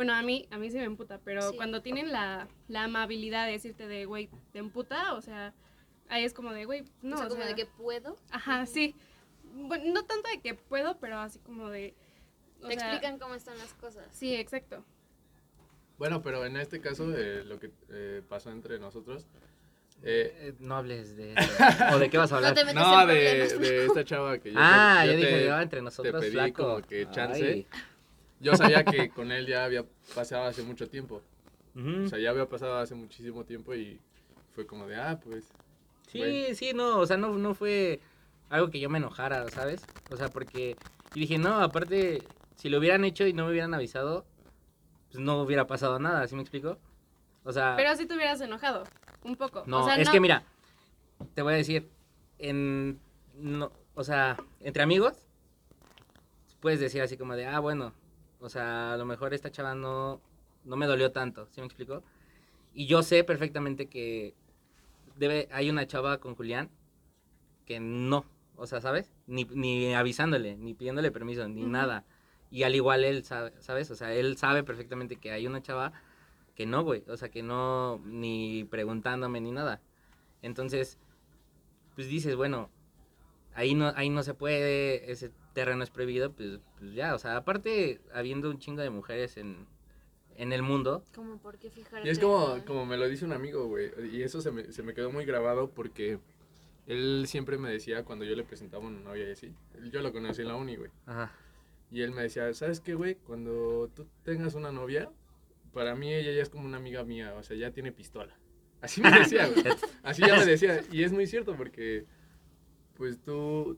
bueno, 0.02 0.14
a 0.14 0.22
mí, 0.24 0.48
a 0.52 0.58
mí 0.58 0.70
sí 0.72 0.78
me 0.78 0.84
emputa, 0.86 1.20
pero 1.24 1.52
Sí. 1.52 1.56
cuando 1.58 1.82
tienen 1.82 2.12
la, 2.12 2.48
la 2.68 2.84
amabilidad 2.86 3.46
de 3.46 3.54
decirte 3.54 3.88
de, 3.88 4.06
güey, 4.06 4.30
¿te 4.52 4.60
emputa? 4.60 5.14
O 5.14 5.22
sea, 5.22 5.54
ahí 6.10 6.24
es 6.26 6.34
como 6.34 6.54
de, 6.54 6.66
güey, 6.66 6.84
no, 7.02 7.16
o 7.16 7.18
sea, 7.20 7.28
o 7.28 7.30
como 7.30 7.42
sea, 7.42 7.50
de 7.50 7.56
que 7.56 7.66
puedo. 7.66 8.18
Ajá, 8.32 8.66
sí. 8.66 8.96
Bueno, 9.54 9.86
no 9.94 10.04
tanto 10.06 10.30
de 10.30 10.40
que 10.42 10.54
puedo, 10.56 10.98
pero 11.00 11.20
así 11.20 11.40
como 11.40 11.70
de... 11.70 11.94
o 12.64 12.68
Te 12.68 12.76
sea, 12.76 12.88
explican 12.94 13.20
cómo 13.20 13.36
están 13.36 13.58
las 13.58 13.74
cosas. 13.76 14.08
Sí, 14.12 14.34
exacto. 14.36 14.84
Bueno, 15.98 16.22
pero 16.24 16.46
en 16.46 16.58
este 16.58 16.82
caso, 16.82 17.12
eh, 17.16 17.44
lo 17.46 17.60
que 17.60 17.70
eh, 17.90 18.22
pasó 18.28 18.50
entre 18.52 18.80
nosotros. 18.80 19.28
eh, 20.04 20.34
Eh, 20.50 20.54
no 20.60 20.78
hables 20.78 21.16
de 21.16 21.34
eso. 21.38 21.64
¿O 21.94 22.00
de 22.00 22.10
qué 22.10 22.18
vas 22.18 22.32
a 22.32 22.38
hablar? 22.38 22.56
No 22.74 23.06
te 23.06 23.14
de, 23.14 23.58
de 23.60 23.86
esta 23.86 24.04
chava 24.04 24.40
que 24.40 24.52
yo. 24.52 24.58
ah, 24.60 25.02
te- 25.04 25.12
yo, 25.12 25.18
dije, 25.18 25.30
te- 25.42 25.46
yo 25.46 25.60
entre 25.62 25.82
nosotros, 25.84 26.22
pedí 26.22 26.32
flaco. 26.32 26.64
como 26.64 26.82
que 26.82 27.08
chance. 27.12 27.44
Ay. 27.46 27.68
Yo 28.42 28.56
sabía 28.56 28.84
que 28.84 29.10
con 29.10 29.32
él 29.32 29.46
ya 29.48 29.64
había 29.66 29.86
pasado 30.16 30.44
hace 30.46 30.64
mucho 30.64 30.90
tiempo. 30.90 31.22
O 31.76 32.08
sea, 32.10 32.20
ya 32.20 32.32
había 32.32 32.48
pasado 32.50 32.78
hace 32.78 32.96
muchísimo 32.96 33.46
tiempo 33.46 33.74
y 33.74 34.00
fue 34.54 34.66
como 34.66 34.88
de, 34.88 34.96
ah, 34.98 35.20
pues. 35.24 35.46
Sí, 36.08 36.54
sí, 36.56 36.74
no, 36.74 37.00
o 37.00 37.06
sea, 37.06 37.16
no, 37.18 37.38
no 37.38 37.54
fue 37.54 38.02
algo 38.50 38.70
que 38.70 38.80
yo 38.80 38.90
me 38.90 38.98
enojara, 38.98 39.50
¿sabes? 39.50 39.86
O 40.10 40.18
sea, 40.18 40.28
porque 40.30 40.76
y 41.16 41.20
dije, 41.22 41.38
no, 41.38 41.62
aparte, 41.62 42.24
si 42.56 42.70
lo 42.70 42.80
hubieran 42.80 43.06
hecho 43.06 43.26
y 43.26 43.32
no 43.34 43.46
me 43.46 43.52
hubieran 43.52 43.74
avisado, 43.74 44.26
pues 45.10 45.24
no 45.24 45.42
hubiera 45.42 45.68
pasado 45.68 46.00
nada, 46.00 46.28
¿sí 46.28 46.36
me 46.36 46.42
explico? 46.42 46.78
O 47.46 47.54
sea, 47.54 47.76
Pero 47.78 47.96
sí 47.96 48.06
te 48.06 48.16
hubieras 48.16 48.42
enojado, 48.42 48.84
un 49.24 49.36
poco. 49.38 49.64
no, 49.68 49.82
o 49.82 49.86
sea, 49.86 49.96
es 49.96 50.06
no- 50.08 50.12
que 50.12 50.20
mira, 50.20 50.44
te 51.34 51.42
voy 51.42 51.54
a 51.54 51.58
decir, 51.58 51.90
en, 52.40 53.00
no, 53.36 53.72
o 53.96 54.04
sea, 54.04 54.36
entre 54.60 54.84
amigos, 54.84 55.24
puedes 56.60 56.80
decir 56.82 57.02
así 57.02 57.16
como 57.18 57.36
de, 57.36 57.46
ah, 57.46 57.60
bueno, 57.60 57.94
o 58.42 58.50
sea, 58.50 58.94
a 58.94 58.98
lo 58.98 59.06
mejor 59.06 59.34
esta 59.34 59.52
chava 59.52 59.76
no, 59.76 60.22
no 60.66 60.76
me 60.76 60.88
dolió 60.88 61.12
tanto, 61.12 61.48
¿sí 61.52 61.62
me 61.62 61.68
explico? 61.68 62.04
Y 62.74 62.88
yo 62.88 63.04
sé 63.04 63.24
perfectamente 63.24 63.88
que 63.88 64.34
debe, 65.16 65.48
hay 65.52 65.70
una 65.70 65.88
chava 65.88 66.18
con 66.20 66.36
Julián 66.36 66.70
que 67.66 67.80
no, 67.80 68.26
o 68.56 68.66
sea, 68.68 68.82
¿sabes? 68.82 69.14
Ni, 69.28 69.46
ni 69.46 69.94
avisándole, 69.94 70.58
ni 70.58 70.74
pidiéndole 70.74 71.12
permiso, 71.12 71.48
ni 71.48 71.64
nada. 71.66 72.06
Y 72.50 72.64
al 72.64 72.76
igual 72.76 73.04
él 73.06 73.24
sabe, 73.24 73.54
¿sabes? 73.60 73.92
O 73.92 73.96
sea, 73.96 74.14
él 74.14 74.38
sabe 74.38 74.64
perfectamente 74.64 75.16
que 75.16 75.32
hay 75.32 75.48
una 75.48 75.62
chava 75.62 75.94
que 76.56 76.66
no, 76.66 76.84
güey. 76.84 77.04
O 77.08 77.16
sea, 77.18 77.30
que 77.30 77.44
no, 77.44 78.02
ni 78.06 78.66
preguntándome 78.66 79.40
ni 79.40 79.52
nada. 79.52 79.82
Entonces, 80.42 81.00
pues 81.96 82.08
dices, 82.08 82.36
bueno, 82.36 82.70
ahí 83.54 83.74
no, 83.76 83.94
ahí 83.96 84.10
no 84.10 84.24
se 84.24 84.34
puede, 84.34 85.12
ese 85.12 85.32
terreno 85.54 85.84
es 85.84 85.90
prohibido, 85.90 86.32
pues, 86.32 86.60
pues 86.80 86.94
ya. 86.94 87.16
O 87.16 87.20
sea, 87.20 87.38
aparte, 87.38 88.02
habiendo 88.14 88.50
un 88.50 88.60
chingo 88.60 88.82
de 88.82 88.90
mujeres 88.90 89.38
en, 89.38 89.68
en 90.36 90.54
el 90.54 90.62
mundo, 90.62 91.04
Como 91.14 91.38
por 91.38 91.58
qué 91.58 91.70
fijarte. 91.70 92.08
Y 92.08 92.12
es 92.12 92.20
como, 92.20 92.64
como 92.66 92.86
me 92.86 92.98
lo 92.98 93.08
dice 93.08 93.26
un 93.26 93.34
amigo, 93.34 93.68
güey. 93.68 93.92
Y 94.12 94.24
eso 94.24 94.42
se 94.42 94.52
me, 94.52 94.72
se 94.72 94.84
me 94.84 94.94
quedó 94.94 95.12
muy 95.12 95.26
grabado 95.26 95.70
porque 95.72 96.20
él 96.88 97.26
siempre 97.28 97.58
me 97.58 97.70
decía 97.70 98.04
cuando 98.04 98.26
yo 98.26 98.36
le 98.36 98.44
presentaba 98.44 98.86
una 98.86 99.00
novia 99.00 99.28
y 99.30 99.32
así. 99.32 99.54
Yo 99.92 100.02
lo 100.02 100.12
conocí 100.12 100.42
en 100.42 100.48
la 100.48 100.56
uni, 100.56 100.76
güey. 100.76 100.92
ajá. 101.06 101.32
Y 101.94 102.04
él 102.04 102.12
me 102.12 102.22
decía, 102.22 102.54
¿sabes 102.54 102.80
qué, 102.80 102.94
güey? 102.96 103.16
Cuando 103.16 103.90
tú 103.94 104.08
tengas 104.24 104.54
una 104.56 104.72
novia, 104.72 105.12
para 105.74 105.94
mí 105.94 106.14
ella 106.14 106.32
ya 106.32 106.42
es 106.42 106.50
como 106.50 106.66
una 106.66 106.78
amiga 106.78 107.04
mía, 107.04 107.34
o 107.38 107.44
sea, 107.44 107.58
ya 107.58 107.72
tiene 107.72 107.92
pistola. 107.92 108.34
Así 108.80 109.02
me 109.02 109.12
decía, 109.12 109.48
güey. 109.50 109.62
Así 110.04 110.22
ya 110.26 110.38
me 110.38 110.46
decía. 110.46 110.82
Y 110.90 111.04
es 111.04 111.12
muy 111.12 111.28
cierto 111.28 111.54
porque, 111.58 112.06
pues 112.96 113.20
tú, 113.22 113.78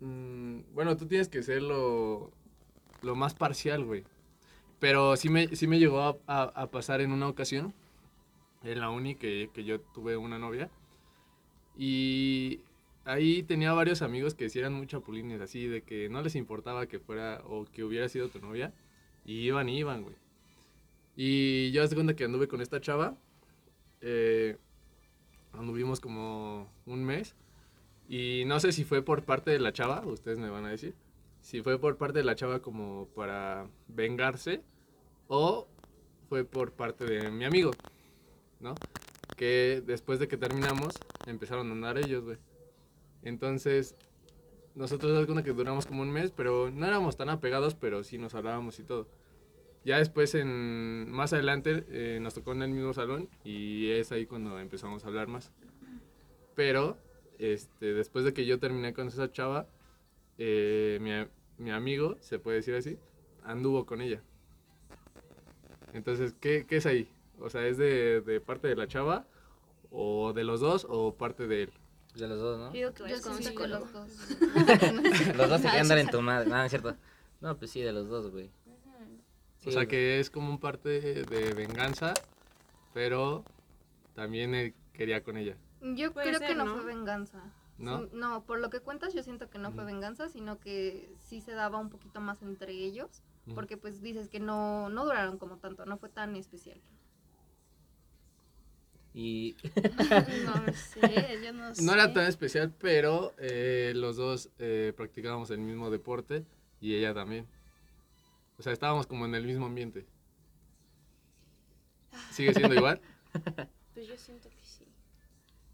mm, 0.00 0.74
bueno, 0.74 0.96
tú 0.96 1.06
tienes 1.06 1.28
que 1.28 1.42
ser 1.42 1.62
lo, 1.62 2.30
lo 3.02 3.14
más 3.16 3.34
parcial, 3.34 3.84
güey. 3.84 4.04
Pero 4.78 5.16
sí 5.16 5.28
me, 5.30 5.48
sí 5.56 5.66
me 5.66 5.78
llegó 5.78 6.20
a, 6.26 6.70
pasar 6.70 7.00
en 7.00 7.12
una 7.12 7.28
ocasión, 7.28 7.72
en 8.62 8.80
la 8.80 8.90
uni, 8.90 9.14
que, 9.14 9.50
que 9.54 9.64
yo 9.64 9.80
tuve 9.80 10.16
una 10.16 10.38
novia. 10.38 10.70
Y 11.76 12.60
ahí 13.04 13.42
tenía 13.42 13.72
varios 13.72 14.02
amigos 14.02 14.34
que 14.34 14.50
sí 14.50 14.58
eran 14.58 14.74
muy 14.74 14.86
chapulines, 14.86 15.40
así, 15.40 15.66
de 15.66 15.82
que 15.82 16.08
no 16.08 16.22
les 16.22 16.36
importaba 16.36 16.86
que 16.86 16.98
fuera 16.98 17.42
o 17.46 17.64
que 17.64 17.84
hubiera 17.84 18.08
sido 18.08 18.28
tu 18.28 18.40
novia. 18.40 18.72
Y 19.24 19.40
iban 19.40 19.68
y 19.68 19.78
iban, 19.78 20.02
güey. 20.02 20.16
Y 21.16 21.70
yo 21.72 21.82
hace 21.82 21.94
cuenta 21.94 22.14
que 22.14 22.24
anduve 22.24 22.48
con 22.48 22.60
esta 22.60 22.80
chava. 22.80 23.16
Eh, 24.02 24.56
anduvimos 25.52 26.00
como 26.00 26.70
un 26.84 27.04
mes. 27.04 27.34
Y 28.08 28.44
no 28.46 28.60
sé 28.60 28.72
si 28.72 28.84
fue 28.84 29.02
por 29.02 29.24
parte 29.24 29.50
de 29.50 29.58
la 29.58 29.72
chava, 29.72 30.02
ustedes 30.06 30.38
me 30.38 30.50
van 30.50 30.64
a 30.64 30.70
decir. 30.70 30.94
Si 31.40 31.62
fue 31.62 31.78
por 31.78 31.96
parte 31.96 32.18
de 32.18 32.24
la 32.24 32.34
chava 32.34 32.60
como 32.60 33.08
para 33.14 33.68
vengarse 33.88 34.62
o 35.28 35.68
fue 36.28 36.44
por 36.44 36.72
parte 36.72 37.04
de 37.04 37.30
mi 37.30 37.44
amigo, 37.44 37.70
¿no? 38.60 38.74
Que 39.36 39.82
después 39.84 40.18
de 40.18 40.28
que 40.28 40.36
terminamos 40.36 40.94
empezaron 41.26 41.68
a 41.68 41.72
andar 41.72 41.98
ellos, 41.98 42.24
güey. 42.24 42.38
Entonces, 43.22 43.94
nosotros 44.74 45.28
es 45.28 45.42
que 45.42 45.52
duramos 45.52 45.86
como 45.86 46.02
un 46.02 46.10
mes, 46.10 46.30
pero 46.30 46.70
no 46.70 46.86
éramos 46.86 47.16
tan 47.16 47.28
apegados, 47.28 47.74
pero 47.74 48.04
sí 48.04 48.18
nos 48.18 48.34
hablábamos 48.34 48.78
y 48.78 48.84
todo. 48.84 49.08
Ya 49.84 49.98
después, 49.98 50.34
en, 50.34 51.10
más 51.10 51.32
adelante, 51.32 51.84
eh, 51.88 52.18
nos 52.20 52.34
tocó 52.34 52.52
en 52.52 52.62
el 52.62 52.70
mismo 52.70 52.92
salón 52.92 53.28
y 53.44 53.90
es 53.90 54.12
ahí 54.12 54.26
cuando 54.26 54.58
empezamos 54.58 55.04
a 55.04 55.08
hablar 55.08 55.28
más. 55.28 55.52
Pero, 56.54 56.98
este, 57.38 57.94
después 57.94 58.24
de 58.24 58.32
que 58.32 58.46
yo 58.46 58.58
terminé 58.58 58.92
con 58.94 59.08
esa 59.08 59.30
chava, 59.30 59.66
eh, 60.38 61.26
mi, 61.58 61.70
amigo, 61.70 62.16
se 62.20 62.38
puede 62.38 62.58
decir 62.58 62.74
así, 62.74 62.98
anduvo 63.44 63.86
con 63.86 64.00
ella. 64.00 64.22
Entonces, 65.92 66.34
¿qué, 66.40 66.66
qué 66.68 66.76
es 66.76 66.86
ahí? 66.86 67.08
O 67.40 67.50
sea, 67.50 67.66
¿es 67.66 67.78
de, 67.78 68.20
de 68.20 68.40
parte 68.40 68.68
de 68.68 68.76
la 68.76 68.86
chava 68.86 69.26
o 69.90 70.32
de 70.32 70.44
los 70.44 70.60
dos 70.60 70.86
o 70.88 71.14
parte 71.14 71.46
de 71.46 71.64
él? 71.64 71.72
De 72.14 72.26
los 72.28 72.40
dos, 72.40 72.58
¿no? 72.58 72.70
Digo 72.70 72.92
que 72.94 73.08
Yo 73.08 73.54
con 73.54 73.70
los 73.70 73.92
dos. 73.92 74.10
Los 75.36 75.50
dos 75.50 75.60
se 75.60 75.68
dar 75.68 75.98
en 75.98 76.08
tu 76.08 76.22
madre. 76.22 76.48
No, 76.48 76.56
no 76.56 76.64
es 76.64 76.70
cierto. 76.70 76.96
No, 77.42 77.56
pues 77.58 77.70
sí, 77.70 77.82
de 77.82 77.92
los 77.92 78.08
dos, 78.08 78.30
güey. 78.30 78.50
Sí, 79.58 79.68
o 79.68 79.72
sea 79.72 79.82
güey. 79.82 79.88
que 79.88 80.20
es 80.20 80.30
como 80.30 80.48
un 80.48 80.58
parte 80.58 81.00
de 81.24 81.54
venganza, 81.54 82.14
pero 82.94 83.44
también 84.14 84.54
él 84.54 84.74
quería 84.94 85.22
con 85.22 85.36
ella, 85.36 85.56
Yo 85.80 86.12
Puede 86.12 86.28
creo 86.28 86.40
que 86.40 86.54
no, 86.54 86.64
¿no? 86.64 86.74
fue 86.76 86.84
venganza. 86.84 87.42
¿no? 87.78 88.02
Sí, 88.02 88.08
no, 88.12 88.44
por 88.44 88.58
lo 88.58 88.70
que 88.70 88.80
cuentas 88.80 89.12
yo 89.14 89.22
siento 89.22 89.50
que 89.50 89.58
no 89.58 89.72
fue 89.72 89.84
venganza, 89.84 90.28
sino 90.28 90.58
que 90.58 91.14
sí 91.20 91.40
se 91.40 91.52
daba 91.52 91.78
un 91.78 91.90
poquito 91.90 92.20
más 92.20 92.42
entre 92.42 92.72
ellos, 92.72 93.22
porque 93.54 93.76
pues 93.76 94.00
dices 94.00 94.28
que 94.28 94.40
no, 94.40 94.88
no 94.88 95.04
duraron 95.04 95.38
como 95.38 95.58
tanto, 95.58 95.84
no 95.86 95.98
fue 95.98 96.08
tan 96.08 96.34
especial. 96.36 96.80
Y 99.14 99.56
No 100.44 100.72
sé, 100.74 101.40
yo 101.42 101.52
no 101.54 101.74
sé. 101.74 101.82
No 101.82 101.94
era 101.94 102.12
tan 102.12 102.26
especial, 102.26 102.74
pero 102.78 103.32
eh, 103.38 103.92
los 103.96 104.16
dos 104.16 104.50
eh, 104.58 104.92
practicábamos 104.94 105.50
el 105.50 105.58
mismo 105.58 105.90
deporte 105.90 106.44
y 106.82 106.94
ella 106.96 107.14
también. 107.14 107.46
O 108.58 108.62
sea, 108.62 108.74
estábamos 108.74 109.06
como 109.06 109.24
en 109.24 109.34
el 109.34 109.44
mismo 109.46 109.64
ambiente. 109.66 110.06
¿Sigue 112.30 112.52
siendo 112.54 112.74
igual? 112.74 113.00
Pues 113.94 114.08
yo 114.08 114.18
siento 114.18 114.50
que. 114.50 114.55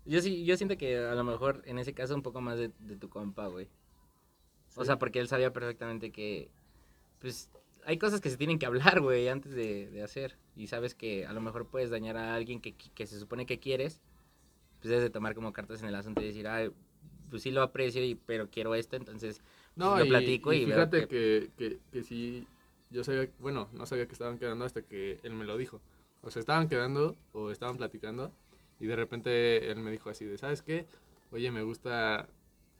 Yo 0.06 0.20
sí, 0.20 0.44
yo 0.44 0.56
siento 0.56 0.76
que 0.76 0.98
a 0.98 1.14
lo 1.14 1.24
mejor 1.24 1.62
en 1.66 1.78
ese 1.78 1.94
caso 1.94 2.14
un 2.14 2.22
poco 2.22 2.40
más 2.40 2.58
de, 2.58 2.70
de 2.80 2.96
tu 2.96 3.08
compa, 3.08 3.46
güey. 3.46 3.68
O 4.74 4.84
sea, 4.84 4.98
porque 4.98 5.18
él 5.20 5.28
sabía 5.28 5.52
perfectamente 5.52 6.10
que, 6.12 6.48
pues, 7.20 7.50
hay 7.84 7.98
cosas 7.98 8.20
que 8.20 8.30
se 8.30 8.36
tienen 8.38 8.58
que 8.58 8.66
hablar, 8.66 9.00
güey, 9.00 9.28
antes 9.28 9.52
de, 9.54 9.90
de 9.90 10.02
hacer. 10.02 10.38
Y 10.56 10.68
sabes 10.68 10.94
que 10.94 11.26
a 11.26 11.32
lo 11.32 11.40
mejor 11.40 11.66
puedes 11.68 11.90
dañar 11.90 12.16
a 12.16 12.34
alguien 12.34 12.60
que, 12.60 12.74
que 12.74 13.06
se 13.06 13.18
supone 13.18 13.46
que 13.46 13.58
quieres 13.60 14.00
pues 14.80 14.90
debes 14.90 15.04
de 15.04 15.10
tomar 15.10 15.34
como 15.34 15.52
cartas 15.52 15.82
en 15.82 15.88
el 15.88 15.94
asunto 15.94 16.22
y 16.22 16.26
decir, 16.26 16.48
ay, 16.48 16.70
pues 17.30 17.42
sí 17.42 17.50
lo 17.50 17.62
aprecio, 17.62 18.04
y, 18.04 18.14
pero 18.16 18.48
quiero 18.50 18.74
esto, 18.74 18.96
entonces 18.96 19.42
No, 19.76 19.98
lo 19.98 20.04
y, 20.04 20.08
platico 20.08 20.52
y, 20.52 20.64
veo 20.66 20.66
fíjate 20.66 21.06
que- 21.06 21.08
que, 21.08 21.50
que, 21.56 21.78
que 21.92 22.02
sí, 22.02 22.46
yo 22.90 23.04
sabía, 23.04 23.28
bueno, 23.38 23.68
no 23.72 23.86
sabía 23.86 24.06
que 24.06 24.12
estaban 24.12 24.38
quedando 24.38 24.64
hasta 24.64 24.82
que 24.82 25.18
él 25.22 25.32
me 25.34 25.44
lo 25.44 25.56
dijo. 25.56 25.80
O 26.22 26.30
sea, 26.30 26.40
estaban 26.40 26.68
quedando 26.68 27.16
o 27.32 27.50
estaban 27.50 27.76
platicando 27.76 28.30
y 28.82 28.86
de 28.86 28.96
repente 28.96 29.70
él 29.70 29.78
me 29.78 29.90
dijo 29.92 30.10
así 30.10 30.24
de, 30.24 30.36
¿sabes 30.36 30.60
qué? 30.62 30.86
Oye, 31.30 31.50
me 31.50 31.62
gusta 31.62 32.28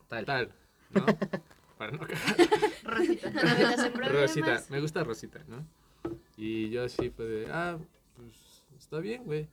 tal. 0.09 0.24
tal, 0.26 0.53
¿no? 0.90 1.07
Para 1.78 1.92
no 1.92 2.00
cagar. 2.00 2.36
Rosita. 2.84 3.30
Rosita, 4.09 4.62
me 4.68 4.80
gusta 4.80 5.05
Rosita, 5.05 5.42
¿no? 5.48 5.64
Y 6.36 6.68
yo 6.70 6.84
así 6.84 7.11
fue 7.11 7.26
de, 7.26 7.46
ah, 7.50 7.78
pues 8.16 8.62
está 8.78 8.98
bien, 8.98 9.24
güey. 9.24 9.48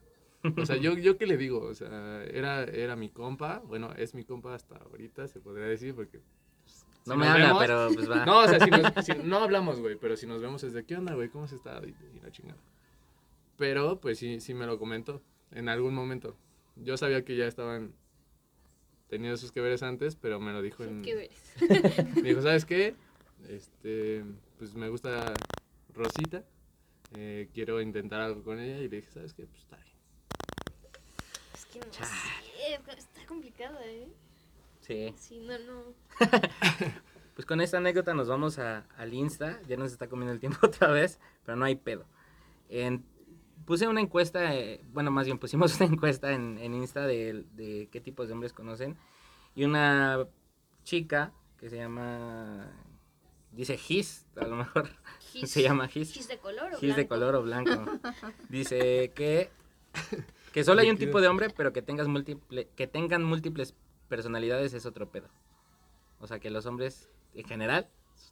O 0.56 0.64
sea, 0.66 0.76
yo, 0.76 0.94
yo 0.94 1.16
qué 1.18 1.26
le 1.26 1.36
digo, 1.36 1.60
o 1.62 1.74
sea, 1.74 2.24
era, 2.24 2.64
era 2.64 2.96
mi 2.96 3.10
compa, 3.10 3.60
bueno, 3.66 3.92
es 3.96 4.14
mi 4.14 4.24
compa 4.24 4.54
hasta 4.54 4.76
ahorita, 4.76 5.28
se 5.28 5.38
podría 5.40 5.66
decir, 5.66 5.94
porque... 5.94 6.20
pues, 6.64 6.86
No 7.06 7.14
si 7.14 7.20
me 7.20 7.26
habla, 7.28 7.46
vemos- 7.46 7.60
pero 7.60 7.88
pues 7.94 8.10
va. 8.10 8.24
No, 8.24 8.38
o 8.40 8.48
sea, 8.48 8.58
si 8.58 8.70
nos- 8.70 8.92
si- 9.04 9.14
no 9.22 9.36
hablamos, 9.38 9.80
güey, 9.80 9.96
pero 9.96 10.16
si 10.16 10.26
nos 10.26 10.40
vemos 10.40 10.62
es 10.64 10.72
de, 10.72 10.84
¿qué 10.84 10.96
onda, 10.96 11.14
güey? 11.14 11.28
¿Cómo 11.28 11.44
has 11.44 11.52
estado? 11.52 11.86
Y, 11.86 11.94
y 12.16 12.20
la 12.20 12.30
chingada. 12.32 12.58
Pero, 13.58 14.00
pues 14.00 14.18
sí, 14.18 14.40
sí 14.40 14.54
me 14.54 14.66
lo 14.66 14.78
comentó, 14.78 15.20
en 15.52 15.68
algún 15.68 15.94
momento. 15.94 16.36
Yo 16.76 16.96
sabía 16.96 17.24
que 17.24 17.36
ya 17.36 17.46
estaban 17.46 17.92
teniendo 19.08 19.36
sus 19.36 19.52
que 19.52 19.60
veres 19.60 19.82
antes, 19.82 20.16
pero 20.16 20.40
me 20.40 20.52
lo 20.52 20.62
dijo 20.62 20.84
en... 20.84 21.02
¿Qué 21.02 21.14
ves? 21.14 21.54
Me 22.16 22.28
dijo, 22.28 22.42
¿sabes 22.42 22.64
qué? 22.64 22.94
Este, 23.48 24.24
pues 24.58 24.74
me 24.74 24.88
gusta 24.88 25.32
Rosita. 25.94 26.44
eh, 27.16 27.48
quiero 27.54 27.80
intentar 27.80 28.20
algo 28.20 28.42
con 28.44 28.60
ella. 28.60 28.78
Y 28.78 28.88
le 28.88 28.96
dije, 28.98 29.10
¿sabes 29.10 29.34
qué? 29.34 29.46
Pues 29.46 29.62
está 29.62 29.76
bien. 29.76 29.96
Es 31.54 31.64
que 31.66 31.78
no 31.80 31.92
sé, 31.92 32.98
está 32.98 33.26
complicado, 33.26 33.78
¿eh? 33.82 34.08
Sí. 34.80 35.14
Sí, 35.18 35.40
no, 35.40 35.58
no. 35.58 35.94
Pues 37.34 37.46
con 37.46 37.62
esta 37.62 37.78
anécdota 37.78 38.12
nos 38.12 38.28
vamos 38.28 38.58
a, 38.58 38.80
al 38.98 39.14
Insta. 39.14 39.62
Ya 39.66 39.78
nos 39.78 39.92
está 39.92 40.08
comiendo 40.08 40.32
el 40.34 40.40
tiempo 40.40 40.58
otra 40.66 40.88
vez, 40.90 41.18
pero 41.46 41.56
no 41.56 41.64
hay 41.64 41.74
pedo. 41.74 42.04
En- 42.68 43.02
puse 43.66 43.86
una 43.88 44.00
encuesta, 44.00 44.54
eh, 44.54 44.80
bueno, 44.92 45.10
más 45.10 45.26
bien 45.26 45.38
pusimos 45.38 45.74
una 45.80 45.90
encuesta 45.90 46.32
en, 46.32 46.58
en 46.58 46.74
Insta 46.74 47.06
de, 47.06 47.44
de 47.52 47.88
qué 47.90 48.00
tipos 48.00 48.28
de 48.28 48.34
hombres 48.34 48.52
conocen. 48.52 48.96
Y 49.54 49.64
una 49.64 50.26
chica 50.84 51.32
que 51.58 51.68
se 51.68 51.76
llama, 51.76 52.70
dice 53.52 53.76
Gis, 53.76 54.26
a 54.36 54.46
lo 54.46 54.56
mejor 54.56 54.88
Gis- 55.32 55.46
se 55.46 55.62
llama 55.62 55.88
Gis. 55.88 56.12
¿Gis 56.12 56.28
de 56.28 56.38
color 56.38 56.74
o 56.74 56.78
Gis 56.78 56.96
de 56.96 57.04
blanco? 57.04 57.08
color 57.08 57.34
o 57.36 57.42
blanco. 57.42 57.98
Dice 58.48 59.12
que, 59.14 59.50
que 60.52 60.64
solo 60.64 60.80
hay 60.80 60.90
un 60.90 60.96
tipo 60.98 61.20
de 61.20 61.28
hombre, 61.28 61.50
pero 61.50 61.72
que, 61.72 61.82
tengas 61.82 62.08
múltiple, 62.08 62.68
que 62.76 62.86
tengan 62.86 63.22
múltiples 63.24 63.74
personalidades 64.08 64.72
es 64.74 64.86
otro 64.86 65.10
pedo. 65.10 65.28
O 66.20 66.26
sea, 66.26 66.38
que 66.38 66.50
los 66.50 66.66
hombres 66.66 67.08
en 67.34 67.44
general 67.44 67.88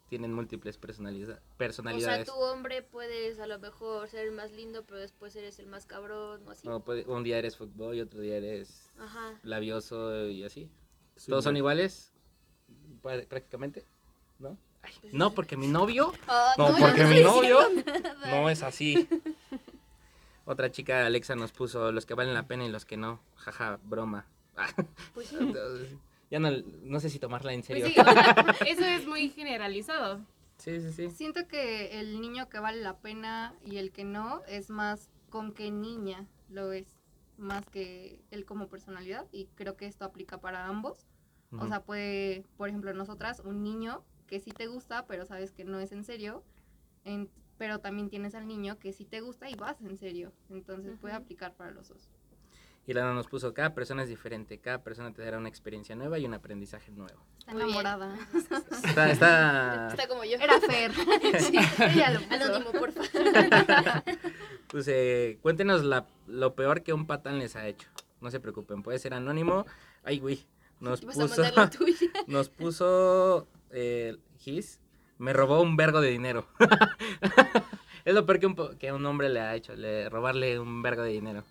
tienen 0.09 0.33
múltiples 0.33 0.79
personaliza- 0.81 1.33
O 1.33 1.35
sea, 1.37 1.43
personalidades. 1.57 2.27
tu 2.27 2.33
hombre 2.35 2.83
puedes 2.83 3.39
a 3.39 3.47
lo 3.47 3.59
mejor 3.59 4.09
ser 4.09 4.27
el 4.27 4.33
más 4.33 4.53
lindo, 4.53 4.85
pero 4.87 4.99
después 4.99 5.37
eres 5.37 5.59
el 5.59 5.67
más 5.67 5.87
cabrón 5.87 6.43
o 6.47 6.51
así. 6.51 6.67
O 6.69 6.81
puede- 6.81 7.05
un 7.07 7.23
día 7.23 7.39
eres 7.39 7.57
fútbol 7.57 7.95
y 7.97 8.01
otro 8.01 8.21
día 8.21 8.37
eres 8.37 8.91
Ajá. 8.99 9.39
labioso 9.43 10.27
y 10.29 10.45
así. 10.45 10.69
Sí, 11.17 11.31
Todos 11.31 11.45
son 11.45 11.57
iguales, 11.57 12.13
prácticamente, 13.29 13.85
¿no? 14.39 14.57
Ay, 14.83 14.93
Pues 15.01 15.13
no, 15.13 15.29
sí. 15.29 15.33
porque 15.37 15.57
mi 15.57 15.67
novio 15.67 16.13
Ah, 16.29 16.55
No, 16.57 16.75
porque 16.79 17.05
mi 17.05 17.21
novio 17.21 17.59
no 18.31 18.49
es 18.49 18.63
así. 18.63 19.09
Otra 20.45 20.71
chica, 20.71 21.05
Alexa, 21.05 21.35
nos 21.35 21.53
puso 21.53 21.93
los 21.93 22.07
que 22.07 22.15
valen 22.15 22.33
la 22.35 22.47
pena 22.47 22.65
y 22.65 22.71
los 22.71 22.85
que 22.85 22.97
no. 22.97 23.21
Jaja, 23.37 23.79
broma. 23.85 24.25
Pues 25.15 25.29
sí. 25.29 25.37
Entonces, 25.41 25.95
ya 26.31 26.39
no, 26.41 26.51
no 26.83 27.01
sé 27.01 27.11
si 27.11 27.19
tomarla 27.19 27.53
en 27.53 27.63
serio. 27.63 27.85
Pues 27.85 27.95
sí, 27.95 28.01
o 28.01 28.13
sea, 28.13 28.35
eso 28.69 28.85
es 28.85 29.07
muy 29.07 29.29
generalizado. 29.31 30.21
Sí, 30.59 30.81
sí, 30.81 30.93
sí. 30.93 31.11
Siento 31.11 31.47
que 31.47 32.01
el 32.01 32.21
niño 32.21 32.49
que 32.49 32.59
vale 32.59 32.81
la 32.81 32.99
pena 32.99 33.55
y 33.65 33.77
el 33.77 33.93
que 33.93 34.05
no 34.05 34.43
es 34.47 34.71
más 34.71 35.09
con 35.31 35.53
qué 35.53 35.71
niña 35.71 36.27
lo 36.49 36.73
es, 36.73 36.97
más 37.37 37.65
que 37.67 38.21
él 38.31 38.45
como 38.45 38.69
personalidad. 38.69 39.27
Y 39.33 39.47
creo 39.55 39.77
que 39.77 39.87
esto 39.87 40.05
aplica 40.05 40.41
para 40.41 40.67
ambos. 40.67 41.07
O 41.59 41.67
sea, 41.67 41.81
puede, 41.83 42.45
por 42.59 42.69
ejemplo, 42.69 42.93
nosotras, 42.93 43.41
un 43.45 43.63
niño 43.63 44.05
que 44.27 44.39
sí 44.41 44.51
te 44.51 44.67
gusta, 44.67 45.07
pero 45.07 45.25
sabes 45.25 45.53
que 45.53 45.65
no 45.65 45.79
es 45.81 45.93
en 45.93 46.05
serio. 46.05 46.43
en- 47.05 47.31
pero 47.57 47.81
también 47.81 48.09
tienes 48.11 48.35
al 48.37 48.47
niño 48.47 48.79
que 48.79 48.93
sí 48.93 49.05
te 49.05 49.21
gusta 49.21 49.49
y 49.51 49.55
vas 49.55 49.81
en 49.81 49.97
serio. 49.97 50.33
Entonces 50.51 50.97
puede 51.01 51.15
aplicar 51.15 51.55
para 51.55 51.71
los 51.73 51.89
dos. 51.89 52.09
Y 52.89 52.95
Lana 52.95 53.13
nos 53.13 53.27
puso, 53.29 53.53
cada 53.53 53.75
persona 53.75 54.03
es 54.03 54.09
diferente, 54.09 54.59
cada 54.59 54.83
persona 54.83 55.13
te 55.13 55.21
dará 55.23 55.37
una 55.37 55.51
experiencia 55.51 55.95
nueva 55.95 56.19
y 56.19 56.25
un 56.25 56.33
aprendizaje 56.33 56.91
nuevo. 56.91 57.23
Está 57.39 57.53
enamorada. 57.53 58.17
Está, 58.83 59.11
está, 59.11 59.89
Está 59.91 60.09
como 60.09 60.25
yo. 60.25 60.39
Era 60.41 60.59
Fer. 60.59 60.91
Sí. 61.39 61.59
Ella 61.79 62.11
lo 62.13 62.21
puso. 62.23 62.45
Anónimo, 62.45 62.73
porfa. 62.73 63.03
pues 64.69 64.87
eh, 64.89 65.39
cuéntenos 65.43 65.85
la, 65.85 66.07
lo 66.27 66.55
peor 66.55 66.83
que 66.83 66.95
un 66.95 67.07
patán 67.07 67.39
les 67.39 67.57
ha 67.57 67.67
hecho. 67.67 67.89
No 68.23 68.31
se 68.31 68.41
preocupen, 68.41 68.83
puede 68.83 68.99
ser 68.99 69.13
anónimo. 69.13 69.67
Ay, 70.03 70.19
güey. 70.19 70.47
Nos 70.81 71.05
Vas 71.05 71.17
a 71.19 71.21
puso, 71.21 71.43
mandar 71.43 71.57
la 71.57 71.71
tuya. 71.71 71.95
nos 72.27 72.49
puso 72.49 73.49
eh, 73.71 74.17
Gis, 74.39 74.81
me 75.19 75.33
robó 75.35 75.61
un 75.61 75.77
vergo 75.77 76.01
de 76.01 76.09
dinero. 76.11 76.47
es 78.07 78.15
lo 78.15 78.25
peor 78.25 78.39
que 78.41 78.47
un, 78.47 78.55
po- 78.55 78.71
que 78.79 78.93
un 78.93 79.05
hombre 79.05 79.29
le 79.29 79.41
ha 79.41 79.55
hecho, 79.57 79.75
le, 79.75 80.09
robarle 80.09 80.59
un 80.59 80.81
vergo 80.83 81.03
de 81.03 81.11
dinero. 81.11 81.45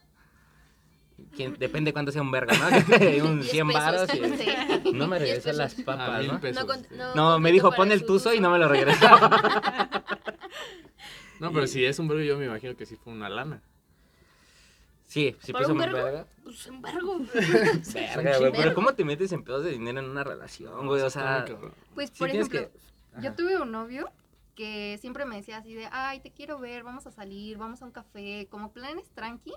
Quien- 1.35 1.57
depende 1.57 1.93
cuánto 1.93 2.11
sea 2.11 2.21
un 2.21 2.31
vergo, 2.31 2.51
¿no? 2.53 2.67
un 3.27 3.39
Diez 3.41 3.51
100 3.51 3.67
pesos. 3.67 3.83
varos. 3.83 4.13
y- 4.13 4.17
Sí. 4.37 4.91
No 4.93 5.07
me 5.07 5.19
Diez 5.19 5.43
regresó 5.43 5.57
las. 5.57 5.77
Ah, 5.79 5.83
papas, 5.85 6.19
mil 6.19 6.27
¿no? 6.31 6.39
pesos. 6.39 6.61
No, 6.63 6.67
con- 6.67 6.81
sí. 6.83 6.87
no. 6.95 7.15
No, 7.15 7.39
me 7.39 7.51
dijo, 7.51 7.71
pon 7.71 7.91
el 7.91 8.05
tuzo 8.05 8.33
y 8.33 8.39
no 8.39 8.49
me 8.51 8.59
lo 8.59 8.67
regresó. 8.67 9.07
No, 11.39 11.51
pero 11.51 11.67
si 11.67 11.85
es 11.85 11.99
un 11.99 12.07
verbo, 12.07 12.23
yo 12.23 12.37
me 12.37 12.45
imagino 12.45 12.75
que 12.75 12.85
sí 12.87 12.95
fue 12.95 13.13
una 13.13 13.29
lana. 13.29 13.61
Sí, 15.05 15.35
sí 15.39 15.53
¿Para 15.53 15.65
puso 15.65 15.73
un 15.75 15.81
un 15.81 15.85
vergo? 15.91 16.03
vergo. 16.03 16.27
Pues 16.43 16.65
embargo. 16.67 17.19
Verga, 17.93 18.39
güey, 18.39 18.51
pero 18.51 18.73
¿cómo 18.73 18.93
te 18.95 19.05
metes 19.05 19.31
en 19.31 19.43
pedos 19.43 19.63
de 19.63 19.71
dinero 19.71 19.99
en 19.99 20.09
una 20.09 20.23
relación, 20.23 20.87
güey? 20.87 21.01
O 21.03 21.09
sea. 21.09 21.45
Pues, 21.93 22.11
por 22.11 22.29
ejemplo, 22.29 22.59
que... 22.61 22.71
Yo 23.21 23.33
tuve 23.35 23.55
un 23.61 23.71
novio 23.71 24.09
que 24.55 24.97
siempre 24.99 25.25
me 25.25 25.35
decía 25.37 25.57
así 25.57 25.75
de, 25.75 25.87
ay, 25.91 26.19
te 26.19 26.31
quiero 26.31 26.57
ver, 26.59 26.83
vamos 26.83 27.05
a 27.05 27.11
salir, 27.11 27.57
vamos 27.57 27.81
a 27.83 27.85
un 27.85 27.91
café, 27.91 28.47
como 28.49 28.73
planes 28.73 29.07
tranqui, 29.13 29.53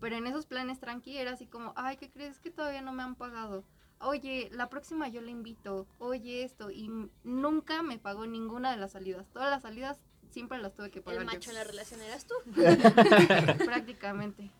pero 0.00 0.16
en 0.16 0.26
esos 0.26 0.46
planes 0.46 0.80
tranqui 0.80 1.16
era 1.18 1.32
así 1.32 1.46
como, 1.46 1.72
ay, 1.76 1.96
¿qué 1.96 2.10
crees 2.10 2.38
que 2.38 2.50
todavía 2.50 2.82
no 2.82 2.92
me 2.92 3.02
han 3.02 3.14
pagado? 3.14 3.64
Oye, 4.00 4.48
la 4.52 4.68
próxima 4.68 5.08
yo 5.08 5.20
le 5.22 5.30
invito, 5.30 5.86
oye 5.98 6.44
esto, 6.44 6.70
y 6.70 6.90
nunca 7.24 7.82
me 7.82 7.98
pagó 7.98 8.26
ninguna 8.26 8.70
de 8.70 8.76
las 8.76 8.92
salidas. 8.92 9.26
Todas 9.32 9.50
las 9.50 9.62
salidas 9.62 9.98
siempre 10.30 10.58
las 10.58 10.74
tuve 10.74 10.90
que 10.90 11.00
pagar. 11.00 11.22
El 11.22 11.26
yo. 11.28 11.32
macho 11.34 11.50
en 11.50 11.56
la 11.56 11.64
relación 11.64 12.02
eras 12.02 12.26
tú. 12.26 12.34
Prácticamente. 13.64 14.50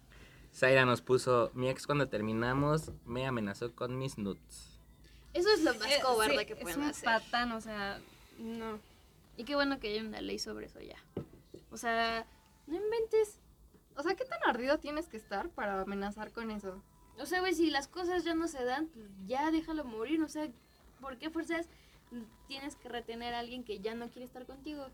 Zaira 0.55 0.87
nos 0.87 1.03
puso, 1.03 1.51
mi 1.55 1.69
ex 1.69 1.87
cuando 1.87 2.09
terminamos 2.09 2.91
me 3.05 3.27
amenazó 3.27 3.75
con 3.75 3.99
mis 3.99 4.17
nudes. 4.17 4.79
Eso 5.35 5.51
es 5.53 5.63
lo 5.63 5.75
más 5.75 5.91
Eh, 5.91 6.01
cobarde 6.03 6.39
sí, 6.39 6.47
que 6.47 6.53
es 6.55 6.61
pueden 6.61 6.81
un 6.81 6.87
hacer. 6.87 7.05
patán, 7.05 7.53
o 7.53 7.61
sea, 7.61 8.01
no. 8.39 8.79
Y 9.37 9.45
qué 9.45 9.55
bueno 9.55 9.79
que 9.79 9.89
hay 9.89 9.99
una 10.01 10.23
ley 10.23 10.39
sobre 10.39 10.67
eso 10.67 10.81
ya. 10.81 10.97
O 11.71 11.77
sea, 11.77 12.27
no 12.67 12.75
inventes. 12.77 13.39
O 13.97 14.03
sea, 14.03 14.15
¿qué 14.15 14.25
tan 14.25 14.39
ardido 14.47 14.79
tienes 14.79 15.09
que 15.09 15.17
estar 15.17 15.49
para 15.51 15.81
amenazar 15.81 16.33
con 16.33 16.51
eso? 16.51 16.83
O 17.19 17.27
sea, 17.27 17.41
güey, 17.41 17.55
si 17.55 17.71
las 17.71 17.89
cosas 17.89 18.25
ya 18.25 18.35
no 18.35 18.47
se 18.47 18.63
dan, 18.65 18.89
pues 18.89 19.07
ya 19.27 19.51
déjalo 19.51 19.85
morir. 19.85 20.23
O 20.23 20.29
sea, 20.29 20.49
¿por 21.01 21.17
qué 21.19 21.31
fuerzas 21.31 21.69
tienes 22.47 22.77
que 22.77 22.89
retener 22.89 23.35
a 23.35 23.39
alguien 23.39 23.65
que 23.65 23.81
ya 23.81 23.95
no 23.95 24.09
quiere 24.09 24.27
estar 24.27 24.45
contigo? 24.45 24.87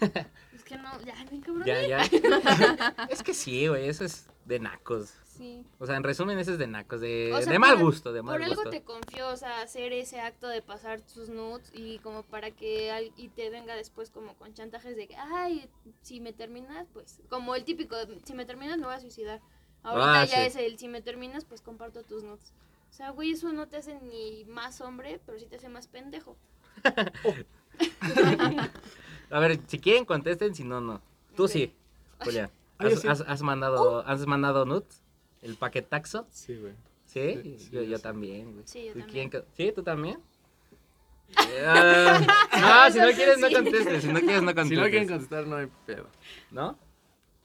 es 0.54 0.64
que 0.64 0.76
no, 0.76 1.00
ya, 1.02 1.14
bien 1.30 1.42
cabrón. 1.42 1.64
Ya, 1.64 1.86
ya. 1.86 2.02
es 3.10 3.22
que 3.22 3.34
sí, 3.34 3.68
güey, 3.68 3.88
eso 3.88 4.04
es 4.04 4.26
de 4.46 4.58
nacos. 4.60 5.12
Sí. 5.36 5.66
O 5.78 5.84
sea, 5.86 5.96
en 5.96 6.02
resumen, 6.02 6.38
eso 6.38 6.52
es 6.52 6.58
de 6.58 6.66
nacos, 6.66 7.00
de, 7.02 7.30
O 7.34 7.42
sea, 7.42 7.52
de 7.52 7.58
mal 7.58 7.74
por- 7.74 7.82
gusto, 7.84 8.12
de 8.12 8.22
mal 8.22 8.36
Por 8.36 8.42
algo 8.44 8.54
gusto. 8.54 8.70
te 8.70 8.82
confió, 8.82 9.28
o 9.28 9.36
sea, 9.36 9.60
hacer 9.60 9.92
ese 9.92 10.18
acto 10.20 10.48
de 10.48 10.62
pasar 10.62 11.00
sus 11.06 11.28
nudes 11.28 11.70
y 11.74 11.98
como 11.98 12.22
para 12.22 12.50
que 12.52 12.90
al- 12.90 13.12
y 13.18 13.28
te 13.28 13.50
venga 13.50 13.74
después 13.76 14.08
como 14.10 14.34
con 14.36 14.54
chantajes 14.54 14.96
de 14.96 15.06
que, 15.08 15.16
ay, 15.16 15.68
si 16.00 16.20
me 16.20 16.32
terminas, 16.32 16.86
pues, 16.94 17.20
como 17.28 17.54
el 17.54 17.64
típico, 17.64 17.96
si 18.24 18.32
me 18.32 18.46
terminas 18.46 18.78
me 18.78 18.86
voy 18.86 18.94
a 18.94 19.00
suicidar. 19.00 19.42
Ahorita 19.82 20.20
Ah, 20.22 20.24
ya 20.24 20.36
sí. 20.36 20.40
es 20.46 20.56
el, 20.56 20.78
si 20.78 20.88
me 20.88 21.02
terminas, 21.02 21.44
pues 21.44 21.60
comparto 21.60 22.02
tus 22.02 22.22
nudes. 22.24 22.52
O 22.90 22.94
sea, 22.94 23.10
güey, 23.10 23.32
eso 23.32 23.52
no 23.52 23.68
te 23.68 23.76
hace 23.76 24.00
ni 24.00 24.44
más 24.46 24.80
hombre, 24.80 25.20
pero 25.26 25.38
sí 25.38 25.44
te 25.46 25.56
hace 25.56 25.68
más 25.68 25.86
pendejo. 25.86 26.34
A 29.30 29.38
ver, 29.40 29.58
si 29.66 29.78
quieren 29.78 30.04
contesten, 30.04 30.54
si 30.54 30.64
no, 30.64 30.80
no. 30.80 31.00
Tú 31.36 31.48
sí, 31.48 31.72
Julia. 32.20 32.50
Ah, 32.78 32.86
¿Has, 32.86 33.00
sí. 33.00 33.08
has- 33.08 33.20
has 33.22 33.42
mandado, 33.42 34.06
¿Has 34.06 34.26
mandado 34.26 34.64
nudes? 34.64 35.02
¿El 35.42 35.56
paquetaxo? 35.56 36.26
Sí, 36.30 36.56
güey. 36.56 36.74
¿Sí? 37.04 37.40
Sí, 37.42 37.58
sí, 37.70 37.86
yo, 37.88 37.98
también, 37.98 38.52
güey. 38.52 38.66
Sí, 38.66 38.84
yo 38.86 38.90
¿Y 38.90 39.02
también. 39.02 39.28
quién 39.30 39.44
¿Sí? 39.56 39.72
¿Tú 39.72 39.82
también? 39.82 40.20
Ah, 41.66 42.20
no, 42.88 42.92
si 42.92 43.00
no 43.00 43.10
quieres 43.12 43.38
no 43.38 43.50
contestes, 43.50 44.02
si 44.02 44.12
no 44.12 44.20
quieres 44.20 44.42
no 44.42 44.54
contestes. 44.54 44.68
Si 44.68 44.76
no 44.76 44.88
quieren 44.88 45.08
contestar, 45.08 45.46
no 45.46 45.56
hay 45.56 45.68
pedo. 45.84 46.06
¿No? 46.50 46.78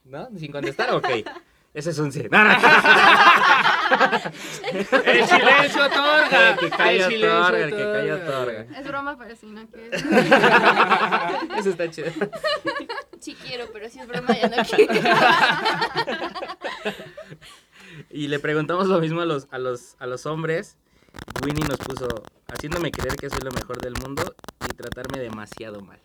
¿No? 0.05 0.29
¿Sin 0.37 0.51
contestar? 0.51 0.93
Ok. 0.93 1.07
Ese 1.73 1.91
es 1.91 1.99
un 1.99 2.11
sí. 2.11 2.27
No, 2.29 2.43
no. 2.43 2.51
El 5.05 5.25
silencio 5.25 5.85
otorga. 5.85 6.49
El 6.51 6.57
que 6.57 6.69
calla 6.69 6.91
El 6.91 7.11
silencio 7.11 7.39
otorga, 7.39 7.59
el 7.59 7.69
que 7.69 7.83
calla 7.83 8.15
otorga. 8.15 8.61
Es 8.77 8.87
broma, 8.87 9.17
pero 9.17 9.35
si 9.35 9.45
no 9.47 9.69
que 9.69 9.89
Eso 11.57 11.69
está 11.69 11.89
chido. 11.89 12.11
Sí 13.19 13.35
quiero, 13.35 13.67
pero 13.71 13.89
si 13.89 13.99
es 13.99 14.07
broma 14.07 14.37
ya 14.37 14.49
no 14.49 14.63
quiero. 14.63 14.93
Y 18.09 18.27
le 18.27 18.39
preguntamos 18.39 18.87
lo 18.87 18.99
mismo 18.99 19.21
a 19.21 19.25
los, 19.25 19.47
a 19.51 19.57
los, 19.57 19.95
a 19.99 20.07
los 20.07 20.25
hombres. 20.25 20.77
Winnie 21.45 21.67
nos 21.67 21.77
puso 21.79 22.07
haciéndome 22.47 22.91
creer 22.91 23.15
que 23.15 23.29
soy 23.29 23.41
lo 23.41 23.51
mejor 23.51 23.81
del 23.81 23.93
mundo 24.01 24.35
y 24.69 24.73
tratarme 24.73 25.19
demasiado 25.19 25.81
mal. 25.81 25.99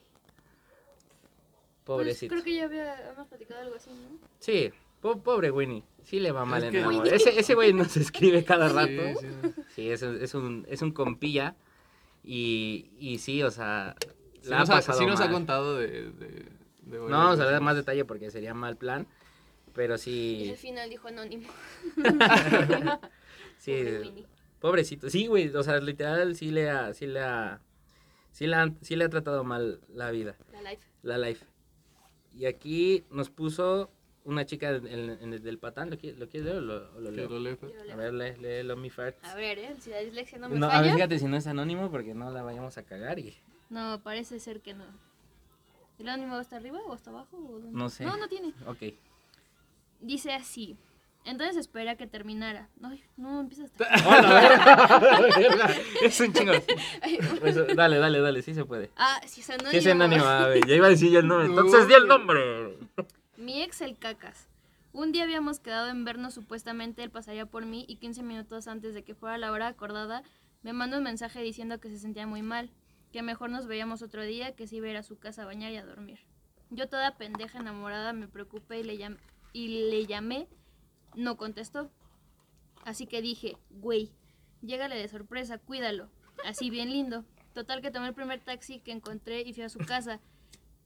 Pues 1.84 1.98
Pobrecito. 1.98 2.32
creo 2.34 2.44
que 2.44 2.54
ya 2.54 2.64
habíamos 2.64 3.28
platicado 3.28 3.60
algo 3.62 3.76
así, 3.76 3.90
¿no? 3.90 4.18
Sí, 4.40 4.72
po- 5.00 5.22
pobre 5.22 5.50
Winnie. 5.50 5.84
Sí 6.04 6.20
le 6.20 6.30
va 6.32 6.44
mal 6.44 6.62
Es 6.62 6.66
en 6.66 6.72
que- 6.72 6.78
el 6.78 6.84
amor. 6.84 7.08
Ese, 7.08 7.38
ese 7.38 7.54
güey 7.54 7.72
nos 7.72 7.96
escribe 7.96 8.44
cada 8.44 8.68
rato. 8.68 9.20
Sí, 9.20 9.26
Sí, 9.52 9.62
sí. 9.74 9.90
es, 9.90 10.02
un- 10.02 10.22
es 10.22 10.34
un, 10.34 10.66
es 10.68 10.82
un 10.82 10.92
compilla. 10.92 11.56
Y, 12.24 12.90
y 12.98 13.18
sí, 13.18 13.42
o 13.42 13.50
sea, 13.50 13.94
Sí 14.42 14.48
la 14.50 14.58
nos 14.60 14.70
ha 14.70 14.74
ha, 14.74 14.76
pasado 14.76 14.98
sí 14.98 15.06
nos 15.06 15.20
ha 15.20 15.24
mal. 15.24 15.32
contado 15.32 15.76
de... 15.76 15.86
de, 16.12 16.28
de 16.82 16.98
No 16.98 17.08
vamos 17.08 17.40
a 17.40 17.44
dar 17.44 17.60
más 17.60 17.76
detalle 17.76 18.04
porque 18.04 18.30
sería 18.30 18.54
mal 18.54 18.76
plan. 18.76 19.06
Pero 19.74 19.94
Y 19.96 19.98
sí, 19.98 20.48
al 20.50 20.56
final 20.56 20.88
dijo 20.90 21.08
anónimo. 21.08 21.46
sí, 23.58 23.72
Pobre 23.72 23.98
Winnie. 24.00 24.26
pobrecito. 24.60 25.10
Sí, 25.10 25.26
güey, 25.26 25.54
o 25.54 25.62
sea, 25.62 25.78
literal 25.80 26.34
sí 26.36 26.50
le 26.50 26.70
ha, 26.70 26.94
sí 26.94 27.06
le 27.06 27.20
ha, 27.20 27.60
sí 28.32 28.46
le 28.46 28.56
ha, 28.56 28.72
sí 28.80 28.96
le 28.96 29.04
ha 29.04 29.08
tratado 29.08 29.44
mal 29.44 29.80
la 29.92 30.10
vida, 30.10 30.36
La 30.52 30.62
life. 30.70 30.86
la 31.02 31.18
life. 31.18 31.44
Y 32.34 32.46
aquí 32.46 33.04
nos 33.10 33.30
puso 33.30 33.90
una 34.26 34.44
chica 34.44 34.70
en, 34.70 34.86
en 34.86 35.32
el 35.32 35.42
del 35.42 35.58
patán, 35.58 35.88
¿lo 35.90 35.96
quieres, 35.98 36.18
lo 36.18 36.28
quieres 36.28 36.46
leer 36.46 36.58
o 36.58 36.60
lo, 36.60 37.00
lo 37.00 37.10
Que 37.10 37.16
leo? 37.16 37.38
leo. 37.38 37.58
A 37.92 37.96
ver, 37.96 38.12
lee- 38.12 38.36
léelo, 38.40 38.76
mi 38.76 38.90
farts. 38.90 39.24
A 39.24 39.34
ver, 39.34 39.58
¿eh? 39.58 39.74
Si 39.78 39.90
la 39.90 40.00
dislexia 40.00 40.38
no 40.38 40.48
me 40.48 40.58
No, 40.58 40.66
a 40.66 40.80
ver, 40.80 40.90
falla. 40.90 40.94
fíjate 40.94 41.18
si 41.18 41.24
no 41.26 41.36
es 41.36 41.46
anónimo 41.46 41.90
porque 41.90 42.12
no 42.14 42.30
la 42.30 42.42
vayamos 42.42 42.76
a 42.76 42.82
cagar 42.82 43.18
y... 43.18 43.34
No, 43.70 44.00
parece 44.02 44.38
ser 44.40 44.60
que 44.60 44.74
no. 44.74 44.84
¿El 45.98 46.08
anónimo 46.08 46.38
está 46.38 46.56
arriba 46.56 46.78
o 46.86 46.94
está 46.94 47.10
abajo? 47.10 47.36
O 47.38 47.58
dónde? 47.60 47.70
No 47.78 47.88
sé. 47.88 48.04
No, 48.04 48.16
no 48.16 48.28
tiene. 48.28 48.52
Ok. 48.66 48.94
Dice 50.00 50.32
así. 50.34 50.76
Entonces 51.24 51.56
esperé 51.56 51.90
a 51.90 51.96
que 51.96 52.06
terminara. 52.06 52.68
Ay, 52.82 53.02
no, 53.16 53.40
empieza 53.40 53.64
hasta. 53.64 53.84
es 56.02 56.20
un 56.20 56.32
chingo. 56.32 56.52
Eso, 57.42 57.64
dale, 57.74 57.98
dale, 57.98 58.20
dale, 58.20 58.42
sí 58.42 58.54
se 58.54 58.64
puede. 58.64 58.90
Ah, 58.96 59.20
sí 59.26 59.40
es 59.40 59.50
anónimo. 59.50 59.70
Sí 59.72 59.76
es 59.78 59.86
anónimo, 59.86 60.24
a 60.24 60.46
ver, 60.48 60.64
ya 60.66 60.74
iba 60.76 60.86
a 60.86 60.90
decir 60.90 61.10
yo 61.10 61.18
el 61.20 61.26
nombre. 61.26 61.46
Entonces 61.48 61.88
di 61.88 61.94
el 61.94 62.06
nombre. 62.06 62.78
Mi 63.36 63.62
ex 63.62 63.80
el 63.80 63.98
cacas. 63.98 64.48
Un 64.92 65.12
día 65.12 65.24
habíamos 65.24 65.60
quedado 65.60 65.88
en 65.88 66.04
vernos 66.04 66.34
supuestamente 66.34 67.02
él 67.02 67.10
pasaría 67.10 67.46
por 67.46 67.66
mí 67.66 67.84
y 67.86 67.96
15 67.96 68.22
minutos 68.22 68.66
antes 68.66 68.94
de 68.94 69.04
que 69.04 69.14
fuera 69.14 69.36
la 69.36 69.52
hora 69.52 69.66
acordada 69.68 70.22
me 70.62 70.72
mandó 70.72 70.96
un 70.98 71.04
mensaje 71.04 71.42
diciendo 71.42 71.78
que 71.78 71.90
se 71.90 71.98
sentía 71.98 72.26
muy 72.26 72.42
mal, 72.42 72.70
que 73.12 73.22
mejor 73.22 73.50
nos 73.50 73.66
veíamos 73.66 74.02
otro 74.02 74.22
día, 74.24 74.56
que 74.56 74.66
se 74.66 74.76
iba 74.76 74.98
a 74.98 75.02
su 75.02 75.18
casa 75.18 75.42
a 75.42 75.46
bañar 75.46 75.70
y 75.72 75.76
a 75.76 75.84
dormir. 75.84 76.20
Yo 76.70 76.88
toda 76.88 77.16
pendeja 77.16 77.58
enamorada 77.60 78.12
me 78.12 78.26
preocupé 78.26 78.80
y 78.80 78.84
le, 78.84 78.96
llam- 78.98 79.18
y 79.52 79.90
le 79.90 80.06
llamé, 80.06 80.48
no 81.14 81.36
contestó. 81.36 81.90
Así 82.84 83.06
que 83.06 83.22
dije, 83.22 83.56
güey, 83.70 84.10
llégale 84.62 84.96
de 84.96 85.06
sorpresa, 85.08 85.58
cuídalo. 85.58 86.10
Así 86.44 86.68
bien 86.70 86.90
lindo. 86.90 87.24
Total 87.52 87.80
que 87.80 87.90
tomé 87.92 88.08
el 88.08 88.14
primer 88.14 88.40
taxi 88.40 88.80
que 88.80 88.92
encontré 88.92 89.42
y 89.42 89.52
fui 89.52 89.62
a 89.62 89.68
su 89.68 89.78
casa. 89.78 90.20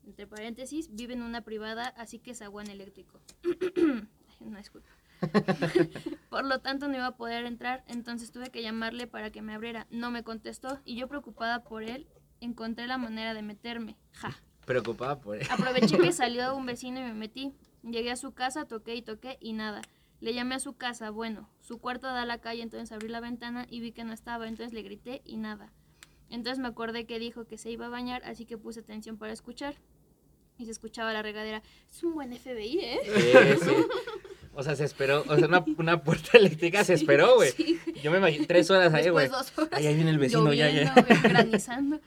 Entre 0.05 0.26
paréntesis, 0.26 0.94
vive 0.94 1.14
en 1.14 1.22
una 1.22 1.42
privada, 1.42 1.88
así 1.88 2.18
que 2.18 2.32
es 2.32 2.42
agua 2.42 2.62
en 2.62 2.70
eléctrico. 2.70 3.20
No, 4.40 4.57
disculpa. 4.57 4.88
Por 6.30 6.46
lo 6.46 6.61
tanto, 6.61 6.88
no 6.88 6.94
iba 6.94 7.07
a 7.07 7.16
poder 7.16 7.44
entrar, 7.44 7.84
entonces 7.88 8.32
tuve 8.32 8.51
que 8.51 8.62
llamarle 8.62 9.07
para 9.07 9.30
que 9.30 9.42
me 9.42 9.53
abriera. 9.53 9.86
No 9.90 10.11
me 10.11 10.24
contestó 10.24 10.80
y 10.86 10.96
yo 10.96 11.09
preocupada 11.09 11.62
por 11.62 11.82
él, 11.82 12.09
encontré 12.40 12.86
la 12.86 12.96
manera 12.96 13.34
de 13.34 13.42
meterme. 13.42 13.98
Ja. 14.12 14.34
Preocupada 14.64 15.20
por 15.20 15.36
él. 15.36 15.46
Aproveché 15.51 15.98
que 15.98 16.12
salió 16.12 16.57
un 16.57 16.64
vecino 16.64 17.01
y 17.01 17.03
me 17.03 17.12
metí. 17.12 17.53
Llegué 17.82 18.11
a 18.11 18.16
su 18.16 18.32
casa, 18.32 18.66
toqué 18.66 18.94
y 18.94 19.03
toqué 19.03 19.36
y 19.40 19.53
nada. 19.53 19.82
Le 20.20 20.34
llamé 20.34 20.55
a 20.55 20.61
su 20.61 20.74
casa, 20.74 21.11
bueno, 21.11 21.48
su 21.61 21.78
cuarto 21.78 22.07
da 22.07 22.22
a 22.22 22.26
la 22.26 22.38
calle, 22.38 22.62
entonces 22.62 22.92
abrí 22.92 23.09
la 23.09 23.20
ventana 23.20 23.66
y 23.68 23.80
vi 23.80 23.92
que 23.92 24.05
no 24.05 24.12
estaba, 24.12 24.48
entonces 24.48 24.74
le 24.74 24.82
grité 24.82 25.22
y 25.24 25.38
nada. 25.38 25.72
Entonces 26.28 26.59
me 26.59 26.68
acordé 26.68 27.07
que 27.07 27.18
dijo 27.18 27.46
que 27.46 27.57
se 27.57 27.70
iba 27.70 27.86
a 27.86 27.88
bañar, 27.88 28.22
así 28.24 28.44
que 28.44 28.59
puse 28.59 28.80
atención 28.80 29.16
para 29.16 29.32
escuchar. 29.32 29.76
Y 30.61 30.66
se 30.66 30.72
escuchaba 30.72 31.11
la 31.14 31.22
regadera. 31.22 31.62
Es 31.90 32.02
un 32.02 32.12
buen 32.12 32.36
FBI, 32.38 32.78
¿eh? 32.80 33.00
Sí, 33.58 33.64
sí. 33.64 33.74
O 34.52 34.62
sea, 34.62 34.76
se 34.76 34.84
esperó. 34.84 35.24
O 35.26 35.36
sea, 35.36 35.48
una, 35.48 35.64
una 35.78 36.04
puerta 36.04 36.30
eléctrica 36.36 36.84
se 36.84 36.92
esperó, 36.92 37.36
güey. 37.36 37.50
Sí. 37.52 37.80
Yo 38.02 38.11
me 38.11 38.18
imagino 38.18 38.44
tres 38.46 38.70
horas 38.70 38.92
ahí, 38.92 39.08
güey. 39.08 39.30
Ahí, 39.70 39.86
ahí 39.86 39.94
viene 39.94 40.11
el 40.11 40.18
vecino, 40.18 40.52
ya, 40.52 40.68
ya. 40.68 40.94
granizando. 41.22 41.98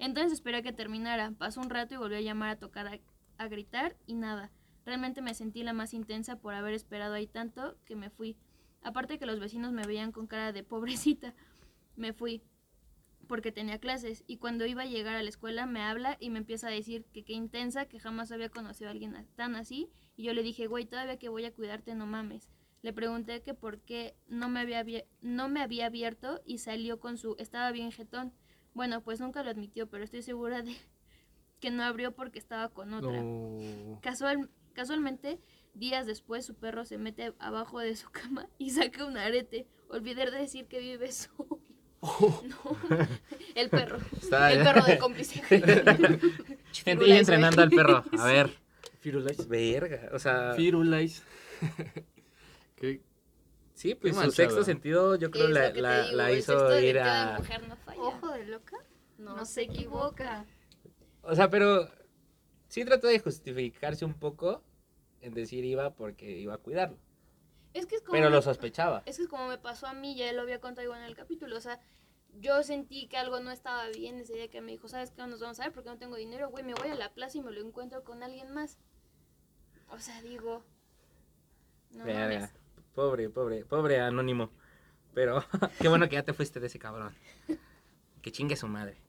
Entonces 0.00 0.32
esperé 0.32 0.56
a 0.56 0.62
que 0.62 0.72
terminara. 0.72 1.32
Pasó 1.38 1.60
un 1.60 1.70
rato 1.70 1.94
y 1.94 1.98
volvió 1.98 2.18
a 2.18 2.22
llamar 2.22 2.48
a 2.50 2.56
tocar, 2.56 2.88
a, 2.88 2.98
a 3.38 3.46
gritar 3.46 3.94
y 4.08 4.14
nada. 4.14 4.50
Realmente 4.84 5.22
me 5.22 5.32
sentí 5.32 5.62
la 5.62 5.72
más 5.72 5.94
intensa 5.94 6.34
por 6.34 6.54
haber 6.54 6.74
esperado 6.74 7.14
ahí 7.14 7.28
tanto 7.28 7.76
que 7.84 7.94
me 7.94 8.10
fui. 8.10 8.36
Aparte 8.82 9.20
que 9.20 9.26
los 9.26 9.38
vecinos 9.38 9.70
me 9.70 9.86
veían 9.86 10.10
con 10.10 10.26
cara 10.26 10.50
de 10.50 10.64
pobrecita. 10.64 11.34
Me 11.94 12.12
fui 12.12 12.42
porque 13.28 13.52
tenía 13.52 13.78
clases 13.78 14.24
y 14.26 14.36
cuando 14.38 14.66
iba 14.66 14.82
a 14.82 14.86
llegar 14.86 15.16
a 15.16 15.22
la 15.22 15.28
escuela 15.28 15.66
me 15.66 15.80
habla 15.82 16.16
y 16.20 16.30
me 16.30 16.38
empieza 16.38 16.68
a 16.68 16.70
decir 16.70 17.04
que 17.12 17.24
qué 17.24 17.32
intensa, 17.32 17.86
que 17.86 17.98
jamás 17.98 18.32
había 18.32 18.48
conocido 18.48 18.88
a 18.88 18.92
alguien 18.92 19.14
tan 19.36 19.54
así 19.54 19.90
y 20.16 20.24
yo 20.24 20.34
le 20.34 20.42
dije, 20.42 20.66
güey, 20.66 20.84
todavía 20.84 21.18
que 21.18 21.28
voy 21.28 21.44
a 21.44 21.52
cuidarte, 21.52 21.94
no 21.94 22.06
mames. 22.06 22.48
Le 22.82 22.92
pregunté 22.92 23.42
que 23.42 23.54
por 23.54 23.80
qué 23.80 24.16
no 24.26 24.48
me 24.48 24.60
había, 24.60 25.04
no 25.20 25.48
me 25.48 25.60
había 25.60 25.86
abierto 25.86 26.40
y 26.44 26.58
salió 26.58 26.98
con 26.98 27.16
su, 27.16 27.36
estaba 27.38 27.70
bien 27.70 27.92
jetón. 27.92 28.32
Bueno, 28.74 29.02
pues 29.02 29.20
nunca 29.20 29.42
lo 29.42 29.50
admitió, 29.50 29.88
pero 29.88 30.02
estoy 30.02 30.22
segura 30.22 30.62
de 30.62 30.74
que 31.60 31.70
no 31.70 31.84
abrió 31.84 32.14
porque 32.14 32.40
estaba 32.40 32.70
con 32.70 32.92
otra. 32.92 33.22
No. 33.22 34.00
Casual, 34.02 34.50
casualmente, 34.72 35.40
días 35.74 36.06
después 36.06 36.44
su 36.44 36.56
perro 36.56 36.84
se 36.84 36.98
mete 36.98 37.34
abajo 37.38 37.78
de 37.78 37.94
su 37.94 38.10
cama 38.10 38.48
y 38.58 38.70
saca 38.70 39.06
un 39.06 39.16
arete. 39.16 39.68
Olvidé 39.88 40.30
de 40.30 40.38
decir 40.38 40.66
que 40.66 40.80
vive 40.80 41.12
solo. 41.12 41.60
No, 42.02 42.76
el 43.54 43.70
perro. 43.70 43.98
Está- 44.20 44.52
El 44.52 44.64
perro 44.64 44.84
de 44.84 44.98
cómplice. 44.98 45.40
Gente, 46.72 47.06
y 47.06 47.12
entrenando 47.12 47.62
al 47.62 47.70
perro. 47.70 48.04
A 48.18 48.26
ver. 48.26 48.50
Firulais. 48.98 49.48
Verga. 49.48 50.10
O 50.12 50.18
sea, 50.18 50.54
Firulais. 50.54 51.22
¿Qué? 52.76 53.00
sí, 53.74 53.94
pues 53.94 54.16
Qué 54.16 54.24
su 54.24 54.30
sexto 54.32 54.64
sentido 54.64 55.14
yo 55.14 55.30
creo 55.30 55.48
la, 55.48 55.70
digo, 55.70 56.28
hizo 56.30 56.58
sexto 56.58 56.80
ir 56.80 56.98
a... 56.98 57.36
mujer 57.38 57.68
no 57.68 57.76
falla. 57.76 58.00
Ojo 58.00 58.32
de 58.32 58.46
loca. 58.46 58.78
No, 59.18 59.44
se 59.44 59.62
equivoca. 59.62 60.44
O 61.22 61.34
sea, 61.36 61.48
pero 61.50 61.88
sí 62.66 62.84
trató 62.84 63.06
de 63.06 63.20
justificarse 63.20 64.04
un 64.04 64.14
poco 64.14 64.64
en 65.20 65.34
decir 65.34 65.64
iba 65.64 65.94
porque 65.94 66.38
iba 66.38 66.54
a 66.54 66.58
cuidarlo. 66.58 66.98
Es 67.74 67.86
que 67.86 67.96
es 67.96 68.02
como 68.02 68.12
Pero 68.12 68.28
me- 68.30 68.36
lo 68.36 68.42
sospechaba. 68.42 69.02
Es 69.06 69.16
que 69.16 69.22
es 69.24 69.28
como 69.28 69.48
me 69.48 69.58
pasó 69.58 69.86
a 69.86 69.94
mí, 69.94 70.14
ya 70.14 70.32
lo 70.32 70.42
había 70.42 70.60
contado 70.60 70.84
igual 70.84 71.00
en 71.00 71.06
el 71.06 71.16
capítulo, 71.16 71.56
o 71.56 71.60
sea, 71.60 71.80
yo 72.40 72.62
sentí 72.62 73.08
que 73.08 73.16
algo 73.18 73.40
no 73.40 73.50
estaba 73.50 73.86
bien 73.88 74.18
ese 74.18 74.34
día 74.34 74.48
que 74.48 74.60
me 74.60 74.72
dijo, 74.72 74.88
¿sabes 74.88 75.10
qué? 75.10 75.26
Nos 75.26 75.40
vamos 75.40 75.60
a 75.60 75.64
ver 75.64 75.72
porque 75.72 75.90
no 75.90 75.98
tengo 75.98 76.16
dinero, 76.16 76.48
güey, 76.50 76.64
me 76.64 76.74
voy 76.74 76.88
a 76.88 76.94
la 76.94 77.12
plaza 77.12 77.38
y 77.38 77.42
me 77.42 77.50
lo 77.52 77.60
encuentro 77.60 78.04
con 78.04 78.22
alguien 78.22 78.52
más. 78.52 78.78
O 79.90 79.98
sea, 79.98 80.20
digo, 80.22 80.64
no 81.90 82.04
Verga. 82.04 82.20
mames. 82.20 82.50
Pobre, 82.94 83.28
pobre, 83.28 83.64
pobre 83.66 84.00
anónimo. 84.00 84.50
Pero 85.14 85.44
qué 85.80 85.88
bueno 85.88 86.08
que 86.08 86.14
ya 86.14 86.22
te 86.22 86.32
fuiste 86.32 86.58
de 86.60 86.68
ese 86.68 86.78
cabrón. 86.78 87.14
Que 88.22 88.32
chingue 88.32 88.56
su 88.56 88.66
madre. 88.68 89.01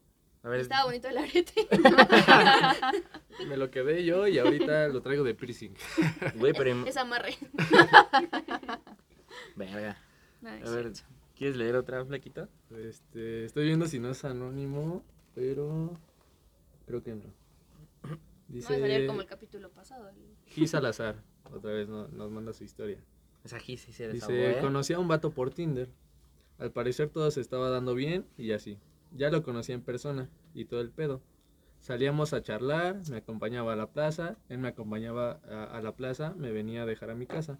A 0.44 0.48
ver, 0.48 0.60
Estaba 0.60 0.84
bonito 0.84 1.08
el 1.08 1.16
arete. 1.18 1.66
Me 3.48 3.56
lo 3.56 3.70
quedé 3.70 4.04
yo 4.04 4.28
y 4.28 4.38
ahorita 4.38 4.88
lo 4.88 5.00
traigo 5.00 5.24
de 5.24 5.34
piercing. 5.34 5.70
güey, 6.36 6.52
pero... 6.52 6.86
Es 6.86 6.96
amarre. 6.98 7.34
Verga. 9.56 9.96
No, 10.42 10.50
A 10.50 10.70
ver. 10.70 10.92
¿quieres 11.36 11.56
leer 11.56 11.76
otra 11.76 12.04
flaquita? 12.04 12.48
Este, 12.78 13.44
estoy 13.46 13.66
viendo 13.66 13.86
si 13.86 13.98
no 13.98 14.10
es 14.10 14.24
anónimo, 14.24 15.02
pero 15.34 15.98
creo 16.86 17.02
que 17.02 17.14
no. 17.14 17.22
No 17.22 18.10
va 18.10 18.14
a 18.14 18.18
Dice 18.48 18.78
salir 18.78 19.06
como 19.06 19.20
el 19.22 19.26
capítulo 19.26 19.70
pasado. 19.70 20.08
el- 20.10 20.36
Gis 20.46 20.70
Salazar, 20.72 21.16
otra 21.52 21.72
vez 21.72 21.88
no- 21.88 22.08
nos 22.08 22.30
manda 22.30 22.52
su 22.52 22.64
historia. 22.64 22.98
Esa 23.44 23.56
aquí 23.56 23.76
sí 23.76 23.92
se 23.92 24.08
desahogó, 24.08 24.36
Dice, 24.36 24.58
¿eh? 24.58 24.60
conocí 24.60 24.92
a 24.92 24.98
un 24.98 25.08
vato 25.08 25.30
por 25.30 25.50
Tinder. 25.50 25.88
Al 26.58 26.70
parecer 26.70 27.08
todo 27.08 27.30
se 27.30 27.40
estaba 27.40 27.70
dando 27.70 27.94
bien 27.94 28.26
y 28.36 28.52
así. 28.52 28.78
Ya 29.14 29.30
lo 29.30 29.42
conocí 29.42 29.72
en 29.72 29.82
persona 29.82 30.28
y 30.54 30.66
todo 30.66 30.80
el 30.80 30.90
pedo. 30.90 31.22
Salíamos 31.80 32.32
a 32.32 32.42
charlar, 32.42 33.00
me 33.10 33.18
acompañaba 33.18 33.72
a 33.72 33.76
la 33.76 33.90
plaza, 33.90 34.36
él 34.48 34.58
me 34.58 34.68
acompañaba 34.68 35.40
a, 35.48 35.64
a 35.64 35.82
la 35.82 35.92
plaza, 35.96 36.34
me 36.36 36.50
venía 36.50 36.82
a 36.82 36.86
dejar 36.86 37.10
a 37.10 37.14
mi 37.14 37.26
casa. 37.26 37.58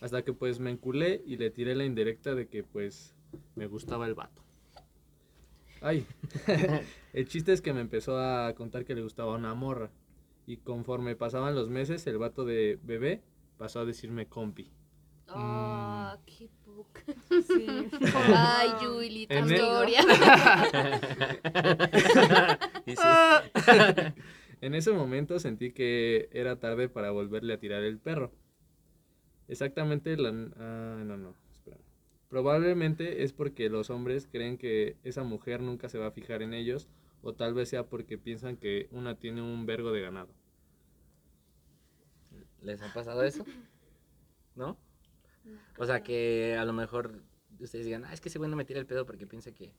Hasta 0.00 0.22
que 0.22 0.32
pues 0.32 0.60
me 0.60 0.70
enculé 0.70 1.22
y 1.26 1.36
le 1.36 1.50
tiré 1.50 1.74
la 1.74 1.84
indirecta 1.84 2.34
de 2.34 2.48
que 2.48 2.62
pues 2.62 3.14
me 3.54 3.66
gustaba 3.66 4.06
el 4.06 4.14
vato. 4.14 4.42
Ay, 5.80 6.06
el 7.12 7.28
chiste 7.28 7.52
es 7.52 7.60
que 7.60 7.72
me 7.72 7.80
empezó 7.80 8.18
a 8.18 8.54
contar 8.54 8.84
que 8.84 8.94
le 8.94 9.02
gustaba 9.02 9.34
una 9.34 9.54
morra. 9.54 9.90
Y 10.46 10.58
conforme 10.58 11.16
pasaban 11.16 11.54
los 11.54 11.68
meses, 11.68 12.06
el 12.06 12.18
vato 12.18 12.44
de 12.44 12.78
bebé 12.82 13.22
pasó 13.58 13.80
a 13.80 13.84
decirme 13.84 14.26
compi. 14.26 14.70
Ah, 15.28 16.18
qué 16.24 16.48
Sí. 17.46 17.66
Ay, 18.34 18.70
tu 18.80 19.00
el- 19.00 19.26
sí. 22.86 22.94
En 24.62 24.74
ese 24.74 24.90
momento 24.92 25.38
sentí 25.38 25.72
que 25.72 26.28
era 26.32 26.58
tarde 26.58 26.88
para 26.88 27.10
volverle 27.10 27.52
a 27.54 27.60
tirar 27.60 27.82
el 27.82 27.98
perro. 27.98 28.32
Exactamente 29.48 30.16
la... 30.16 30.30
Ah, 30.56 31.02
no, 31.04 31.16
no, 31.16 31.34
espera. 31.52 31.78
Probablemente 32.28 33.22
es 33.22 33.32
porque 33.32 33.68
los 33.68 33.90
hombres 33.90 34.26
creen 34.30 34.58
que 34.58 34.96
esa 35.04 35.22
mujer 35.24 35.60
nunca 35.60 35.88
se 35.88 35.98
va 35.98 36.06
a 36.08 36.10
fijar 36.10 36.42
en 36.42 36.54
ellos 36.54 36.88
o 37.22 37.34
tal 37.34 37.54
vez 37.54 37.68
sea 37.68 37.84
porque 37.88 38.18
piensan 38.18 38.56
que 38.56 38.88
una 38.90 39.18
tiene 39.18 39.42
un 39.42 39.66
vergo 39.66 39.92
de 39.92 40.00
ganado. 40.02 40.34
¿Les 42.60 42.82
ha 42.82 42.92
pasado 42.92 43.22
eso? 43.22 43.44
¿No? 44.56 44.76
O 45.78 45.86
sea, 45.86 46.02
que 46.02 46.56
a 46.58 46.64
lo 46.64 46.72
mejor 46.72 47.22
ustedes 47.60 47.84
digan, 47.86 48.04
ah, 48.04 48.12
es 48.12 48.20
que 48.20 48.28
ese 48.28 48.38
güey 48.38 48.50
no 48.50 48.56
me 48.56 48.64
tira 48.64 48.80
el 48.80 48.86
pedo 48.86 49.06
porque 49.06 49.26
piensa 49.26 49.52
que 49.52 49.72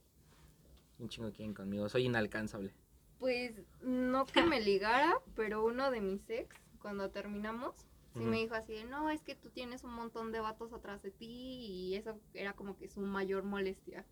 un 0.99 1.09
chingo 1.09 1.31
quieren 1.31 1.53
conmigo, 1.53 1.89
soy 1.89 2.05
inalcanzable. 2.05 2.73
Pues 3.19 3.61
no 3.81 4.25
que 4.25 4.43
me 4.43 4.61
ligara, 4.61 5.19
pero 5.35 5.65
uno 5.65 5.91
de 5.91 6.01
mis 6.01 6.29
ex, 6.29 6.55
cuando 6.81 7.09
terminamos, 7.09 7.75
sí 8.13 8.19
me 8.21 8.37
dijo 8.37 8.55
así 8.55 8.73
de, 8.73 8.85
no, 8.85 9.09
es 9.09 9.21
que 9.21 9.35
tú 9.35 9.49
tienes 9.49 9.83
un 9.83 9.93
montón 9.93 10.31
de 10.31 10.39
vatos 10.39 10.73
atrás 10.73 11.03
de 11.03 11.11
ti 11.11 11.25
y 11.27 11.95
eso 11.95 12.19
era 12.33 12.53
como 12.53 12.75
que 12.77 12.87
su 12.87 12.99
mayor 13.01 13.43
molestia. 13.43 14.05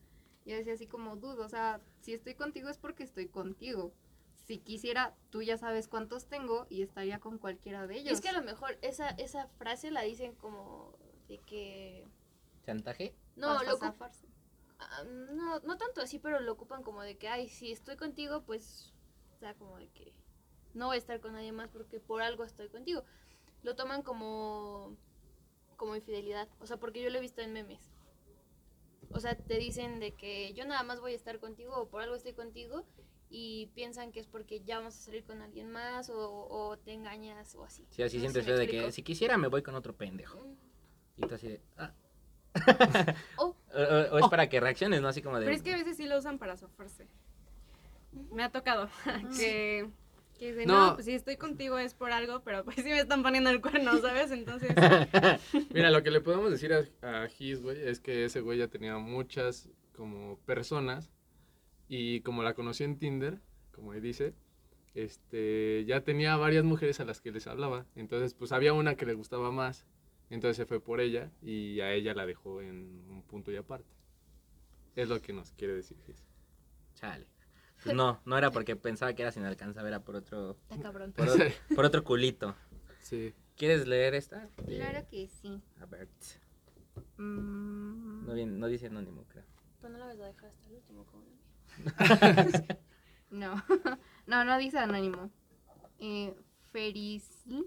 Yo 0.46 0.56
decía 0.56 0.74
así 0.74 0.86
como, 0.86 1.16
dudo, 1.16 1.44
o 1.46 1.50
sea, 1.50 1.82
si 2.02 2.14
estoy 2.14 2.36
contigo 2.36 2.70
es 2.70 2.78
porque 2.78 3.04
estoy 3.04 3.28
contigo. 3.28 3.94
Si 4.46 4.60
quisiera, 4.60 5.16
tú 5.32 5.42
ya 5.42 5.58
sabes 5.58 5.88
cuántos 5.88 6.28
tengo 6.28 6.68
y 6.70 6.84
estaría 6.84 7.20
con 7.20 7.40
cualquiera 7.40 7.88
de 7.88 7.98
Y 7.98 8.00
ellos. 8.02 8.14
es 8.14 8.22
que 8.22 8.30
a 8.30 8.34
lo 8.34 8.44
mejor 8.44 8.78
esa, 8.84 9.10
esa 9.10 9.48
frase 9.58 9.90
la 9.90 10.02
dicen 10.04 10.36
como 10.36 10.96
de 11.28 11.40
que... 11.40 12.08
¿Chantaje? 12.66 13.16
No, 13.36 13.62
lo 13.64 13.78
ah, 14.80 15.04
no, 15.04 15.60
no 15.60 15.78
tanto 15.78 16.02
así, 16.02 16.20
pero 16.20 16.40
lo 16.40 16.54
ocupan 16.54 16.84
como 16.84 17.02
de 17.02 17.18
que, 17.18 17.28
ay, 17.28 17.50
si 17.50 17.72
estoy 17.72 17.96
contigo, 17.96 18.44
pues, 18.44 18.94
o 19.36 19.40
sea, 19.40 19.54
como 19.56 19.78
de 19.78 19.90
que 19.90 20.14
no 20.74 20.88
voy 20.88 20.96
a 20.96 21.00
estar 21.00 21.20
con 21.20 21.34
nadie 21.34 21.52
más 21.52 21.70
porque 21.70 22.00
por 22.00 22.22
algo 22.22 22.44
estoy 22.44 22.70
contigo. 22.70 23.04
Lo 23.64 23.76
toman 23.76 24.04
como, 24.04 24.96
como 25.78 25.96
infidelidad, 25.96 26.48
o 26.60 26.68
sea, 26.68 26.78
porque 26.78 27.02
yo 27.02 27.10
lo 27.10 27.18
he 27.18 27.22
visto 27.22 27.42
en 27.42 27.54
memes. 27.54 27.92
O 29.12 29.20
sea, 29.20 29.36
te 29.36 29.58
dicen 29.58 30.00
de 30.00 30.14
que 30.14 30.54
yo 30.54 30.66
nada 30.66 30.84
más 30.84 31.00
voy 31.00 31.14
a 31.14 31.16
estar 31.16 31.40
contigo 31.40 31.76
o 31.76 31.88
por 31.88 32.02
algo 32.02 32.16
estoy 32.16 32.34
contigo 32.34 32.86
y 33.30 33.68
piensan 33.68 34.12
que 34.12 34.20
es 34.20 34.28
porque 34.28 34.62
ya 34.64 34.78
vamos 34.78 34.96
a 34.96 35.00
salir 35.00 35.24
con 35.24 35.42
alguien 35.42 35.70
más 35.70 36.10
o, 36.10 36.48
o 36.50 36.78
te 36.78 36.94
engañas 36.94 37.56
o 37.56 37.64
así. 37.64 37.88
Sí, 37.92 38.04
así 38.04 38.18
No 38.18 38.22
sientes 38.22 38.46
feo 38.46 38.58
de 38.58 38.68
que 38.68 38.92
si 38.92 39.04
quisiera 39.04 39.38
me 39.38 39.48
voy 39.48 39.64
con 39.64 39.76
otro 39.76 39.96
pendejo. 39.96 40.40
Mm. 40.40 40.75
Y 41.18 41.22
tú 41.28 41.36
así 41.36 41.48
de, 41.50 41.62
ah. 41.78 41.92
Oh. 43.38 43.56
o, 43.74 43.80
o- 43.80 44.16
o 44.16 44.20
es 44.20 44.28
para 44.30 44.48
que 44.48 44.60
reacciones, 44.60 45.02
¿no? 45.02 45.08
Así 45.10 45.22
como 45.22 45.38
de... 45.40 45.46
Pero 45.46 45.56
es 45.58 45.62
que 45.64 45.74
a 45.74 45.78
veces 45.78 45.98
sí 45.98 46.06
lo 46.06 46.18
usan 46.18 46.38
para 46.40 46.56
zafarse. 46.58 47.08
Me 48.32 48.44
ha 48.44 48.50
tocado 48.52 48.90
que, 49.38 49.90
que 50.40 50.52
dicen, 50.54 50.68
No. 50.68 50.88
no. 50.88 50.94
pues 50.96 51.06
si 51.06 51.14
estoy 51.14 51.36
contigo 51.38 51.78
es 51.78 51.94
por 51.94 52.12
algo, 52.12 52.42
pero 52.44 52.64
pues 52.64 52.76
sí 52.78 52.84
me 52.84 53.00
están 53.00 53.24
poniendo 53.24 53.50
el 53.50 53.62
cuerno, 53.62 53.98
¿sabes? 54.00 54.32
Entonces, 54.32 54.72
Mira, 55.74 55.92
lo 55.92 56.02
que 56.04 56.12
le 56.12 56.22
podemos 56.22 56.50
decir 56.52 56.72
a, 56.74 57.24
a 57.24 57.28
Gis, 57.28 57.62
güey, 57.62 57.82
es 57.88 58.00
que 58.00 58.26
ese 58.26 58.40
güey 58.42 58.58
ya 58.60 58.68
tenía 58.70 58.98
muchas 58.98 59.70
como 59.96 60.38
personas 60.46 61.12
y 61.90 62.22
como 62.22 62.42
la 62.44 62.54
conoció 62.54 62.86
en 62.86 62.98
Tinder, 62.98 63.40
como 63.74 63.94
él 63.94 64.02
dice, 64.02 64.34
este, 64.94 65.84
ya 65.86 66.02
tenía 66.02 66.36
varias 66.38 66.64
mujeres 66.64 67.00
a 67.02 67.06
las 67.06 67.20
que 67.22 67.32
les 67.32 67.48
hablaba. 67.48 67.86
Entonces, 67.96 68.34
pues 68.34 68.52
había 68.54 68.72
una 68.74 68.96
que 68.96 69.06
le 69.06 69.14
gustaba 69.14 69.52
más. 69.52 69.86
Entonces 70.30 70.58
se 70.58 70.66
fue 70.66 70.80
por 70.80 71.00
ella 71.00 71.32
y 71.42 71.80
a 71.82 71.92
ella 71.94 72.14
la 72.14 72.26
dejó 72.26 72.62
en 72.62 73.06
un 73.10 73.24
punto 73.24 73.52
y 73.52 73.58
aparte. 73.58 73.90
Es 74.96 75.08
lo 75.10 75.22
que 75.22 75.34
nos 75.34 75.52
quiere 75.54 75.74
decir. 75.76 75.98
Chale. 76.96 77.28
Pues 77.84 77.96
no, 77.96 78.22
no 78.26 78.38
era 78.38 78.50
porque 78.52 78.76
pensaba 78.76 79.14
que 79.14 79.22
eras 79.22 79.38
inalcanzable, 79.38 79.90
era 79.90 80.00
por 80.04 80.16
otro, 80.16 80.58
Está 80.70 80.82
cabrón. 80.82 81.14
por, 81.76 81.86
otro 81.86 82.04
culito. 82.04 82.56
Sí. 83.02 83.34
¿Quieres 83.56 83.86
leer 83.88 84.16
esta? 84.16 84.50
Claro 84.66 85.06
que 85.10 85.28
sí. 85.28 85.62
A 85.80 85.86
ver. 85.86 86.08
Mm, 87.18 88.26
No, 88.26 88.34
bien- 88.34 88.60
no 88.60 88.68
dice 88.68 88.88
anónimo, 88.88 89.26
creo. 89.28 89.44
Pero 89.82 89.94
no 89.94 90.00
la 90.00 90.06
vas 90.08 90.20
a 90.20 90.26
dejar 90.28 90.50
hasta 90.50 90.68
el 90.68 90.76
último 90.76 91.06
como 91.12 91.26
no, 93.30 93.64
no, 94.28 94.46
no 94.46 94.58
dice 94.58 94.80
anónimo. 94.80 95.30
Eh, 96.00 96.34
Ferisl. 96.72 97.66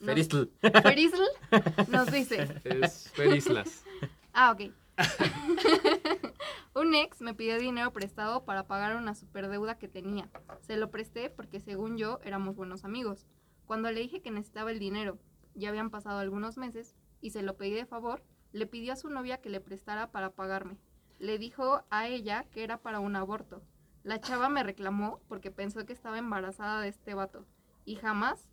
Feristl. 0.00 0.44
Ferisl 0.82 1.22
nos 1.88 2.10
dice. 2.10 2.48
Es 2.64 3.10
Ferislas. 3.10 3.84
Ah, 4.32 4.52
ok. 4.52 4.72
Un 6.74 6.94
ex 6.94 7.20
me 7.20 7.34
pidió 7.34 7.58
dinero 7.58 7.92
prestado 7.92 8.44
para 8.44 8.66
pagar 8.66 8.96
una 8.96 9.14
superdeuda 9.14 9.78
que 9.78 9.88
tenía. 9.88 10.28
Se 10.60 10.76
lo 10.76 10.90
presté 10.90 11.30
porque 11.30 11.60
según 11.60 11.96
yo 11.96 12.20
éramos 12.24 12.56
buenos 12.56 12.84
amigos. 12.84 13.26
Cuando 13.66 13.90
le 13.90 14.00
dije 14.00 14.22
que 14.22 14.30
necesitaba 14.30 14.70
el 14.70 14.78
dinero, 14.78 15.18
ya 15.54 15.68
habían 15.68 15.90
pasado 15.90 16.18
algunos 16.18 16.56
meses, 16.56 16.94
y 17.20 17.30
se 17.30 17.42
lo 17.42 17.56
pedí 17.56 17.72
de 17.72 17.86
favor, 17.86 18.22
le 18.52 18.66
pidió 18.66 18.92
a 18.92 18.96
su 18.96 19.08
novia 19.10 19.40
que 19.40 19.50
le 19.50 19.60
prestara 19.60 20.10
para 20.10 20.30
pagarme. 20.30 20.78
Le 21.18 21.38
dijo 21.38 21.84
a 21.90 22.08
ella 22.08 22.44
que 22.50 22.64
era 22.64 22.78
para 22.78 23.00
un 23.00 23.14
aborto. 23.14 23.62
La 24.02 24.20
chava 24.20 24.48
me 24.48 24.62
reclamó 24.62 25.20
porque 25.28 25.50
pensó 25.50 25.84
que 25.84 25.92
estaba 25.92 26.18
embarazada 26.18 26.80
de 26.80 26.88
este 26.88 27.14
vato. 27.14 27.46
Y 27.84 27.96
jamás. 27.96 28.49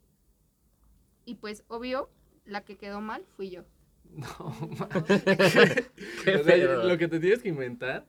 Y 1.27 1.35
pues, 1.35 1.65
obvio, 1.67 2.09
la 2.45 2.61
que 2.63 2.77
quedó 2.77 3.01
mal 3.01 3.25
fui 3.35 3.49
yo. 3.49 3.63
No, 4.09 4.55
Qué 6.23 6.35
O 6.39 6.43
sea, 6.45 6.57
lo 6.57 6.97
que 6.97 7.09
te 7.09 7.19
tienes 7.19 7.41
que 7.43 7.49
inventar 7.49 8.05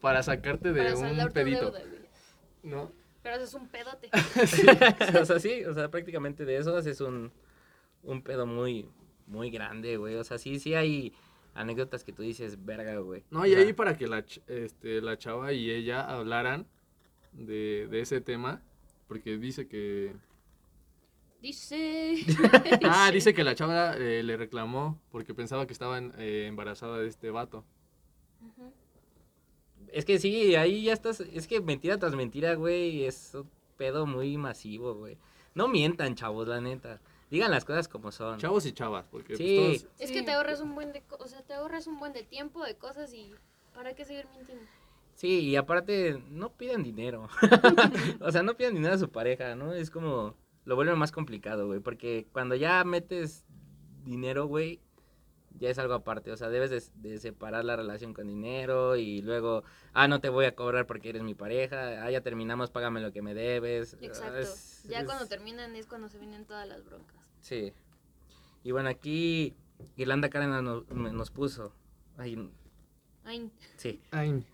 para 0.00 0.22
sacarte 0.22 0.72
de 0.72 0.80
Para 0.92 0.96
un 0.96 1.32
pedito, 1.32 1.72
deuda. 1.72 1.82
¿no? 2.62 2.92
Pero 3.24 3.34
eso 3.34 3.44
es 3.44 3.54
un 3.54 3.68
pedote. 3.68 4.08
o 5.20 5.24
sea, 5.24 5.40
sí, 5.40 5.64
o 5.64 5.74
sea, 5.74 5.90
prácticamente 5.90 6.44
de 6.44 6.58
eso 6.58 6.76
haces 6.76 7.00
un, 7.00 7.32
un 8.04 8.22
pedo 8.22 8.46
muy, 8.46 8.88
muy 9.26 9.50
grande, 9.50 9.96
güey. 9.96 10.14
O 10.14 10.22
sea, 10.22 10.38
sí, 10.38 10.60
sí 10.60 10.74
hay 10.74 11.12
anécdotas 11.54 12.04
que 12.04 12.12
tú 12.12 12.22
dices, 12.22 12.64
verga, 12.64 12.96
güey. 12.98 13.24
No, 13.30 13.44
y 13.46 13.54
ahí 13.54 13.72
para 13.72 13.96
que 13.96 14.06
la, 14.06 14.24
ch- 14.24 14.42
este, 14.46 15.00
la 15.00 15.18
chava 15.18 15.52
y 15.52 15.70
ella 15.72 16.02
hablaran 16.02 16.66
de, 17.32 17.88
de 17.90 18.00
ese 18.00 18.20
tema, 18.20 18.62
porque 19.08 19.36
dice 19.38 19.66
que... 19.66 20.14
Dice. 21.44 22.14
Ah, 22.84 23.10
dice 23.12 23.34
que 23.34 23.44
la 23.44 23.54
chava 23.54 23.94
eh, 23.98 24.22
le 24.22 24.38
reclamó 24.38 24.98
porque 25.10 25.34
pensaba 25.34 25.66
que 25.66 25.74
estaba 25.74 25.98
eh, 25.98 26.46
embarazada 26.48 26.98
de 26.98 27.06
este 27.06 27.30
vato. 27.30 27.66
Es 29.88 30.06
que 30.06 30.18
sí, 30.18 30.56
ahí 30.56 30.84
ya 30.84 30.94
estás, 30.94 31.20
es 31.20 31.46
que 31.46 31.60
mentira 31.60 31.98
tras 31.98 32.16
mentira, 32.16 32.54
güey, 32.54 33.04
es 33.04 33.34
un 33.34 33.50
pedo 33.76 34.06
muy 34.06 34.38
masivo, 34.38 34.94
güey. 34.94 35.18
No 35.54 35.68
mientan, 35.68 36.14
chavos, 36.14 36.48
la 36.48 36.62
neta. 36.62 37.00
Digan 37.30 37.50
las 37.50 37.66
cosas 37.66 37.88
como 37.88 38.10
son. 38.10 38.38
Chavos 38.38 38.64
y 38.64 38.72
chavas, 38.72 39.04
porque 39.10 39.36
pues, 39.36 39.38
Sí. 39.38 39.56
todos... 39.56 39.86
Es 39.98 40.12
que 40.12 40.22
te 40.22 40.32
ahorras 40.32 40.62
un 40.62 40.74
buen 40.74 40.92
de, 40.94 41.02
o 41.10 41.28
sea, 41.28 41.42
te 41.42 41.52
ahorras 41.52 41.86
un 41.86 41.98
buen 41.98 42.14
de 42.14 42.22
tiempo, 42.22 42.64
de 42.64 42.76
cosas 42.76 43.12
y 43.12 43.34
¿para 43.74 43.94
qué 43.94 44.06
seguir 44.06 44.26
mintiendo? 44.34 44.64
Sí, 45.14 45.40
y 45.40 45.56
aparte, 45.56 46.22
no 46.30 46.52
pidan 46.54 46.82
dinero. 46.82 47.28
o 48.20 48.32
sea, 48.32 48.42
no 48.42 48.56
pidan 48.56 48.74
dinero 48.74 48.94
a 48.94 48.98
su 48.98 49.10
pareja, 49.10 49.54
¿no? 49.54 49.74
Es 49.74 49.90
como, 49.90 50.34
lo 50.64 50.76
vuelve 50.76 50.94
más 50.96 51.12
complicado, 51.12 51.66
güey. 51.66 51.80
Porque 51.80 52.26
cuando 52.32 52.54
ya 52.54 52.82
metes 52.84 53.44
dinero, 54.04 54.46
güey, 54.46 54.80
ya 55.58 55.70
es 55.70 55.78
algo 55.78 55.94
aparte. 55.94 56.32
O 56.32 56.36
sea, 56.36 56.48
debes 56.48 56.70
de, 56.70 56.82
de 57.08 57.18
separar 57.18 57.64
la 57.64 57.76
relación 57.76 58.12
con 58.14 58.26
dinero 58.26 58.96
y 58.96 59.22
luego, 59.22 59.62
ah, 59.92 60.08
no 60.08 60.20
te 60.20 60.28
voy 60.28 60.46
a 60.46 60.54
cobrar 60.54 60.86
porque 60.86 61.10
eres 61.10 61.22
mi 61.22 61.34
pareja. 61.34 62.04
Ah, 62.04 62.10
ya 62.10 62.20
terminamos, 62.22 62.70
págame 62.70 63.00
lo 63.00 63.12
que 63.12 63.22
me 63.22 63.34
debes. 63.34 63.94
Ah, 63.94 63.98
Exacto. 64.04 64.38
es- 64.38 64.82
ya 64.88 65.00
es- 65.00 65.04
cuando 65.06 65.26
terminan 65.26 65.76
es 65.76 65.86
cuando 65.86 66.08
se 66.08 66.18
vienen 66.18 66.44
todas 66.44 66.66
las 66.68 66.84
broncas. 66.84 67.16
Sí. 67.40 67.72
Y 68.62 68.72
bueno, 68.72 68.88
aquí 68.88 69.54
Irlanda 69.96 70.28
Karen 70.30 70.64
nos, 70.64 70.88
nos 70.90 71.30
puso. 71.30 71.72
Ay, 72.16 72.50
Ay, 73.24 73.50
sí. 73.76 74.00
Ay, 74.10 74.44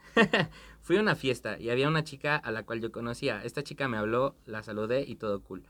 Fui 0.81 0.97
a 0.97 1.01
una 1.01 1.15
fiesta 1.15 1.59
y 1.59 1.71
había 1.71 1.89
una 1.89 2.05
chica 2.05 2.37
a 2.37 2.51
la 2.53 2.65
cual 2.65 2.81
yo 2.81 2.91
conocía. 2.93 3.45
Esta 3.45 3.63
chica 3.63 3.87
me 3.89 3.97
habló, 3.97 4.35
la 4.47 4.63
saludé 4.63 5.03
y 5.03 5.17
todo 5.17 5.43
cool. 5.43 5.65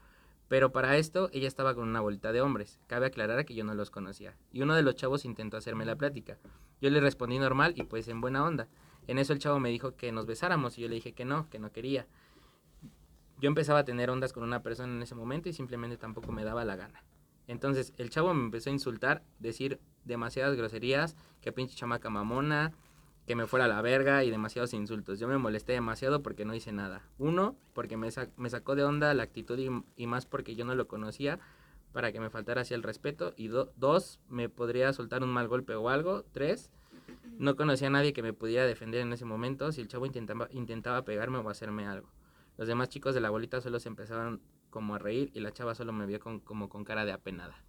Pero 0.51 0.73
para 0.73 0.97
esto 0.97 1.31
ella 1.33 1.47
estaba 1.47 1.77
con 1.77 1.89
una 1.89 2.01
bolita 2.01 2.33
de 2.33 2.41
hombres. 2.41 2.81
Cabe 2.89 3.07
aclarar 3.07 3.45
que 3.45 3.55
yo 3.55 3.63
no 3.63 3.73
los 3.73 3.93
conocía. 3.93 4.37
Y 4.51 4.63
uno 4.63 4.75
de 4.75 4.83
los 4.83 4.97
chavos 4.97 5.25
intentó 5.25 5.57
hacerme 5.57 5.85
la 5.85 5.95
plática. 5.95 6.39
Yo 6.81 6.91
le 6.91 6.99
respondí 6.99 7.39
normal 7.39 7.75
y 7.77 7.85
pues 7.85 8.09
en 8.09 8.21
buena 8.21 8.45
onda. 8.45 8.67
En 9.07 9.19
eso 9.19 9.33
el 9.33 9.39
chavo 9.39 9.61
me 9.61 9.69
dijo 9.69 9.95
que 9.95 10.11
nos 10.11 10.27
besáramos 10.27 10.77
y 10.77 10.81
yo 10.83 10.89
le 10.89 10.97
dije 10.97 11.13
que 11.13 11.25
no, 11.25 11.49
que 11.51 11.61
no 11.61 11.71
quería. 11.71 12.09
Yo 13.39 13.47
empezaba 13.47 13.79
a 13.79 13.85
tener 13.85 14.11
ondas 14.11 14.33
con 14.33 14.43
una 14.43 14.61
persona 14.61 14.93
en 14.93 15.01
ese 15.01 15.15
momento 15.15 15.49
y 15.49 15.53
simplemente 15.53 15.97
tampoco 15.97 16.33
me 16.33 16.43
daba 16.43 16.65
la 16.65 16.75
gana. 16.75 17.05
Entonces 17.47 17.93
el 17.97 18.11
chavo 18.11 18.35
me 18.35 18.43
empezó 18.43 18.71
a 18.71 18.73
insultar, 18.73 19.23
decir 19.39 19.79
demasiadas 20.05 20.57
groserías, 20.57 21.15
que 21.41 21.53
pinche 21.53 21.77
chamaca 21.77 22.11
mamona, 22.11 22.73
que 23.31 23.37
me 23.37 23.47
fuera 23.47 23.67
a 23.67 23.69
la 23.69 23.81
verga 23.81 24.25
y 24.25 24.31
demasiados 24.33 24.75
insultos. 24.75 25.21
Yo 25.21 25.29
me 25.29 25.39
molesté 25.39 25.73
demasiado 25.73 26.21
porque 26.21 26.45
no 26.45 26.53
hice 26.53 26.73
nada. 26.73 27.05
Uno, 27.17 27.55
porque 27.75 27.97
me, 27.97 28.11
sa- 28.11 28.29
me 28.37 28.51
sacó 28.51 28.75
de 28.75 28.83
onda 28.83 29.15
la 29.15 29.23
actitud 29.23 29.57
y, 29.57 29.69
y 29.95 30.09
más 30.09 30.27
porque 30.27 30.57
yo 30.57 30.65
no 30.65 30.75
lo 30.75 30.89
conocía. 30.89 31.39
para 31.93 32.11
que 32.11 32.19
me 32.19 32.29
faltara 32.29 32.63
así 32.63 32.75
el 32.75 32.83
respeto. 32.83 33.33
Y 33.37 33.47
do- 33.47 33.73
dos, 33.77 34.19
me 34.29 34.49
podría 34.49 34.93
soltar 34.93 35.23
un 35.23 35.29
mal 35.31 35.47
golpe 35.47 35.77
o 35.77 35.89
algo. 35.91 36.25
Tres, 36.33 36.73
no 37.39 37.55
conocía 37.55 37.87
a 37.87 37.91
nadie 37.91 38.13
que 38.13 38.25
me 38.25 38.33
pudiera 38.33 38.67
defender 38.67 39.01
en 39.01 39.13
ese 39.13 39.25
momento 39.25 39.71
si 39.71 39.81
el 39.81 39.87
chavo 39.87 40.07
intentaba, 40.07 40.49
intentaba 40.51 41.05
pegarme 41.05 41.39
o 41.39 41.49
hacerme 41.51 41.87
algo. 41.87 42.11
Los 42.59 42.67
demás 42.67 42.89
chicos 42.89 43.15
de 43.15 43.21
la 43.21 43.31
bolita 43.31 43.61
solo 43.61 43.79
se 43.79 43.89
empezaron 43.91 44.41
como 44.71 44.97
a 44.97 44.99
reír 44.99 45.31
y 45.35 45.39
la 45.39 45.53
chava 45.53 45.77
solo 45.77 45.93
me 45.93 46.05
vio 46.07 46.19
con, 46.19 46.41
como 46.41 46.69
con 46.69 46.83
cara 46.83 47.05
de 47.05 47.13
apenada. 47.13 47.63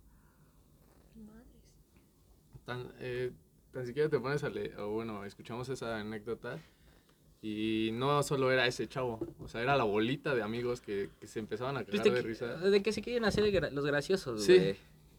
Tan, 2.66 2.92
eh, 3.00 3.32
tan 3.72 3.86
siquiera 3.86 4.10
te 4.10 4.20
pones 4.20 4.44
a 4.44 4.50
leer, 4.50 4.78
o 4.80 4.90
bueno, 4.92 5.24
escuchamos 5.26 5.70
esa 5.70 5.98
anécdota 5.98 6.60
y 7.42 7.90
no 7.94 8.22
solo 8.24 8.52
era 8.52 8.68
ese 8.68 8.88
chavo, 8.88 9.20
o 9.40 9.48
sea, 9.48 9.62
era 9.62 9.76
la 9.76 9.84
bolita 9.84 10.36
de 10.36 10.44
amigos 10.44 10.82
que, 10.82 11.10
que 11.20 11.28
se 11.28 11.40
empezaban 11.40 11.76
a 11.78 11.84
Pues 11.84 11.98
cagar 12.02 12.14
de, 12.14 12.22
de 12.22 12.28
risa. 12.28 12.60
que, 12.60 12.70
de 12.70 12.84
que 12.84 12.92
se 12.94 13.02
quieren 13.02 13.26
hacer 13.26 13.72
los 13.74 13.86
graciosos, 13.86 14.44
Sí. 14.44 14.58
güey. 14.58 14.78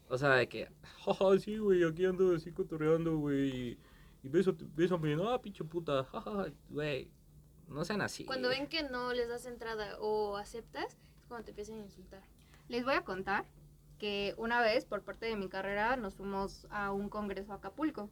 O 0.09 0.17
sea, 0.17 0.29
de 0.35 0.47
que, 0.47 0.69
jaja, 1.05 1.39
sí, 1.39 1.57
güey, 1.57 1.83
aquí 1.83 2.05
ando 2.05 2.35
así 2.35 2.51
cotorreando, 2.51 3.17
güey. 3.17 3.77
Y, 4.21 4.29
beso, 4.29 4.55
bésame, 4.75 5.15
no, 5.15 5.41
pinche 5.41 5.63
puta, 5.63 6.03
jaja, 6.03 6.47
güey. 6.69 7.09
No 7.67 7.83
sean 7.83 8.01
así. 8.01 8.23
Cuando 8.25 8.49
ven 8.49 8.67
que 8.67 8.83
no 8.83 9.11
les 9.13 9.27
das 9.27 9.45
entrada 9.47 9.97
o 9.99 10.37
aceptas, 10.37 10.97
es 11.19 11.25
cuando 11.27 11.45
te 11.45 11.51
empiezan 11.51 11.79
a 11.79 11.83
insultar. 11.83 12.21
Les 12.67 12.83
voy 12.85 12.93
a 12.93 13.01
contar 13.03 13.45
que 13.97 14.35
una 14.37 14.61
vez, 14.61 14.85
por 14.85 15.01
parte 15.01 15.25
de 15.25 15.35
mi 15.35 15.47
carrera, 15.49 15.95
nos 15.95 16.13
fuimos 16.13 16.67
a 16.69 16.91
un 16.91 17.09
congreso 17.09 17.51
a 17.53 17.55
Acapulco. 17.55 18.09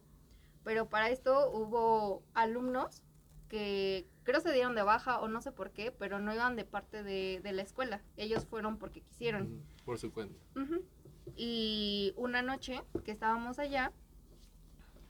Pero 0.64 0.88
para 0.88 1.10
esto 1.10 1.50
hubo 1.50 2.22
alumnos 2.34 3.02
que 3.48 4.08
creo 4.22 4.40
se 4.40 4.52
dieron 4.52 4.74
de 4.74 4.82
baja 4.82 5.20
o 5.20 5.28
no 5.28 5.42
sé 5.42 5.52
por 5.52 5.72
qué, 5.72 5.92
pero 5.92 6.18
no 6.20 6.32
iban 6.32 6.56
de 6.56 6.64
parte 6.64 7.02
de, 7.02 7.40
de 7.42 7.52
la 7.52 7.62
escuela. 7.62 8.02
Ellos 8.16 8.46
fueron 8.46 8.78
porque 8.78 9.02
quisieron. 9.02 9.62
Por 9.84 9.98
su 9.98 10.12
cuenta. 10.12 10.38
Y 11.36 12.14
una 12.16 12.42
noche 12.42 12.82
que 13.04 13.10
estábamos 13.12 13.58
allá, 13.58 13.92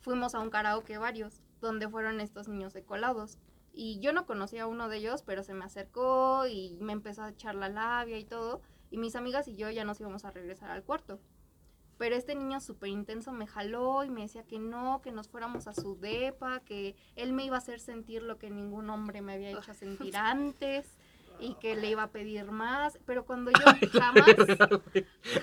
fuimos 0.01 0.35
a 0.35 0.41
un 0.41 0.51
karaoke 0.51 0.99
varios, 0.99 1.41
donde 1.61 1.89
fueron 1.89 2.21
estos 2.21 2.49
niños 2.49 2.73
de 2.73 2.83
colados. 2.83 3.39
Y 3.73 4.01
yo 4.01 4.13
no 4.13 4.27
conocía 4.27 4.65
a 4.65 4.67
uno 4.67 4.89
de 4.89 4.99
ellos, 4.99 5.23
pero 5.23 5.43
se 5.43 5.55
me 5.55 5.65
acercó 5.65 6.47
y 6.47 6.77
me 6.81 6.93
empezó 6.93 7.23
a 7.23 7.31
echar 7.31 7.55
la 7.55 7.69
labia 7.69 8.19
y 8.19 8.25
todo. 8.25 8.61
Y 8.91 8.99
mis 8.99 9.17
amigas 9.17 9.49
y 9.49 9.57
yo 9.57 9.71
ya 9.71 9.85
nos 9.85 10.01
íbamos 10.01 10.25
a 10.25 10.31
regresar 10.31 10.71
al 10.71 10.83
cuarto. 10.83 11.21
Pero 12.03 12.17
este 12.17 12.35
niño 12.35 12.59
súper 12.59 12.89
intenso 12.89 13.31
me 13.31 13.47
jaló 13.47 14.03
y 14.03 14.11
me 14.11 14.23
decía 14.23 14.43
que 14.43 14.59
no, 14.59 15.01
que 15.03 15.13
nos 15.13 15.29
fuéramos 15.29 15.69
a 15.69 15.73
su 15.73 15.97
depa, 15.97 16.59
que 16.59 16.97
él 17.15 17.33
me 17.33 17.45
iba 17.45 17.55
a 17.55 17.59
hacer 17.59 17.79
sentir 17.79 18.25
lo 18.25 18.39
que 18.39 18.51
ningún 18.51 18.91
hombre 18.91 19.23
me 19.23 19.35
había 19.35 19.53
hecho 19.53 19.73
sentir 19.73 20.17
antes 20.17 20.99
y 21.39 21.55
que 21.61 21.77
le 21.77 21.91
iba 21.91 22.03
a 22.03 22.11
pedir 22.11 22.51
más. 22.51 22.99
Pero 23.07 23.25
cuando 23.25 23.53
yo 23.53 23.91
jamás 24.01 24.27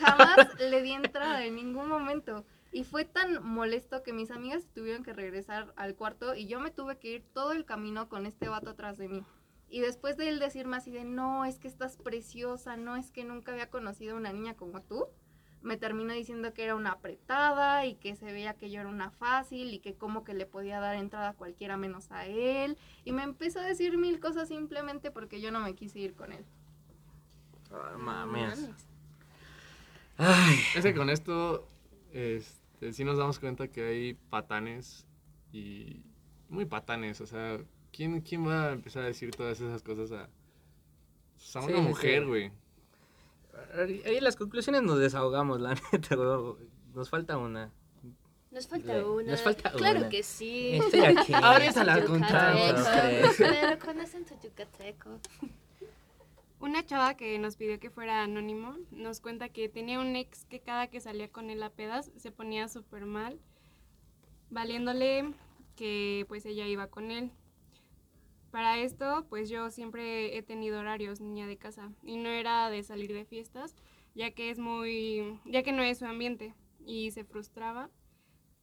jamás 0.01 0.59
le 0.59 0.81
di 0.81 0.91
entrada 0.91 1.45
en 1.45 1.55
ningún 1.55 1.87
momento. 1.87 2.43
Y 2.73 2.83
fue 2.83 3.05
tan 3.05 3.41
molesto 3.41 4.03
que 4.03 4.11
mis 4.11 4.29
amigas 4.29 4.67
tuvieron 4.75 5.05
que 5.05 5.13
regresar 5.13 5.73
al 5.77 5.95
cuarto 5.95 6.35
y 6.35 6.47
yo 6.47 6.59
me 6.59 6.71
tuve 6.71 6.97
que 6.97 7.07
ir 7.07 7.23
todo 7.33 7.53
el 7.53 7.63
camino 7.63 8.09
con 8.09 8.25
este 8.25 8.49
vato 8.49 8.71
atrás 8.71 8.97
de 8.97 9.07
mí. 9.07 9.23
Y 9.69 9.79
después 9.79 10.17
de 10.17 10.27
él 10.27 10.39
decirme 10.39 10.75
así 10.75 10.91
de, 10.91 11.05
no, 11.05 11.45
es 11.45 11.57
que 11.57 11.69
estás 11.69 11.95
preciosa, 11.95 12.75
no, 12.75 12.97
es 12.97 13.11
que 13.11 13.23
nunca 13.23 13.53
había 13.53 13.69
conocido 13.69 14.15
a 14.15 14.17
una 14.17 14.33
niña 14.33 14.55
como 14.55 14.81
tú, 14.81 15.07
me 15.61 15.77
terminó 15.77 16.13
diciendo 16.13 16.53
que 16.53 16.63
era 16.63 16.75
una 16.75 16.91
apretada 16.91 17.85
y 17.85 17.95
que 17.95 18.15
se 18.15 18.31
veía 18.31 18.53
que 18.53 18.69
yo 18.69 18.79
era 18.79 18.89
una 18.89 19.11
fácil 19.11 19.73
y 19.73 19.79
que 19.79 19.95
como 19.95 20.23
que 20.23 20.33
le 20.33 20.45
podía 20.45 20.79
dar 20.79 20.95
entrada 20.95 21.29
a 21.29 21.33
cualquiera 21.33 21.77
menos 21.77 22.11
a 22.11 22.25
él. 22.25 22.77
Y 23.03 23.11
me 23.11 23.23
empezó 23.23 23.59
a 23.59 23.65
decir 23.65 23.97
mil 23.97 24.19
cosas 24.19 24.47
simplemente 24.47 25.11
porque 25.11 25.41
yo 25.41 25.51
no 25.51 25.59
me 25.59 25.75
quise 25.75 25.99
ir 25.99 26.13
con 26.13 26.31
él. 26.31 26.45
Ah, 27.71 27.97
mames. 27.97 28.69
Ay. 30.17 30.59
Es 30.75 30.83
que 30.83 30.93
con 30.93 31.09
esto, 31.09 31.67
este, 32.11 32.93
sí 32.93 33.03
nos 33.03 33.17
damos 33.17 33.39
cuenta 33.39 33.67
que 33.67 33.87
hay 33.87 34.13
patanes 34.13 35.05
y 35.51 36.03
muy 36.49 36.65
patanes, 36.65 37.21
o 37.21 37.27
sea, 37.27 37.59
¿quién, 37.91 38.21
quién 38.21 38.47
va 38.47 38.69
a 38.69 38.71
empezar 38.73 39.03
a 39.03 39.07
decir 39.07 39.31
todas 39.31 39.59
esas 39.59 39.83
cosas 39.83 40.11
a, 40.11 40.29
pues, 41.35 41.55
a 41.55 41.59
una 41.61 41.77
sí, 41.77 41.81
mujer, 41.81 42.23
sí. 42.23 42.51
Ahí 43.75 44.17
en 44.17 44.23
las 44.23 44.35
conclusiones 44.35 44.81
nos 44.83 44.99
desahogamos, 44.99 45.59
la 45.59 45.75
neta, 45.91 46.15
güey. 46.15 46.67
Nos 46.93 47.09
falta 47.09 47.37
una. 47.37 47.71
Nos 48.51 48.67
falta 48.67 49.05
una. 49.05 49.31
nos 49.31 49.41
falta 49.41 49.71
claro 49.71 49.99
una. 49.99 50.09
que 50.09 50.23
sí. 50.23 50.71
Estoy 50.73 51.01
aquí. 51.01 51.33
Ahorita 51.33 51.83
la 51.83 51.99
Yucateco. 51.99 52.25
tres. 52.27 53.35
Pero 53.37 53.79
con 53.79 53.99
acento 54.01 54.33
yucateco. 54.43 55.19
Una 56.59 56.85
chava 56.85 57.13
que 57.15 57.37
nos 57.39 57.55
pidió 57.55 57.79
que 57.79 57.89
fuera 57.89 58.23
anónimo 58.23 58.75
nos 58.91 59.21
cuenta 59.21 59.47
que 59.49 59.69
tenía 59.69 59.99
un 59.99 60.15
ex 60.15 60.45
que 60.45 60.59
cada 60.59 60.87
que 60.87 60.99
salía 60.99 61.29
con 61.31 61.49
él 61.49 61.63
a 61.63 61.69
pedas 61.69 62.11
se 62.17 62.31
ponía 62.31 62.67
súper 62.67 63.05
mal, 63.05 63.39
valiéndole 64.49 65.33
que 65.77 66.25
pues 66.27 66.45
ella 66.45 66.65
iba 66.67 66.87
con 66.87 67.11
él. 67.11 67.31
Para 68.51 68.79
esto, 68.79 69.25
pues 69.29 69.49
yo 69.49 69.69
siempre 69.71 70.37
he 70.37 70.41
tenido 70.43 70.79
horarios 70.79 71.21
niña 71.21 71.45
de 71.47 71.57
casa 71.57 71.91
y 72.03 72.17
no 72.17 72.29
era 72.29 72.69
de 72.69 72.81
salir 72.83 73.13
de 73.13 73.25
fiestas, 73.25 73.75
ya 74.15 74.31
que 74.31 74.49
es 74.49 74.57
muy, 74.59 75.39
ya 75.45 75.61
que 75.63 75.71
no 75.71 75.83
es 75.83 75.99
su 75.99 76.05
ambiente 76.05 76.55
y 76.85 77.11
se 77.11 77.23
frustraba 77.25 77.89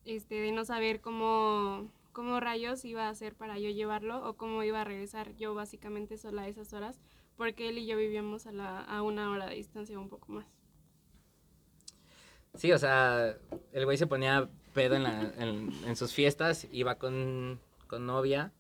este 0.05 0.37
de 0.37 0.53
no 0.53 0.65
saber 0.65 1.01
cómo 1.01 1.91
cómo 2.13 2.41
rayos 2.41 2.85
iba 2.85 3.07
a 3.07 3.11
hacer 3.11 3.35
para 3.37 3.59
yo 3.59 3.71
llevarlo 3.71 4.27
o 4.29 4.37
cómo 4.37 4.63
iba 4.65 4.81
a 4.81 4.85
regresar 4.85 5.37
yo 5.37 5.55
básicamente 5.55 6.19
sola 6.19 6.43
a 6.43 6.49
esas 6.49 6.73
horas 6.73 7.01
porque 7.37 7.69
él 7.69 7.79
y 7.79 7.87
yo 7.87 7.97
vivíamos 7.99 8.47
a, 8.47 8.53
la, 8.53 8.81
a 8.81 9.03
una 9.03 9.31
hora 9.31 9.47
de 9.49 9.57
distancia 9.57 9.99
un 9.99 10.09
poco 10.09 10.33
más. 10.33 10.47
Sí, 12.55 12.73
o 12.73 12.79
sea, 12.79 13.37
el 13.73 13.85
güey 13.85 13.99
se 13.99 14.07
ponía 14.07 14.49
pedo 14.73 14.97
en, 14.97 15.03
la- 15.03 15.33
en, 15.39 15.71
en 15.85 15.97
sus 15.97 16.13
fiestas, 16.13 16.67
iba 16.73 16.97
con, 16.97 17.61
con 17.87 18.07
novia 18.07 18.53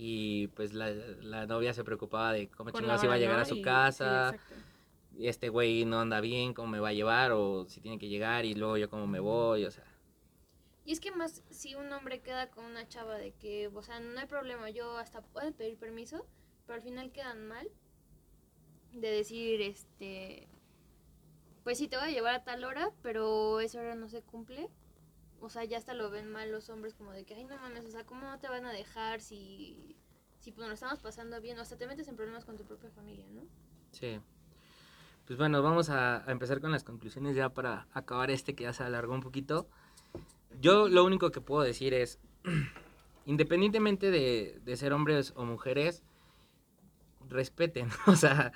y 0.00 0.46
pues 0.54 0.74
la, 0.74 0.90
la 0.90 1.44
novia 1.48 1.74
se 1.74 1.82
preocupaba 1.82 2.32
de 2.32 2.48
cómo 2.48 2.70
chingados 2.70 3.02
iba 3.02 3.14
a 3.14 3.18
llegar 3.18 3.40
a 3.40 3.44
su 3.44 3.56
Y- 3.56 3.62
casa. 3.62 4.32
sí, 5.10 5.26
este 5.26 5.48
güey 5.48 5.84
no 5.84 5.98
anda 5.98 6.20
bien, 6.20 6.54
cómo 6.54 6.68
me 6.68 6.78
va 6.78 6.90
a 6.90 6.92
llevar 6.92 7.32
o 7.32 7.64
si 7.68 7.80
tiene 7.80 7.98
que 7.98 8.06
llegar 8.08 8.44
y 8.44 8.54
luego 8.54 8.76
yo 8.76 8.88
cómo 8.88 9.08
me 9.08 9.18
voy, 9.18 9.64
o 9.64 9.70
sea. 9.72 9.82
Y 10.84 10.92
es 10.92 11.00
que 11.00 11.10
más 11.10 11.42
si 11.50 11.74
un 11.74 11.92
hombre 11.92 12.20
queda 12.20 12.48
con 12.48 12.64
una 12.64 12.86
chava 12.86 13.16
de 13.18 13.32
que, 13.32 13.66
o 13.74 13.82
sea, 13.82 13.98
no 13.98 14.20
hay 14.20 14.26
problema, 14.26 14.70
yo 14.70 14.96
hasta 14.98 15.20
puedo 15.20 15.50
pedir 15.52 15.76
permiso, 15.76 16.24
pero 16.64 16.76
al 16.76 16.82
final 16.82 17.10
quedan 17.10 17.48
mal 17.48 17.68
de 18.92 19.10
decir, 19.10 19.60
este, 19.62 20.46
pues 21.64 21.78
sí, 21.78 21.88
te 21.88 21.96
voy 21.96 22.06
a 22.06 22.10
llevar 22.12 22.36
a 22.36 22.44
tal 22.44 22.62
hora, 22.62 22.92
pero 23.02 23.58
esa 23.58 23.80
hora 23.80 23.96
no 23.96 24.08
se 24.08 24.22
cumple. 24.22 24.68
O 25.40 25.48
sea, 25.50 25.64
ya 25.64 25.78
hasta 25.78 25.94
lo 25.94 26.10
ven 26.10 26.30
mal 26.30 26.50
los 26.50 26.68
hombres 26.68 26.94
como 26.94 27.12
de 27.12 27.24
que, 27.24 27.34
ay, 27.34 27.44
no 27.44 27.56
mames, 27.58 27.84
o 27.84 27.90
sea, 27.90 28.04
¿cómo 28.04 28.38
te 28.38 28.48
van 28.48 28.66
a 28.66 28.72
dejar 28.72 29.20
si, 29.20 29.96
si 30.40 30.52
pues, 30.52 30.66
nos 30.66 30.74
estamos 30.74 31.00
pasando 31.00 31.40
bien? 31.40 31.58
O 31.58 31.62
hasta 31.62 31.76
te 31.76 31.86
metes 31.86 32.08
en 32.08 32.16
problemas 32.16 32.44
con 32.44 32.56
tu 32.56 32.64
propia 32.64 32.90
familia, 32.90 33.26
¿no? 33.30 33.42
Sí. 33.92 34.20
Pues 35.26 35.38
bueno, 35.38 35.62
vamos 35.62 35.90
a, 35.90 36.28
a 36.28 36.32
empezar 36.32 36.60
con 36.60 36.72
las 36.72 36.84
conclusiones 36.84 37.36
ya 37.36 37.50
para 37.50 37.86
acabar 37.92 38.30
este 38.30 38.54
que 38.54 38.64
ya 38.64 38.72
se 38.72 38.82
alargó 38.82 39.14
un 39.14 39.20
poquito. 39.20 39.68
Yo 40.60 40.88
lo 40.88 41.04
único 41.04 41.30
que 41.30 41.40
puedo 41.40 41.62
decir 41.62 41.94
es, 41.94 42.18
independientemente 43.26 44.10
de, 44.10 44.60
de 44.64 44.76
ser 44.76 44.92
hombres 44.92 45.32
o 45.36 45.44
mujeres, 45.44 46.02
respeten, 47.28 47.88
o 48.06 48.16
sea, 48.16 48.52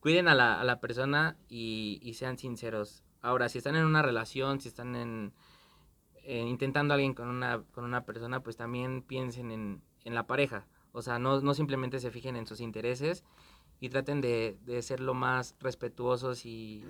cuiden 0.00 0.28
a 0.28 0.34
la, 0.34 0.60
a 0.60 0.64
la 0.64 0.80
persona 0.80 1.36
y, 1.48 2.00
y 2.02 2.14
sean 2.14 2.38
sinceros. 2.38 3.04
Ahora, 3.22 3.48
si 3.48 3.58
están 3.58 3.76
en 3.76 3.84
una 3.84 4.02
relación, 4.02 4.60
si 4.60 4.68
están 4.68 4.96
en, 4.96 5.32
en 6.24 6.48
intentando 6.48 6.94
alguien 6.94 7.14
con 7.14 7.28
una, 7.28 7.62
con 7.72 7.84
una 7.84 8.04
persona, 8.04 8.42
pues 8.42 8.56
también 8.56 9.02
piensen 9.02 9.50
en, 9.50 9.82
en 10.04 10.14
la 10.14 10.26
pareja. 10.26 10.66
O 10.92 11.02
sea, 11.02 11.18
no, 11.18 11.40
no 11.40 11.54
simplemente 11.54 12.00
se 12.00 12.10
fijen 12.10 12.36
en 12.36 12.46
sus 12.46 12.60
intereses 12.60 13.24
y 13.80 13.88
traten 13.88 14.20
de, 14.20 14.58
de 14.64 14.82
ser 14.82 15.00
lo 15.00 15.14
más 15.14 15.54
respetuosos 15.60 16.44
y, 16.46 16.84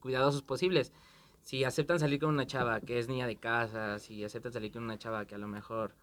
cuidadosos 0.00 0.42
posibles. 0.42 0.92
Si 1.42 1.64
aceptan 1.64 1.98
salir 1.98 2.20
con 2.20 2.30
una 2.30 2.46
chava 2.46 2.80
que 2.80 2.98
es 2.98 3.08
niña 3.08 3.26
de 3.26 3.36
casa, 3.36 3.98
si 3.98 4.22
aceptan 4.22 4.52
salir 4.52 4.72
con 4.72 4.84
una 4.84 4.98
chava 4.98 5.24
que 5.24 5.34
a 5.34 5.38
lo 5.38 5.48
mejor, 5.48 5.96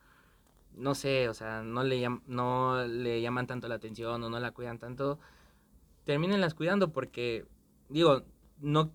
no 0.73 0.95
sé, 0.95 1.29
o 1.29 1.33
sea, 1.33 1.61
no 1.63 1.83
le, 1.83 2.05
no 2.27 2.83
le 2.85 3.21
llaman 3.21 3.47
tanto 3.47 3.67
la 3.69 3.75
atención 3.75 4.21
o 4.23 4.29
no 4.29 4.39
la 4.39 4.51
cuidan 4.51 4.79
tanto, 4.79 5.19
termínenlas 6.03 6.53
cuidando 6.55 6.91
porque, 6.91 7.45
digo, 7.89 8.23
no, 8.59 8.91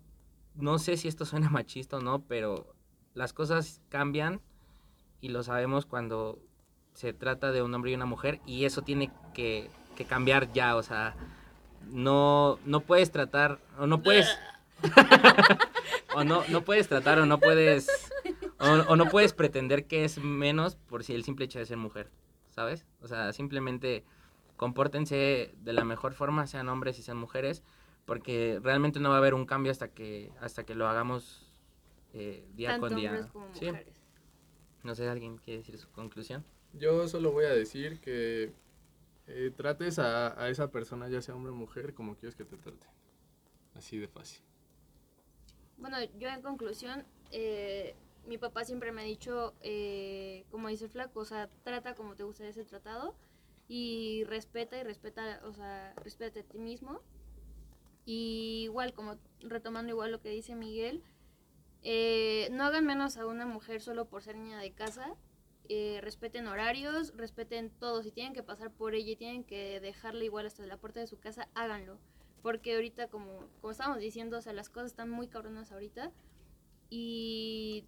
no 0.55 0.77
sé 0.77 0.97
si 0.97 1.07
esto 1.07 1.25
suena 1.25 1.49
machista 1.49 1.97
o 1.97 2.01
no, 2.01 2.21
pero 2.27 2.75
las 3.13 3.33
cosas 3.33 3.81
cambian 3.89 4.41
y 5.19 5.29
lo 5.29 5.43
sabemos 5.43 5.85
cuando 5.85 6.39
se 6.93 7.13
trata 7.13 7.51
de 7.51 7.61
un 7.61 7.73
hombre 7.73 7.91
y 7.91 7.95
una 7.95 8.05
mujer 8.05 8.39
y 8.45 8.65
eso 8.65 8.81
tiene 8.81 9.11
que, 9.33 9.69
que 9.95 10.05
cambiar 10.05 10.51
ya, 10.53 10.75
o 10.75 10.83
sea, 10.83 11.15
no, 11.89 12.59
no 12.65 12.81
puedes 12.81 13.11
tratar 13.11 13.59
o 13.77 13.87
no 13.87 14.01
puedes 14.01 14.27
o 16.15 16.23
no, 16.23 16.43
no 16.49 16.61
puedes 16.61 16.87
tratar 16.87 17.19
o 17.19 17.25
no 17.25 17.39
puedes 17.39 17.87
o, 18.59 18.95
no 18.95 19.09
puedes 19.09 19.33
pretender 19.33 19.85
que 19.85 20.03
es 20.03 20.19
menos 20.19 20.75
por 20.75 21.03
si 21.03 21.13
el 21.13 21.23
simple 21.23 21.45
hecho 21.45 21.59
de 21.59 21.65
ser 21.65 21.77
mujer, 21.77 22.11
¿sabes? 22.49 22.85
O 23.01 23.07
sea, 23.07 23.33
simplemente 23.33 24.03
compórtense 24.55 25.53
de 25.57 25.73
la 25.73 25.83
mejor 25.83 26.13
forma, 26.13 26.45
sean 26.45 26.69
hombres 26.69 26.99
y 26.99 27.01
sean 27.01 27.17
mujeres, 27.17 27.63
porque 28.05 28.59
realmente 28.61 28.99
no 28.99 29.09
va 29.09 29.15
a 29.15 29.17
haber 29.17 29.33
un 29.33 29.45
cambio 29.45 29.71
hasta 29.71 29.87
que, 29.87 30.31
hasta 30.41 30.63
que 30.63 30.75
lo 30.75 30.87
hagamos 30.87 31.50
eh, 32.13 32.47
día 32.53 32.69
Tanto 32.69 32.87
con 32.87 32.95
día. 32.97 33.09
hombres 33.11 33.27
como 33.31 33.53
Sí. 33.53 33.65
mujeres. 33.65 33.95
No 34.83 34.95
sé, 34.95 35.07
¿alguien 35.07 35.37
quiere 35.37 35.59
decir 35.59 35.77
su 35.77 35.89
conclusión? 35.91 36.43
Yo 36.73 37.07
solo 37.07 37.31
voy 37.31 37.45
a 37.45 37.53
decir 37.53 37.99
que 37.99 38.53
eh, 39.27 39.51
trates 39.55 39.99
a, 39.99 40.41
a 40.41 40.49
esa 40.49 40.71
persona, 40.71 41.07
ya 41.09 41.21
sea 41.21 41.35
hombre 41.35 41.51
o 41.51 41.55
mujer, 41.55 41.93
como 41.93 42.15
quieres 42.15 42.35
que 42.35 42.45
te 42.45 42.57
trate. 42.57 42.87
Así 43.75 43.97
de 43.97 44.07
fácil. 44.07 44.41
Bueno, 45.77 45.97
yo 46.19 46.29
en 46.29 46.41
conclusión, 46.41 47.05
eh, 47.31 47.95
mi 48.27 48.37
papá 48.37 48.63
siempre 48.65 48.91
me 48.91 49.01
ha 49.01 49.05
dicho, 49.05 49.53
eh, 49.61 50.45
como 50.51 50.67
dice 50.67 50.85
el 50.85 50.91
flaco, 50.91 51.21
o 51.21 51.25
sea, 51.25 51.49
trata 51.63 51.95
como 51.95 52.15
te 52.15 52.23
gustaría 52.23 52.53
ser 52.53 52.65
tratado 52.65 53.15
y 53.67 54.23
respeta 54.25 54.77
y 54.79 54.83
respeta, 54.83 55.41
o 55.45 55.53
sea, 55.53 55.93
respeta 56.03 56.39
a 56.39 56.43
ti 56.43 56.57
mismo. 56.59 57.01
Y 58.05 58.63
igual, 58.63 58.93
como 58.93 59.17
retomando 59.41 59.91
igual 59.91 60.11
lo 60.11 60.21
que 60.21 60.29
dice 60.29 60.55
Miguel, 60.55 61.03
eh, 61.83 62.49
no 62.51 62.63
hagan 62.63 62.85
menos 62.85 63.17
a 63.17 63.25
una 63.25 63.45
mujer 63.45 63.81
solo 63.81 64.05
por 64.07 64.23
ser 64.23 64.35
niña 64.37 64.59
de 64.59 64.71
casa. 64.73 65.15
eh, 65.69 65.99
respeten 66.01 66.47
horarios, 66.47 67.13
respeten 67.15 67.69
todo. 67.69 68.03
Si 68.03 68.11
tienen 68.11 68.33
que 68.33 68.43
pasar 68.43 68.71
por 68.71 68.93
ella 68.93 69.11
y 69.11 69.15
tienen 69.15 69.43
que 69.45 69.79
dejarla 69.79 70.23
igual 70.25 70.45
hasta 70.45 70.65
la 70.65 70.77
puerta 70.77 70.99
de 70.99 71.07
su 71.07 71.19
casa, 71.19 71.47
háganlo. 71.55 71.97
Porque 72.41 72.75
ahorita, 72.75 73.07
como, 73.07 73.47
como 73.61 73.71
estábamos 73.71 73.99
diciendo, 73.99 74.37
o 74.37 74.41
sea, 74.41 74.53
las 74.53 74.69
cosas 74.69 74.91
están 74.91 75.09
muy 75.09 75.27
cabronas 75.27 75.71
ahorita. 75.71 76.11
Y 76.89 77.85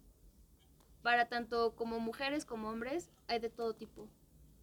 para 1.02 1.28
tanto 1.28 1.74
como 1.76 2.00
mujeres 2.00 2.46
como 2.46 2.70
hombres, 2.70 3.10
hay 3.28 3.38
de 3.38 3.50
todo 3.50 3.74
tipo. 3.74 4.08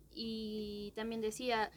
Y 0.09 0.91
también 0.95 1.21
decía, 1.21 1.69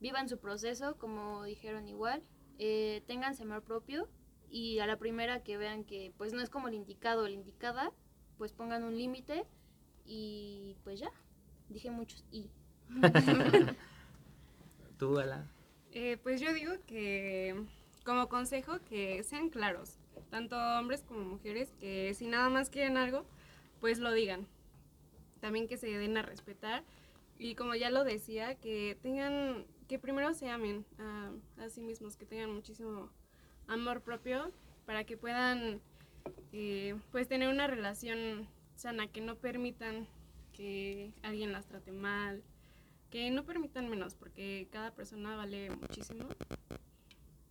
vivan 0.00 0.28
su 0.28 0.38
proceso, 0.38 0.96
como 0.98 1.42
dijeron 1.44 1.88
igual, 1.88 2.22
eh, 2.58 3.02
tengan 3.06 3.34
amor 3.40 3.64
propio 3.64 4.08
y 4.52 4.78
a 4.80 4.86
la 4.86 4.98
primera 4.98 5.42
que 5.42 5.56
vean 5.56 5.82
que 5.82 6.12
pues 6.18 6.34
no 6.34 6.42
es 6.42 6.50
como 6.50 6.68
el 6.68 6.74
indicado 6.74 7.24
o 7.24 7.26
la 7.26 7.32
indicada, 7.32 7.90
pues 8.36 8.52
pongan 8.52 8.84
un 8.84 8.96
límite 8.96 9.46
y 10.04 10.76
pues 10.84 11.00
ya, 11.00 11.10
dije 11.70 11.90
muchos 11.90 12.22
y. 12.30 12.50
¿Tú, 14.98 15.18
Ala? 15.18 15.48
Eh, 15.92 16.18
pues 16.22 16.40
yo 16.40 16.52
digo 16.52 16.74
que 16.86 17.64
como 18.04 18.28
consejo 18.28 18.78
que 18.84 19.22
sean 19.22 19.48
claros, 19.48 19.98
tanto 20.30 20.56
hombres 20.78 21.02
como 21.02 21.20
mujeres, 21.20 21.72
que 21.80 22.12
si 22.12 22.26
nada 22.26 22.50
más 22.50 22.68
quieren 22.68 22.98
algo, 22.98 23.24
pues 23.80 23.98
lo 23.98 24.12
digan. 24.12 24.46
También 25.40 25.66
que 25.66 25.78
se 25.78 25.86
den 25.86 26.16
a 26.18 26.22
respetar 26.22 26.84
y 27.38 27.54
como 27.54 27.74
ya 27.74 27.90
lo 27.90 28.04
decía, 28.04 28.54
que 28.56 28.98
tengan, 29.02 29.64
que 29.88 29.98
primero 29.98 30.34
se 30.34 30.50
amen 30.50 30.84
a, 30.98 31.32
a 31.56 31.70
sí 31.70 31.80
mismos, 31.80 32.16
que 32.16 32.26
tengan 32.26 32.52
muchísimo 32.54 33.10
amor 33.68 34.02
propio 34.02 34.52
para 34.86 35.04
que 35.04 35.16
puedan 35.16 35.80
eh, 36.52 36.94
pues 37.10 37.28
tener 37.28 37.48
una 37.48 37.66
relación 37.66 38.48
sana, 38.76 39.06
que 39.06 39.20
no 39.20 39.36
permitan 39.36 40.06
que 40.52 41.14
alguien 41.22 41.52
las 41.52 41.66
trate 41.66 41.92
mal, 41.92 42.42
que 43.10 43.30
no 43.30 43.44
permitan 43.44 43.88
menos, 43.88 44.14
porque 44.14 44.68
cada 44.70 44.94
persona 44.94 45.36
vale 45.36 45.70
muchísimo. 45.70 46.26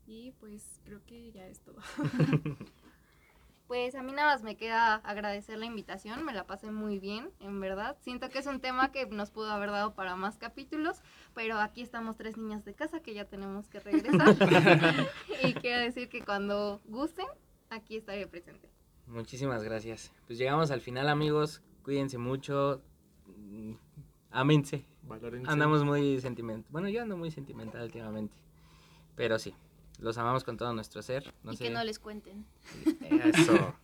Y 0.06 0.32
pues 0.40 0.82
creo 0.84 1.04
que 1.06 1.32
ya 1.32 1.48
es 1.48 1.62
todo. 1.62 1.80
Pues 3.72 3.96
a 3.96 4.04
mí 4.04 4.12
nada 4.12 4.34
más 4.34 4.44
me 4.44 4.58
queda 4.58 4.96
agradecer 4.96 5.58
la 5.58 5.66
invitación, 5.66 6.26
me 6.26 6.34
la 6.34 6.46
pasé 6.46 6.70
muy 6.72 7.00
bien, 7.00 7.30
en 7.40 7.62
verdad. 7.62 7.96
Siento 8.02 8.28
que 8.28 8.40
es 8.40 8.46
un 8.46 8.60
tema 8.60 8.92
que 8.92 9.06
nos 9.06 9.32
pudo 9.32 9.50
haber 9.50 9.72
dado 9.72 9.94
para 9.96 10.18
más 10.18 10.38
capítulos, 10.38 11.02
pero 11.34 11.58
aquí 11.58 11.82
estamos 11.82 12.18
tres 12.18 12.36
niñas 12.36 12.66
de 12.66 12.74
casa 12.74 13.00
que 13.00 13.14
ya 13.14 13.24
tenemos 13.24 13.70
que 13.70 13.80
regresar. 13.80 14.36
y 15.46 15.54
quiero 15.54 15.80
decir 15.80 16.10
que 16.10 16.20
cuando 16.20 16.82
gusten, 16.84 17.28
aquí 17.70 17.96
estaré 17.96 18.28
presente. 18.28 18.70
Muchísimas 19.08 19.64
gracias. 19.64 20.12
Pues 20.28 20.38
llegamos 20.38 20.70
al 20.70 20.82
final, 20.82 21.08
amigos. 21.08 21.62
Cuídense 21.82 22.18
mucho. 22.18 22.82
Valórense. 25.04 25.50
Andamos 25.50 25.86
muy 25.86 26.20
sentimental. 26.20 26.70
Bueno, 26.74 26.90
yo 26.90 27.04
ando 27.04 27.16
muy 27.16 27.32
sentimental 27.32 27.84
últimamente. 27.84 28.36
Pero 29.16 29.40
sí, 29.40 29.56
los 30.02 30.18
amamos 30.18 30.44
con 30.44 30.58
todo 30.58 30.74
nuestro 30.74 31.02
ser. 31.02 31.34
No 31.44 31.54
y 31.54 31.58
sé. 31.58 31.66
que 31.66 31.70
no 31.70 31.84
les 31.84 32.00
cuenten. 32.00 32.46
Eso. 33.02 33.76